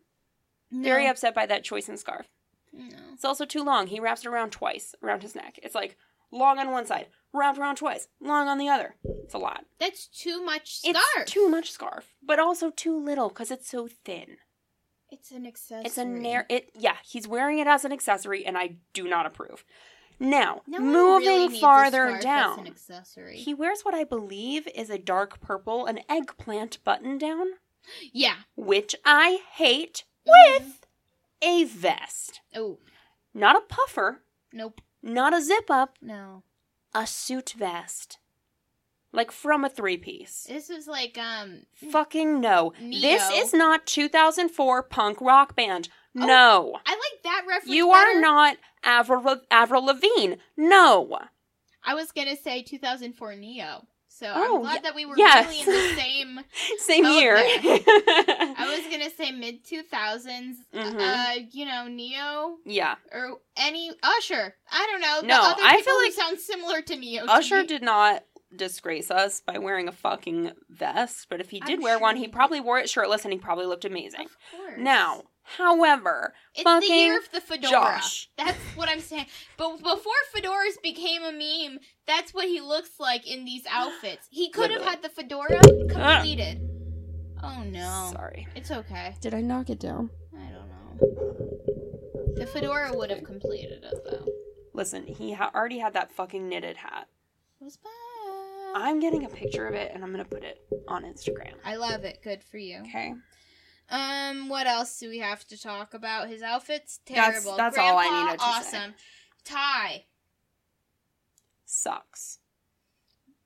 Very 0.72 1.08
upset 1.08 1.34
by 1.36 1.46
that 1.46 1.64
choice 1.64 1.88
in 1.88 1.98
scarf. 1.98 2.28
No. 2.74 2.96
It's 3.14 3.24
also 3.26 3.46
too 3.46 3.64
long. 3.64 3.88
He 3.88 4.00
wraps 4.00 4.22
it 4.26 4.28
around 4.28 4.52
twice 4.52 4.94
around 5.04 5.22
his 5.22 5.36
neck. 5.36 5.60
It's 5.64 5.76
like 5.76 5.98
long 6.32 6.60
on 6.60 6.72
one 6.72 6.86
side, 6.86 7.08
wrapped 7.34 7.58
around 7.58 7.76
twice, 7.78 8.08
long 8.20 8.48
on 8.48 8.58
the 8.58 8.68
other. 8.68 8.96
It's 9.24 9.34
a 9.34 9.38
lot. 9.38 9.64
That's 9.80 10.08
too 10.08 10.44
much 10.44 10.80
scarf. 10.80 10.98
It's 11.18 11.32
too 11.32 11.48
much 11.50 11.72
scarf, 11.72 12.14
but 12.22 12.40
also 12.40 12.70
too 12.72 12.98
little 13.02 13.30
because 13.30 13.52
it's 13.52 13.70
so 13.70 13.88
thin. 13.88 14.38
It's 15.10 15.32
an 15.32 15.46
accessory. 15.46 15.86
It's 15.86 15.98
a 15.98 16.06
narrow. 16.06 16.46
It 16.50 16.72
yeah. 16.76 16.98
He's 17.04 17.28
wearing 17.28 17.60
it 17.60 17.68
as 17.68 17.86
an 17.86 17.92
accessory, 17.92 18.46
and 18.46 18.58
I 18.58 18.78
do 18.94 19.08
not 19.08 19.26
approve. 19.26 19.64
Now, 20.20 20.62
No 20.66 20.80
moving 20.80 21.28
really 21.28 21.60
farther 21.60 22.20
down, 22.20 22.68
he 23.34 23.54
wears 23.54 23.82
what 23.84 23.94
I 23.94 24.04
believe 24.04 24.68
is 24.74 24.90
a 24.90 24.98
dark 24.98 25.40
purple, 25.40 25.86
an 25.86 26.00
eggplant 26.10 26.84
button 26.84 27.20
down, 27.20 27.48
yeah. 28.12 28.38
which 28.56 28.96
I 29.06 29.42
hate 29.54 30.06
with 30.26 30.86
a 31.42 31.66
vest, 31.66 32.42
Oh 32.56 32.80
not 33.32 33.56
a 33.56 33.62
puffer, 33.62 34.24
nope. 34.52 34.82
not 35.04 35.36
a 35.36 35.42
zip 35.42 35.70
up, 35.70 35.98
No. 36.02 36.42
a 36.96 37.06
suit 37.06 37.54
vest. 37.56 38.18
Like 39.14 39.32
from 39.32 39.64
a 39.64 39.70
three 39.70 39.98
piece. 39.98 40.46
This 40.50 40.70
is 40.70 40.88
like 40.88 41.18
um. 41.18 41.62
Fucking 41.92 42.40
no. 42.42 42.74
This 42.80 43.24
is 43.32 43.54
not 43.54 43.86
2004 43.88 44.84
punk 44.84 45.22
rock 45.22 45.56
band. 45.56 45.90
Oh, 46.20 46.26
No. 46.26 46.74
I 46.86 46.92
like 46.92 47.24
that 47.24 47.44
reference. 47.48 47.70
you 47.74 47.92
better. 47.92 48.18
are 48.18 48.22
not 48.22 48.58
Avril, 48.84 49.42
Avril 49.50 49.86
Lavigne. 49.86 50.36
No. 50.58 51.20
I 51.86 51.94
was 51.96 52.12
gonna 52.12 52.36
say 52.36 52.64
2004 52.64 53.36
Ne-Yo. 53.36 53.86
So 54.10 54.32
Oh, 54.36 54.56
I'm 54.58 54.62
glad 54.64 54.74
ye- 54.76 54.82
that 54.82 54.96
we 54.96 55.06
were 55.06 55.16
yes. 55.18 55.46
really 55.48 55.60
in 55.62 55.66
the 55.96 55.96
same. 56.02 56.40
Same 56.80 57.06
year. 57.06 57.36
I 57.40 58.76
was 58.78 58.92
gonna 58.92 59.10
say 59.12 59.32
mid 59.32 59.64
2000s. 59.64 60.56
Mhm. 60.74 61.00
Uh, 61.00 61.40
you 61.52 61.66
know, 61.66 61.88
Ne-Yo 61.88 62.58
yeah. 62.66 62.96
or 63.14 63.40
any 63.56 63.92
Usher. 64.04 64.56
I 64.72 64.88
don't 64.92 65.02
know. 65.02 65.22
No, 65.36 65.42
other 65.42 65.62
I 65.64 65.78
people 65.78 65.94
feel 65.94 66.02
like 66.04 66.14
sound 66.14 66.40
similar 66.40 66.82
to 66.82 66.96
Ne-Yo. 66.96 67.26
to 67.26 67.32
Usher 67.32 67.62
me. 67.62 67.68
did 67.68 67.84
not 67.84 68.24
disgrace 68.58 69.10
us 69.12 69.40
by 69.42 69.58
wearing 69.58 69.88
a 69.88 69.92
fucking 69.92 70.52
vest, 70.70 71.28
but 71.30 71.40
if 71.40 71.50
he 71.52 71.60
did 71.60 71.78
I'm 71.78 71.82
wear 71.84 71.96
sure 71.96 72.02
one, 72.02 72.16
he 72.18 72.24
he 72.24 72.28
probably 72.28 72.60
wore 72.60 72.80
it 72.80 72.90
shirtless 72.90 73.24
and 73.24 73.32
he 73.34 73.40
probably 73.40 73.66
looked 73.66 73.86
amazing. 73.86 74.26
Of 74.26 74.38
course. 74.60 74.74
Now, 74.80 75.24
however, 75.44 76.34
It's 76.54 76.64
fucking 76.64 76.90
the 76.90 76.96
year 76.96 77.18
of 77.18 77.32
the 77.32 77.40
fedora. 77.42 77.72
Josh. 77.72 78.30
That's 78.38 78.58
what 78.76 78.90
I'm 78.90 79.00
saying. 79.00 79.28
But 79.58 79.78
before 79.78 80.14
fedoras 80.36 80.82
became 80.84 81.24
a 81.24 81.32
meme, 81.32 81.80
that's 82.06 82.34
what 82.34 82.46
he 82.46 82.60
looks 82.60 83.00
like 83.00 83.26
in 83.26 83.46
these 83.46 83.64
outfits. 83.70 84.28
He 84.30 84.50
could 84.50 84.72
have 84.72 84.82
had 84.84 85.02
the 85.02 85.10
fedora 85.10 85.60
completed. 85.90 86.62
Ah. 87.42 87.58
Oh 87.60 87.64
no. 87.64 88.10
Sorry. 88.14 88.48
It's 88.56 88.72
okay. 88.72 89.16
Did 89.22 89.34
I 89.34 89.42
knock 89.42 89.70
it 89.70 89.80
down? 89.80 90.10
I 90.36 90.50
don't 90.52 90.68
know. 90.68 92.34
The 92.36 92.46
fedora 92.48 92.92
would 92.96 93.10
have 93.10 93.24
completed 93.24 93.84
it 93.84 94.00
though. 94.04 94.26
Listen, 94.74 95.06
he 95.08 95.34
ha- 95.34 95.52
already 95.56 95.80
had 95.80 95.94
that 95.94 96.12
fucking 96.12 96.48
knitted 96.48 96.78
hat. 96.78 97.08
It 97.60 97.64
was 97.64 97.78
bad. 97.78 97.92
I'm 98.82 99.00
getting 99.00 99.26
a 99.26 99.30
picture 99.30 99.68
of 99.68 99.74
it 99.76 99.92
and 99.94 100.04
I'm 100.04 100.12
gonna 100.12 100.26
put 100.26 100.44
it 100.44 100.60
on 100.88 101.04
Instagram. 101.04 101.54
I 101.66 101.76
love 101.76 102.04
it. 102.04 102.20
Good 102.24 102.44
for 102.44 102.58
you. 102.58 102.80
Okay. 102.82 103.14
Um, 103.90 104.50
what 104.50 104.68
else 104.68 105.00
do 105.00 105.10
we 105.10 105.20
have 105.20 105.48
to 105.48 105.62
talk 105.62 105.94
about? 105.94 106.28
His 106.30 106.42
outfit's 106.42 107.00
That's- 107.08 107.32
terrible. 107.44 107.56
that's 107.58 107.78
all 107.78 107.98
I 107.98 108.08
Grandpa, 108.10 108.24
needed 108.26 108.40
to 108.40 108.44
say. 108.44 108.78
awesome. 108.78 108.94
Ty, 109.46 110.06
Sucks. 111.66 112.40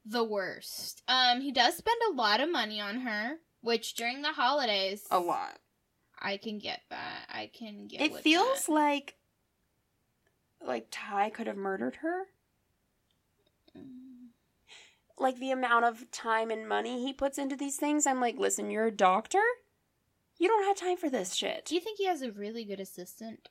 the 0.05 0.23
worst. 0.23 1.03
Um, 1.07 1.41
he 1.41 1.51
does 1.51 1.75
spend 1.77 1.97
a 2.09 2.13
lot 2.13 2.39
of 2.41 2.51
money 2.51 2.82
on 2.82 3.01
her, 3.01 3.38
which 3.61 3.93
during 3.93 4.21
the 4.23 4.32
holidays, 4.34 5.05
A 5.11 5.19
lot. 5.19 5.59
I 6.19 6.38
can 6.38 6.57
get 6.59 6.82
that. 6.89 7.25
I 7.29 7.49
can 7.53 7.88
get. 7.88 8.01
It 8.01 8.15
feels 8.17 8.65
that. 8.65 8.71
like 8.71 9.15
like 10.63 10.88
Ty 10.91 11.29
could 11.32 11.47
have 11.47 11.57
murdered 11.57 11.97
her. 11.97 12.25
Mm. 13.77 14.11
Like 15.18 15.39
the 15.39 15.51
amount 15.51 15.86
of 15.86 16.09
time 16.12 16.49
and 16.51 16.68
money 16.68 17.03
he 17.03 17.14
puts 17.14 17.38
into 17.38 17.55
these 17.55 17.78
things. 17.78 18.07
I'm 18.07 18.20
like, 18.20 18.38
listen, 18.38 18.70
you're 18.72 18.88
a 18.88 18.91
doctor. 18.91 19.41
You 20.39 20.47
don't 20.47 20.66
have 20.66 20.78
time 20.78 20.97
for 20.97 21.09
this 21.09 21.36
shit. 21.36 21.66
Do 21.66 21.76
you 21.76 21.82
think 21.82 21.97
he 21.97 22.07
has 22.07 22.22
a 22.22 22.32
really 22.32 22.64
good 22.66 22.80
assistant? 22.80 23.49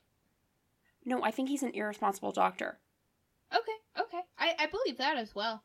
No, 1.05 1.23
I 1.23 1.31
think 1.31 1.49
he's 1.49 1.63
an 1.63 1.71
irresponsible 1.73 2.31
doctor. 2.31 2.79
Okay, 3.53 4.01
okay, 4.01 4.21
I 4.37 4.55
I 4.59 4.65
believe 4.67 4.97
that 4.97 5.17
as 5.17 5.33
well. 5.33 5.63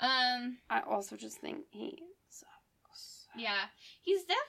Um, 0.00 0.58
I 0.68 0.80
also 0.80 1.16
just 1.16 1.38
think 1.38 1.64
he 1.70 2.02
sucks. 2.28 3.26
yeah, 3.36 3.66
he's 4.02 4.22
definitely 4.22 4.44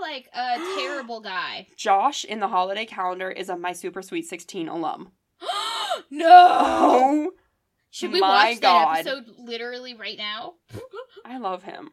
like 0.00 0.28
a 0.34 0.58
terrible 0.78 1.20
guy. 1.20 1.68
Josh 1.76 2.24
in 2.24 2.40
the 2.40 2.48
holiday 2.48 2.84
calendar 2.84 3.30
is 3.30 3.48
a 3.48 3.56
My 3.56 3.72
Super 3.72 4.02
Sweet 4.02 4.26
16 4.26 4.68
alum. 4.68 5.12
no. 6.10 7.32
Should 7.94 8.12
we 8.12 8.20
my 8.20 8.28
watch 8.52 8.60
God. 8.62 8.96
that 8.96 9.06
episode 9.06 9.34
literally 9.38 9.94
right 9.94 10.16
now? 10.16 10.54
I 11.26 11.36
love 11.38 11.62
him. 11.62 11.90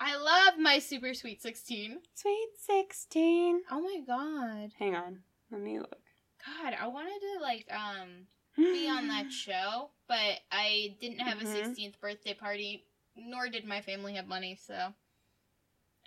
I 0.00 0.16
love 0.16 0.58
my 0.58 0.78
super 0.78 1.12
sweet 1.14 1.42
16. 1.42 1.98
Sweet 2.14 2.48
16. 2.66 3.60
Oh 3.70 3.80
my 3.82 4.00
god. 4.06 4.72
Hang 4.78 4.96
on. 4.96 5.18
Let 5.50 5.60
me 5.60 5.78
look. 5.78 6.00
God, 6.46 6.74
I 6.80 6.86
wanted 6.88 7.20
to 7.20 7.42
like 7.42 7.66
um 7.70 8.08
be 8.56 8.88
on 8.88 9.08
that 9.08 9.30
show, 9.32 9.90
but 10.08 10.40
I 10.50 10.96
didn't 11.00 11.20
have 11.20 11.40
a 11.40 11.44
Mhm. 11.44 11.54
16th 11.76 12.00
birthday 12.00 12.32
party, 12.34 12.86
nor 13.14 13.48
did 13.48 13.66
my 13.66 13.82
family 13.82 14.14
have 14.14 14.26
money, 14.26 14.56
so 14.66 14.94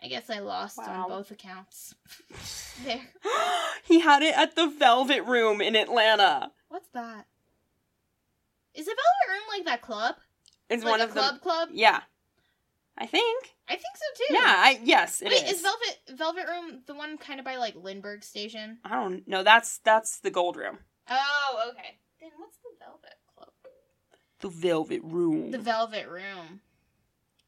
I 0.04 0.08
guess 0.08 0.30
I 0.30 0.40
lost 0.40 0.80
Wow. 0.80 1.04
on 1.04 1.10
both 1.10 1.30
accounts. 1.32 1.94
there. 2.84 3.00
he 3.86 4.00
had 4.00 4.24
it 4.24 4.36
at 4.36 4.56
the 4.56 4.68
Velvet 4.68 5.22
Room 5.24 5.62
in 5.62 5.76
Atlanta. 5.76 6.52
What's 6.68 6.90
that? 6.90 7.28
Is 8.76 8.86
the 8.86 8.96
Velvet 8.96 9.34
Room 9.34 9.44
like 9.58 9.66
that 9.66 9.82
club? 9.82 10.16
It's 10.70 10.84
like 10.84 10.92
one 10.92 11.02
of 11.02 11.12
club 11.12 11.36
the 11.36 11.40
club? 11.40 11.68
Club? 11.68 11.70
Yeah. 11.74 12.02
I 12.98 13.06
think. 13.06 13.56
I 13.68 13.74
think 13.74 13.84
so 13.96 14.24
too. 14.24 14.34
Yeah, 14.34 14.42
I 14.46 14.80
yes, 14.84 15.22
it 15.22 15.32
is. 15.32 15.42
Wait, 15.42 15.52
is 15.52 15.62
Velvet 15.62 16.00
Velvet 16.18 16.48
Room 16.48 16.82
the 16.86 16.96
one 16.96 17.18
kind 17.18 17.40
of 17.40 17.46
by 17.46 17.58
like 17.58 17.76
Lindbergh 17.76 18.24
Station? 18.24 18.78
I 18.86 18.96
don't 18.96 19.28
know. 19.28 19.44
That's 19.44 19.80
that's 19.80 20.20
the 20.20 20.32
Gold 20.32 20.56
Room. 20.56 20.80
Oh, 21.10 21.72
okay. 21.72 22.00
Then 22.22 22.32
what's 22.38 22.58
the 22.58 22.70
Velvet 22.80 23.16
Club? 23.36 23.50
The 24.40 24.50
Velvet 24.50 25.02
Room. 25.04 25.52
The 25.52 25.58
Velvet 25.58 26.08
Room. 26.08 26.62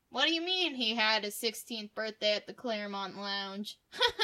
What 0.10 0.28
do 0.28 0.34
you 0.34 0.42
mean 0.42 0.74
he 0.74 0.96
had 0.96 1.24
his 1.24 1.36
16th 1.36 1.94
birthday 1.94 2.34
at 2.34 2.48
the 2.48 2.54
Clermont 2.54 3.18
Lounge? 3.18 3.78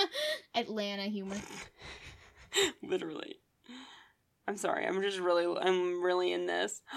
Atlanta 0.55 1.03
humor. 1.03 1.37
Literally. 2.83 3.35
I'm 4.47 4.57
sorry. 4.57 4.85
I'm 4.85 5.01
just 5.01 5.19
really 5.19 5.45
I'm 5.45 6.03
really 6.03 6.31
in 6.33 6.45
this. 6.45 6.81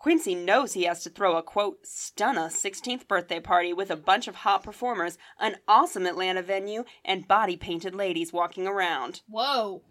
Quincy 0.00 0.34
knows 0.34 0.72
he 0.72 0.84
has 0.84 1.02
to 1.02 1.10
throw 1.10 1.36
a 1.36 1.42
quote 1.42 1.86
stunner 1.86 2.48
16th 2.48 3.06
birthday 3.06 3.38
party 3.38 3.74
with 3.74 3.90
a 3.90 3.96
bunch 3.96 4.28
of 4.28 4.36
hot 4.36 4.62
performers, 4.62 5.18
an 5.38 5.56
awesome 5.68 6.06
Atlanta 6.06 6.40
venue, 6.40 6.84
and 7.04 7.28
body 7.28 7.54
painted 7.54 7.94
ladies 7.94 8.32
walking 8.32 8.66
around. 8.66 9.20
Whoa. 9.28 9.82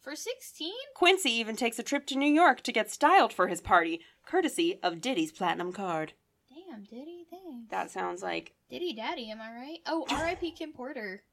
For 0.00 0.14
16? 0.14 0.72
Quincy 0.94 1.30
even 1.30 1.56
takes 1.56 1.80
a 1.80 1.82
trip 1.82 2.06
to 2.06 2.16
New 2.16 2.32
York 2.32 2.60
to 2.60 2.70
get 2.70 2.92
styled 2.92 3.32
for 3.32 3.48
his 3.48 3.60
party, 3.60 4.02
courtesy 4.24 4.78
of 4.84 5.00
Diddy's 5.00 5.32
platinum 5.32 5.72
card. 5.72 6.12
Damn, 6.48 6.84
Diddy, 6.84 7.26
thanks. 7.28 7.68
That 7.70 7.90
sounds 7.90 8.22
like 8.22 8.54
Diddy 8.70 8.92
Daddy, 8.92 9.32
am 9.32 9.40
I 9.40 9.50
right? 9.50 9.78
Oh, 9.84 10.06
R.I.P. 10.08 10.52
Kim 10.52 10.72
Porter. 10.72 11.24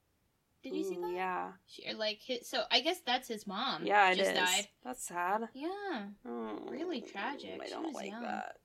Did 0.64 0.76
you 0.76 0.84
see 0.86 0.95
that? 0.97 1.11
Yeah. 1.14 1.51
She, 1.68 1.93
like, 1.93 2.20
his, 2.26 2.47
so 2.47 2.64
I 2.72 2.80
guess 2.80 2.99
that's 3.05 3.28
his 3.28 3.45
mom. 3.45 3.86
Yeah, 3.86 4.11
it 4.11 4.18
just 4.18 4.32
is. 4.32 4.38
died. 4.38 4.68
That's 4.84 5.05
sad. 5.05 5.49
Yeah. 5.53 6.03
Oh, 6.28 6.59
Really 6.70 7.01
tragic. 7.01 7.59
I 7.61 7.68
don't 7.70 7.84
was 7.88 7.93
like 7.95 8.07
young. 8.11 8.22
that. 8.24 8.57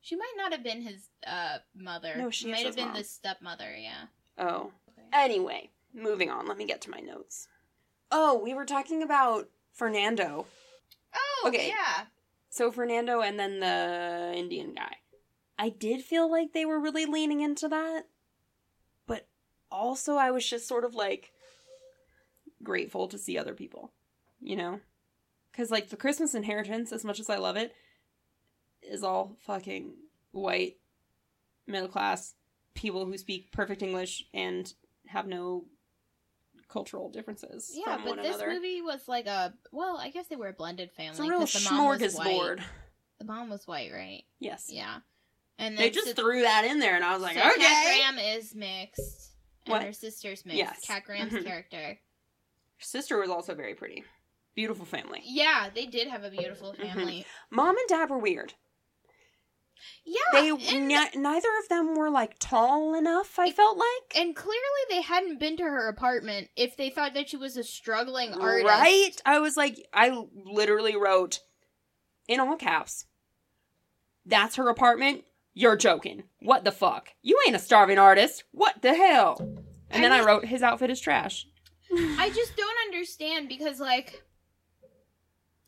She 0.00 0.16
might 0.16 0.34
not 0.36 0.50
have 0.52 0.64
been 0.64 0.82
his 0.82 1.08
uh 1.24 1.58
mother. 1.76 2.14
No, 2.18 2.28
she 2.30 2.50
might 2.50 2.66
have 2.66 2.74
been 2.74 2.88
mom. 2.88 2.96
the 2.96 3.04
stepmother, 3.04 3.72
yeah. 3.76 4.06
Oh. 4.36 4.72
Anyway, 5.12 5.70
moving 5.94 6.28
on. 6.30 6.46
Let 6.48 6.58
me 6.58 6.66
get 6.66 6.80
to 6.82 6.90
my 6.90 6.98
notes. 6.98 7.46
Oh, 8.10 8.36
we 8.42 8.52
were 8.52 8.64
talking 8.66 9.02
about 9.02 9.48
Fernando. 9.72 10.46
Oh, 11.14 11.44
Okay. 11.48 11.68
yeah. 11.68 12.06
So 12.50 12.72
Fernando 12.72 13.20
and 13.20 13.38
then 13.38 13.60
the 13.60 14.32
Indian 14.34 14.74
guy. 14.74 14.96
I 15.58 15.68
did 15.68 16.02
feel 16.02 16.28
like 16.30 16.52
they 16.52 16.64
were 16.64 16.80
really 16.80 17.06
leaning 17.06 17.40
into 17.40 17.68
that. 17.68 18.06
Also 19.72 20.16
I 20.16 20.30
was 20.30 20.46
just 20.48 20.68
sort 20.68 20.84
of 20.84 20.94
like 20.94 21.32
grateful 22.62 23.08
to 23.08 23.18
see 23.18 23.38
other 23.38 23.54
people, 23.54 23.90
you 24.40 24.54
know? 24.56 24.80
Cuz 25.52 25.70
like 25.70 25.88
the 25.88 25.96
Christmas 25.96 26.34
inheritance 26.34 26.92
as 26.92 27.04
much 27.04 27.18
as 27.18 27.28
I 27.30 27.36
love 27.36 27.56
it 27.56 27.74
is 28.82 29.02
all 29.02 29.36
fucking 29.40 29.94
white 30.32 30.78
middle 31.66 31.88
class 31.88 32.34
people 32.74 33.04
who 33.06 33.16
speak 33.18 33.52
perfect 33.52 33.82
English 33.82 34.24
and 34.34 34.72
have 35.08 35.26
no 35.26 35.66
cultural 36.68 37.10
differences. 37.10 37.70
Yeah, 37.74 38.00
but 38.02 38.16
this 38.16 38.28
another. 38.36 38.52
movie 38.54 38.80
was 38.80 39.06
like 39.08 39.26
a 39.26 39.54
well, 39.72 39.98
I 39.98 40.10
guess 40.10 40.26
they 40.28 40.36
were 40.36 40.48
a 40.48 40.52
blended 40.52 40.90
family. 40.92 41.10
it's 41.10 41.18
a 41.20 41.22
real 41.24 41.40
'cause 41.40 41.52
the 41.52 41.70
mom 41.70 41.98
was 42.00 42.14
white. 42.14 42.26
smorgasbord. 42.28 42.64
The 43.18 43.24
mom 43.24 43.50
was 43.50 43.66
white, 43.66 43.92
right? 43.92 44.24
Yes. 44.38 44.66
Yeah. 44.70 45.00
And 45.58 45.76
They 45.78 45.90
just 45.90 46.16
threw 46.16 46.40
that 46.42 46.64
in 46.64 46.78
there, 46.80 46.96
and 46.96 47.04
I 47.04 47.12
was 47.12 47.22
like, 47.22 47.34
so 47.36 47.40
Kat 47.42 47.52
okay. 47.52 47.84
Graham 47.84 48.18
is 48.18 48.54
mixed, 48.54 49.31
and 49.66 49.72
What? 49.72 49.82
her 49.84 49.92
sister's 49.92 50.44
mixed. 50.44 50.58
Yes. 50.58 50.78
Kat 50.86 51.04
Graham's 51.04 51.32
Mhm. 51.32 51.44
character. 51.44 52.00
Her 52.78 52.84
sister 52.84 53.18
was 53.18 53.30
also 53.30 53.54
very 53.54 53.74
pretty. 53.74 54.04
Beautiful 54.54 54.84
family. 54.84 55.22
Yeah, 55.24 55.70
they 55.74 55.86
did 55.86 56.08
have 56.08 56.24
a 56.24 56.30
beautiful 56.30 56.72
Mm-hmm. 56.72 56.82
family. 56.82 57.26
Mom 57.50 57.76
and 57.78 57.88
dad 57.88 58.10
were 58.10 58.18
weird. 58.18 58.54
Yeah, 60.04 60.20
They 60.32 60.50
ni- 60.52 61.10
neither 61.16 61.48
of 61.58 61.68
them 61.68 61.94
were 61.96 62.10
like 62.10 62.36
tall 62.38 62.94
enough. 62.94 63.38
I 63.38 63.50
felt 63.50 63.76
like 63.78 64.14
and 64.16 64.34
clearly 64.36 64.60
they 64.88 65.00
hadn't 65.00 65.38
been 65.40 65.56
to 65.56 65.64
her 65.64 65.88
apartment 65.88 66.50
if 66.54 66.76
they 66.76 66.88
thought 66.90 67.14
that 67.14 67.30
she 67.30 67.36
was 67.36 67.56
a 67.56 67.64
struggling 67.64 68.32
artist. 68.32 68.66
right. 68.66 69.10
I 69.26 69.38
was 69.40 69.56
like, 69.56 69.76
I 69.92 70.10
literally 70.34 70.94
wrote 70.96 71.40
in 72.28 72.38
all 72.38 72.56
caps. 72.56 73.06
That's 74.24 74.54
her 74.56 74.68
apartment. 74.68 75.24
You're 75.54 75.76
joking. 75.76 76.24
What 76.40 76.64
the 76.64 76.72
fuck? 76.72 77.10
You 77.22 77.38
ain't 77.46 77.56
a 77.56 77.60
starving 77.60 77.98
artist. 77.98 78.44
What 78.52 78.80
the 78.82 78.94
hell? 78.94 79.36
And 79.90 79.98
I 80.04 80.08
then 80.08 80.12
I 80.12 80.24
wrote 80.24 80.46
his 80.46 80.62
outfit 80.62 80.90
is 80.90 81.00
trash. 81.00 81.46
I 81.94 82.30
just 82.34 82.56
don't 82.56 82.76
understand 82.86 83.48
because, 83.48 83.78
like, 83.78 84.22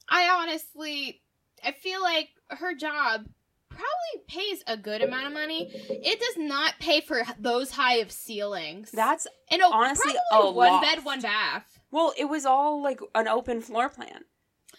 I 0.09 0.28
honestly, 0.28 1.20
I 1.62 1.72
feel 1.72 2.03
like 2.03 2.28
her 2.49 2.74
job 2.74 3.26
probably 3.68 4.24
pays 4.28 4.62
a 4.66 4.76
good 4.76 5.03
amount 5.03 5.26
of 5.26 5.32
money. 5.32 5.68
It 5.70 6.20
does 6.20 6.37
not 6.39 6.74
pay 6.78 7.01
for 7.01 7.22
those 7.39 7.72
high 7.72 7.97
of 7.97 8.11
ceilings. 8.11 8.91
That's 8.91 9.26
and 9.51 9.61
a, 9.61 9.66
honestly 9.66 10.14
a 10.32 10.51
one 10.51 10.68
loft. 10.72 10.85
bed, 10.87 11.05
one 11.05 11.20
bath. 11.20 11.78
well, 11.91 12.14
it 12.16 12.26
was 12.26 12.47
all 12.47 12.82
like 12.82 13.01
an 13.14 13.28
open 13.28 13.61
floor 13.61 13.89
plan, 13.89 14.24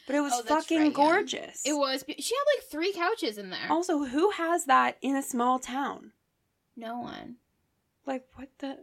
but 0.08 0.16
it 0.16 0.22
was 0.22 0.34
Oh, 0.34 0.44
fucking 0.44 0.78
right, 0.80 0.86
yeah. 0.88 0.94
gorgeous. 0.94 1.62
It 1.66 1.74
was. 1.74 2.04
She 2.08 2.36
had 2.36 2.44
like 2.58 2.70
three 2.70 2.94
couches 2.94 3.38
in 3.38 3.50
there. 3.50 3.68
Also, 3.70 4.04
who 4.06 4.32
has 4.32 4.66
that 4.66 4.98
in 5.02 5.16
a 5.16 5.22
small 5.24 5.60
town? 5.60 6.12
No 6.78 7.00
one. 7.00 7.36
Like 8.06 8.26
what 8.36 8.50
the? 8.60 8.78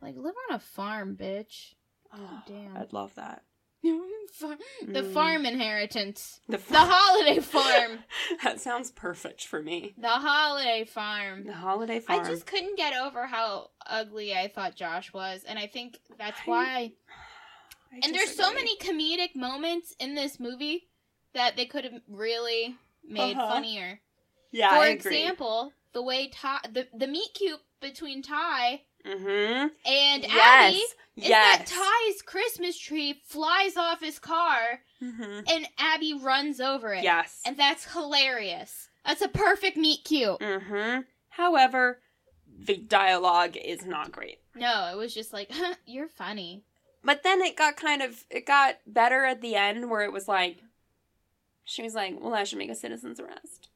Like 0.00 0.16
live 0.16 0.34
on 0.50 0.56
a 0.56 0.58
farm, 0.58 1.16
bitch. 1.16 1.74
Oh, 2.12 2.42
Damn. 2.46 2.76
I'd 2.76 2.92
love 2.92 3.14
that. 3.14 3.42
The 3.84 5.02
Mm. 5.02 5.12
farm 5.12 5.44
inheritance. 5.44 6.40
The, 6.48 6.56
The 6.56 6.78
holiday 6.78 7.40
farm. 7.40 7.98
that 8.44 8.60
sounds 8.60 8.90
perfect 8.92 9.44
for 9.44 9.60
me. 9.62 9.94
the 9.98 10.08
holiday 10.08 10.84
farm. 10.84 11.44
The 11.46 11.52
holiday 11.52 11.98
farm. 12.00 12.20
I 12.20 12.24
just 12.28 12.46
couldn't 12.46 12.76
get 12.76 12.94
over 12.94 13.26
how 13.26 13.70
ugly 13.86 14.34
I 14.34 14.46
thought 14.48 14.76
Josh 14.76 15.12
was, 15.12 15.42
and 15.44 15.58
I 15.58 15.66
think 15.66 15.98
that's 16.18 16.38
I- 16.46 16.50
why. 16.50 16.92
I 17.92 18.00
And 18.04 18.14
there's 18.14 18.34
so 18.34 18.52
many 18.52 18.76
comedic 18.78 19.34
moments 19.36 19.94
in 20.00 20.14
this 20.14 20.40
movie 20.40 20.88
that 21.34 21.56
they 21.56 21.66
could 21.66 21.84
have 21.84 22.00
really 22.08 22.76
made 23.04 23.36
Uh-huh. 23.36 23.48
funnier. 23.54 24.00
Yeah, 24.50 24.70
For 24.70 24.76
I 24.76 24.88
agree. 24.88 25.16
example, 25.18 25.72
the 25.92 26.02
way 26.02 26.28
Ty, 26.28 26.60
the 26.70 26.88
the 26.94 27.06
meet 27.06 27.34
cute 27.34 27.60
between 27.80 28.22
Ty 28.22 28.82
Mm-hmm. 29.04 29.66
and 29.84 30.22
Yes. 30.22 30.30
Abby 30.32 30.76
is 30.76 30.94
yes. 31.28 31.58
that 31.58 31.66
Ty's 31.66 32.22
Christmas 32.22 32.78
tree 32.78 33.20
flies 33.26 33.76
off 33.76 34.00
his 34.00 34.20
car 34.20 34.80
mm-hmm. 35.02 35.40
and 35.48 35.66
Abby 35.76 36.14
runs 36.14 36.60
over 36.60 36.94
it. 36.94 37.02
Yes. 37.02 37.40
And 37.44 37.56
that's 37.56 37.92
hilarious. 37.92 38.88
That's 39.04 39.20
a 39.20 39.26
perfect 39.28 39.76
meet 39.76 40.04
cute. 40.04 40.38
mm-hmm. 40.38 41.00
However, 41.30 42.00
the 42.46 42.76
dialogue 42.76 43.56
is 43.56 43.84
not 43.84 44.12
great. 44.12 44.38
No, 44.54 44.90
it 44.92 44.96
was 44.96 45.12
just 45.12 45.32
like, 45.32 45.50
you're 45.86 46.06
funny. 46.08 46.62
But 47.04 47.22
then 47.22 47.40
it 47.42 47.56
got 47.56 47.76
kind 47.76 48.02
of 48.02 48.24
it 48.30 48.46
got 48.46 48.76
better 48.86 49.24
at 49.24 49.40
the 49.40 49.56
end 49.56 49.90
where 49.90 50.02
it 50.02 50.12
was 50.12 50.28
like 50.28 50.58
she 51.64 51.82
was 51.82 51.94
like, 51.94 52.16
"Well, 52.20 52.34
I 52.34 52.44
should 52.44 52.58
make 52.58 52.70
a 52.70 52.74
citizen's 52.74 53.20
arrest." 53.20 53.68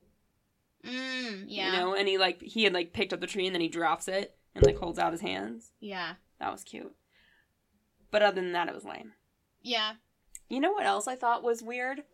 Mm, 0.84 1.44
yeah. 1.46 1.72
You 1.72 1.78
know, 1.78 1.94
and 1.94 2.06
he 2.06 2.18
like 2.18 2.40
he 2.42 2.64
had 2.64 2.72
like 2.72 2.92
picked 2.92 3.12
up 3.12 3.20
the 3.20 3.26
tree 3.26 3.46
and 3.46 3.54
then 3.54 3.62
he 3.62 3.68
drops 3.68 4.08
it 4.08 4.36
and 4.54 4.64
like 4.64 4.78
holds 4.78 4.98
out 4.98 5.12
his 5.12 5.20
hands. 5.20 5.72
Yeah. 5.80 6.14
That 6.38 6.52
was 6.52 6.62
cute. 6.62 6.94
But 8.10 8.22
other 8.22 8.40
than 8.40 8.52
that, 8.52 8.68
it 8.68 8.74
was 8.74 8.84
lame. 8.84 9.12
Yeah. 9.62 9.94
You 10.48 10.60
know 10.60 10.72
what 10.72 10.86
else 10.86 11.08
I 11.08 11.16
thought 11.16 11.42
was 11.42 11.62
weird? 11.62 12.04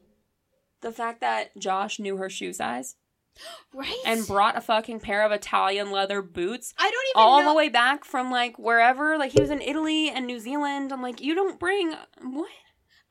The 0.81 0.93
fact 0.93 1.21
that 1.21 1.57
Josh 1.59 1.99
knew 1.99 2.17
her 2.17 2.31
shoe 2.31 2.53
size 2.53 2.97
Right? 3.74 3.97
and 4.05 4.26
brought 4.26 4.57
a 4.57 4.61
fucking 4.61 5.01
pair 5.01 5.24
of 5.24 5.33
Italian 5.33 5.91
leather 5.91 6.20
boots 6.20 6.74
I 6.78 6.91
don't 6.91 6.93
even 6.93 7.22
all 7.28 7.43
know. 7.43 7.49
the 7.51 7.55
way 7.55 7.68
back 7.70 8.05
from 8.05 8.30
like 8.30 8.59
wherever. 8.59 9.16
Like 9.16 9.33
he 9.33 9.41
was 9.41 9.51
in 9.51 9.62
Italy 9.62 10.11
and 10.11 10.26
New 10.26 10.39
Zealand. 10.39 10.93
I'm 10.93 11.01
like, 11.03 11.20
you 11.22 11.35
don't 11.35 11.59
bring 11.59 11.93
what? 12.20 12.51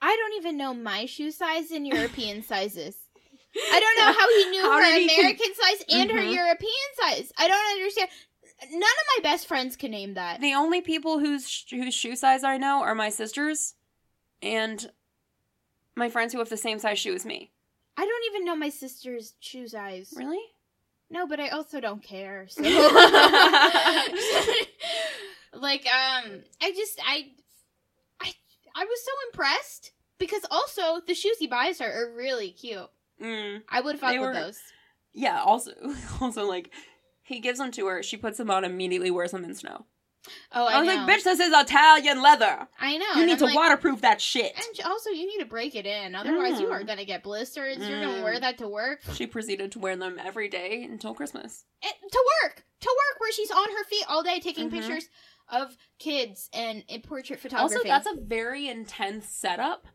I 0.02 0.16
don't 0.16 0.38
even 0.38 0.58
know 0.58 0.74
my 0.74 1.06
shoe 1.08 1.32
size 1.32 1.72
and 1.72 1.88
European 1.88 2.44
sizes. 2.52 2.96
I 3.56 3.80
don't 3.80 3.98
know 3.98 4.14
how 4.20 4.30
he 4.30 4.50
knew 4.52 4.62
How 4.62 4.78
her 4.80 4.86
did 5.00 5.10
he 5.10 5.20
American 5.20 5.54
size 5.56 5.84
and 5.90 6.12
her 6.12 6.20
Mhm. 6.22 6.34
European 6.36 6.90
size. 7.02 7.32
I 7.38 7.48
don't 7.48 7.72
understand. 7.78 8.10
None 8.72 8.82
of 8.82 9.06
my 9.18 9.24
best 9.24 9.48
friends 9.48 9.76
can 9.76 9.90
name 9.92 10.14
that. 10.14 10.40
The 10.40 10.54
only 10.54 10.82
people 10.82 11.18
whose 11.20 11.66
whose 11.70 11.94
shoe 11.96 12.16
size 12.16 12.44
I 12.44 12.58
know 12.58 12.82
are 12.84 12.94
my 12.96 13.10
sisters 13.10 13.74
and 14.44 14.92
my 15.96 16.10
friends 16.10 16.32
who 16.34 16.40
have 16.40 16.50
the 16.50 16.58
same 16.58 16.78
size 16.80 17.00
shoe 17.00 17.14
as 17.16 17.26
me. 17.26 17.52
I 18.02 18.06
don't 18.06 18.26
even 18.34 18.46
know 18.46 18.56
my 18.56 18.70
sister's 18.70 19.36
shoe 19.40 19.68
size. 19.68 20.12
Really? 20.18 20.42
No, 21.12 21.28
but 21.28 21.40
I 21.40 21.50
also 21.50 21.80
don't 21.80 22.02
care. 22.02 22.48
So. 22.50 22.64
like, 25.54 25.86
um, 25.86 26.42
I 26.62 26.72
just, 26.72 27.00
I, 27.06 27.28
I, 28.22 28.32
I 28.76 28.86
was 28.86 29.04
so 29.06 29.12
impressed 29.28 29.92
because 30.18 30.42
also 30.50 31.02
the 31.06 31.14
shoes 31.14 31.38
he 31.38 31.48
buys 31.48 31.80
her 31.80 31.92
are 31.92 32.16
really 32.16 32.52
cute. 32.52 32.90
mm, 33.22 33.62
I 33.70 33.82
would 33.82 34.00
fuck 34.00 34.12
They 34.12 34.20
with 34.20 34.30
were- 34.30 34.34
those. 34.34 34.60
yeah. 35.14 35.42
Also, 35.42 35.72
also 36.22 36.48
like 36.48 36.72
he 37.24 37.40
gives 37.40 37.60
them 37.60 37.72
to 37.72 37.88
her. 37.88 38.04
She 38.04 38.18
puts 38.18 38.38
them 38.38 38.50
on. 38.50 38.64
Immediately 38.64 39.12
wears 39.12 39.32
them 39.32 39.44
in 39.44 39.54
snow. 39.54 39.86
Oh, 40.54 40.66
I, 40.68 40.74
I, 40.74 40.80
was 40.80 40.88
know. 40.88 40.96
like, 40.96 41.10
bitch, 41.20 41.24
this 41.24 41.40
is 41.40 41.52
Italian 41.54 42.22
leather. 42.22 42.68
I 42.80 42.98
know. 42.98 43.14
You 43.20 43.26
need 43.26 43.40
to 43.40 43.46
like- 43.46 43.56
waterproof 43.56 44.02
that 44.02 44.22
shit. 44.22 44.54
And 44.56 44.86
also, 44.86 45.10
you 45.10 45.26
need 45.26 45.40
to 45.40 45.46
break 45.50 45.76
it 45.76 45.86
in. 45.86 46.14
Otherwise, 46.14 46.60
you 46.60 46.68
Mm. 46.68 46.72
are 46.72 46.84
gonna 46.84 47.06
get 47.06 47.24
blisters. 47.24 47.78
You're 47.78 48.02
gonna 48.02 48.20
Mm. 48.20 48.24
wear 48.24 48.40
that 48.40 48.58
to 48.60 48.68
work. 48.68 49.02
She 49.16 49.26
proceeded 49.26 49.72
to 49.72 49.80
wear 49.80 49.96
them 49.96 50.20
every 50.24 50.48
day 50.48 50.84
until 50.84 51.14
Christmas. 51.16 51.66
To 51.82 52.26
work, 52.44 52.66
to 52.82 52.88
work, 52.90 53.20
where 53.20 53.32
she's 53.32 53.50
on 53.52 53.72
her 53.72 53.84
feet 53.86 54.06
all 54.08 54.22
day 54.22 54.40
taking 54.40 54.70
Mhm. 54.70 54.74
pictures 54.74 55.10
of 55.48 55.76
kids 55.98 56.50
and 56.54 56.84
in 56.88 57.02
portrait 57.02 57.40
photography. 57.40 57.76
Also, 57.76 57.88
that's 57.88 58.08
a 58.08 58.16
very 58.22 58.68
intense 58.68 59.28
setup 59.28 59.88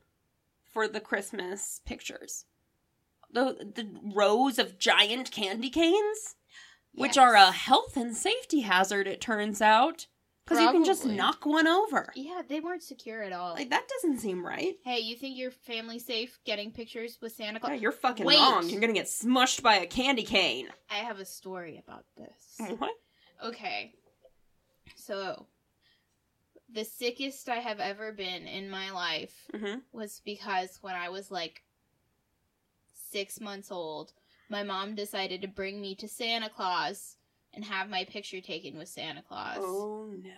for 0.64 0.88
the 0.88 1.00
Christmas 1.00 1.80
pictures. 1.84 2.46
The 3.30 3.72
the 3.74 4.00
rows 4.14 4.58
of 4.58 4.78
giant 4.78 5.30
candy 5.30 5.70
canes, 5.70 6.36
which 6.92 7.16
are 7.18 7.34
a 7.34 7.52
health 7.52 7.96
and 7.96 8.16
safety 8.16 8.60
hazard, 8.62 9.06
it 9.06 9.20
turns 9.20 9.60
out, 9.62 10.06
because 10.46 10.62
you 10.62 10.70
can 10.70 10.84
just 10.84 11.04
knock 11.04 11.44
one 11.44 11.66
over. 11.66 12.12
yeah, 12.14 12.42
they 12.48 12.60
weren't 12.60 12.82
secure 12.82 13.22
at 13.22 13.32
all. 13.32 13.54
Like 13.54 13.70
that 13.70 13.88
doesn't 13.88 14.20
seem 14.20 14.44
right. 14.46 14.74
hey, 14.84 15.00
you 15.00 15.16
think 15.16 15.36
your 15.36 15.50
family's 15.50 16.04
safe 16.06 16.38
getting 16.44 16.70
pictures 16.70 17.18
with 17.20 17.32
Santa 17.32 17.58
Claus? 17.60 17.72
Yeah, 17.72 17.78
you're 17.80 17.92
fucking 17.92 18.24
Wait. 18.24 18.38
wrong. 18.38 18.68
You're 18.68 18.80
gonna 18.80 18.92
get 18.92 19.06
smushed 19.06 19.62
by 19.62 19.76
a 19.76 19.86
candy 19.86 20.22
cane. 20.22 20.68
I 20.90 20.96
have 20.98 21.18
a 21.18 21.24
story 21.24 21.82
about 21.84 22.04
this. 22.16 22.70
What? 22.78 22.92
Okay. 23.44 23.92
So, 24.94 25.46
the 26.72 26.84
sickest 26.84 27.48
I 27.48 27.56
have 27.56 27.80
ever 27.80 28.12
been 28.12 28.46
in 28.46 28.70
my 28.70 28.90
life 28.92 29.34
Mm-hmm. 29.54 29.78
was 29.92 30.20
because 30.24 30.78
when 30.80 30.94
I 30.94 31.08
was 31.08 31.30
like 31.30 31.62
six 33.10 33.40
months 33.40 33.70
old, 33.70 34.12
my 34.48 34.62
mom 34.62 34.94
decided 34.94 35.42
to 35.42 35.48
bring 35.48 35.80
me 35.80 35.94
to 35.96 36.08
Santa 36.08 36.48
Claus 36.48 37.16
and 37.54 37.64
have 37.64 37.88
my 37.88 38.04
picture 38.04 38.40
taken 38.40 38.76
with 38.76 38.88
Santa 38.88 39.22
Claus. 39.22 39.58
Oh 39.60 40.12
no. 40.22 40.30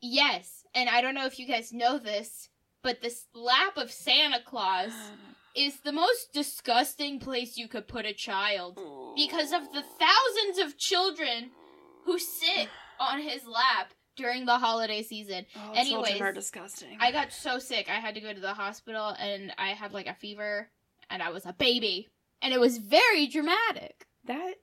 Yes, 0.00 0.64
and 0.74 0.88
I 0.88 1.00
don't 1.00 1.14
know 1.14 1.26
if 1.26 1.38
you 1.38 1.46
guys 1.46 1.72
know 1.72 1.98
this, 1.98 2.48
but 2.82 3.00
the 3.02 3.14
lap 3.34 3.76
of 3.76 3.90
Santa 3.92 4.40
Claus 4.44 4.92
is 5.56 5.80
the 5.80 5.92
most 5.92 6.32
disgusting 6.32 7.20
place 7.20 7.56
you 7.56 7.68
could 7.68 7.86
put 7.86 8.06
a 8.06 8.12
child 8.12 8.80
because 9.16 9.52
of 9.52 9.62
the 9.72 9.82
thousands 9.82 10.58
of 10.58 10.78
children 10.78 11.50
who 12.04 12.18
sit 12.18 12.68
on 13.00 13.20
his 13.20 13.44
lap 13.46 13.92
during 14.16 14.44
the 14.44 14.58
holiday 14.58 15.02
season. 15.02 15.46
Oh, 15.56 15.72
Anyways, 15.74 16.08
children 16.08 16.28
are 16.28 16.32
disgusting. 16.32 16.98
I 17.00 17.12
got 17.12 17.32
so 17.32 17.58
sick, 17.58 17.88
I 17.88 17.94
had 18.00 18.14
to 18.16 18.20
go 18.20 18.32
to 18.32 18.40
the 18.40 18.54
hospital 18.54 19.14
and 19.18 19.52
I 19.56 19.68
had 19.68 19.92
like 19.92 20.06
a 20.06 20.14
fever 20.14 20.68
and 21.08 21.22
I 21.22 21.30
was 21.30 21.46
a 21.46 21.52
baby. 21.52 22.08
And 22.42 22.52
it 22.52 22.58
was 22.60 22.78
very 22.78 23.28
dramatic. 23.28 24.06
that 24.24 24.54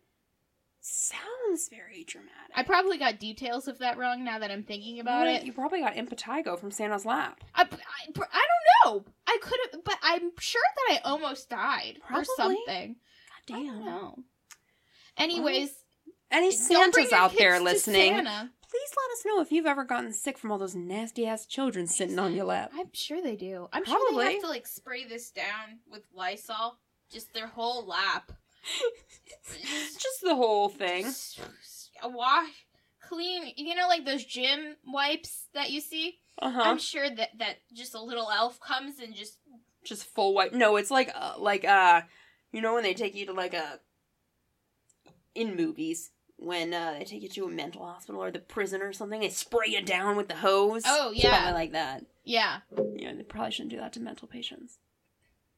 sounds 0.82 1.70
very 1.70 2.04
dramatic. 2.06 2.52
I 2.56 2.64
probably 2.64 2.98
got 2.98 3.20
details 3.20 3.68
of 3.68 3.80
that 3.80 3.98
wrong 3.98 4.24
now 4.24 4.40
that 4.40 4.52
I'm 4.52 4.64
thinking 4.64 5.00
about 5.00 5.26
Well, 5.26 5.36
it. 5.36 5.44
You 5.44 5.54
probably 5.54 5.82
got 5.82 5.96
impetigo 5.96 6.58
from 6.60 6.72
Santa's 6.72 7.06
lap. 7.06 7.44
I, 7.56 7.64
I, 7.64 7.66
I 7.66 7.68
don't 8.14 8.96
know. 8.96 9.06
I 9.28 9.38
could 9.42 9.60
have, 9.72 9.84
but 9.84 9.98
I'm 10.02 10.32
sure 10.40 10.62
that 10.88 11.00
I 11.04 11.10
almost 11.10 11.50
died 11.50 12.00
Probably. 12.08 12.22
or 12.22 12.26
something. 12.38 12.96
God 13.48 13.56
I 13.58 13.64
don't 13.64 13.86
know. 13.86 14.20
Anyways, 15.18 15.72
Any 16.32 16.52
Santas 16.52 17.12
out 17.12 17.36
there 17.38 17.60
listening, 17.60 18.14
Santa. 18.16 18.50
please 18.70 18.90
let 18.96 19.12
us 19.14 19.26
know 19.26 19.42
if 19.42 19.52
you've 19.52 19.66
ever 19.66 19.84
gotten 19.84 20.14
sick 20.14 20.38
from 20.38 20.52
all 20.52 20.58
those 20.58 20.76
nasty 20.76 21.26
ass 21.28 21.46
children 21.46 21.88
sitting 21.88 22.20
on 22.20 22.34
your 22.36 22.46
lap. 22.46 22.72
I'm 22.74 22.94
sure 22.94 23.22
they 23.22 23.36
do. 23.36 23.68
I'm 23.74 23.84
sure 23.86 23.98
they 24.10 24.16
Probably. 24.16 24.34
have 24.34 24.42
to 24.44 24.48
like 24.50 24.68
spray 24.68 25.06
this 25.06 25.32
down 25.32 25.80
with 25.92 26.04
Lysol. 26.14 26.78
just 27.12 27.34
their 27.34 27.48
whole 27.48 27.86
lap. 27.86 28.32
Just 29.98 30.22
the 30.22 30.36
whole 30.36 30.70
thing. 30.70 31.06
A 32.02 32.08
wash, 32.08 32.66
clean. 33.02 33.52
You 33.58 33.76
know, 33.76 33.88
like 33.88 34.06
those 34.06 34.24
gym 34.24 34.76
wipes 34.88 35.48
that 35.54 35.70
you 35.70 35.82
see. 35.82 36.20
Uh 36.42 36.52
huh. 36.52 36.62
I'm 36.62 36.78
sure 36.78 37.10
that 37.10 37.38
that 37.40 37.58
just 37.74 37.94
a 37.94 38.02
little 38.02 38.32
elf 38.32 38.62
comes 38.62 39.00
and 39.00 39.14
just 39.14 39.38
Just 39.84 40.06
full 40.06 40.34
wipe. 40.34 40.54
No, 40.54 40.78
it's 40.78 40.90
like 40.90 41.12
uh, 41.14 41.34
like 41.38 41.66
uh, 41.66 42.04
you 42.54 42.62
know 42.62 42.74
when 42.74 42.84
they 42.84 42.94
take 42.94 43.16
you 43.16 43.26
to 43.26 43.34
like 43.34 43.54
a 43.54 43.82
in 45.36 45.58
movies 45.58 46.12
when 46.40 46.74
uh, 46.74 46.96
they 46.98 47.06
take 47.06 47.22
you 47.22 47.30
to 47.30 47.46
a 47.46 47.50
mental 47.50 47.86
hospital 47.86 48.24
or 48.24 48.32
the 48.32 48.40
prison 48.40 48.82
or 48.82 48.94
something, 48.94 49.20
they 49.20 49.30
spray 49.30 49.68
you 49.68 49.82
down 49.82 50.16
with 50.16 50.30
the 50.30 50.36
hose. 50.36 50.84
Oh, 50.86 51.12
yeah. 51.14 51.52
like 51.52 51.74
that. 51.74 52.06
yeah. 52.24 52.60
Yeah, 52.96 53.14
they 53.14 53.24
probably 53.24 53.52
shouldn't 53.52 53.72
do 53.72 53.78
that 53.80 53.94
to 53.94 54.00
mental 54.00 54.28
patients. 54.28 54.78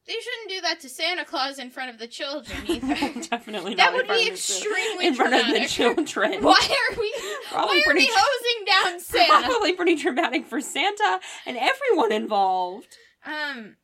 They 0.06 0.14
shouldn't 0.14 0.48
do 0.48 0.60
that 0.62 0.80
to 0.80 0.88
Santa 0.88 1.24
Claus 1.24 1.58
in 1.60 1.70
front 1.70 1.90
of 1.90 1.98
the 1.98 2.08
children 2.08 2.58
either. 2.66 2.94
Definitely 3.28 3.76
not. 3.76 3.78
that 3.78 3.92
would 3.94 4.08
be 4.08 4.26
extremely 4.28 5.06
in 5.06 5.14
front 5.14 5.32
of 5.34 5.46
the 5.46 5.66
children. 5.68 6.42
Why 6.42 6.58
are 6.90 6.98
we? 6.98 7.14
Probably 7.50 7.76
why 7.76 7.80
are 7.80 7.84
pretty 7.84 8.00
we 8.00 8.10
hosing 8.12 8.64
down 8.66 9.00
Santa? 9.00 9.46
Probably 9.46 9.72
pretty 9.74 9.96
traumatic 9.96 10.46
for 10.46 10.60
Santa 10.60 11.20
and 11.46 11.56
everyone 11.56 12.10
involved. 12.12 12.96
Um, 13.24 13.76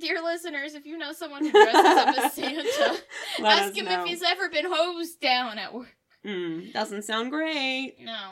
dear 0.00 0.20
listeners, 0.24 0.74
if 0.74 0.86
you 0.86 0.98
know 0.98 1.12
someone 1.12 1.44
who 1.44 1.52
dresses 1.52 1.74
up 1.76 2.18
as 2.18 2.32
Santa, 2.32 2.98
Let 3.38 3.62
ask 3.62 3.76
him 3.76 3.84
know. 3.84 4.02
if 4.02 4.08
he's 4.08 4.22
ever 4.22 4.48
been 4.48 4.66
hosed 4.68 5.20
down 5.20 5.58
at 5.58 5.72
work. 5.72 5.94
Mm, 6.26 6.72
doesn't 6.72 7.02
sound 7.02 7.30
great. 7.30 7.96
No. 8.00 8.30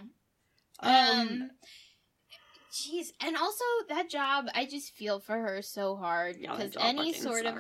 Um, 0.80 0.93
Um. 1.20 1.51
Jeez, 2.73 3.12
and 3.21 3.37
also 3.37 3.64
that 3.89 4.09
job, 4.09 4.47
I 4.55 4.64
just 4.66 4.95
feel 4.95 5.18
for 5.21 5.37
her 5.37 5.61
so 5.62 5.97
hard 5.97 6.37
because 6.41 6.73
job 6.75 6.83
any 6.85 7.12
sort 7.12 7.45
of 7.47 7.59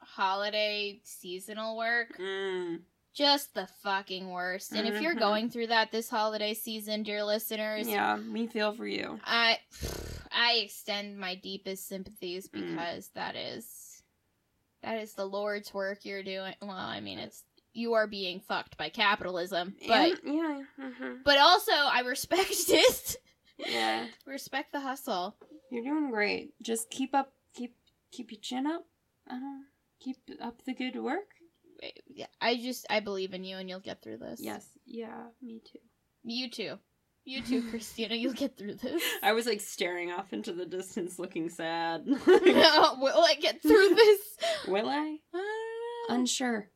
holiday 0.00 1.00
seasonal 1.04 1.76
work, 1.76 2.16
Mm, 2.18 2.80
just 3.14 3.54
the 3.54 3.66
fucking 3.82 4.30
worst. 4.30 4.72
And 4.72 4.86
if 4.86 5.00
you're 5.02 5.14
Mhm. 5.14 5.18
going 5.18 5.50
through 5.50 5.66
that 5.68 5.90
this 5.90 6.08
holiday 6.08 6.54
season, 6.54 7.02
dear 7.02 7.24
listeners, 7.24 7.88
yeah, 7.88 8.18
we 8.18 8.46
feel 8.46 8.72
for 8.72 8.86
you. 8.86 9.20
I 9.24 9.58
I 10.30 10.54
extend 10.64 11.18
my 11.18 11.34
deepest 11.34 11.86
sympathies 11.88 12.48
Mm. 12.48 12.70
because 12.76 13.08
that 13.10 13.36
is 13.36 14.02
that 14.82 14.98
is 15.00 15.14
the 15.14 15.26
Lord's 15.26 15.72
work 15.74 16.04
you're 16.04 16.22
doing. 16.24 16.54
Well, 16.60 16.70
I 16.72 17.00
mean, 17.00 17.18
it's 17.18 17.44
you 17.74 17.94
are 17.94 18.06
being 18.06 18.40
fucked 18.40 18.76
by 18.76 18.90
capitalism, 18.90 19.74
but 19.88 20.24
And- 20.24 20.34
yeah, 20.34 20.62
mhm. 20.78 21.22
but 21.24 21.38
also 21.38 21.72
I 21.72 22.00
respect 22.00 22.50
it. 22.68 23.16
Yeah, 23.58 24.06
respect 24.26 24.72
the 24.72 24.80
hustle. 24.80 25.36
you're 25.70 25.84
doing 25.84 26.10
great. 26.10 26.54
Just 26.62 26.90
keep 26.90 27.14
up, 27.14 27.32
keep 27.54 27.76
keep 28.10 28.30
your 28.32 28.40
chin 28.40 28.66
up. 28.66 28.84
Uh, 29.30 29.36
keep 30.00 30.16
up 30.40 30.62
the 30.64 30.74
good 30.74 30.96
work. 30.96 31.28
Yeah, 32.06 32.26
I 32.40 32.56
just 32.56 32.86
I 32.90 33.00
believe 33.00 33.34
in 33.34 33.44
you, 33.44 33.56
and 33.56 33.68
you'll 33.68 33.80
get 33.80 34.02
through 34.02 34.18
this. 34.18 34.40
Yes, 34.42 34.66
yeah, 34.86 35.24
me 35.42 35.60
too. 35.64 35.78
you 36.22 36.48
too, 36.50 36.78
you 37.24 37.42
too, 37.42 37.62
Christina. 37.70 38.14
You'll 38.14 38.34
get 38.34 38.56
through 38.56 38.74
this. 38.74 39.02
I 39.22 39.32
was 39.32 39.46
like 39.46 39.60
staring 39.60 40.12
off 40.12 40.32
into 40.32 40.52
the 40.52 40.66
distance, 40.66 41.18
looking 41.18 41.48
sad. 41.48 42.06
no, 42.06 42.18
Will 42.26 43.24
I 43.24 43.34
get 43.40 43.60
through 43.62 43.94
this? 43.94 44.20
Will 44.68 44.88
I? 44.88 45.16
Uh, 45.34 46.14
Unsure. 46.14 46.70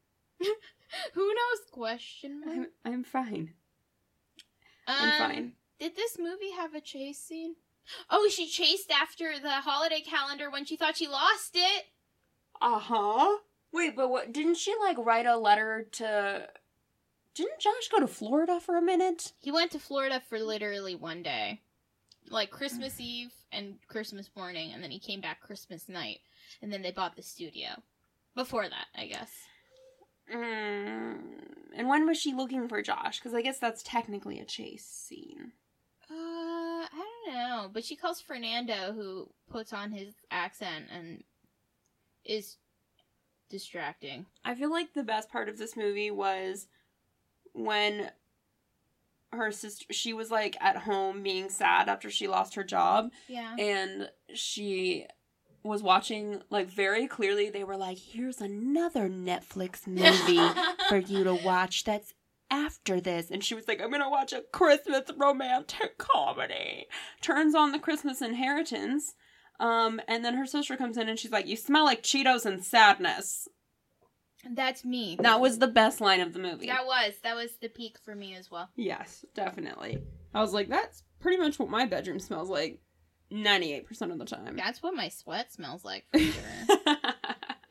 who 1.14 1.26
knows? 1.26 1.60
Question. 1.72 2.42
I'm, 2.48 2.66
I'm 2.84 3.04
fine. 3.04 3.54
I'm 4.88 5.10
Um, 5.22 5.30
fine. 5.30 5.52
Did 5.78 5.96
this 5.96 6.18
movie 6.18 6.52
have 6.56 6.74
a 6.74 6.80
chase 6.80 7.18
scene? 7.18 7.56
Oh, 8.10 8.28
she 8.28 8.46
chased 8.46 8.90
after 8.90 9.38
the 9.38 9.50
holiday 9.50 10.00
calendar 10.00 10.50
when 10.50 10.64
she 10.64 10.76
thought 10.76 10.96
she 10.96 11.06
lost 11.06 11.52
it. 11.54 11.84
Uh 12.60 12.78
huh. 12.78 13.38
Wait, 13.72 13.94
but 13.94 14.08
what? 14.08 14.32
Didn't 14.32 14.56
she 14.56 14.74
like 14.80 14.96
write 14.98 15.26
a 15.26 15.36
letter 15.36 15.86
to? 15.92 16.48
Didn't 17.34 17.60
Josh 17.60 17.88
go 17.92 18.00
to 18.00 18.06
Florida 18.06 18.58
for 18.60 18.76
a 18.76 18.82
minute? 18.82 19.32
He 19.38 19.52
went 19.52 19.70
to 19.72 19.78
Florida 19.78 20.22
for 20.26 20.38
literally 20.38 20.94
one 20.94 21.22
day. 21.22 21.60
Like 22.30 22.50
Christmas 22.50 22.98
Eve 22.98 23.32
and 23.52 23.76
Christmas 23.88 24.30
morning, 24.34 24.72
and 24.72 24.82
then 24.82 24.90
he 24.90 24.98
came 24.98 25.20
back 25.20 25.40
Christmas 25.40 25.88
night. 25.88 26.20
And 26.62 26.72
then 26.72 26.82
they 26.82 26.90
bought 26.90 27.14
the 27.14 27.22
studio. 27.22 27.68
Before 28.34 28.68
that, 28.68 28.86
I 28.96 29.06
guess. 29.06 29.30
Mm, 30.34 31.18
and 31.76 31.88
when 31.88 32.06
was 32.06 32.18
she 32.18 32.32
looking 32.32 32.68
for 32.68 32.82
Josh? 32.82 33.18
Because 33.18 33.34
I 33.34 33.42
guess 33.42 33.58
that's 33.58 33.82
technically 33.82 34.40
a 34.40 34.44
chase 34.44 34.84
scene. 34.84 35.52
Uh, 36.10 36.14
I 36.14 36.88
don't 37.26 37.34
know. 37.34 37.70
But 37.72 37.84
she 37.84 37.96
calls 37.96 38.20
Fernando, 38.20 38.92
who 38.92 39.28
puts 39.50 39.72
on 39.72 39.90
his 39.92 40.14
accent 40.30 40.86
and 40.94 41.24
is 42.24 42.56
distracting. 43.50 44.26
I 44.44 44.54
feel 44.54 44.70
like 44.70 44.92
the 44.94 45.02
best 45.02 45.30
part 45.30 45.48
of 45.48 45.58
this 45.58 45.76
movie 45.76 46.10
was 46.10 46.66
when 47.52 48.10
her 49.32 49.50
sister 49.50 49.84
she 49.92 50.12
was 50.12 50.30
like 50.30 50.56
at 50.60 50.76
home 50.76 51.22
being 51.22 51.48
sad 51.50 51.88
after 51.88 52.08
she 52.10 52.28
lost 52.28 52.54
her 52.54 52.62
job 52.64 53.10
Yeah. 53.28 53.54
and 53.58 54.08
she 54.34 55.06
was 55.62 55.82
watching 55.82 56.42
like 56.48 56.68
very 56.68 57.06
clearly 57.08 57.50
they 57.50 57.64
were 57.64 57.76
like 57.76 57.98
here's 57.98 58.40
another 58.40 59.08
Netflix 59.10 59.86
movie 59.86 60.40
for 60.88 60.96
you 60.98 61.24
to 61.24 61.34
watch 61.34 61.82
that's 61.84 62.14
after 62.50 63.00
this 63.00 63.30
and 63.30 63.42
she 63.42 63.54
was 63.54 63.66
like 63.66 63.80
i'm 63.80 63.90
gonna 63.90 64.08
watch 64.08 64.32
a 64.32 64.42
christmas 64.52 65.02
romantic 65.16 65.98
comedy 65.98 66.86
turns 67.20 67.54
on 67.54 67.72
the 67.72 67.78
christmas 67.78 68.22
inheritance 68.22 69.14
um 69.58 70.00
and 70.06 70.24
then 70.24 70.34
her 70.34 70.46
sister 70.46 70.76
comes 70.76 70.96
in 70.96 71.08
and 71.08 71.18
she's 71.18 71.32
like 71.32 71.46
you 71.46 71.56
smell 71.56 71.84
like 71.84 72.02
cheetos 72.02 72.46
and 72.46 72.64
sadness 72.64 73.48
That's 74.54 74.84
me. 74.84 75.16
that 75.20 75.40
was 75.40 75.58
the 75.58 75.66
best 75.66 76.00
line 76.00 76.20
of 76.20 76.32
the 76.32 76.38
movie 76.38 76.66
That 76.66 76.86
was 76.86 77.14
that 77.24 77.34
was 77.34 77.50
the 77.60 77.68
peak 77.68 77.96
for 78.04 78.14
me 78.14 78.34
as 78.36 78.50
well. 78.50 78.68
yes 78.76 79.24
definitely 79.34 79.98
i 80.32 80.40
was 80.40 80.52
like 80.52 80.68
that's 80.68 81.02
pretty 81.18 81.38
much 81.38 81.58
what 81.58 81.68
my 81.68 81.84
bedroom 81.86 82.20
smells 82.20 82.48
like 82.48 82.80
98% 83.32 84.12
of 84.12 84.18
the 84.20 84.24
time 84.24 84.54
That's 84.56 84.80
what 84.84 84.94
my 84.94 85.08
sweat 85.08 85.52
smells 85.52 85.84
like 85.84 86.04
for 86.12 86.18
sure. 86.20 86.32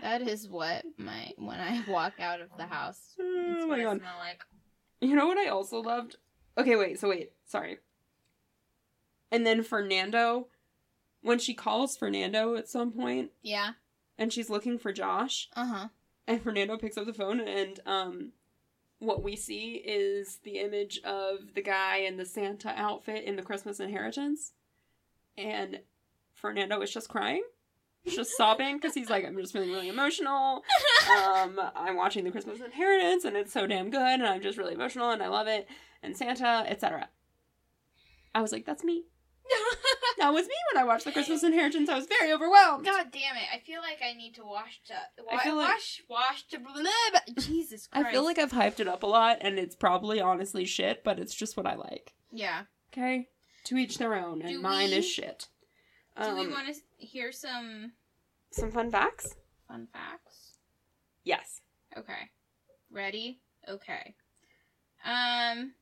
that 0.02 0.22
is 0.22 0.50
what 0.50 0.84
my 0.98 1.32
when 1.38 1.62
I 1.62 1.82
walk 1.88 2.20
out 2.20 2.42
of 2.42 2.50
the 2.58 2.66
house. 2.66 3.00
That's 3.18 3.64
oh 3.64 3.68
my 3.68 3.80
I 3.80 3.84
god 3.84 4.00
smell 4.00 4.18
like. 4.20 4.42
You 5.02 5.16
know 5.16 5.28
what 5.28 5.38
I 5.38 5.48
also 5.50 5.80
loved? 5.82 6.18
Okay, 6.58 6.76
wait, 6.76 7.00
so 7.00 7.10
wait, 7.10 7.32
sorry. 7.46 7.80
And 9.32 9.46
then 9.46 9.64
Fernando, 9.64 10.48
when 11.22 11.40
she 11.40 11.54
calls 11.54 11.98
Fernando 11.98 12.56
at 12.56 12.70
some 12.70 12.92
point 12.92 13.32
Yeah. 13.42 13.72
and 14.18 14.32
she's 14.32 14.50
looking 14.50 14.78
for 14.78 14.94
Josh, 14.94 15.50
Uh 15.56 15.66
huh. 15.66 15.88
and 16.28 16.42
Fernando 16.42 16.78
picks 16.78 16.98
up 16.98 17.06
the 17.06 17.14
phone 17.14 17.40
and 17.42 17.80
um 17.86 18.32
what 19.00 19.22
we 19.22 19.36
see 19.36 19.74
is 19.86 20.38
the 20.44 20.58
image 20.60 21.02
of 21.04 21.54
the 21.54 21.62
guy 21.62 21.98
in 21.98 22.16
the 22.16 22.26
Santa 22.26 22.70
outfit 22.80 23.26
in 23.26 23.36
the 23.36 23.42
Christmas 23.44 23.80
inheritance. 23.82 24.54
And 25.38 25.82
Fernando 26.34 26.80
is 26.82 26.94
just 26.94 27.10
crying. 27.10 27.44
Just 28.08 28.38
sobbing 28.38 28.78
because 28.78 28.94
he's 28.94 29.10
like, 29.10 29.26
I'm 29.26 29.36
just 29.38 29.52
feeling 29.54 29.72
really 29.72 29.90
emotional. 29.90 30.64
um, 31.36 31.60
I'm 31.76 31.96
watching 31.96 32.24
the 32.24 32.32
Christmas 32.32 32.60
Inheritance 32.62 33.26
and 33.26 33.36
it's 33.36 33.52
so 33.54 33.66
damn 33.68 33.90
good 33.90 34.00
and 34.02 34.26
I'm 34.28 34.42
just 34.42 34.58
really 34.58 34.74
emotional 34.74 35.10
and 35.12 35.24
I 35.24 35.28
love 35.28 35.48
it 35.48 35.68
and 36.04 36.16
Santa, 36.16 36.64
etc. 36.68 37.10
I 38.34 38.42
was 38.42 38.52
like, 38.52 38.66
that's 38.66 38.84
me. 38.84 39.06
That 40.18 40.34
was 40.34 40.48
me 40.48 40.54
when 40.74 40.82
I 40.82 40.88
watched 40.88 41.04
the 41.04 41.12
Christmas 41.12 41.44
Inheritance. 41.44 41.90
I 41.90 41.96
was 41.98 42.08
very 42.08 42.32
overwhelmed. 42.32 42.86
God 42.86 43.08
damn 43.12 43.36
it! 43.36 43.44
I 43.54 43.60
feel 43.60 43.82
like 43.82 43.98
I 44.02 44.14
need 44.14 44.34
to 44.36 44.46
wash 44.46 44.80
the 44.88 45.24
wa- 45.24 45.38
I 45.38 45.44
feel 45.44 45.56
like- 45.58 45.68
wash 45.68 46.02
wash 46.10 46.48
the 46.50 46.58
blah, 46.60 46.72
blah, 46.74 47.20
Jesus 47.44 47.86
Christ. 47.88 48.08
I 48.08 48.12
feel 48.14 48.24
like 48.24 48.40
I've 48.40 48.54
hyped 48.54 48.80
it 48.80 48.88
up 48.88 49.04
a 49.04 49.08
lot 49.08 49.40
and 49.42 49.60
it's 49.60 49.76
probably 49.76 50.22
honestly 50.22 50.64
shit, 50.64 51.04
but 51.04 51.20
it's 51.20 51.36
just 51.36 51.58
what 51.58 51.68
I 51.68 51.76
like. 51.76 52.14
yeah. 52.32 52.62
Okay? 52.94 53.28
To 53.66 53.78
each 53.78 53.98
their 53.98 54.16
own, 54.16 54.42
and 54.42 54.52
Do 54.52 54.62
mine 54.62 54.90
we- 54.92 54.96
is 54.98 55.06
shit. 55.06 55.48
Do 56.22 56.34
we 56.36 56.46
Um, 56.46 56.52
want 56.52 56.74
to 56.74 57.06
hear 57.06 57.32
some 57.32 57.92
some 58.52 58.72
fun 58.72 58.90
facts? 58.92 59.36
fun 59.68 59.88
facts? 59.92 60.54
Yes. 61.24 61.62
Okay. 61.98 62.30
Ready? 62.90 63.42
Okay. 63.68 64.16
Um. 65.04 65.74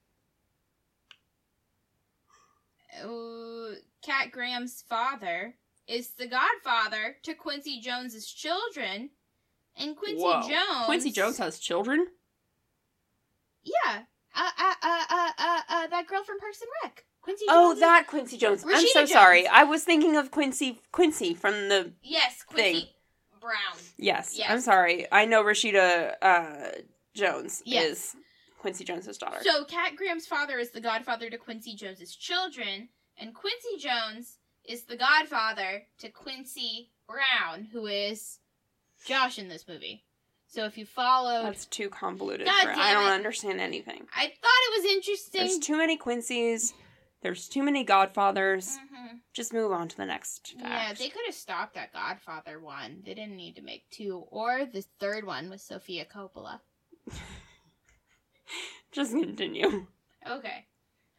Uh, 3.04 3.76
Kat 4.04 4.32
Graham's 4.32 4.84
father 4.88 5.56
is 5.88 6.10
the 6.12 6.28
godfather 6.28 7.18
to 7.24 7.34
Quincy 7.34 7.80
Jones's 7.82 8.28
children, 8.32 9.10
and 9.76 9.96
Quincy 9.98 10.22
Whoa. 10.22 10.42
Jones. 10.42 10.86
Quincy 10.86 11.12
Jones 11.12 11.38
has 11.40 11.60
children? 11.60 12.08
Yeah. 13.64 14.04
Uh, 14.36 14.50
uh, 14.60 14.74
uh, 14.82 15.04
uh, 15.10 15.32
uh, 15.38 15.62
uh, 15.70 15.88
that 15.88 16.08
girl 16.08 16.24
from 16.24 16.40
Parks 16.40 16.62
and 16.62 16.70
Rec. 16.84 17.06
Quincy 17.24 17.46
Oh, 17.50 17.74
that 17.80 18.06
Quincy 18.08 18.38
Jones. 18.38 18.64
I'm 18.68 18.86
so 18.88 19.00
Jones. 19.00 19.12
sorry. 19.12 19.48
I 19.48 19.64
was 19.64 19.84
thinking 19.84 20.16
of 20.16 20.30
Quincy 20.30 20.82
Quincy 20.92 21.34
from 21.34 21.54
the 21.70 21.92
Yes, 22.04 22.44
Quincy 22.46 22.80
thing. 22.82 22.88
Brown. 23.42 23.80
Yes, 23.98 24.36
Yes. 24.38 24.50
I'm 24.52 24.60
sorry. 24.62 25.08
I 25.12 25.26
know 25.26 25.44
Rashida 25.44 26.14
uh, 26.22 26.68
Jones 27.14 27.62
Yes. 27.66 27.86
is 27.86 28.16
Quincy 28.60 28.84
Jones's 28.84 29.18
daughter. 29.18 29.38
So, 29.42 29.64
Kat 29.66 29.96
Graham's 29.96 30.26
father 30.28 30.58
is 30.60 30.72
the 30.72 30.80
godfather 30.82 31.30
to 31.30 31.38
Quincy 31.38 31.76
Jones's 31.76 32.16
children, 32.16 32.90
and 33.18 33.34
Quincy 33.34 33.78
Jones 33.80 34.38
is 34.66 34.84
the 34.84 34.96
godfather 34.96 35.84
to 36.00 36.10
Quincy 36.10 36.92
Brown, 37.08 37.66
who 37.72 37.88
is 37.88 38.40
Josh 39.06 39.38
in 39.40 39.48
this 39.50 39.66
movie. 39.68 40.04
So 40.48 40.66
if 40.66 40.78
you 40.78 40.86
follow, 40.86 41.44
That's 41.44 41.66
too 41.66 41.90
convoluted. 41.90 42.46
God 42.46 42.64
for, 42.64 42.70
I 42.72 42.94
don't 42.94 43.12
understand 43.12 43.60
anything. 43.60 44.06
I 44.16 44.28
thought 44.28 44.32
it 44.32 44.82
was 44.84 44.92
interesting. 44.94 45.40
There's 45.42 45.58
too 45.58 45.78
many 45.78 45.98
Quincy's. 45.98 46.74
There's 47.24 47.48
too 47.48 47.64
many 47.64 47.84
Godfathers. 47.86 48.78
Mhm. 48.78 49.22
Just 49.34 49.54
move 49.54 49.72
on 49.72 49.88
to 49.88 49.98
the 49.98 50.06
next 50.06 50.54
Yeah, 50.58 50.94
they 50.94 51.10
could 51.10 51.26
have 51.26 51.34
stopped 51.34 51.78
at 51.78 51.94
Godfather 51.94 52.60
one. 52.60 53.02
They 53.06 53.14
didn't 53.14 53.38
need 53.38 53.56
to 53.56 53.62
make 53.62 53.90
two, 53.90 54.26
or 54.30 54.66
the 54.66 54.84
third 55.00 55.26
one 55.26 55.50
with 55.50 55.62
Sofia 55.62 56.06
Coppola. 56.06 56.60
Just 58.92 59.12
continue. 59.14 59.88
Okay. 60.28 60.68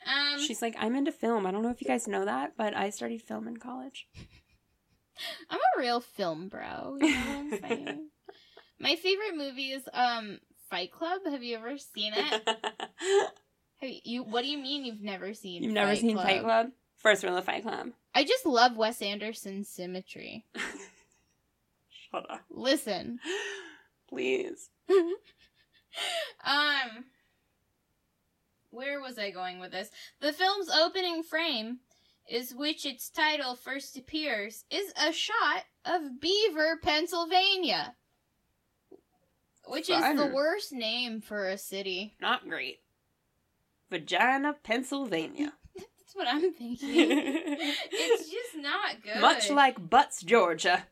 Um, 0.07 0.39
She's 0.39 0.61
like, 0.63 0.77
I'm 0.79 0.95
into 0.95 1.11
film. 1.11 1.47
I 1.47 1.51
don't 1.51 1.63
know 1.63 1.71
if 1.71 1.81
you 1.81 1.89
guys 1.89 2.07
know 2.07 2.25
that, 2.27 2.57
but 2.57 2.77
I 2.77 2.91
studied 2.91 3.23
film 3.23 3.49
in 3.49 3.57
college. 3.57 4.07
I'm 5.51 5.59
a 5.59 5.81
real 5.81 6.01
film 6.01 6.49
bro. 6.49 6.99
You 7.01 7.11
know 7.11 7.21
what 7.21 7.37
I'm 7.37 7.61
saying? 7.61 8.09
My 8.79 8.97
favorite 8.97 9.37
movie 9.37 9.73
is 9.73 9.85
um 9.93 10.41
Fight 10.69 10.93
Club. 10.93 11.23
Have 11.25 11.43
you 11.43 11.57
ever 11.57 11.79
seen 11.79 12.13
it? 12.15 12.49
You? 13.85 14.23
What 14.23 14.43
do 14.43 14.49
you 14.49 14.59
mean 14.59 14.85
you've 14.85 15.03
never 15.03 15.35
seen? 15.35 15.63
You've 15.63 15.73
never 15.73 15.93
Fight 15.93 16.01
seen 16.01 16.15
Club? 16.15 16.27
Fight 16.27 16.43
Club? 16.43 16.67
First 16.97 17.23
rule 17.23 17.37
of 17.37 17.45
Fight 17.45 17.63
Club. 17.63 17.91
I 18.15 18.25
just 18.25 18.47
love 18.47 18.77
Wes 18.77 19.03
Anderson's 19.03 19.69
symmetry. 19.69 20.45
Shut 22.11 22.31
up. 22.31 22.43
Listen. 22.51 23.19
Please. 24.09 24.71
um 26.45 27.05
where 28.71 29.01
was 29.01 29.19
I 29.19 29.31
going 29.31 29.61
with 29.61 29.71
this? 29.71 29.91
The 30.21 30.33
film's 30.33 30.69
opening 30.69 31.23
frame 31.23 31.79
is 32.29 32.55
which 32.55 32.85
its 32.85 33.09
title 33.09 33.55
first 33.55 33.97
appears 33.97 34.65
is 34.71 34.93
a 35.01 35.13
shot 35.13 35.65
of 35.85 36.21
Beaver, 36.21 36.79
Pennsylvania. 36.83 37.95
Which 39.67 39.89
is 39.89 40.01
the 40.01 40.31
worst 40.35 40.73
name 40.73 41.21
for 41.21 41.49
a 41.49 41.57
city. 41.57 42.17
Not 42.21 42.49
great. 42.49 42.81
Vagina, 43.95 44.57
Pennsylvania. 44.65 45.53
That's 45.77 46.15
what 46.15 46.27
I'm 46.27 46.53
thinking. 46.53 46.89
it's 46.91 48.29
just 48.29 48.57
not 48.57 49.01
good. 49.05 49.21
Much 49.21 49.51
like 49.51 49.89
Butts, 49.89 50.21
Georgia. 50.21 50.85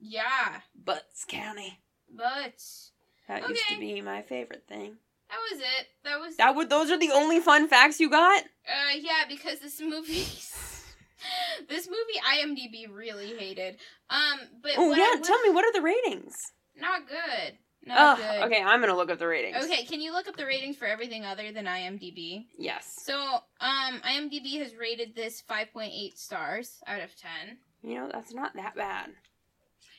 Yeah, 0.00 0.62
Butts 0.74 1.24
County. 1.24 1.78
Butts. 2.12 2.90
That 3.28 3.48
used 3.48 3.68
to 3.68 3.78
be 3.78 4.00
my 4.00 4.22
favorite 4.22 4.64
thing. 4.68 4.96
that 5.28 5.38
was 5.52 5.60
it. 5.60 5.86
That 6.02 6.18
was 6.18 6.36
That 6.38 6.56
would 6.56 6.68
those 6.70 6.90
are 6.90 6.98
the 6.98 7.12
only 7.12 7.38
fun 7.38 7.68
facts 7.68 8.00
you 8.00 8.10
got? 8.10 8.42
Uh, 8.66 8.96
yeah, 8.98 9.26
because 9.28 9.60
this 9.60 9.80
movie, 9.80 10.26
this 11.68 11.86
movie, 11.86 12.20
IMDb 12.34 12.92
really 12.92 13.36
hated. 13.36 13.76
Um, 14.08 14.40
but 14.60 14.72
Oh 14.76 14.92
yeah, 14.92 15.04
I 15.14 15.20
tell 15.22 15.40
me 15.42 15.50
what 15.50 15.64
are 15.64 15.72
the 15.72 15.82
ratings? 15.82 16.34
not 16.76 17.02
good, 17.06 17.58
Ugh, 17.88 18.18
good. 18.18 18.42
okay, 18.44 18.62
I'm 18.62 18.80
gonna 18.80 18.96
look 18.96 19.10
up 19.10 19.18
the 19.18 19.26
ratings. 19.26 19.64
Okay, 19.64 19.84
can 19.84 20.00
you 20.00 20.12
look 20.12 20.28
up 20.28 20.36
the 20.36 20.44
ratings 20.46 20.76
for 20.76 20.84
everything 20.86 21.24
other 21.24 21.50
than 21.52 21.64
IMDb? 21.64 22.46
Yes. 22.58 22.94
So, 23.02 23.16
um, 23.60 24.00
IMDb 24.06 24.58
has 24.58 24.74
rated 24.74 25.14
this 25.14 25.42
5.8 25.48 26.16
stars 26.18 26.78
out 26.86 27.00
of 27.00 27.16
10. 27.16 27.58
You 27.82 27.94
know 27.94 28.10
that's 28.12 28.34
not 28.34 28.54
that 28.54 28.74
bad. 28.76 29.10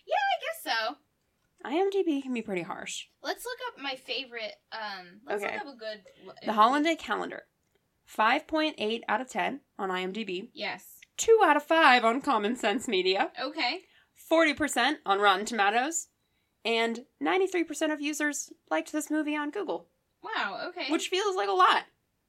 Yeah, 0.05 0.15
I 0.15 0.37
guess 0.41 0.75
so. 0.77 0.95
IMDb 1.65 2.21
can 2.23 2.33
be 2.33 2.41
pretty 2.41 2.61
harsh. 2.63 3.05
Let's 3.23 3.45
look 3.45 3.57
up 3.67 3.81
my 3.83 3.95
favorite. 3.95 4.53
Um, 4.71 5.21
let's 5.27 5.43
Okay. 5.43 5.53
look 5.57 5.67
up 5.67 5.73
a 5.75 5.77
good. 5.77 6.03
The 6.45 6.53
Holiday 6.53 6.95
Calendar. 6.95 7.43
5.8 8.07 9.01
out 9.07 9.21
of 9.21 9.29
10 9.29 9.61
on 9.79 9.89
IMDb. 9.89 10.49
Yes. 10.53 10.85
2 11.17 11.39
out 11.45 11.55
of 11.55 11.63
5 11.63 12.03
on 12.03 12.21
Common 12.21 12.55
Sense 12.55 12.87
Media. 12.87 13.31
Okay. 13.41 13.81
40% 14.31 14.95
on 15.05 15.19
Rotten 15.19 15.45
Tomatoes. 15.45 16.07
And 16.63 17.05
93% 17.23 17.91
of 17.91 18.01
users 18.01 18.51
liked 18.69 18.91
this 18.91 19.09
movie 19.09 19.35
on 19.35 19.49
Google, 19.49 19.87
Wow. 20.23 20.67
Okay. 20.69 20.91
which 20.91 21.09
feels 21.09 21.35
like 21.35 21.49
a 21.49 21.53
lot. 21.53 21.85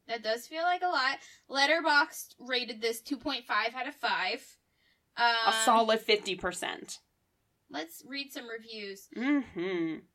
That 0.09 0.23
does 0.23 0.47
feel 0.47 0.63
like 0.63 0.83
a 0.83 0.89
lot. 0.89 1.19
Letterboxd 1.51 2.35
rated 2.39 2.81
this 2.81 3.01
2.5 3.01 3.43
out 3.75 3.87
of 3.89 3.95
5. 3.95 4.57
Um, 5.17 5.27
a 5.47 5.53
solid 5.65 6.01
50%. 6.05 6.99
Let's 7.71 8.03
read 8.07 8.33
some 8.33 8.49
reviews. 8.49 9.09
Mm-hmm. 9.17 9.97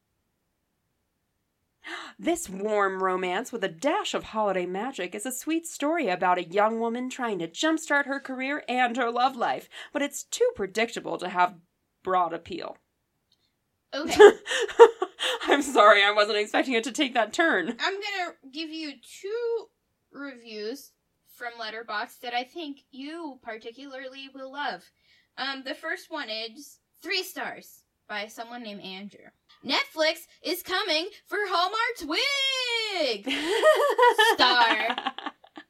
This 2.20 2.50
warm 2.50 3.02
romance 3.02 3.52
with 3.54 3.64
a 3.64 3.70
dash 3.70 4.14
of 4.14 4.26
holiday 4.26 4.66
magic 4.66 5.16
is 5.16 5.26
a 5.26 5.32
sweet 5.32 5.66
story 5.66 6.10
about 6.10 6.38
a 6.38 6.44
young 6.44 6.80
woman 6.80 7.10
trying 7.10 7.40
to 7.40 7.48
jumpstart 7.48 8.08
her 8.08 8.20
career 8.20 8.64
and 8.68 8.98
her 8.98 9.10
love 9.10 9.36
life, 9.38 9.70
but 9.94 10.02
it's 10.02 10.24
too 10.24 10.50
predictable 10.56 11.18
to 11.18 11.30
have 11.30 11.56
broad 12.04 12.34
appeal. 12.34 12.78
Okay. 13.94 14.32
I'm 15.48 15.62
sorry, 15.62 16.04
I 16.04 16.12
wasn't 16.12 16.38
expecting 16.38 16.74
it 16.74 16.84
to 16.84 16.92
take 16.92 17.14
that 17.14 17.34
turn. 17.34 17.70
I'm 17.80 17.94
to 17.94 18.50
give 18.52 18.70
you 18.70 18.94
two 19.22 19.66
reviews 20.12 20.92
from 21.36 21.54
Letterboxd 21.60 22.20
that 22.22 22.34
I 22.34 22.44
think 22.44 22.80
you 22.92 23.40
particularly 23.42 24.30
will 24.34 24.52
love. 24.52 24.84
Um, 25.38 25.64
the 25.64 25.76
first 25.76 26.10
one 26.10 26.30
is 26.30 26.80
3 27.04 27.24
stars 27.24 27.84
by 28.10 28.28
someone 28.28 28.64
named 28.64 28.82
Andrew. 28.82 29.28
Netflix 29.66 30.26
is 30.44 30.64
coming 30.64 31.10
for 31.26 31.38
Hallmark's 31.48 32.06
wig! 32.06 33.32
Star. 34.34 35.14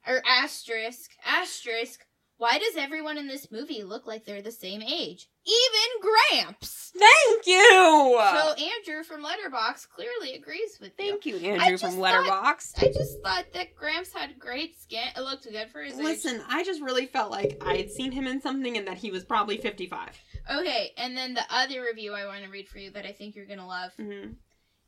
or 0.07 0.22
asterisk, 0.26 1.11
asterisk, 1.26 2.05
why 2.38 2.57
does 2.59 2.76
everyone 2.78 3.18
in 3.18 3.28
this 3.28 3.51
movie 3.51 3.84
look 3.84 4.05
like 4.07 4.26
they're 4.26 4.41
the 4.41 4.51
same 4.51 4.82
age? 4.82 5.28
Even 5.48 6.12
Gramps! 6.41 6.91
Thank 6.98 7.48
you! 7.48 8.20
So 8.20 8.54
Andrew 8.54 9.04
from 9.04 9.24
Letterboxd 9.24 9.88
clearly 9.89 10.34
agrees 10.34 10.78
with 10.82 10.91
you. 11.00 11.12
Thank 11.12 11.26
you, 11.26 11.38
Andrew 11.38 11.78
from 11.78 11.95
Letterboxd. 11.98 12.84
I 12.84 12.88
just 12.91 13.22
thought 13.24 13.45
that 13.54 13.76
Gramps 13.76 14.12
had 14.14 14.38
great 14.39 14.80
skin. 14.82 15.08
It 15.16 15.22
looked 15.22 15.43
good 15.50 15.70
for 15.72 15.82
his 15.82 15.98
age. 15.98 16.04
Listen, 16.04 16.41
I 16.50 16.64
just 16.64 16.82
really 16.82 17.06
felt 17.06 17.32
like 17.32 17.62
I 17.66 17.76
had 17.76 17.91
seen 17.91 18.12
him 18.12 18.28
in 18.28 18.41
something 18.41 18.76
and 18.78 18.88
that 18.88 18.98
he 18.98 19.10
was 19.12 19.24
probably 19.24 19.58
55. 19.58 20.10
Okay, 20.52 20.91
and 20.98 21.16
then 21.16 21.34
the 21.34 21.43
other 21.50 21.82
review 21.82 22.14
I 22.14 22.26
want 22.26 22.43
to 22.43 22.50
read 22.50 22.68
for 22.68 22.80
you 22.80 22.91
that 22.91 23.06
I 23.06 23.12
think 23.14 23.36
you're 23.36 23.45
gonna 23.45 23.68
love 23.68 23.91
Mm-hmm. 24.00 24.32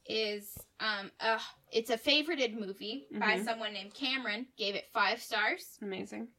is 0.07 0.57
um 0.79 1.11
uh 1.21 1.37
it's 1.71 1.89
a 1.91 1.97
favorited 1.97 2.53
movie 2.59 3.05
by 3.11 3.37
Mhm. 3.37 3.45
someone 3.45 3.73
named 3.73 3.93
Cameron. 3.93 4.47
Gave 4.57 4.75
it 4.75 4.85
five 4.91 5.21
stars. 5.21 5.77
Amazing. 5.81 6.29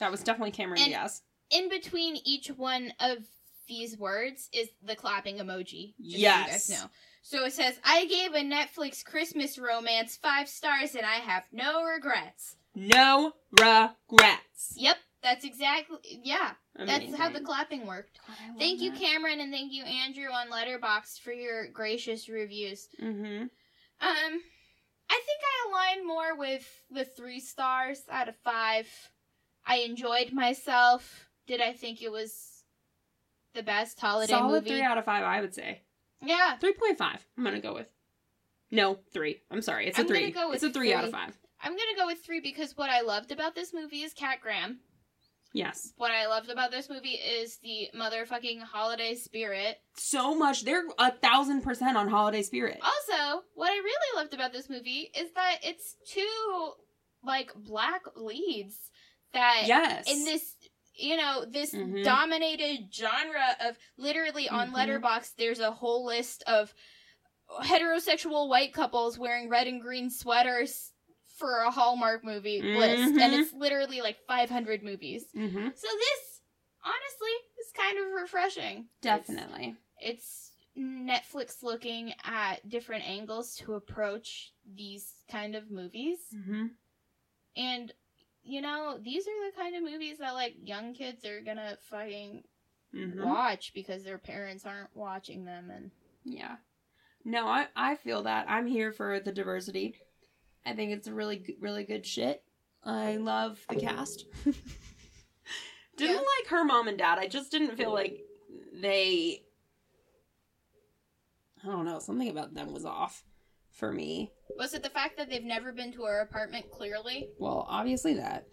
That 0.00 0.10
was 0.10 0.22
definitely 0.22 0.50
Cameron 0.52 0.80
And- 0.82 0.90
Diaz. 0.90 1.22
In 1.52 1.68
between 1.68 2.16
each 2.24 2.48
one 2.48 2.92
of 3.00 3.18
these 3.68 3.96
words 3.96 4.48
is 4.52 4.68
the 4.82 4.96
clapping 4.96 5.36
emoji. 5.36 5.94
just 6.00 6.12
so 6.14 6.18
Yes. 6.18 6.68
you 6.68 6.74
guys 6.74 6.82
know. 6.82 6.90
So 7.22 7.44
it 7.44 7.52
says, 7.52 7.78
I 7.84 8.06
gave 8.06 8.32
a 8.34 8.44
Netflix 8.44 9.04
Christmas 9.04 9.56
romance 9.58 10.16
five 10.16 10.48
stars 10.48 10.94
and 10.96 11.06
I 11.06 11.16
have 11.16 11.44
no 11.52 11.84
regrets. 11.84 12.56
No 12.74 13.34
regrets. 13.52 14.74
Yep, 14.76 14.96
that's 15.22 15.44
exactly, 15.44 15.98
yeah, 16.24 16.52
that's 16.76 17.14
how 17.16 17.28
the 17.30 17.40
clapping 17.40 17.86
worked. 17.86 18.18
God, 18.26 18.36
Thank 18.58 18.80
you, 18.80 18.90
that. 18.90 18.98
Cameron, 19.00 19.40
and 19.40 19.52
thank 19.52 19.72
you, 19.72 19.84
Andrew, 19.84 20.30
on 20.32 20.48
Letterboxd 20.50 21.20
for 21.20 21.32
your 21.32 21.68
gracious 21.68 22.28
reviews. 22.28 22.88
Mhm. 23.00 23.42
Um, 24.00 24.42
I 25.10 25.20
think 25.26 25.40
I 25.44 25.68
align 25.68 26.06
more 26.06 26.34
with 26.36 26.66
the 26.90 27.04
three 27.04 27.40
stars 27.40 28.02
out 28.10 28.28
of 28.28 28.36
five. 28.38 28.88
I 29.64 29.76
enjoyed 29.76 30.32
myself. 30.32 31.28
Did 31.46 31.60
I 31.60 31.72
think 31.72 32.02
it 32.02 32.10
was 32.10 32.64
the 33.54 33.62
best 33.62 34.00
holiday 34.00 34.32
movie? 34.32 34.40
Solid 34.42 34.62
movie? 34.62 34.70
three 34.70 34.82
out 34.82 34.98
of 34.98 35.04
five, 35.04 35.24
I 35.24 35.40
would 35.40 35.54
say. 35.54 35.82
yeah, 36.20 36.56
Three 36.58 36.74
point 36.74 36.98
five. 36.98 37.24
I'm 37.36 37.44
gonna 37.44 37.60
go 37.60 37.74
with. 37.74 37.88
No, 38.70 38.98
three. 39.12 39.40
I'm 39.50 39.60
sorry. 39.62 39.86
It's 39.88 39.98
a 39.98 40.02
I'm 40.02 40.06
gonna 40.06 40.20
three. 40.20 40.30
go 40.30 40.48
with 40.48 40.56
it's 40.56 40.64
a 40.64 40.70
three, 40.70 40.94
out 40.94 41.04
of 41.04 41.10
five. 41.10 41.36
I'm 41.62 41.72
gonna 41.72 41.96
go 41.96 42.06
with 42.06 42.24
three 42.24 42.40
because 42.40 42.76
what 42.76 42.90
I 42.90 43.02
loved 43.02 43.32
about 43.32 43.54
this 43.54 43.74
movie 43.74 44.02
is 44.02 44.14
Kat 44.14 44.38
Graham. 44.40 44.80
Yes. 45.54 45.92
What 45.98 46.10
I 46.10 46.28
loved 46.28 46.48
about 46.48 46.70
this 46.70 46.88
movie 46.88 47.10
is 47.10 47.58
the 47.58 47.88
motherfucking 47.94 48.62
holiday 48.62 49.14
spirit. 49.14 49.76
So 49.98 50.34
much. 50.34 50.64
They're 50.64 50.84
a 50.98 51.12
thousand 51.12 51.62
percent 51.62 51.96
on 51.98 52.08
holiday 52.08 52.42
spirit. 52.42 52.80
Also, 52.82 53.42
what 53.54 53.70
I 53.70 53.76
really 53.76 54.16
loved 54.16 54.32
about 54.32 54.52
this 54.54 54.70
movie 54.70 55.10
is 55.14 55.30
that 55.34 55.58
it's 55.62 55.96
two 56.08 56.72
like 57.22 57.52
black 57.54 58.02
leads 58.16 58.76
that 59.34 59.64
yes. 59.66 60.10
in 60.10 60.24
this 60.24 60.56
you 60.94 61.16
know 61.16 61.44
this 61.44 61.72
Mhm. 61.74 62.02
dominated 62.04 62.92
genre 62.92 63.56
of 63.60 63.76
literally 63.96 64.48
on 64.48 64.70
Mhm. 64.70 64.74
letterboxd 64.74 65.34
there's 65.36 65.60
a 65.60 65.70
whole 65.72 66.04
list 66.04 66.42
of 66.46 66.74
heterosexual 67.62 68.48
white 68.48 68.72
couples 68.72 69.18
wearing 69.18 69.48
red 69.48 69.66
and 69.66 69.80
green 69.82 70.10
sweaters 70.10 70.92
for 71.36 71.60
a 71.60 71.70
hallmark 71.70 72.24
movie 72.24 72.62
list 72.62 73.14
and 73.20 73.34
it's 73.34 73.52
literally 73.52 74.00
like 74.00 74.18
500 74.26 74.82
movies 74.82 75.24
Mm-hmm. 75.34 75.68
so 75.74 75.88
this 75.88 76.40
honestly 76.84 77.30
is 77.60 77.72
kind 77.76 77.98
of 77.98 78.12
refreshing 78.12 78.88
Definitely. 79.00 79.76
it's, 79.98 80.52
it's 80.76 80.78
netflix 80.78 81.62
looking 81.62 82.14
at 82.24 82.66
different 82.68 83.06
angles 83.06 83.56
to 83.56 83.74
approach 83.74 84.52
these 84.74 85.12
kind 85.30 85.54
of 85.54 85.70
movies 85.70 86.18
Mm-hmm. 86.34 86.66
and 87.56 87.92
you 88.44 88.60
know, 88.60 88.98
these 89.02 89.26
are 89.26 89.50
the 89.50 89.56
kind 89.56 89.76
of 89.76 89.82
movies 89.82 90.18
that 90.18 90.32
like 90.34 90.54
young 90.64 90.94
kids 90.94 91.24
are 91.24 91.40
gonna 91.40 91.76
fucking 91.90 92.44
Mm-hmm. 92.94 93.24
watch 93.24 93.72
because 93.74 94.04
their 94.04 94.18
parents 94.18 94.66
aren't 94.66 94.94
watching 94.94 95.46
them 95.46 95.70
and 95.70 95.90
Yeah. 96.24 96.56
No, 97.24 97.46
I 97.46 97.68
I 97.74 97.94
feel 97.96 98.24
that. 98.24 98.44
I'm 98.50 98.66
here 98.66 98.92
for 98.92 99.18
the 99.18 99.32
diversity. 99.32 99.94
I 100.66 100.74
think 100.74 100.92
it's 100.92 101.06
a 101.06 101.14
really 101.14 101.56
really 101.58 101.84
good 101.84 102.04
shit. 102.04 102.42
I 102.84 103.16
love 103.16 103.64
the 103.70 103.76
cast. 103.76 104.26
didn't 105.96 106.16
Yeah. 106.16 106.20
like 106.40 106.48
her 106.50 106.64
mom 106.64 106.86
and 106.88 106.98
dad. 106.98 107.18
I 107.18 107.28
just 107.28 107.50
didn't 107.50 107.76
feel 107.78 107.92
like 107.94 108.20
they 108.74 109.42
I 111.64 111.68
don't 111.68 111.86
know, 111.86 111.98
something 111.98 112.28
about 112.28 112.52
them 112.54 112.74
was 112.74 112.84
off 112.84 113.24
for 113.72 113.92
me. 113.92 114.30
Was 114.58 114.74
it 114.74 114.82
the 114.82 114.90
fact 114.90 115.16
that 115.16 115.28
they've 115.30 115.42
never 115.42 115.72
been 115.72 115.92
to 115.92 116.02
her 116.04 116.20
apartment? 116.20 116.70
Clearly, 116.70 117.28
Well, 117.38 117.66
obviously 117.68 118.14
that. 118.14 118.46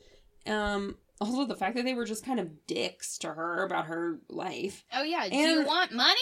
Um 0.47 0.97
also 1.21 1.45
the 1.45 1.55
fact 1.55 1.75
that 1.75 1.83
they 1.83 1.93
were 1.93 2.05
just 2.05 2.25
kind 2.25 2.39
of 2.39 2.65
dicks 2.65 3.17
to 3.19 3.33
her 3.33 3.63
about 3.65 3.87
her 3.87 4.19
life. 4.29 4.85
oh 4.93 5.03
yeah. 5.03 5.27
Do 5.27 5.35
you 5.35 5.65
want 5.65 5.91
money? 5.91 6.19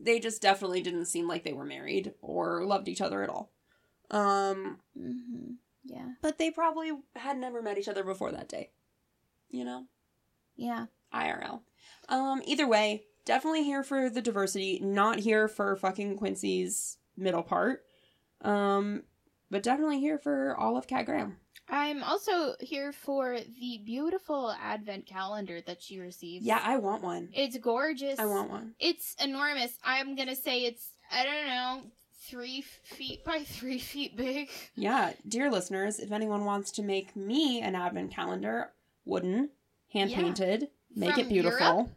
They 0.00 0.18
just 0.20 0.40
definitely 0.40 0.80
didn't 0.80 1.06
seem 1.06 1.28
like 1.28 1.44
they 1.44 1.52
were 1.52 1.64
married 1.64 2.14
or 2.22 2.64
loved 2.64 2.88
each 2.88 3.00
other 3.00 3.22
at 3.22 3.28
all. 3.28 3.50
Um 4.10 4.78
Mm-hmm. 4.98 5.52
Yeah. 5.84 6.08
but 6.22 6.38
they 6.38 6.50
probably 6.50 6.92
had 7.16 7.38
never 7.38 7.62
met 7.62 7.78
each 7.78 7.88
other 7.88 8.02
before 8.04 8.30
that 8.32 8.48
day. 8.48 8.70
You 9.50 9.64
know? 9.64 9.84
Yeah. 10.56 10.86
IRL. 11.14 11.60
Um, 12.10 12.42
either 12.44 12.66
way, 12.66 13.04
definitely 13.24 13.64
here 13.64 13.82
for 13.82 14.10
the 14.10 14.20
diversity, 14.20 14.78
not 14.82 15.18
here 15.20 15.48
for 15.48 15.74
fucking 15.76 16.18
Quincy's 16.18 16.98
middle 17.16 17.42
part. 17.42 17.84
Um, 18.42 19.02
but 19.50 19.62
definitely 19.62 20.00
here 20.00 20.18
for 20.18 20.56
all 20.56 20.76
of 20.76 20.86
Kat 20.86 21.06
Graham. 21.06 21.36
I'm 21.70 22.02
also 22.02 22.54
here 22.60 22.92
for 22.92 23.38
the 23.60 23.82
beautiful 23.84 24.54
advent 24.60 25.06
calendar 25.06 25.60
that 25.66 25.82
she 25.82 25.98
receives. 25.98 26.44
Yeah, 26.44 26.60
I 26.62 26.78
want 26.78 27.02
one. 27.02 27.28
It's 27.32 27.58
gorgeous. 27.58 28.18
I 28.18 28.24
want 28.24 28.50
one. 28.50 28.74
It's 28.78 29.14
enormous. 29.22 29.72
I'm 29.84 30.16
gonna 30.16 30.34
say 30.34 30.64
it's 30.64 30.88
I 31.12 31.24
don't 31.24 31.46
know 31.46 31.82
three 32.28 32.62
feet 32.62 33.24
by 33.24 33.40
three 33.40 33.78
feet 33.78 34.16
big. 34.16 34.50
Yeah, 34.76 35.12
dear 35.26 35.50
listeners, 35.50 35.98
if 35.98 36.10
anyone 36.10 36.44
wants 36.44 36.70
to 36.72 36.82
make 36.82 37.14
me 37.14 37.60
an 37.60 37.74
advent 37.74 38.12
calendar, 38.12 38.70
wooden, 39.04 39.50
hand 39.92 40.12
painted, 40.12 40.68
make 40.94 41.12
From 41.14 41.20
it 41.20 41.28
beautiful. 41.28 41.66
Europe? 41.66 41.88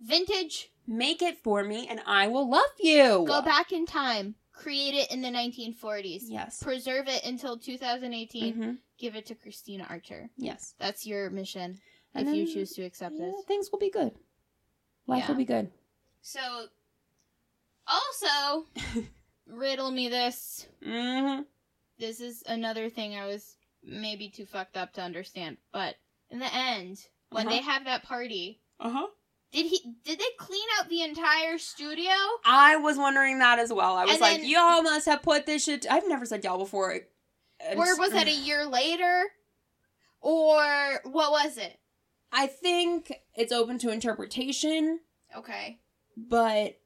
Vintage. 0.00 0.70
Make 0.86 1.22
it 1.22 1.38
for 1.38 1.64
me 1.64 1.88
and 1.88 2.00
I 2.06 2.28
will 2.28 2.48
love 2.48 2.62
you. 2.78 3.24
Go 3.26 3.42
back 3.42 3.72
in 3.72 3.86
time. 3.86 4.36
Create 4.56 4.94
it 4.94 5.12
in 5.12 5.20
the 5.22 5.28
1940s. 5.28 6.22
Yes. 6.26 6.62
Preserve 6.62 7.08
it 7.08 7.24
until 7.24 7.56
2018. 7.58 8.54
hmm 8.54 8.70
Give 8.98 9.14
it 9.14 9.26
to 9.26 9.34
Christina 9.34 9.86
Archer. 9.88 10.30
Yes. 10.36 10.74
That's 10.78 11.06
your 11.06 11.28
mission 11.30 11.78
And 12.14 12.26
if 12.26 12.34
you 12.34 12.46
choose 12.46 12.72
to 12.74 12.82
accept 12.82 13.14
Yeah, 13.18 13.26
this. 13.26 13.44
things 13.46 13.70
will 13.70 13.78
be 13.78 13.90
good. 13.90 14.12
Life 15.06 15.20
Yeah. 15.24 15.28
will 15.28 15.34
be 15.36 15.44
good. 15.44 15.70
So, 16.22 16.40
also, 17.86 18.66
riddle 19.46 19.90
me 19.90 20.08
this. 20.08 20.66
Mm-hmm. 20.84 21.42
This 21.98 22.20
is 22.20 22.42
another 22.46 22.88
thing 22.90 23.14
I 23.14 23.26
was 23.26 23.56
maybe 23.84 24.28
too 24.30 24.46
fucked 24.46 24.76
up 24.76 24.94
to 24.94 25.02
understand. 25.02 25.58
But 25.72 25.96
in 26.30 26.38
the 26.38 26.52
end, 26.52 26.98
when 27.30 27.46
Uh-huh. 27.46 27.56
they 27.56 27.62
have 27.62 27.84
that 27.84 28.02
party, 28.04 28.60
Uh-huh. 28.80 29.06
Did 29.56 29.66
he? 29.66 29.80
Did 30.04 30.18
they 30.18 30.24
clean 30.38 30.66
out 30.78 30.88
the 30.90 31.00
entire 31.02 31.56
studio? 31.56 32.12
I 32.44 32.76
was 32.76 32.98
wondering 32.98 33.38
that 33.38 33.58
as 33.58 33.72
well. 33.72 33.96
I 33.96 34.04
was 34.04 34.12
And 34.12 34.20
like, 34.20 34.40
then- 34.42 34.48
y'all 34.50 34.82
must 34.82 35.06
have 35.06 35.22
put 35.22 35.46
this 35.46 35.64
shit. 35.64 35.86
I've 35.90 36.06
never 36.06 36.26
said 36.26 36.44
y'all 36.44 36.58
before. 36.58 36.90
And- 37.60 37.78
Or 37.78 37.96
was 37.98 38.12
that 38.12 38.28
a 38.28 38.32
year 38.34 38.66
later? 38.66 39.24
Or 40.20 41.00
what 41.04 41.30
was 41.32 41.56
it? 41.56 41.78
I 42.32 42.46
think 42.48 43.12
it's 43.34 43.52
open 43.52 43.78
to 43.78 43.90
interpretation, 43.90 45.00
Okay. 45.34 45.78
but 46.16 46.78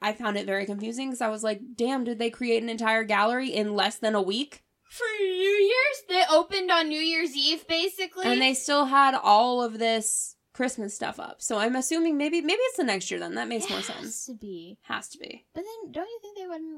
I 0.00 0.12
found 0.12 0.36
it 0.38 0.46
very 0.46 0.64
confusing 0.66 1.08
because 1.10 1.20
I 1.20 1.28
was 1.28 1.44
like, 1.44 1.60
damn, 1.76 2.04
did 2.04 2.18
they 2.18 2.30
create 2.30 2.62
an 2.62 2.68
entire 2.68 3.04
gallery 3.04 3.50
in 3.50 3.74
less 3.76 3.96
than 3.96 4.14
a 4.14 4.22
week? 4.22 4.64
For 4.88 5.04
New 5.20 5.26
Year's, 5.26 6.02
they 6.08 6.22
opened 6.34 6.70
on 6.70 6.88
New 6.88 6.98
Year's 7.00 7.36
Eve, 7.36 7.66
basically. 7.68 8.24
And 8.24 8.40
they 8.40 8.54
still 8.54 8.86
had 8.86 9.14
all 9.14 9.62
of 9.62 9.78
this 9.78 10.34
Christmas 10.58 10.92
stuff 10.92 11.20
up. 11.20 11.36
So 11.40 11.56
I'm 11.58 11.76
assuming 11.76 12.16
maybe 12.18 12.40
maybe 12.40 12.58
it's 12.62 12.76
the 12.76 12.82
next 12.82 13.10
year 13.12 13.20
then. 13.20 13.36
That 13.36 13.46
makes 13.46 13.66
It 13.66 13.70
more 13.70 13.78
has 13.78 13.86
sense. 13.86 14.26
to 14.26 14.34
be. 14.34 14.76
Has 14.82 15.08
to 15.10 15.18
be. 15.18 15.46
But 15.54 15.62
then, 15.62 15.92
don't 15.92 16.08
you 16.08 16.18
think 16.20 16.36
they 16.36 16.48
wouldn't 16.48 16.72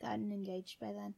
have 0.00 0.10
gotten 0.10 0.30
engaged 0.30 0.78
by 0.78 0.92
then? 0.92 1.14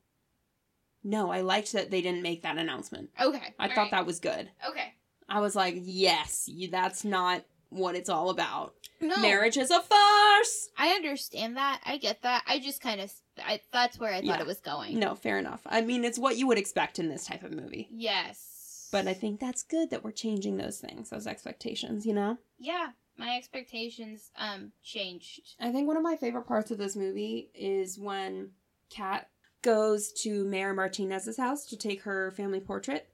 No, 1.03 1.33
I 1.33 1.41
liked 1.41 1.73
that 1.73 1.91
they 1.91 2.01
didn't 2.01 2.23
make 2.23 2.43
that 2.43 2.57
announcement. 2.57 3.11
Okay. 3.21 3.53
I 3.59 3.69
thought 3.69 3.91
that 3.91 4.07
was 4.07 4.21
good. 4.21 4.49
Okay. 4.71 4.95
I 5.29 5.41
was 5.41 5.57
like, 5.57 5.75
yes, 5.83 6.45
you, 6.47 6.69
that's 6.71 7.05
not 7.05 7.43
what 7.71 7.97
it's 7.97 8.09
all 8.09 8.31
about. 8.31 8.75
No. 9.01 9.17
Marriage 9.17 9.57
is 9.57 9.73
a 9.73 9.81
farce. 9.81 10.69
I 10.79 10.93
understand 10.95 11.57
that. 11.57 11.81
I 11.85 11.99
get 11.99 12.23
that. 12.23 12.45
I 12.47 12.61
just 12.61 12.81
kind 12.81 13.01
of. 13.01 13.13
I 13.45 13.61
that's 13.73 13.99
where 13.99 14.13
I 14.13 14.19
thought 14.21 14.25
Yeah. 14.39 14.41
it 14.41 14.47
was 14.47 14.61
going. 14.61 15.01
No, 15.01 15.17
fair 15.17 15.39
enough. 15.41 15.63
I 15.67 15.81
mean, 15.81 16.05
it's 16.05 16.19
what 16.19 16.37
you 16.39 16.47
would 16.47 16.59
expect 16.59 17.01
in 17.01 17.09
this 17.09 17.27
type 17.27 17.43
of 17.43 17.51
movie. 17.51 17.89
Yes. 17.91 18.54
But 18.95 19.09
I 19.09 19.13
think 19.15 19.41
that's 19.41 19.65
good 19.65 19.91
that 19.91 20.05
we're 20.05 20.13
changing 20.13 20.57
those 20.57 20.79
things, 20.79 21.11
those 21.11 21.27
expectations, 21.27 22.07
you 22.07 22.15
know? 22.15 22.39
yeah, 22.59 22.91
my 23.19 23.37
expectations 23.37 24.31
um 24.37 24.71
changed. 24.85 25.57
I 25.61 25.73
think 25.73 25.89
one 25.89 25.97
of 25.97 26.03
my 26.05 26.15
favorite 26.17 26.47
parts 26.47 26.71
of 26.71 26.79
this 26.79 26.95
movie 26.95 27.51
is 27.55 27.99
when 27.99 28.51
Kat 28.91 29.29
goes 29.63 30.13
to 30.23 30.45
Mayor 30.45 30.73
Martinez's 30.75 31.37
house 31.39 31.67
to 31.67 31.77
take 31.77 32.03
her 32.03 32.31
family 32.31 32.61
portrait, 32.61 33.09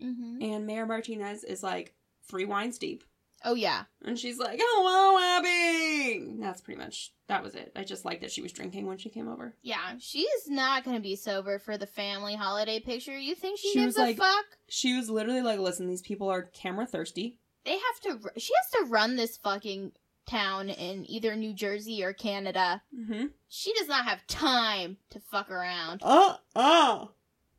Mm-hmm. 0.00 0.42
and 0.42 0.66
Mayor 0.66 0.86
Martinez 0.86 1.42
is 1.42 1.62
like 1.62 1.94
three 2.28 2.44
wines 2.44 2.78
deep. 2.78 3.02
Oh 3.44 3.54
yeah. 3.54 3.84
And 4.04 4.18
she's 4.18 4.38
like, 4.38 4.58
hello, 4.62 5.18
Abby! 5.38 6.36
That's 6.40 6.60
pretty 6.60 6.80
much, 6.80 7.12
that 7.28 7.42
was 7.42 7.54
it. 7.54 7.70
I 7.76 7.84
just 7.84 8.04
liked 8.04 8.22
that 8.22 8.32
she 8.32 8.42
was 8.42 8.52
drinking 8.52 8.86
when 8.86 8.98
she 8.98 9.08
came 9.08 9.28
over. 9.28 9.54
Yeah, 9.62 9.94
she's 9.98 10.48
not 10.48 10.84
gonna 10.84 11.00
be 11.00 11.16
sober 11.16 11.58
for 11.58 11.76
the 11.78 11.86
family 11.86 12.34
holiday 12.34 12.80
picture. 12.80 13.16
You 13.16 13.34
think 13.34 13.58
she, 13.58 13.72
She 13.72 13.78
gives 13.80 13.96
a 13.96 14.00
like- 14.02 14.16
fuck? 14.16 14.44
She 14.68 14.96
was 14.96 15.10
literally 15.10 15.42
like, 15.42 15.58
listen, 15.60 15.86
these 15.88 16.02
people 16.02 16.28
are 16.28 16.42
camera 16.42 16.86
thirsty. 16.86 17.38
They 17.64 17.72
have 17.78 18.00
to. 18.20 18.30
She 18.38 18.52
has 18.62 18.70
to 18.86 18.90
run 18.90 19.16
this 19.16 19.36
fucking 19.36 19.92
town 20.26 20.68
in 20.70 21.08
either 21.10 21.34
New 21.36 21.52
Jersey 21.52 22.02
or 22.02 22.12
Canada. 22.12 22.82
Mm-hmm. 22.96 23.26
She 23.48 23.72
does 23.74 23.86
not 23.88 24.04
have 24.06 24.26
time 24.26 24.96
to 25.10 25.20
fuck 25.20 25.50
around. 25.50 26.00
Uh, 26.02 26.36
uh. 26.54 27.06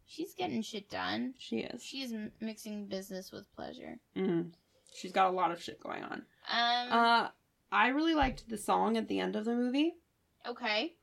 She's 0.05 0.33
getting 0.33 0.61
shit 0.61 0.89
done. 0.89 1.33
She 1.37 1.57
is. 1.59 1.83
She's 1.83 2.13
m- 2.13 2.31
mixing 2.39 2.85
business 2.87 3.31
with 3.33 3.53
pleasure. 3.53 3.99
Mm. 4.15 4.51
She's 4.97 5.11
got 5.11 5.27
a 5.27 5.31
lot 5.35 5.51
of 5.51 5.61
shit 5.61 5.79
going 5.81 6.03
on. 6.03 6.23
Um. 6.51 6.91
Uh, 6.91 7.27
I 7.71 7.89
really 7.89 8.15
liked 8.15 8.49
the 8.49 8.57
song 8.57 8.97
at 8.97 9.07
the 9.07 9.19
end 9.19 9.35
of 9.35 9.45
the 9.45 9.53
movie. 9.55 9.93
okay. 10.47 10.93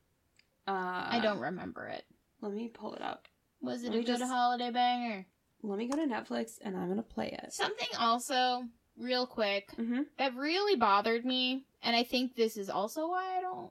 Uh, 0.66 0.72
I 1.10 1.20
don't 1.22 1.40
remember 1.40 1.86
it. 1.88 2.04
Let 2.40 2.52
me 2.54 2.68
pull 2.68 2.94
it 2.94 3.02
up. 3.02 3.28
Was 3.60 3.84
it 3.84 3.90
let 3.90 3.98
a 3.98 4.02
good 4.02 4.18
just- 4.18 4.30
holiday 4.32 4.70
banger? 4.70 5.26
Let 5.62 5.78
me 5.78 5.88
go 5.88 5.96
to 5.96 6.06
Netflix 6.06 6.58
and 6.62 6.76
I'm 6.76 6.88
gonna 6.88 7.02
play 7.02 7.38
it. 7.42 7.52
Something 7.52 7.88
also, 7.98 8.64
real 8.98 9.26
quick, 9.26 9.70
Mm-hmm. 9.78 10.02
that 10.18 10.34
really 10.36 10.76
bothered 10.76 11.24
me, 11.24 11.64
and 11.82 11.94
I 11.96 12.02
think 12.02 12.34
this 12.34 12.56
is 12.56 12.68
also 12.70 13.08
why 13.08 13.38
I 13.38 13.40
don't. 13.42 13.70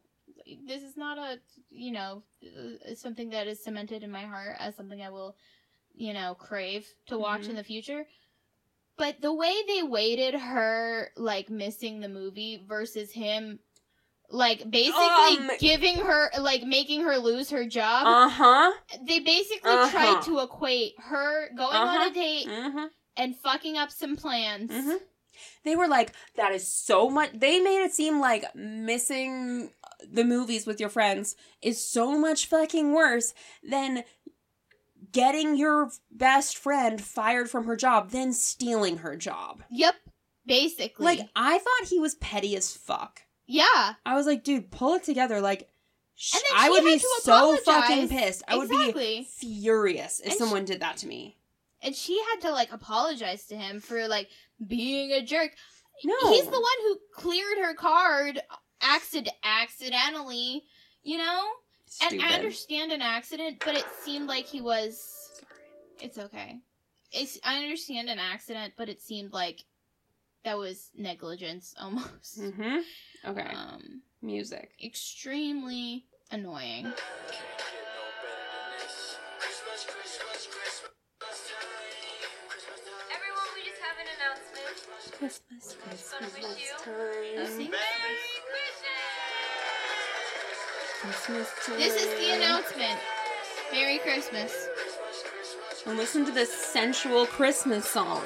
This 0.68 0.84
is 0.84 0.98
not 0.98 1.18
a, 1.18 1.40
you 1.72 1.92
know, 1.92 2.24
uh, 2.44 2.94
something 2.96 3.30
that 3.32 3.48
is 3.48 3.64
cemented 3.64 4.04
in 4.04 4.12
my 4.12 4.24
heart 4.26 4.56
as 4.60 4.76
something 4.76 5.02
I 5.02 5.10
will, 5.10 5.36
you 5.96 6.14
know, 6.14 6.36
crave 6.36 6.86
to 7.08 7.18
watch 7.18 7.44
Mhm. 7.44 7.50
in 7.52 7.56
the 7.56 7.64
future. 7.64 8.06
But 8.98 9.22
the 9.22 9.34
way 9.34 9.54
they 9.68 9.84
weighted 9.84 10.36
her, 10.36 11.10
like, 11.18 11.50
missing 11.50 12.00
the 12.00 12.10
movie 12.10 12.64
versus 12.68 13.12
him, 13.12 13.60
like, 14.30 14.70
basically 14.70 15.38
Um, 15.40 15.52
giving 15.60 15.96
her, 15.98 16.30
like, 16.40 16.64
making 16.64 17.02
her 17.02 17.18
lose 17.18 17.50
her 17.50 17.66
job, 17.66 18.06
Uh 18.06 18.30
huh. 18.30 18.72
they 19.08 19.20
basically 19.20 19.72
uh-huh. 19.72 19.90
tried 19.90 20.22
to 20.26 20.40
equate 20.40 20.94
her 21.00 21.50
going 21.56 21.76
on 21.76 21.88
Uh-huh. 21.98 22.10
a 22.10 22.14
date 22.14 22.48
Mm-hmm. 22.48 22.86
and 23.18 23.36
fucking 23.38 23.78
up 23.78 23.92
some 23.92 24.16
plans. 24.16 24.70
Mhm. 24.72 25.00
They 25.64 25.76
were 25.76 25.88
like, 25.88 26.14
that 26.36 26.52
is 26.52 26.72
so 26.72 27.10
much. 27.10 27.32
They 27.34 27.60
made 27.60 27.84
it 27.84 27.94
seem 27.94 28.20
like 28.20 28.54
missing 28.56 29.72
the 30.08 30.24
movies 30.24 30.68
with 30.68 30.80
your 30.80 30.90
friends 30.90 31.36
is 31.62 31.84
so 31.84 32.20
much 32.20 32.46
fucking 32.46 32.92
worse 32.94 33.34
than 33.64 34.04
getting 35.14 35.56
your 35.56 35.90
best 36.12 36.58
friend 36.58 37.00
fired 37.02 37.50
from 37.50 37.66
her 37.66 37.76
job, 37.78 38.10
then 38.12 38.34
stealing 38.34 38.98
her 38.98 39.16
job. 39.16 39.64
Yep, 39.72 39.96
basically. 40.46 41.06
Like, 41.06 41.30
I 41.36 41.58
thought 41.60 41.88
he 41.90 42.00
was 42.00 42.16
petty 42.16 42.56
as 42.58 42.76
fuck. 42.76 43.22
yeah, 43.48 43.94
I 44.06 44.16
was 44.16 44.26
like, 44.26 44.44
dude, 44.44 44.72
pull 44.72 44.96
it 44.96 45.04
together. 45.04 45.40
Like, 45.40 45.70
sh- 46.16 46.36
And 46.36 46.44
then 46.50 46.58
I 46.60 46.66
she 46.66 46.70
would 46.72 46.84
be 46.84 47.00
so 47.00 47.08
apologize. 47.32 47.64
fucking 47.66 48.10
pissed. 48.10 48.44
I 48.48 48.58
would 48.58 48.70
be 48.70 49.24
furious 49.24 50.20
if 50.20 50.32
And 50.32 50.34
someone 50.40 50.66
did 50.66 50.82
that 50.82 50.98
to 50.98 51.08
me. 51.08 51.38
And 51.82 51.94
she 51.96 52.18
had 52.32 52.42
to 52.48 52.52
like 52.52 52.72
apologize 52.72 53.46
to 53.48 53.56
him 53.56 53.80
for 53.82 54.08
like 54.08 54.30
being 54.66 55.12
a 55.12 55.22
jerk. 55.24 55.52
No, 56.06 56.16
He's 56.32 56.46
the 56.46 56.52
one 56.52 56.62
who 56.82 56.98
cleared 57.14 57.58
her 57.60 57.74
card 57.76 58.42
accident 58.82 59.30
accidentally, 59.44 60.64
you 61.04 61.18
know? 61.18 61.44
Stupid. 61.96 62.14
And 62.14 62.24
I 62.24 62.36
understand 62.36 62.92
an 62.92 63.02
accident, 63.02 63.62
but 63.64 63.76
it 63.76 63.86
seemed 64.04 64.28
like 64.28 64.46
he 64.46 64.62
was 64.62 65.42
It's 66.02 66.18
okay. 66.18 66.60
It's 67.12 67.38
I 67.44 67.58
understand 67.64 68.10
an 68.10 68.18
accident, 68.20 68.74
but 68.78 68.90
it 68.90 69.00
seemed 69.02 69.32
like 69.32 69.64
that 70.44 70.58
was 70.58 70.90
negligence 70.96 71.76
almost. 71.80 72.40
Mm-hmm. 72.42 72.78
Okay. 73.30 73.48
Um 73.54 74.02
Music. 74.22 74.72
extremely 74.84 76.06
annoying. 76.32 76.92
Everyone, 83.12 83.50
we 83.56 83.62
just 83.64 83.82
have 83.82 83.98
an 84.00 84.08
announcement. 84.16 84.76
Christmas, 85.20 85.78
Just 85.92 86.14
wanna 86.14 86.32
wish 87.70 88.33
Christmas! 91.04 91.52
Time. 91.66 91.78
This 91.78 92.02
is 92.02 92.18
the 92.18 92.34
announcement. 92.34 92.98
Merry 93.74 93.98
Christmas. 93.98 94.70
And 95.86 95.98
listen 95.98 96.26
to 96.26 96.32
this 96.32 96.50
sensual 96.50 97.26
Christmas 97.26 97.86
song. 97.86 98.22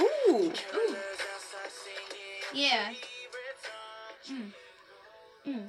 Ooh. 0.00 0.50
Ooh. 0.74 0.96
Yeah. 2.54 2.94
Mm. 4.30 4.52
Mm. 5.46 5.68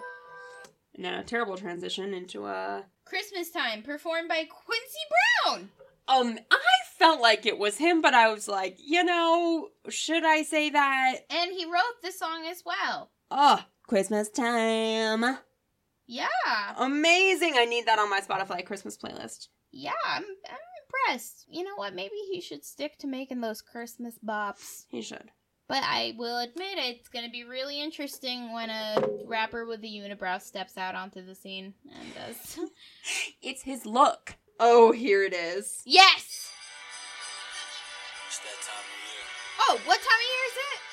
Now, 0.97 1.19
a 1.19 1.23
terrible 1.23 1.57
transition 1.57 2.13
into 2.13 2.45
a. 2.45 2.85
Christmas 3.03 3.51
time, 3.51 3.81
performed 3.81 4.29
by 4.29 4.45
Quincy 4.45 4.99
Brown. 5.43 5.69
Um, 6.07 6.39
I 6.49 6.57
felt 6.97 7.19
like 7.19 7.45
it 7.45 7.57
was 7.57 7.77
him, 7.77 8.01
but 8.01 8.13
I 8.13 8.31
was 8.31 8.47
like, 8.47 8.77
you 8.79 9.03
know, 9.03 9.67
should 9.89 10.23
I 10.23 10.43
say 10.43 10.69
that? 10.69 11.15
And 11.29 11.51
he 11.51 11.65
wrote 11.65 12.01
the 12.01 12.13
song 12.13 12.45
as 12.49 12.63
well. 12.65 13.11
Oh, 13.29 13.63
Christmas 13.89 14.29
time. 14.29 15.39
Yeah. 16.05 16.27
Amazing. 16.77 17.53
I 17.57 17.65
need 17.65 17.87
that 17.87 17.97
on 17.97 18.07
my 18.09 18.21
Spotify 18.21 18.63
Christmas 18.63 18.95
playlist. 18.95 19.47
Yeah, 19.71 19.91
I'm, 20.05 20.23
I'm 20.23 20.57
impressed. 21.07 21.45
You 21.49 21.63
know 21.63 21.75
what? 21.75 21.95
Maybe 21.95 22.15
he 22.31 22.39
should 22.39 22.63
stick 22.63 22.99
to 22.99 23.07
making 23.07 23.41
those 23.41 23.63
Christmas 23.63 24.13
bops. 24.23 24.85
He 24.89 25.01
should. 25.01 25.31
But 25.67 25.83
I 25.83 26.13
will 26.17 26.37
admit 26.37 26.77
it's 26.77 27.09
going 27.09 27.25
to 27.25 27.31
be 27.31 27.43
really 27.43 27.81
interesting 27.81 28.53
when 28.53 28.69
a 28.69 29.03
rapper 29.25 29.65
with 29.65 29.83
a 29.83 29.87
unibrow 29.87 30.39
steps 30.39 30.77
out 30.77 30.93
onto 30.93 31.25
the 31.25 31.33
scene 31.35 31.73
and 31.91 32.13
does. 32.13 32.59
It's 33.41 33.63
his 33.63 33.87
look. 33.87 34.35
Oh, 34.59 34.91
here 34.91 35.23
it 35.23 35.33
is. 35.33 35.81
yes! 35.85 36.51
It's 38.27 38.39
that 38.39 38.61
time 38.61 38.85
of 38.85 38.99
year 39.09 39.25
Oh, 39.61 39.79
what 39.87 39.97
time 39.97 40.19
of 40.19 40.21
year 40.21 40.45
is 40.47 40.57
it? 40.57 40.88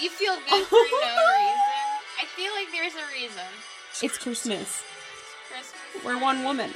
You 0.00 0.10
feel 0.10 0.34
good 0.48 0.66
for 0.66 0.74
no 0.76 0.80
reason. 0.80 1.60
I 2.20 2.24
feel 2.36 2.52
like 2.54 2.70
there's 2.72 2.94
a 2.94 3.06
reason. 3.12 3.42
It's 4.02 4.18
Christmas. 4.18 4.82
Christmas. 5.48 6.04
We're 6.04 6.18
one 6.20 6.42
woman. 6.44 6.70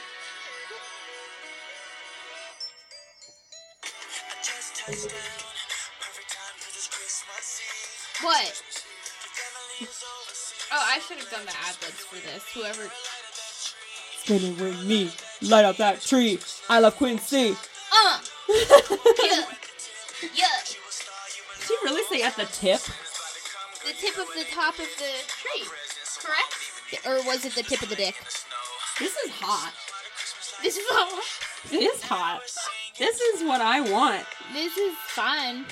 I 3.83 4.43
just 4.43 4.77
touched 4.77 5.09
down. 5.09 5.19
Perfect 6.01 6.31
time 6.31 6.55
'cause 6.59 6.77
it's 6.77 6.89
Christmas 6.89 7.61
Eve. 7.61 8.25
What? 8.25 8.45
Your 8.45 9.33
family 9.35 9.89
is 9.89 10.03
overseas. 10.05 10.69
Oh, 10.73 10.85
I 10.87 10.99
should 11.01 11.19
have 11.19 11.31
done 11.31 11.45
the 11.47 11.57
ad 11.67 11.77
libs 11.83 12.05
for 12.05 12.17
this. 12.17 12.45
Whoever. 12.55 12.91
Spin 14.23 14.53
it 14.53 14.61
with 14.61 14.85
me. 14.87 15.11
Light 15.43 15.65
up 15.65 15.77
that 15.79 16.01
tree. 16.03 16.39
I 16.69 16.79
love 16.81 16.97
Quincy. 16.97 17.57
Uh! 17.93 18.19
Yeah! 18.49 19.45
Yeah! 20.35 20.47
Did 20.65 21.69
you 21.71 21.79
really 21.85 22.03
say 22.09 22.23
at 22.23 22.35
the 22.37 22.47
tip? 22.47 22.81
Tip 23.99 24.17
of 24.19 24.29
the 24.35 24.45
top 24.53 24.75
of 24.75 24.89
the 24.99 25.13
tree. 25.27 25.65
Correct? 26.23 27.07
Or 27.07 27.27
was 27.27 27.45
it 27.45 27.55
the 27.55 27.63
tip 27.63 27.83
of 27.83 27.89
the 27.89 27.97
dick? 27.97 28.15
This 28.99 29.17
is 29.17 29.31
hot. 29.33 29.73
This 30.63 30.77
is 30.77 30.87
all. 30.93 31.19
It 31.73 31.83
is 31.85 32.03
hot. 32.03 32.43
This 32.99 33.21
is 33.21 33.43
what 33.43 33.61
I 33.61 33.81
want. 33.81 34.25
This 34.53 34.77
is 34.77 34.95
fun. 35.07 35.67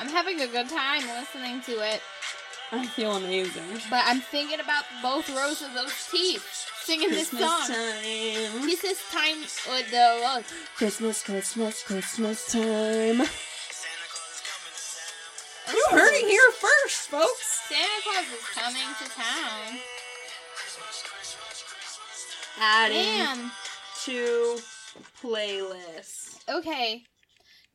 I'm 0.00 0.08
having 0.08 0.40
a 0.40 0.46
good 0.46 0.68
time 0.68 1.02
listening 1.06 1.60
to 1.62 1.72
it, 1.72 2.00
I 2.72 2.86
feel 2.86 3.12
amazing. 3.16 3.80
but 3.90 4.02
I'm 4.06 4.20
thinking 4.20 4.58
about 4.58 4.84
both 5.02 5.28
rows 5.28 5.60
of 5.62 5.74
those 5.74 5.92
teeth 6.10 6.44
singing 6.82 7.10
this 7.10 7.28
Christmas 7.28 7.66
song. 7.66 7.68
time. 7.68 8.66
This 8.66 8.82
is 8.82 8.98
time 9.12 9.38
with 9.40 9.90
the 9.90 10.22
uh, 10.24 10.42
Christmas, 10.76 11.22
Christmas, 11.22 11.82
Christmas 11.82 12.50
time. 12.50 13.22
It 16.22 16.28
here 16.28 16.50
first, 16.52 17.08
folks. 17.08 17.68
Santa 17.68 18.02
Claus 18.02 18.24
is 18.32 18.46
coming 18.54 18.82
to 18.98 19.10
town. 19.10 19.78
Adding 22.60 22.96
Damn. 22.96 23.50
to 24.04 24.58
playlist. 25.22 26.48
Okay. 26.48 27.04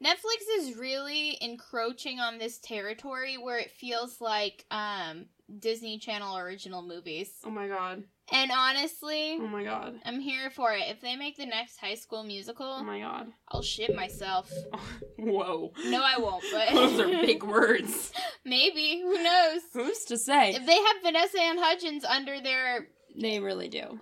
Netflix 0.03 0.59
is 0.59 0.77
really 0.77 1.37
encroaching 1.41 2.19
on 2.19 2.37
this 2.37 2.59
territory 2.59 3.37
where 3.37 3.57
it 3.57 3.71
feels 3.71 4.21
like 4.21 4.65
um 4.69 5.25
Disney 5.59 5.97
Channel 5.97 6.37
original 6.37 6.83
movies. 6.83 7.31
Oh 7.43 7.49
my 7.49 7.67
god. 7.67 8.03
And 8.31 8.51
honestly, 8.51 9.37
Oh 9.39 9.47
my 9.47 9.63
god. 9.63 9.95
I'm 10.05 10.19
here 10.19 10.49
for 10.49 10.73
it. 10.73 10.83
If 10.87 10.99
they 11.01 11.15
make 11.15 11.37
the 11.37 11.45
next 11.45 11.77
High 11.77 11.95
School 11.95 12.23
Musical, 12.23 12.65
Oh 12.79 12.83
my 12.83 12.99
god. 12.99 13.27
I'll 13.49 13.61
shit 13.61 13.95
myself. 13.95 14.51
Whoa. 15.17 15.71
No, 15.85 16.01
I 16.03 16.17
won't, 16.19 16.43
but 16.51 16.73
Those 16.73 16.99
are 16.99 17.07
big 17.07 17.43
words. 17.55 18.11
maybe. 18.43 18.99
Who 19.01 19.23
knows? 19.23 19.61
Who's 19.73 20.03
to 20.05 20.17
say? 20.17 20.51
If 20.55 20.65
they 20.65 20.75
have 20.75 20.95
Vanessa 21.03 21.39
Ann 21.41 21.57
Hudgens 21.57 22.03
under 22.03 22.41
their 22.41 22.87
They 23.19 23.39
really 23.39 23.69
do. 23.69 23.99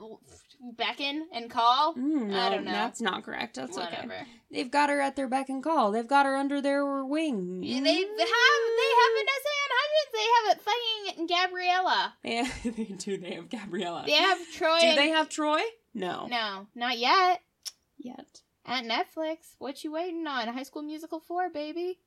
Beckon 0.73 1.27
and 1.33 1.49
call, 1.49 1.93
Mm, 1.95 2.33
I 2.33 2.49
don't 2.49 2.65
know. 2.65 2.71
That's 2.71 3.01
not 3.01 3.23
correct. 3.23 3.55
That's 3.55 3.77
okay. 3.77 3.85
whatever. 3.85 4.15
They've 4.51 4.69
got 4.71 4.89
her 4.89 5.01
at 5.01 5.15
their 5.15 5.27
beck 5.27 5.49
and 5.49 5.63
call. 5.63 5.91
They've 5.91 6.07
got 6.07 6.25
her 6.25 6.35
under 6.35 6.61
their 6.61 7.03
wing. 7.05 7.61
They 7.61 7.73
have 7.73 7.83
they 7.83 7.83
have 7.83 9.11
Vanessa 9.17 9.51
Ann 9.61 9.71
Hudgens. 9.77 10.11
They 10.13 10.27
have 10.35 10.57
it 10.57 10.61
fucking 10.61 11.27
Gabriella. 11.27 12.13
Yeah, 12.23 12.47
they 12.63 12.93
do. 12.95 13.17
They 13.17 13.33
have 13.35 13.49
Gabriella. 13.49 14.03
They 14.05 14.13
have 14.13 14.39
Troy. 14.53 14.79
do 14.79 14.87
and- 14.87 14.97
they 14.97 15.09
have 15.09 15.29
Troy? 15.29 15.61
No. 15.93 16.27
No, 16.29 16.67
not 16.75 16.97
yet. 16.97 17.41
Yet. 17.97 18.41
At 18.65 18.83
Netflix. 18.83 19.55
What 19.59 19.83
you 19.83 19.91
waiting 19.91 20.25
on? 20.27 20.47
High 20.47 20.63
School 20.63 20.81
Musical 20.83 21.19
4, 21.19 21.49
baby. 21.51 21.99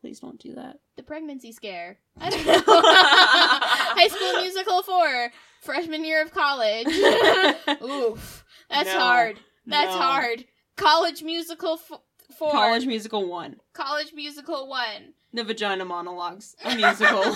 Please 0.00 0.20
don't 0.20 0.38
do 0.40 0.54
that. 0.54 0.78
The 0.96 1.02
pregnancy 1.02 1.52
scare. 1.52 1.98
I 2.20 2.30
don't 2.30 2.46
know. 2.46 2.52
High 3.98 4.08
School 4.08 4.40
Musical 4.42 4.82
4. 4.82 5.32
Freshman 5.62 6.04
year 6.04 6.22
of 6.22 6.32
college. 6.32 6.86
Oof. 7.82 8.44
That's 8.68 8.92
No. 8.92 8.98
hard. 9.00 9.38
That's 9.66 9.94
No. 9.94 10.00
hard. 10.00 10.44
College 10.76 11.22
Musical 11.22 11.74
f- 11.74 12.00
4. 12.36 12.50
College 12.50 12.86
Musical 12.86 13.28
1. 13.28 13.56
College 13.72 14.12
Musical 14.14 14.68
1. 14.68 14.86
The 15.34 15.44
Vagina 15.44 15.84
Monologues. 15.84 16.56
A 16.64 16.74
musical. 16.74 17.22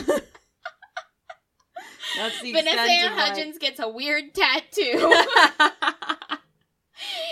That's 2.17 2.41
the 2.41 2.53
Vanessa 2.53 2.81
Ann 2.81 3.11
of 3.13 3.17
my- 3.17 3.23
Hudgens 3.27 3.59
gets 3.59 3.79
a 3.81 3.89
weird 3.89 4.35
tattoo. 4.35 5.15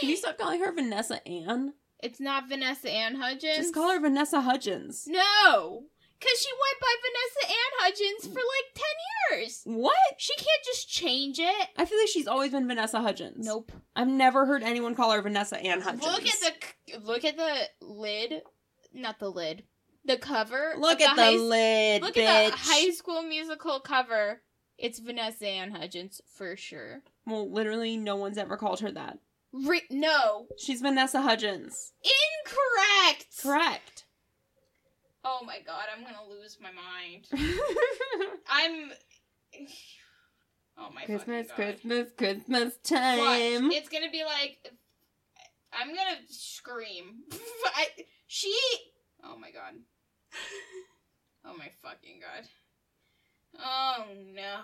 Can 0.00 0.08
you 0.10 0.16
stop 0.16 0.36
calling 0.38 0.60
her 0.60 0.72
Vanessa 0.72 1.26
Ann? 1.26 1.74
it's 2.02 2.20
not 2.20 2.48
Vanessa 2.50 2.90
Ann 2.90 3.14
Hudgens. 3.14 3.56
Just 3.56 3.74
call 3.74 3.90
her 3.90 3.98
Vanessa 4.00 4.42
Hudgens. 4.42 5.06
No. 5.08 5.84
Because 6.24 6.40
she 6.40 6.50
went 6.52 6.80
by 6.80 6.94
Vanessa 7.02 7.52
Ann 7.52 7.72
Hudgens 7.80 8.26
for 8.34 8.40
like 8.40 8.74
10 9.30 9.40
years. 9.40 9.60
What? 9.64 9.94
She 10.16 10.34
can't 10.36 10.64
just 10.64 10.88
change 10.88 11.38
it. 11.38 11.68
I 11.76 11.84
feel 11.84 11.98
like 11.98 12.08
she's 12.08 12.26
always 12.26 12.52
been 12.52 12.66
Vanessa 12.66 13.00
Hudgens. 13.00 13.44
Nope. 13.46 13.72
I've 13.94 14.08
never 14.08 14.46
heard 14.46 14.62
anyone 14.62 14.94
call 14.94 15.10
her 15.10 15.20
Vanessa 15.20 15.58
Ann 15.60 15.82
Hudgens. 15.82 16.04
Look 16.04 16.26
at 16.26 16.40
the 16.40 16.98
look 17.00 17.24
at 17.24 17.36
the 17.36 17.68
lid, 17.86 18.42
not 18.94 19.18
the 19.18 19.30
lid, 19.30 19.64
the 20.04 20.16
cover. 20.16 20.74
Look 20.78 21.00
at 21.02 21.14
the 21.16 21.22
high, 21.22 21.36
lid, 21.36 22.02
Look 22.02 22.14
bitch. 22.14 22.24
at 22.24 22.52
the 22.52 22.56
High 22.58 22.90
School 22.90 23.22
Musical 23.22 23.80
cover. 23.80 24.40
It's 24.78 24.98
Vanessa 24.98 25.46
Ann 25.46 25.70
Hudgens 25.72 26.20
for 26.26 26.56
sure. 26.56 27.02
Well, 27.26 27.50
literally, 27.50 27.96
no 27.96 28.16
one's 28.16 28.38
ever 28.38 28.56
called 28.56 28.80
her 28.80 28.90
that. 28.92 29.18
Re- 29.52 29.82
no, 29.88 30.46
She's 30.58 30.80
Vanessa 30.80 31.20
Hudgens. 31.22 31.92
incorrect. 32.02 33.26
Correct. 33.40 33.93
Oh 35.24 35.40
my 35.46 35.58
god, 35.66 35.84
I'm 35.94 36.04
gonna 36.04 36.28
lose 36.28 36.58
my 36.60 36.70
mind. 36.70 37.26
I'm. 38.50 38.92
Oh 40.76 40.90
my 40.94 41.04
Christmas. 41.04 41.46
Christmas, 41.52 42.08
Christmas 42.16 42.64
Watch, 42.64 42.82
time. 42.82 43.70
it's 43.70 43.88
gonna 43.88 44.10
be 44.10 44.24
like. 44.24 44.72
I'm 45.72 45.88
gonna 45.88 46.18
scream. 46.28 47.22
I, 47.64 47.86
she. 48.26 48.54
Oh 49.24 49.36
my 49.38 49.50
god. 49.50 49.74
Oh 51.46 51.54
my 51.58 51.68
fucking 51.82 52.20
god. 52.20 52.48
Oh 53.62 54.06
no. 54.34 54.60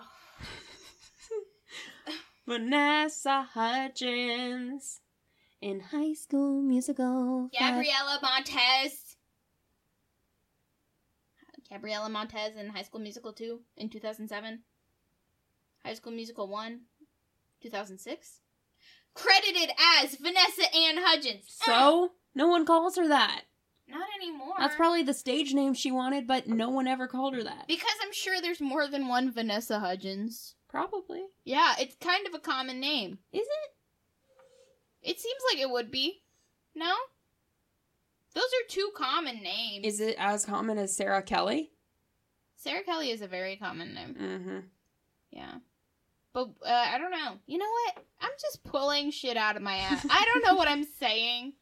Vanessa 2.47 3.47
Hudgens 3.53 4.99
in 5.61 5.79
High 5.79 6.13
School 6.13 6.63
Musical. 6.63 7.49
Gabriella 7.57 8.17
Montez. 8.23 9.10
Gabriella 11.71 12.09
Montez 12.09 12.57
in 12.57 12.69
High 12.69 12.81
School 12.83 12.99
Musical 12.99 13.31
2 13.31 13.59
in 13.77 13.89
2007. 13.89 14.59
High 15.85 15.93
School 15.93 16.11
Musical 16.11 16.47
1, 16.47 16.81
2006. 17.61 18.39
Credited 19.13 19.71
as 20.03 20.15
Vanessa 20.15 20.63
Ann 20.75 20.97
Hudgens. 20.97 21.45
So 21.47 21.71
ah! 21.71 22.07
no 22.35 22.47
one 22.47 22.65
calls 22.65 22.97
her 22.97 23.07
that. 23.07 23.43
not 23.87 24.07
anymore. 24.21 24.53
That's 24.59 24.75
probably 24.75 25.03
the 25.03 25.13
stage 25.13 25.53
name 25.53 25.73
she 25.73 25.91
wanted, 25.91 26.27
but 26.27 26.47
no 26.47 26.69
one 26.69 26.87
ever 26.87 27.07
called 27.07 27.35
her 27.35 27.43
that. 27.43 27.67
because 27.67 27.95
I'm 28.03 28.13
sure 28.13 28.41
there's 28.41 28.61
more 28.61 28.87
than 28.87 29.07
one 29.07 29.31
Vanessa 29.31 29.79
Hudgens. 29.79 30.55
Probably. 30.67 31.23
Yeah, 31.45 31.75
it's 31.79 31.95
kind 31.95 32.27
of 32.27 32.33
a 32.33 32.39
common 32.39 32.79
name. 32.79 33.19
Is 33.31 33.41
it? 33.41 35.09
It 35.09 35.19
seems 35.19 35.41
like 35.51 35.61
it 35.61 35.69
would 35.69 35.89
be. 35.89 36.21
No? 36.75 36.93
Those 38.33 38.43
are 38.43 38.67
two 38.69 38.89
common 38.95 39.41
names. 39.43 39.85
Is 39.85 39.99
it 39.99 40.15
as 40.17 40.45
common 40.45 40.77
as 40.77 40.95
Sarah 40.95 41.21
Kelly? 41.21 41.71
Sarah 42.55 42.83
Kelly 42.83 43.09
is 43.11 43.21
a 43.21 43.27
very 43.27 43.55
common 43.57 43.93
name. 43.93 44.15
Mm-hmm. 44.19 44.59
Yeah. 45.31 45.55
But 46.33 46.49
uh, 46.65 46.69
I 46.69 46.97
don't 46.97 47.11
know. 47.11 47.37
You 47.45 47.57
know 47.57 47.65
what? 47.69 48.05
I'm 48.21 48.31
just 48.39 48.63
pulling 48.63 49.11
shit 49.11 49.35
out 49.35 49.57
of 49.57 49.61
my 49.61 49.75
ass. 49.75 50.05
I 50.09 50.23
don't 50.25 50.45
know 50.45 50.55
what 50.55 50.67
I'm 50.69 50.83
saying. 50.99 51.53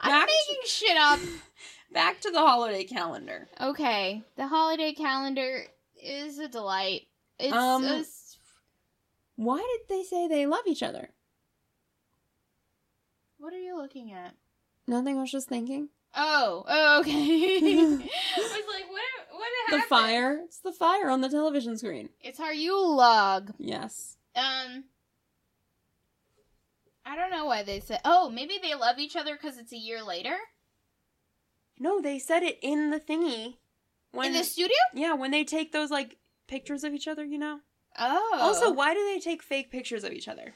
I'm 0.00 0.10
Back 0.10 0.28
to- 0.28 0.32
making 0.48 0.62
shit 0.66 0.96
up. 0.96 1.18
Back 1.92 2.20
to 2.20 2.30
the 2.30 2.38
holiday 2.38 2.84
calendar. 2.84 3.48
Okay, 3.60 4.22
the 4.36 4.46
holiday 4.46 4.92
calendar 4.94 5.64
is 6.02 6.38
a 6.38 6.48
delight. 6.48 7.02
It's 7.38 7.52
Um, 7.52 7.84
a 7.84 8.04
Why 9.36 9.58
did 9.58 9.88
they 9.88 10.02
say 10.04 10.26
they 10.28 10.46
love 10.46 10.62
each 10.66 10.82
other? 10.82 11.10
what 13.38 13.52
are 13.52 13.58
you 13.60 13.76
looking 13.76 14.12
at? 14.12 14.34
Nothing. 14.86 15.18
I 15.18 15.22
was 15.22 15.32
just 15.32 15.48
thinking. 15.48 15.88
Oh, 16.14 16.64
oh 16.68 17.00
okay. 17.00 17.58
I 17.58 18.38
was 18.38 18.52
like, 18.52 18.90
what? 18.90 19.02
What 19.30 19.48
happened? 19.66 19.82
The 19.82 19.86
fire. 19.88 20.40
It's 20.44 20.58
the 20.58 20.72
fire 20.72 21.08
on 21.08 21.20
the 21.20 21.28
television 21.28 21.76
screen. 21.78 22.10
It's 22.20 22.40
our 22.40 22.52
Yule 22.52 22.96
log. 22.96 23.52
Yes. 23.58 24.16
Um, 24.36 24.84
I 27.04 27.16
don't 27.16 27.30
know 27.30 27.46
why 27.46 27.62
they 27.62 27.80
said. 27.80 28.00
Oh, 28.04 28.30
maybe 28.30 28.58
they 28.62 28.74
love 28.74 28.98
each 28.98 29.16
other 29.16 29.36
because 29.40 29.58
it's 29.58 29.72
a 29.72 29.76
year 29.76 30.02
later 30.02 30.36
No, 31.78 32.00
they 32.00 32.18
said 32.18 32.42
it 32.42 32.58
in 32.62 32.90
the 32.90 33.00
thingy. 33.00 33.56
When 34.12 34.28
in 34.28 34.32
the 34.34 34.44
studio. 34.44 34.76
yeah, 34.94 35.14
when 35.14 35.30
they 35.30 35.44
take 35.44 35.72
those 35.72 35.90
like 35.90 36.18
pictures 36.46 36.84
of 36.84 36.92
each 36.92 37.08
other, 37.08 37.24
you 37.24 37.38
know. 37.38 37.60
Oh, 37.98 38.38
Also, 38.40 38.70
why 38.72 38.94
do 38.94 39.04
they 39.04 39.20
take 39.20 39.42
fake 39.42 39.70
pictures 39.70 40.04
of 40.04 40.12
each 40.12 40.28
other? 40.28 40.54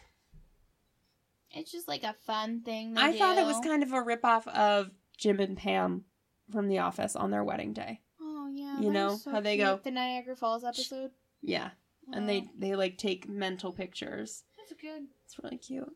it's 1.52 1.72
just 1.72 1.88
like 1.88 2.02
a 2.02 2.14
fun 2.26 2.60
thing. 2.60 2.94
They 2.94 3.00
I 3.00 3.18
thought 3.18 3.38
it 3.38 3.46
was 3.46 3.58
kind 3.60 3.82
of 3.82 3.92
a 3.92 4.02
ripoff 4.02 4.46
of 4.48 4.90
Jim 5.16 5.40
and 5.40 5.56
Pam 5.56 6.04
from 6.52 6.68
The 6.68 6.78
Office 6.78 7.16
on 7.16 7.30
their 7.30 7.44
wedding 7.44 7.72
day. 7.72 8.00
Oh 8.20 8.48
yeah, 8.52 8.80
you 8.80 8.90
know, 8.90 9.16
so 9.16 9.30
how 9.30 9.40
they 9.40 9.56
cute. 9.56 9.66
go- 9.66 9.80
The 9.82 9.90
Niagara 9.90 10.36
Falls 10.36 10.64
episode. 10.64 11.10
Yeah, 11.42 11.70
and 12.12 12.28
they 12.28 12.48
they 12.58 12.74
like 12.76 12.98
take 12.98 13.28
mental 13.28 13.72
pictures. 13.72 14.44
That's 14.58 14.80
good. 14.80 15.04
It's 15.24 15.36
really 15.42 15.58
cute. 15.58 15.90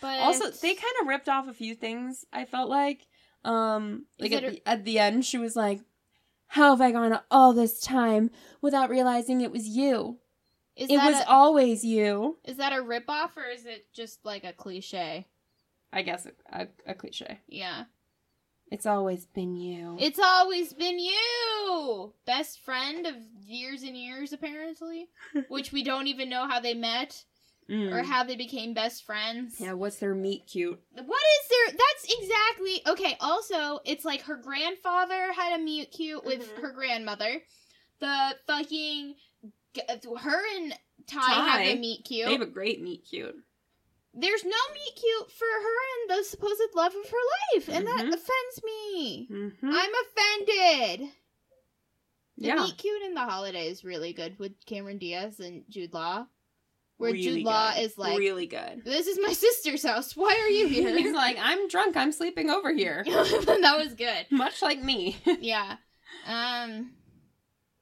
But 0.00 0.20
Also, 0.20 0.50
they 0.50 0.74
kind 0.74 0.94
of 1.00 1.06
ripped 1.08 1.28
off 1.28 1.48
a 1.48 1.54
few 1.54 1.74
things. 1.74 2.24
I 2.32 2.44
felt 2.44 2.68
like, 2.68 3.06
um, 3.44 4.06
like 4.18 4.32
at, 4.32 4.44
a- 4.44 4.50
the, 4.50 4.62
at 4.66 4.84
the 4.84 4.98
end, 4.98 5.24
she 5.24 5.38
was 5.38 5.56
like, 5.56 5.80
"How 6.48 6.70
have 6.70 6.80
I 6.82 6.90
gone 6.92 7.18
all 7.30 7.52
this 7.54 7.80
time 7.80 8.30
without 8.60 8.90
realizing 8.90 9.40
it 9.40 9.52
was 9.52 9.66
you? 9.68 10.18
is 10.76 10.90
it 10.90 10.98
was 10.98 11.20
a, 11.22 11.28
always 11.28 11.82
you." 11.84 12.36
is 12.44 12.58
that 12.58 12.72
a 12.74 12.82
ripoff 12.82 13.36
or 13.36 13.44
is 13.50 13.64
it 13.64 13.86
just 13.94 14.24
like 14.24 14.44
a 14.44 14.52
cliche? 14.52 15.26
I 15.92 16.02
guess 16.02 16.26
a, 16.26 16.32
a, 16.62 16.68
a 16.88 16.94
cliche. 16.94 17.40
Yeah, 17.48 17.84
It's 18.70 18.86
always 18.86 19.26
been 19.26 19.56
you. 19.56 19.96
it's 20.00 20.18
always 20.18 20.72
been 20.72 20.98
you, 20.98 22.12
best 22.26 22.60
friend 22.64 23.06
of 23.06 23.14
years 23.44 23.82
and 23.82 23.96
years 23.96 24.32
apparently, 24.32 25.08
which 25.48 25.72
we 25.72 25.82
don't 25.84 26.08
even 26.08 26.28
know 26.28 26.46
how 26.48 26.60
they 26.60 26.74
met 26.74 27.24
Mm. 27.68 27.92
or 27.92 28.04
how 28.04 28.22
they 28.22 28.36
became 28.36 28.74
best 28.74 29.04
friends. 29.04 29.56
yeah, 29.58 29.72
what's 29.72 29.96
their 29.96 30.14
meet 30.14 30.46
cute? 30.46 30.78
What 30.92 31.02
is 31.02 31.48
there? 31.50 31.72
That's 31.76 32.14
exactly 32.20 32.80
okay. 32.86 33.16
Also, 33.20 33.80
it's 33.84 34.04
like 34.04 34.22
her 34.22 34.36
grandfather 34.36 35.32
had 35.32 35.58
a 35.58 35.62
meet 35.64 35.90
cute 35.90 36.24
with 36.24 36.48
Mhm. 36.48 36.60
her 36.60 36.70
grandmother. 36.70 37.42
The 37.98 38.36
fucking 38.46 39.16
her 40.16 40.56
and 40.58 40.72
Ty, 41.08 41.20
Ty, 41.20 41.32
have 41.32 41.60
a 41.76 41.80
meet 41.80 42.04
cute. 42.04 42.26
They 42.26 42.32
have 42.32 42.40
a 42.40 42.46
great 42.46 42.80
meet 42.80 43.04
cute. 43.04 43.34
There's 44.18 44.44
no 44.44 44.50
meet 44.72 44.96
cute 44.96 45.30
for 45.30 45.44
her 45.44 46.10
and 46.10 46.18
the 46.20 46.24
supposed 46.24 46.60
love 46.74 46.94
of 46.94 47.10
her 47.10 47.16
life, 47.54 47.68
and 47.68 47.86
that 47.86 48.06
Mhm. 48.06 48.14
offends 48.14 48.62
me. 48.64 49.28
Mm-hmm. 49.30 49.70
I'm 49.70 49.92
offended. 50.04 51.12
The 52.38 52.46
yeah, 52.48 52.54
meet 52.56 52.78
cute 52.78 53.02
in 53.02 53.14
the 53.14 53.20
holiday 53.20 53.68
is 53.68 53.84
really 53.84 54.12
good 54.12 54.38
with 54.38 54.52
Cameron 54.66 54.98
Diaz 54.98 55.40
and 55.40 55.64
Jude 55.68 55.92
Law, 55.94 56.26
where 56.98 57.12
really 57.12 57.22
Jude 57.38 57.44
Law 57.44 57.74
good. 57.74 57.80
is 57.82 57.96
like, 57.98 58.18
really 58.18 58.46
good. 58.46 58.82
"This 58.84 59.06
is 59.06 59.18
my 59.22 59.32
sister's 59.34 59.82
house. 59.82 60.16
Why 60.16 60.34
are 60.34 60.48
you 60.50 60.66
here?" 60.68 60.94
He's 60.98 61.14
like, 61.14 61.36
I'm 61.40 61.68
drunk. 61.68 61.96
I'm 61.96 62.12
sleeping 62.12 62.50
over 62.50 62.72
here. 62.72 63.04
that 63.06 63.76
was 63.78 63.94
good. 63.94 64.26
Much 64.30 64.62
like 64.62 64.82
me. 64.82 65.16
yeah. 65.40 65.76
Um 66.26 66.92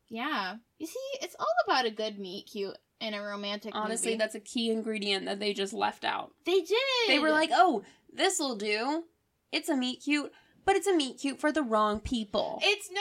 yeah. 0.08 0.56
You 0.78 0.86
see, 0.86 1.00
it's 1.22 1.34
all 1.38 1.46
about 1.66 1.86
a 1.86 1.90
good 1.90 2.18
meet 2.18 2.46
cute 2.52 2.76
in 3.04 3.14
a 3.14 3.22
romantic 3.22 3.74
Honestly, 3.74 4.12
movie. 4.12 4.18
that's 4.18 4.34
a 4.34 4.40
key 4.40 4.70
ingredient 4.70 5.26
that 5.26 5.38
they 5.40 5.52
just 5.52 5.72
left 5.72 6.04
out. 6.04 6.32
they 6.44 6.60
did. 6.60 6.78
They 7.08 7.18
were 7.18 7.30
like, 7.30 7.50
oh, 7.52 7.82
this'll 8.12 8.56
do. 8.56 9.04
It's 9.52 9.68
a 9.68 9.76
meet 9.76 10.02
cute, 10.02 10.32
but 10.64 10.74
it's 10.76 10.86
a 10.86 10.94
meet 10.96 11.18
cute 11.18 11.38
for 11.40 11.52
the 11.52 11.62
wrong 11.62 12.00
people. 12.00 12.58
it's 12.62 12.90
no 12.90 13.00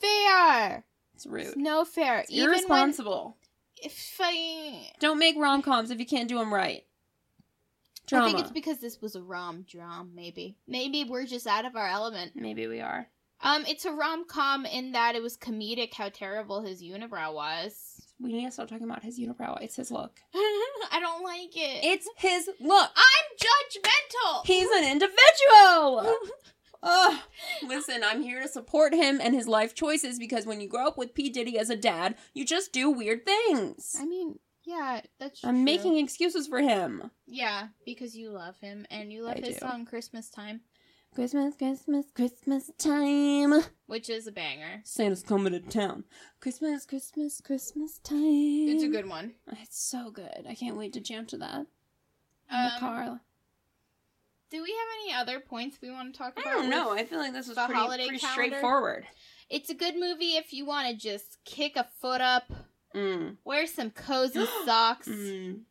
fair. 0.00 0.84
It's 1.14 1.26
rude. 1.26 1.46
It's 1.48 1.56
no 1.56 1.84
fair. 1.84 2.20
It's 2.20 2.30
Even 2.30 2.50
irresponsible. 2.50 3.36
if 3.82 4.16
I 4.20 4.90
Don't 5.00 5.18
make 5.18 5.36
rom 5.36 5.62
coms 5.62 5.90
if 5.90 5.98
you 5.98 6.06
can't 6.06 6.28
do 6.28 6.38
them 6.38 6.52
right. 6.54 6.84
Drama. 8.06 8.26
I 8.26 8.28
think 8.28 8.40
it's 8.40 8.50
because 8.50 8.78
this 8.78 9.00
was 9.00 9.14
a 9.14 9.22
rom 9.22 9.64
dram, 9.68 10.10
maybe. 10.14 10.56
Maybe 10.66 11.04
we're 11.04 11.24
just 11.26 11.46
out 11.46 11.64
of 11.64 11.76
our 11.76 11.86
element. 11.86 12.32
Maybe 12.34 12.66
we 12.66 12.80
are. 12.80 13.06
Um, 13.44 13.64
it's 13.66 13.84
a 13.84 13.92
rom 13.92 14.24
com 14.26 14.66
in 14.66 14.92
that 14.92 15.14
it 15.14 15.22
was 15.22 15.36
comedic 15.36 15.94
how 15.94 16.08
terrible 16.08 16.62
his 16.62 16.82
unibrow 16.82 17.32
was. 17.34 17.91
We 18.22 18.32
need 18.32 18.44
to 18.46 18.52
stop 18.52 18.68
talking 18.68 18.84
about 18.88 19.02
his 19.02 19.18
unibrow. 19.18 19.60
It's 19.60 19.76
his 19.76 19.90
look. 19.90 20.20
I 20.34 20.98
don't 21.00 21.24
like 21.24 21.56
it. 21.56 21.84
It's 21.84 22.08
his 22.16 22.48
look. 22.60 22.90
I'm 22.96 23.36
judgmental. 23.38 24.46
He's 24.46 24.68
an 24.70 24.84
individual. 24.90 26.16
Ugh. 26.84 27.18
Listen, 27.66 28.02
I'm 28.04 28.22
here 28.22 28.40
to 28.42 28.48
support 28.48 28.94
him 28.94 29.20
and 29.22 29.34
his 29.34 29.46
life 29.48 29.74
choices 29.74 30.18
because 30.18 30.46
when 30.46 30.60
you 30.60 30.68
grow 30.68 30.86
up 30.86 30.98
with 30.98 31.14
P. 31.14 31.30
Diddy 31.30 31.58
as 31.58 31.70
a 31.70 31.76
dad, 31.76 32.16
you 32.34 32.44
just 32.44 32.72
do 32.72 32.90
weird 32.90 33.24
things. 33.24 33.96
I 34.00 34.04
mean, 34.04 34.38
yeah, 34.64 35.00
that's 35.18 35.44
I'm 35.44 35.56
true. 35.56 35.64
making 35.64 35.98
excuses 35.98 36.46
for 36.46 36.58
him. 36.60 37.10
Yeah, 37.26 37.68
because 37.84 38.16
you 38.16 38.30
love 38.30 38.58
him 38.60 38.86
and 38.90 39.12
you 39.12 39.22
love 39.24 39.36
I 39.36 39.46
his 39.46 39.54
do. 39.54 39.60
song 39.60 39.84
Christmas 39.86 40.28
Time, 40.30 40.60
Christmas, 41.14 41.54
Christmas, 41.56 42.06
Christmas 42.14 42.70
time. 42.78 43.62
which 43.86 44.08
is 44.08 44.26
a 44.26 44.32
banger. 44.32 44.80
Santa's 44.84 45.22
coming 45.22 45.52
to 45.52 45.60
town. 45.60 46.04
Christmas, 46.40 46.86
Christmas, 46.86 47.40
Christmas 47.42 47.98
time. 47.98 48.18
It's 48.68 48.82
a 48.82 48.88
good 48.88 49.08
one. 49.08 49.34
It's 49.60 49.78
so 49.78 50.10
good. 50.10 50.46
I 50.48 50.54
can't 50.54 50.76
wait 50.76 50.94
to 50.94 51.00
jam 51.00 51.26
to 51.26 51.36
that. 51.38 51.58
In 51.60 51.66
the 52.50 52.56
Um, 52.74 52.80
car. 52.80 53.20
Do 54.50 54.62
we 54.62 54.70
have 54.70 54.88
any 55.02 55.12
other 55.14 55.40
points 55.40 55.78
we 55.82 55.90
want 55.90 56.12
to 56.12 56.18
talk 56.18 56.32
about? 56.38 56.46
I 56.46 56.52
don't 56.52 56.70
know. 56.70 56.92
I 56.92 57.04
feel 57.04 57.18
like 57.18 57.32
this 57.32 57.46
was 57.48 57.56
the 57.56 57.64
pretty, 57.66 57.80
holiday 57.80 58.06
pretty 58.06 58.20
calendar? 58.20 58.46
straightforward. 58.48 59.06
It's 59.50 59.70
a 59.70 59.74
good 59.74 59.96
movie 59.96 60.36
if 60.36 60.52
you 60.52 60.64
want 60.64 60.88
to 60.88 60.94
just 60.96 61.38
kick 61.44 61.76
a 61.76 61.84
foot 62.00 62.20
up, 62.22 62.50
Mm. 62.94 63.38
wear 63.44 63.66
some 63.66 63.90
cozy 63.90 64.44
socks, 64.66 65.08
Mm. 65.08 65.62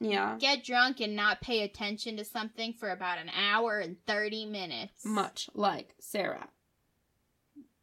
Yeah. 0.00 0.36
get 0.38 0.64
drunk, 0.64 1.00
and 1.00 1.14
not 1.14 1.40
pay 1.42 1.62
attention 1.62 2.16
to 2.16 2.24
something 2.24 2.72
for 2.72 2.90
about 2.90 3.18
an 3.18 3.28
hour 3.30 3.78
and 3.78 3.96
30 4.06 4.46
minutes. 4.46 5.04
Much 5.04 5.50
like 5.54 5.94
Sarah. 6.00 6.48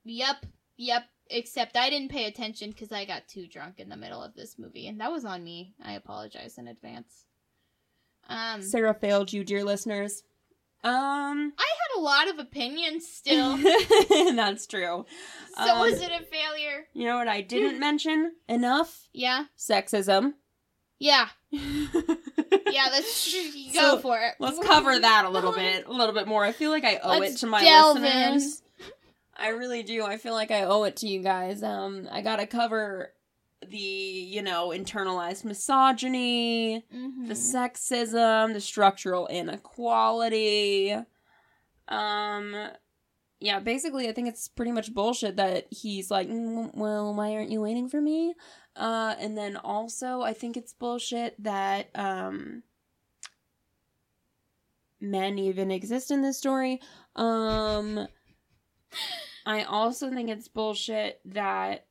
Yep, 0.06 0.46
yep. 0.78 1.04
Except 1.30 1.76
I 1.76 1.90
didn't 1.90 2.10
pay 2.12 2.26
attention 2.26 2.72
because 2.72 2.92
I 2.92 3.04
got 3.06 3.28
too 3.28 3.48
drunk 3.48 3.80
in 3.80 3.90
the 3.90 3.98
middle 3.98 4.24
of 4.24 4.34
this 4.34 4.58
movie, 4.58 4.88
and 4.88 5.00
that 5.02 5.12
was 5.12 5.26
on 5.26 5.44
me. 5.44 5.74
I 5.84 5.94
apologize 5.94 6.58
in 6.58 6.68
advance. 6.70 7.26
Um, 8.30 8.62
Sarah 8.62 8.94
failed 8.94 9.32
you, 9.34 9.44
dear 9.44 9.64
listeners. 9.64 10.24
Um, 10.84 11.54
I 11.58 11.66
had 11.66 12.00
a 12.00 12.02
lot 12.02 12.30
of 12.30 12.40
opinions 12.40 13.08
still, 13.08 13.58
that's 14.36 14.68
true. 14.68 15.06
so 15.56 15.62
Um, 15.76 15.80
was 15.82 16.00
it 16.02 16.12
a 16.12 16.24
failure? 16.24 16.88
You 16.94 17.06
know 17.08 17.18
what 17.18 17.28
I 17.28 17.42
didn't 17.42 17.80
mention 17.80 18.34
enough? 18.48 19.10
Yeah, 19.12 19.46
Sexism. 19.58 20.34
Yeah, 21.00 21.28
yeah. 21.52 22.90
That's 22.92 23.34
you 23.34 23.74
go 23.74 23.80
So, 23.96 24.00
for 24.00 24.18
it. 24.20 24.34
Let's 24.40 24.60
cover 24.60 24.98
that 25.00 25.26
a 25.26 25.30
little 25.30 25.52
bit, 25.54 25.86
a 25.88 25.92
little 25.92 26.14
bit 26.14 26.28
more. 26.28 26.44
I 26.44 26.52
feel 26.52 26.72
like 26.72 26.84
I 26.84 26.98
owe 27.04 27.20
Let's 27.20 27.36
it 27.36 27.38
to 27.40 27.48
my 27.48 27.62
delve 27.64 27.98
in. 27.98 28.04
listeners. 28.04 28.62
I 29.40 29.50
really 29.50 29.84
do. 29.84 30.04
I 30.04 30.18
feel 30.18 30.34
like 30.34 30.50
I 30.52 30.64
owe 30.64 30.84
it 30.84 30.96
to 30.98 31.08
you 31.08 31.22
guys. 31.22 31.62
Um, 31.62 32.08
I 32.12 32.22
gotta 32.22 32.48
cover 32.48 33.14
the, 33.68 33.78
you 33.78 34.42
know, 34.42 34.70
internalized 34.70 35.44
misogyny, 35.46 36.84
Mhm. 36.94 37.28
the 37.28 37.34
sexism, 37.34 38.54
the 38.54 38.62
structural 38.62 39.28
inequality. 39.28 40.96
Um, 41.88 42.56
yeah, 43.40 43.60
basically, 43.60 44.10
I 44.10 44.14
think 44.14 44.28
it's 44.28 44.48
pretty 44.48 44.72
much 44.72 44.94
bullshit 44.94 45.36
that 45.38 45.68
he's 45.72 46.10
like, 46.10 46.28
"Mm, 46.28 46.76
well, 46.76 47.14
why 47.14 47.34
aren't 47.36 47.52
you 47.52 47.62
waiting 47.62 47.88
for 47.90 48.02
me? 48.02 48.34
Uh, 48.78 49.16
and 49.20 49.38
then 49.38 49.58
also, 49.58 50.22
I 50.22 50.34
think 50.34 50.56
it's 50.56 50.74
bullshit 50.74 51.42
that, 51.44 51.90
um, 51.96 52.64
men 55.00 55.38
even 55.40 55.72
exist 55.72 56.12
in 56.12 56.22
this 56.22 56.38
story. 56.38 56.82
Um, 57.16 58.08
I 59.46 59.64
also 59.64 60.10
think 60.10 60.30
it's 60.30 60.48
bullshit 60.48 61.20
that 61.26 61.86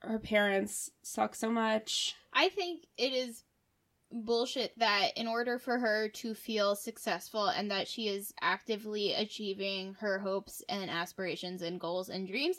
her 0.00 0.18
parents 0.18 0.90
suck 1.02 1.34
so 1.34 1.50
much. 1.50 2.16
I 2.32 2.48
think 2.48 2.86
it 2.96 3.12
is 3.12 3.44
bullshit 4.12 4.76
that 4.78 5.10
in 5.16 5.28
order 5.28 5.58
for 5.58 5.78
her 5.78 6.08
to 6.08 6.34
feel 6.34 6.74
successful 6.74 7.46
and 7.46 7.70
that 7.70 7.86
she 7.86 8.08
is 8.08 8.34
actively 8.40 9.12
achieving 9.12 9.94
her 10.00 10.18
hopes 10.18 10.62
and 10.68 10.90
aspirations 10.90 11.62
and 11.62 11.78
goals 11.78 12.08
and 12.08 12.26
dreams, 12.26 12.56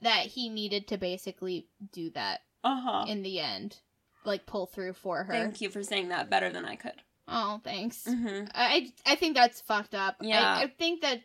that 0.00 0.26
he 0.26 0.48
needed 0.48 0.88
to 0.88 0.98
basically 0.98 1.66
do 1.92 2.10
that 2.10 2.40
Uh 2.64 2.80
huh. 2.80 3.04
in 3.06 3.22
the 3.22 3.40
end. 3.40 3.76
Like 4.24 4.46
pull 4.46 4.66
through 4.66 4.94
for 4.94 5.24
her. 5.24 5.32
Thank 5.32 5.60
you 5.60 5.68
for 5.68 5.82
saying 5.82 6.08
that 6.08 6.30
better 6.30 6.50
than 6.50 6.64
I 6.64 6.76
could. 6.76 7.02
Oh, 7.28 7.60
thanks. 7.62 8.04
Mm-hmm. 8.08 8.46
I 8.54 8.90
I 9.06 9.14
think 9.16 9.36
that's 9.36 9.60
fucked 9.60 9.94
up. 9.94 10.16
Yeah. 10.20 10.56
I, 10.58 10.62
I 10.62 10.66
think 10.66 11.02
that 11.02 11.20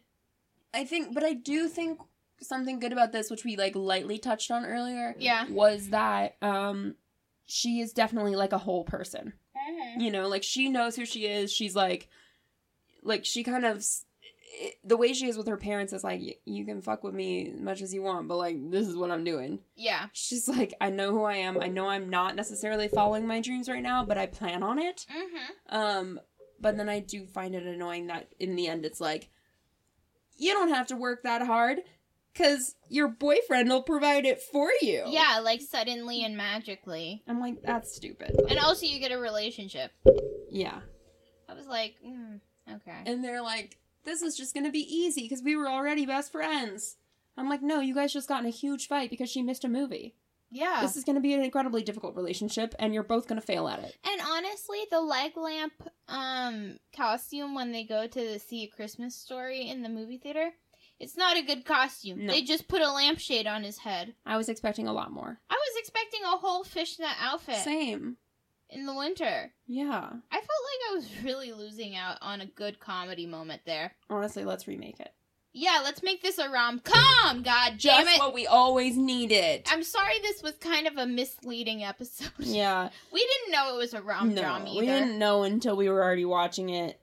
I 0.74 0.86
think, 0.86 1.14
but 1.14 1.24
I 1.24 1.34
do 1.34 1.68
think 1.68 1.99
something 2.41 2.80
good 2.80 2.94
about 2.94 3.11
this, 3.11 3.32
which 3.32 3.44
we 3.44 3.56
like 3.56 3.76
lightly 3.76 4.18
touched 4.18 4.52
on 4.52 4.66
earlier, 4.66 5.16
yeah. 5.18 5.45
was 5.49 5.90
that 5.90 6.36
um 6.41 6.95
she 7.45 7.80
is 7.80 7.94
definitely 7.94 8.36
like 8.36 8.53
a 8.53 8.57
whole 8.60 8.84
person. 8.84 9.34
You 9.98 10.10
know, 10.11 10.28
like 10.28 10.44
she 10.44 10.70
knows 10.70 10.95
who 10.95 11.06
she 11.06 11.26
is. 11.26 11.52
She's 11.52 11.76
like, 11.76 12.07
like 13.03 13.26
she 13.26 13.44
kind 13.44 13.66
of 13.66 13.86
it- 14.51 14.76
the 14.84 14.97
way 14.97 15.13
she 15.13 15.27
is 15.27 15.38
with 15.38 15.47
her 15.47 15.57
parents 15.57 15.93
is 15.93 16.03
like, 16.03 16.19
"Y- 16.21 16.35
you 16.45 16.65
can 16.65 16.81
fuck 16.81 17.03
with 17.03 17.13
me 17.13 17.51
as 17.53 17.59
much 17.61 17.81
as 17.81 17.93
you 17.93 18.01
want, 18.01 18.27
but 18.27 18.38
like 18.38 18.57
this 18.71 18.88
is 18.88 18.95
what 18.95 19.11
I'm 19.11 19.23
doing. 19.23 19.59
Yeah. 19.76 20.07
She's 20.13 20.47
like, 20.47 20.73
I 20.81 20.89
know 20.89 21.11
who 21.11 21.23
I 21.23 21.35
am. 21.35 21.61
I 21.61 21.67
know 21.67 21.88
I'm 21.88 22.09
not 22.09 22.35
necessarily 22.35 22.88
following 22.88 23.27
my 23.27 23.41
dreams 23.41 23.69
right 23.69 23.84
now, 23.84 24.03
but 24.03 24.17
I 24.17 24.26
plan 24.26 24.63
on 24.63 24.80
it. 24.80 25.05
Mm-hmm. 25.09 25.76
Um, 25.76 26.19
but 26.59 26.77
then 26.77 26.89
I 26.89 26.99
do 26.99 27.26
find 27.26 27.53
it 27.55 27.63
annoying 27.63 28.07
that 28.07 28.34
in 28.39 28.55
the 28.55 28.67
end 28.67 28.85
it's 28.85 28.99
like, 28.99 29.30
you 30.35 30.53
don't 30.53 30.69
have 30.69 30.88
to 30.88 30.95
work 30.95 31.23
that 31.23 31.41
hard, 31.45 31.80
cause 32.34 32.76
your 32.89 33.07
boyfriend 33.09 33.69
will 33.69 33.84
provide 33.84 34.26
it 34.26 34.41
for 34.41 34.69
you. 34.81 35.03
Yeah, 35.07 35.39
like 35.43 35.61
suddenly 35.61 36.23
and 36.23 36.35
magically. 36.35 37.23
I'm 37.27 37.39
like, 37.39 37.61
that's 37.61 37.93
stupid. 37.95 38.39
And 38.49 38.57
also 38.59 38.85
you 38.85 38.99
get 38.99 39.11
a 39.11 39.17
relationship. 39.19 39.91
Yeah. 40.49 40.80
I 41.47 41.53
was 41.53 41.67
like, 41.67 41.95
mm, 42.05 42.39
okay. 42.73 43.03
And 43.05 43.23
they're 43.23 43.41
like, 43.41 43.77
this 44.05 44.21
is 44.21 44.35
just 44.35 44.53
gonna 44.53 44.71
be 44.71 44.80
easy 44.80 45.23
because 45.23 45.43
we 45.43 45.55
were 45.55 45.67
already 45.69 46.05
best 46.05 46.31
friends. 46.31 46.97
I'm 47.38 47.49
like, 47.49 47.61
no, 47.61 47.80
you 47.80 47.95
guys 47.95 48.11
just 48.13 48.27
got 48.27 48.41
in 48.41 48.47
a 48.47 48.51
huge 48.51 48.88
fight 48.88 49.09
because 49.09 49.30
she 49.30 49.41
missed 49.41 49.63
a 49.63 49.69
movie. 49.69 50.15
Yeah. 50.51 50.81
This 50.81 50.97
is 50.97 51.03
gonna 51.03 51.21
be 51.21 51.34
an 51.34 51.43
incredibly 51.43 51.84
difficult 51.84 52.15
relationship, 52.15 52.73
and 52.80 52.93
you're 52.93 53.03
both 53.03 53.27
gonna 53.27 53.41
fail 53.41 53.67
at 53.67 53.80
it. 53.80 53.95
And 54.03 54.21
honestly, 54.21 54.80
the 54.89 55.01
leg 55.01 55.38
lamp 55.38 55.73
um 56.07 56.80
costume 56.95 57.53
when 57.53 57.71
they 57.71 57.84
go 57.84 58.07
to 58.07 58.19
the 58.19 58.39
see 58.39 58.63
a 58.63 58.67
Christmas 58.67 59.15
story 59.15 59.69
in 59.69 59.84
the 59.84 59.89
movie 59.89 60.17
theater, 60.17 60.51
it's 60.99 61.15
not 61.15 61.38
a 61.38 61.43
good 61.43 61.65
costume. 61.65 62.26
No. 62.26 62.34
They 62.34 62.41
just 62.41 62.67
put 62.67 62.81
a 62.81 62.91
lampshade 62.91 63.47
on 63.47 63.63
his 63.63 63.80
head. 63.80 64.15
I 64.26 64.38
was 64.38 64.49
expecting 64.49 64.88
a 64.88 64.93
lot 64.93 65.11
more. 65.11 65.39
I 65.49 65.53
was 65.55 65.80
expecting 65.80 66.21
a 66.23 66.38
whole 66.38 66.63
fishnet 66.63 67.15
outfit 67.21 67.57
Same. 67.57 68.17
in 68.69 68.85
the 68.85 68.93
winter. 68.93 69.53
Yeah. 69.65 70.09
I 70.31 70.35
felt 70.35 70.63
like 70.68 70.68
I 70.90 70.94
was 70.95 71.07
really 71.24 71.52
losing 71.53 71.95
out 71.95 72.18
on 72.22 72.41
a 72.41 72.45
good 72.45 72.80
comedy 72.80 73.26
moment 73.26 73.61
there. 73.66 73.94
Honestly, 74.10 74.44
let's 74.45 74.68
remake 74.68 74.99
it. 74.99 75.11
Yeah, 75.52 75.82
let's 75.84 76.03
make 76.03 76.22
this 76.22 76.38
a 76.38 76.48
rom 76.49 76.80
com. 76.80 77.41
God 77.41 77.70
damn 77.72 77.78
Just 77.80 78.16
it! 78.16 78.20
what 78.20 78.34
we 78.36 78.45
always 78.45 78.95
needed. 78.95 79.64
I'm 79.68 79.84
sorry 79.84 80.14
this 80.22 80.44
was 80.44 80.53
kind 80.53 80.86
of 80.88 80.95
a 80.98 81.07
misleading 81.07 81.84
episode. 81.84 82.30
Yeah. 82.40 82.90
We 83.11 83.20
didn't 83.20 83.52
know 83.53 83.74
it 83.76 83.78
was 83.78 83.94
a 83.95 84.02
rom 84.02 84.34
No, 84.36 84.44
com 84.44 84.68
either. 84.68 84.80
we 84.80 84.86
didn't 84.86 85.18
know 85.18 85.44
until 85.44 85.76
we 85.76 85.90
were 85.90 86.03
already 86.03 86.26
watching 86.26 86.70
it, 86.70 86.99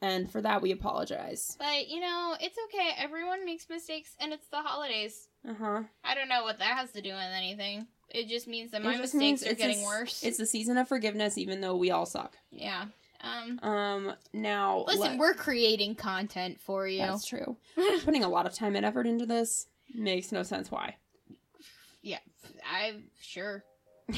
and 0.00 0.30
for 0.30 0.40
that 0.40 0.62
we 0.62 0.70
apologize. 0.70 1.56
But 1.58 1.88
you 1.88 1.98
know, 2.00 2.36
it's 2.40 2.56
okay. 2.66 2.90
Everyone 2.96 3.44
makes 3.44 3.68
mistakes, 3.68 4.14
and 4.20 4.32
it's 4.32 4.46
the 4.48 4.58
holidays. 4.62 5.28
Uh 5.46 5.54
huh. 5.54 5.82
I 6.04 6.14
don't 6.14 6.28
know 6.28 6.44
what 6.44 6.60
that 6.60 6.76
has 6.78 6.92
to 6.92 7.02
do 7.02 7.10
with 7.10 7.32
anything. 7.36 7.88
It 8.10 8.28
just 8.28 8.48
means 8.48 8.70
that 8.72 8.82
my 8.82 8.96
mistakes 8.96 9.46
are 9.46 9.54
getting 9.54 9.82
a, 9.82 9.84
worse. 9.84 10.22
It's 10.22 10.38
the 10.38 10.46
season 10.46 10.78
of 10.78 10.88
forgiveness, 10.88 11.36
even 11.36 11.60
though 11.60 11.76
we 11.76 11.90
all 11.90 12.06
suck. 12.06 12.36
yeah. 12.50 12.86
Um. 13.20 13.58
Um. 13.62 14.12
Now, 14.32 14.84
Listen, 14.86 15.00
let- 15.00 15.18
we're 15.18 15.34
creating 15.34 15.96
content 15.96 16.60
for 16.60 16.86
you. 16.86 17.00
that's 17.00 17.26
true. 17.26 17.56
Putting 18.04 18.22
a 18.22 18.28
lot 18.28 18.46
of 18.46 18.54
time 18.54 18.76
and 18.76 18.86
effort 18.86 19.06
into 19.08 19.26
this 19.26 19.66
makes 19.92 20.30
no 20.30 20.44
sense. 20.44 20.70
Why? 20.70 20.94
yeah. 22.00 22.18
I 22.64 22.94
sure. 23.20 23.64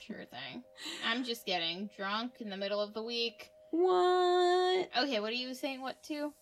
sure 0.00 0.24
thing. 0.24 0.62
I'm 1.04 1.24
just 1.24 1.44
getting 1.46 1.90
drunk 1.96 2.34
in 2.40 2.48
the 2.48 2.56
middle 2.56 2.80
of 2.80 2.94
the 2.94 3.02
week. 3.02 3.50
What? 3.72 4.88
Okay, 4.98 5.18
what 5.20 5.30
are 5.30 5.36
you 5.36 5.52
saying? 5.52 5.80
What 5.82 6.02
to? 6.04 6.32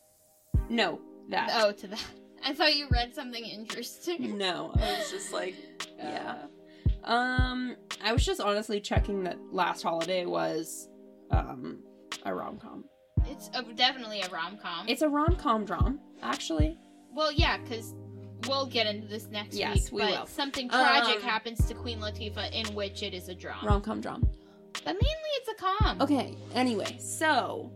No, 0.68 1.00
that. 1.30 1.50
Oh, 1.54 1.72
to 1.72 1.86
that. 1.88 2.04
I 2.44 2.52
thought 2.52 2.76
you 2.76 2.88
read 2.90 3.14
something 3.14 3.44
interesting. 3.44 4.36
No, 4.36 4.70
I 4.76 4.98
was 4.98 5.10
just 5.10 5.32
like, 5.32 5.54
yeah. 5.98 6.36
Uh, 6.42 6.46
Um, 7.06 7.76
I 8.04 8.12
was 8.12 8.24
just 8.24 8.40
honestly 8.40 8.80
checking 8.80 9.22
that 9.24 9.38
last 9.52 9.82
holiday 9.82 10.26
was, 10.26 10.88
um, 11.30 11.78
a 12.24 12.34
rom 12.34 12.58
com. 12.58 12.84
it's 13.26 13.50
a, 13.54 13.62
definitely 13.74 14.20
a 14.22 14.28
rom 14.30 14.58
com. 14.60 14.88
It's 14.88 15.02
a 15.02 15.08
rom 15.08 15.36
com 15.36 15.64
drum, 15.64 16.00
actually. 16.22 16.76
Well, 17.14 17.32
yeah, 17.32 17.58
because 17.58 17.94
we'll 18.48 18.66
get 18.66 18.86
into 18.86 19.06
this 19.08 19.28
next 19.28 19.56
Yes, 19.56 19.90
week. 19.90 19.92
we 19.92 20.00
but 20.12 20.20
will. 20.20 20.26
something 20.26 20.68
tragic 20.68 21.16
Um, 21.16 21.22
happens 21.22 21.64
to 21.66 21.74
Queen 21.74 22.00
Latifah, 22.00 22.50
in 22.52 22.74
which 22.74 23.02
it 23.02 23.14
is 23.14 23.28
a 23.28 23.34
drama. 23.34 23.68
Rom 23.68 23.80
com 23.82 24.00
drum. 24.00 24.28
But 24.84 24.94
mainly 24.94 25.30
it's 25.36 25.48
a 25.48 25.54
com. 25.84 26.00
Okay, 26.02 26.36
anyway, 26.54 26.96
so, 26.98 27.70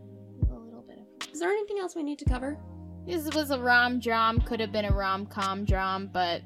A 0.51 0.53
little 0.55 0.83
bit 0.87 0.99
of. 0.99 1.33
is 1.33 1.39
there 1.39 1.49
anything 1.49 1.79
else 1.79 1.95
we 1.95 2.03
need 2.03 2.19
to 2.19 2.25
cover? 2.25 2.57
This 3.07 3.33
was 3.33 3.49
a 3.49 3.59
rom 3.59 3.99
dram. 3.99 4.39
Could 4.41 4.59
have 4.59 4.71
been 4.71 4.85
a 4.85 4.91
rom 4.93 5.25
com 5.25 5.65
dram, 5.65 6.09
but 6.13 6.41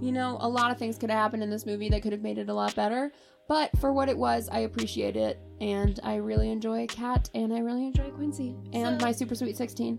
You 0.00 0.12
know, 0.12 0.36
a 0.40 0.48
lot 0.48 0.70
of 0.70 0.78
things 0.78 0.98
could 0.98 1.10
have 1.10 1.18
happened 1.18 1.42
in 1.42 1.50
this 1.50 1.66
movie 1.66 1.88
that 1.90 2.02
could 2.02 2.12
have 2.12 2.22
made 2.22 2.38
it 2.38 2.48
a 2.48 2.54
lot 2.54 2.74
better. 2.74 3.12
But 3.48 3.70
for 3.78 3.92
what 3.92 4.08
it 4.08 4.16
was, 4.18 4.48
I 4.50 4.60
appreciate 4.60 5.16
it. 5.16 5.38
And 5.60 5.98
I 6.02 6.16
really 6.16 6.50
enjoy 6.50 6.86
Kat 6.88 7.30
and 7.34 7.52
I 7.52 7.58
really 7.60 7.86
enjoy 7.86 8.10
Quincy. 8.10 8.56
And 8.72 9.00
So- 9.00 9.06
my 9.06 9.12
Super 9.12 9.34
Sweet 9.34 9.56
16. 9.56 9.98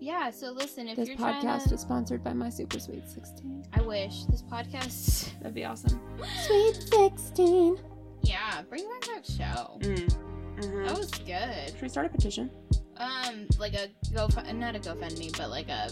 yeah. 0.00 0.30
So 0.30 0.50
listen, 0.50 0.88
if 0.88 0.96
This 0.96 1.08
you're 1.08 1.16
podcast 1.18 1.40
trying 1.42 1.68
to, 1.68 1.74
is 1.74 1.80
sponsored 1.80 2.24
by 2.24 2.32
my 2.32 2.48
Super 2.48 2.78
Sweet 2.80 3.08
16. 3.08 3.66
I 3.74 3.82
wish 3.82 4.24
this 4.24 4.42
podcast. 4.42 5.30
That'd 5.40 5.54
be 5.54 5.64
awesome. 5.64 6.00
Sweet 6.46 6.74
16. 6.90 7.76
Yeah, 8.22 8.62
bring 8.68 8.88
back 8.88 9.02
that 9.14 9.26
show. 9.26 9.78
Mm. 9.80 10.16
Mhm. 10.56 10.86
That 10.88 10.98
was 10.98 11.10
good. 11.10 11.68
Should 11.74 11.82
we 11.82 11.88
start 11.88 12.06
a 12.06 12.08
petition? 12.08 12.50
Um, 12.96 13.46
like 13.58 13.74
a 13.74 13.88
go, 14.14 14.26
not 14.54 14.74
a 14.74 14.78
GoFundMe, 14.78 15.36
but 15.36 15.50
like 15.50 15.68
a 15.68 15.90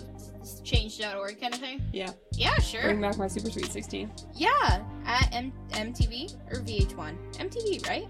change.org 0.63 1.41
kind 1.41 1.55
of 1.55 1.61
thing. 1.61 1.83
Yeah. 1.93 2.11
Yeah, 2.33 2.57
sure. 2.59 2.83
Bring 2.83 3.01
back 3.01 3.17
my 3.19 3.27
Super 3.29 3.51
Sweet 3.51 3.71
16. 3.71 4.11
Yeah, 4.35 4.83
at 5.07 5.29
M- 5.35 5.53
MTV 5.71 6.35
or 6.53 6.61
VH1. 6.61 7.17
MTV, 7.39 7.89
right? 7.89 8.07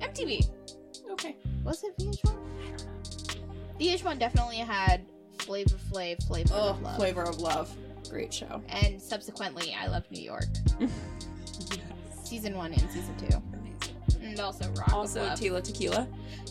MTV. 0.00 0.48
Okay. 1.10 1.36
Was 1.64 1.82
it 1.84 1.96
VH1? 1.98 2.28
I 2.28 2.70
don't 2.70 2.86
know. 2.86 3.78
VH1 3.80 4.18
definitely 4.18 4.56
had 4.56 5.06
Flavor 5.38 5.76
Flav, 5.90 6.22
Flavor 6.26 6.54
Oh, 6.54 6.68
of 6.70 6.82
Love. 6.82 6.96
Flavor 6.96 7.22
of 7.22 7.38
Love. 7.40 7.74
Great 8.10 8.32
show. 8.32 8.62
And 8.68 9.00
subsequently, 9.00 9.74
I 9.78 9.86
Love 9.88 10.04
New 10.10 10.22
York. 10.22 10.44
Season 12.24 12.56
1 12.56 12.72
and 12.72 12.90
Season 12.90 13.14
2. 13.16 13.26
Amazing. 13.26 14.22
And 14.22 14.40
also 14.40 14.68
Rock 14.72 14.92
Also. 14.92 15.20
Tila 15.30 15.62
Tequila. 15.62 16.06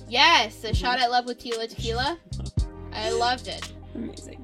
yes, 0.07 0.64
a 0.64 0.69
Mhm. 0.69 0.76
shot 0.76 0.99
at 0.99 1.11
love 1.11 1.26
with 1.26 1.38
Tila 1.39 1.68
Tequila. 1.69 2.18
I 2.94 3.11
loved 3.11 3.48
it. 3.48 3.72
Amazing. 3.94 4.44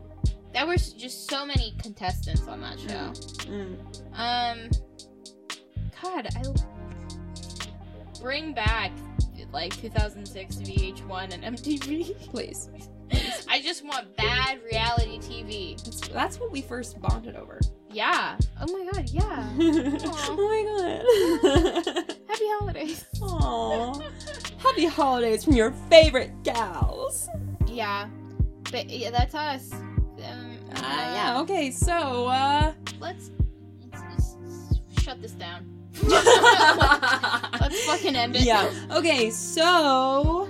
There 0.53 0.67
were 0.67 0.75
just 0.75 1.29
so 1.29 1.45
many 1.45 1.73
contestants 1.81 2.47
on 2.47 2.61
that 2.61 2.79
show. 2.79 3.47
Mm. 3.49 3.77
Um, 4.13 4.69
God, 6.01 6.27
I 6.35 6.43
bring 8.21 8.53
back 8.53 8.91
like 9.51 9.75
2006 9.77 10.55
VH1 10.57 11.33
and 11.33 11.57
MTV. 11.57 12.15
Please. 12.29 12.69
I 13.47 13.61
just 13.61 13.85
want 13.85 14.15
bad 14.17 14.59
reality 14.63 15.19
TV. 15.19 15.83
That's, 15.83 16.07
that's 16.09 16.39
what 16.39 16.51
we 16.51 16.61
first 16.61 16.99
bonded 16.99 17.35
over. 17.35 17.59
Yeah. 17.91 18.37
Oh 18.59 18.71
my 18.71 18.91
God. 18.91 19.09
Yeah. 19.09 19.49
oh 19.59 20.35
my 20.35 21.93
god. 21.93 22.15
Happy 22.27 22.45
holidays. 22.59 23.05
Aw. 23.21 23.99
Happy 24.57 24.85
holidays 24.85 25.43
from 25.43 25.53
your 25.53 25.71
favorite 25.89 26.31
gals. 26.43 27.29
Yeah. 27.67 28.07
But 28.71 28.89
yeah, 28.89 29.11
that's 29.11 29.35
us. 29.35 29.71
Um, 30.83 30.91
Uh, 30.91 31.13
yeah, 31.13 31.39
okay, 31.41 31.71
so, 31.71 32.27
uh. 32.27 32.73
Let's, 32.99 33.31
let's, 33.91 34.35
let's 34.41 35.03
shut 35.03 35.21
this 35.21 35.31
down. 35.33 35.69
Let's 36.03 37.85
fucking 37.85 38.15
end 38.15 38.35
it. 38.35 38.41
yeah. 38.41 38.69
Okay, 38.91 39.29
so 39.29 40.49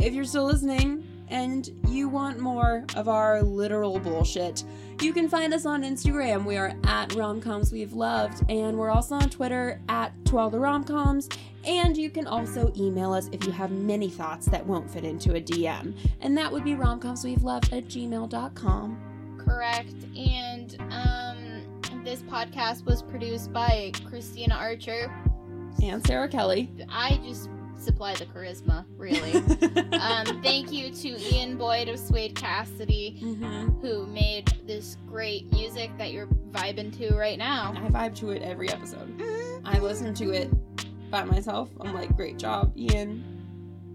if 0.00 0.12
you're 0.12 0.24
still 0.26 0.44
listening 0.44 1.02
and 1.28 1.70
you 1.88 2.08
want 2.08 2.38
more 2.38 2.84
of 2.94 3.08
our 3.08 3.42
literal 3.42 3.98
bullshit, 3.98 4.64
you 5.02 5.12
can 5.12 5.28
find 5.28 5.52
us 5.52 5.66
on 5.66 5.82
Instagram. 5.82 6.44
We 6.44 6.56
are 6.56 6.76
at 6.84 7.08
Romcoms 7.10 7.72
We've 7.72 7.92
Loved, 7.92 8.48
and 8.48 8.78
we're 8.78 8.90
also 8.90 9.16
on 9.16 9.28
Twitter 9.30 9.80
at 9.88 10.12
12 10.24 10.52
the 10.52 10.58
Romcoms. 10.58 11.36
And 11.64 11.96
you 11.96 12.08
can 12.08 12.26
also 12.26 12.72
email 12.76 13.12
us 13.12 13.28
if 13.32 13.44
you 13.44 13.52
have 13.52 13.70
many 13.72 14.08
thoughts 14.08 14.46
that 14.46 14.64
won't 14.64 14.88
fit 14.88 15.04
into 15.04 15.34
a 15.34 15.40
DM. 15.40 15.94
And 16.20 16.36
that 16.38 16.50
would 16.50 16.64
be 16.64 16.72
romcomswe'veloved 16.74 17.72
at 17.76 17.84
gmail.com. 17.86 19.38
correct. 19.44 19.94
And 20.16 20.76
um, 20.90 22.04
this 22.04 22.22
podcast 22.22 22.84
was 22.84 23.02
produced 23.02 23.52
by 23.52 23.92
Christina 24.08 24.54
Archer. 24.54 25.12
And 25.82 26.04
Sarah 26.06 26.28
Kelly. 26.28 26.70
I 26.88 27.20
just 27.24 27.48
supply 27.82 28.14
the 28.14 28.26
charisma, 28.26 28.84
really. 28.96 29.34
um, 30.00 30.40
thank 30.42 30.72
you 30.72 30.90
to 30.90 31.34
Ian 31.34 31.56
Boyd 31.56 31.88
of 31.88 31.98
Suede 31.98 32.34
Cassidy, 32.34 33.18
Mhm. 33.22 33.80
who 33.80 34.06
made 34.06 34.48
this 34.66 34.96
great 35.06 35.50
music 35.52 35.90
that 35.98 36.12
you're 36.12 36.28
vibing 36.50 36.96
to 36.98 37.14
right 37.16 37.38
now. 37.38 37.72
I 37.76 37.88
vibe 37.88 38.14
to 38.16 38.30
it 38.30 38.42
every 38.42 38.68
episode. 38.70 39.20
I 39.64 39.78
listen 39.78 40.14
to 40.14 40.30
it 40.32 40.50
by 41.10 41.24
myself. 41.24 41.70
I'm 41.80 41.92
like, 41.94 42.14
great 42.16 42.38
job, 42.38 42.72
Ian. 42.76 43.24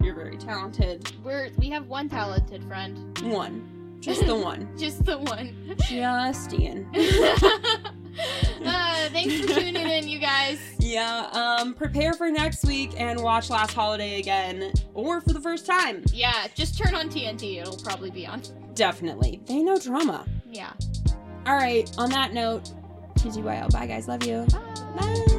You're 0.02 0.14
very 0.14 0.36
talented. 0.36 1.10
We're 1.24 1.50
we 1.58 1.70
have 1.70 1.88
one 1.88 2.08
talented 2.08 2.62
friend, 2.64 3.18
One. 3.22 3.96
Just 4.00 4.24
the 4.26 4.36
one. 4.50 4.68
just 4.78 5.04
the 5.04 5.18
one. 5.18 5.74
Just 5.88 6.52
Ian. 6.52 6.88
uh, 8.64 9.08
thanks 9.10 9.40
for 9.40 9.46
tuning 9.60 9.76
in, 9.76 10.08
you 10.08 10.18
guys. 10.18 10.58
Yeah, 10.78 11.28
um, 11.32 11.74
prepare 11.74 12.14
for 12.14 12.30
next 12.30 12.64
week 12.64 12.92
and 12.96 13.22
watch 13.22 13.50
Last 13.50 13.74
Holiday 13.74 14.18
again, 14.18 14.72
or 14.94 15.20
for 15.20 15.32
the 15.32 15.40
first 15.40 15.66
time. 15.66 16.04
Yeah, 16.12 16.46
just 16.54 16.78
turn 16.78 16.94
on 16.94 17.08
TNT. 17.08 17.60
It'll 17.60 17.76
probably 17.78 18.10
be 18.10 18.26
on. 18.26 18.42
Definitely. 18.74 19.40
They 19.46 19.62
know 19.62 19.78
drama. 19.78 20.26
Yeah. 20.50 20.72
All 21.46 21.54
right, 21.54 21.90
on 21.98 22.10
that 22.10 22.32
note, 22.32 22.72
TGYL. 23.14 23.72
Bye, 23.72 23.86
guys. 23.86 24.08
Love 24.08 24.24
you. 24.24 24.46
Bye. 24.50 24.96
Bye. 25.00 25.37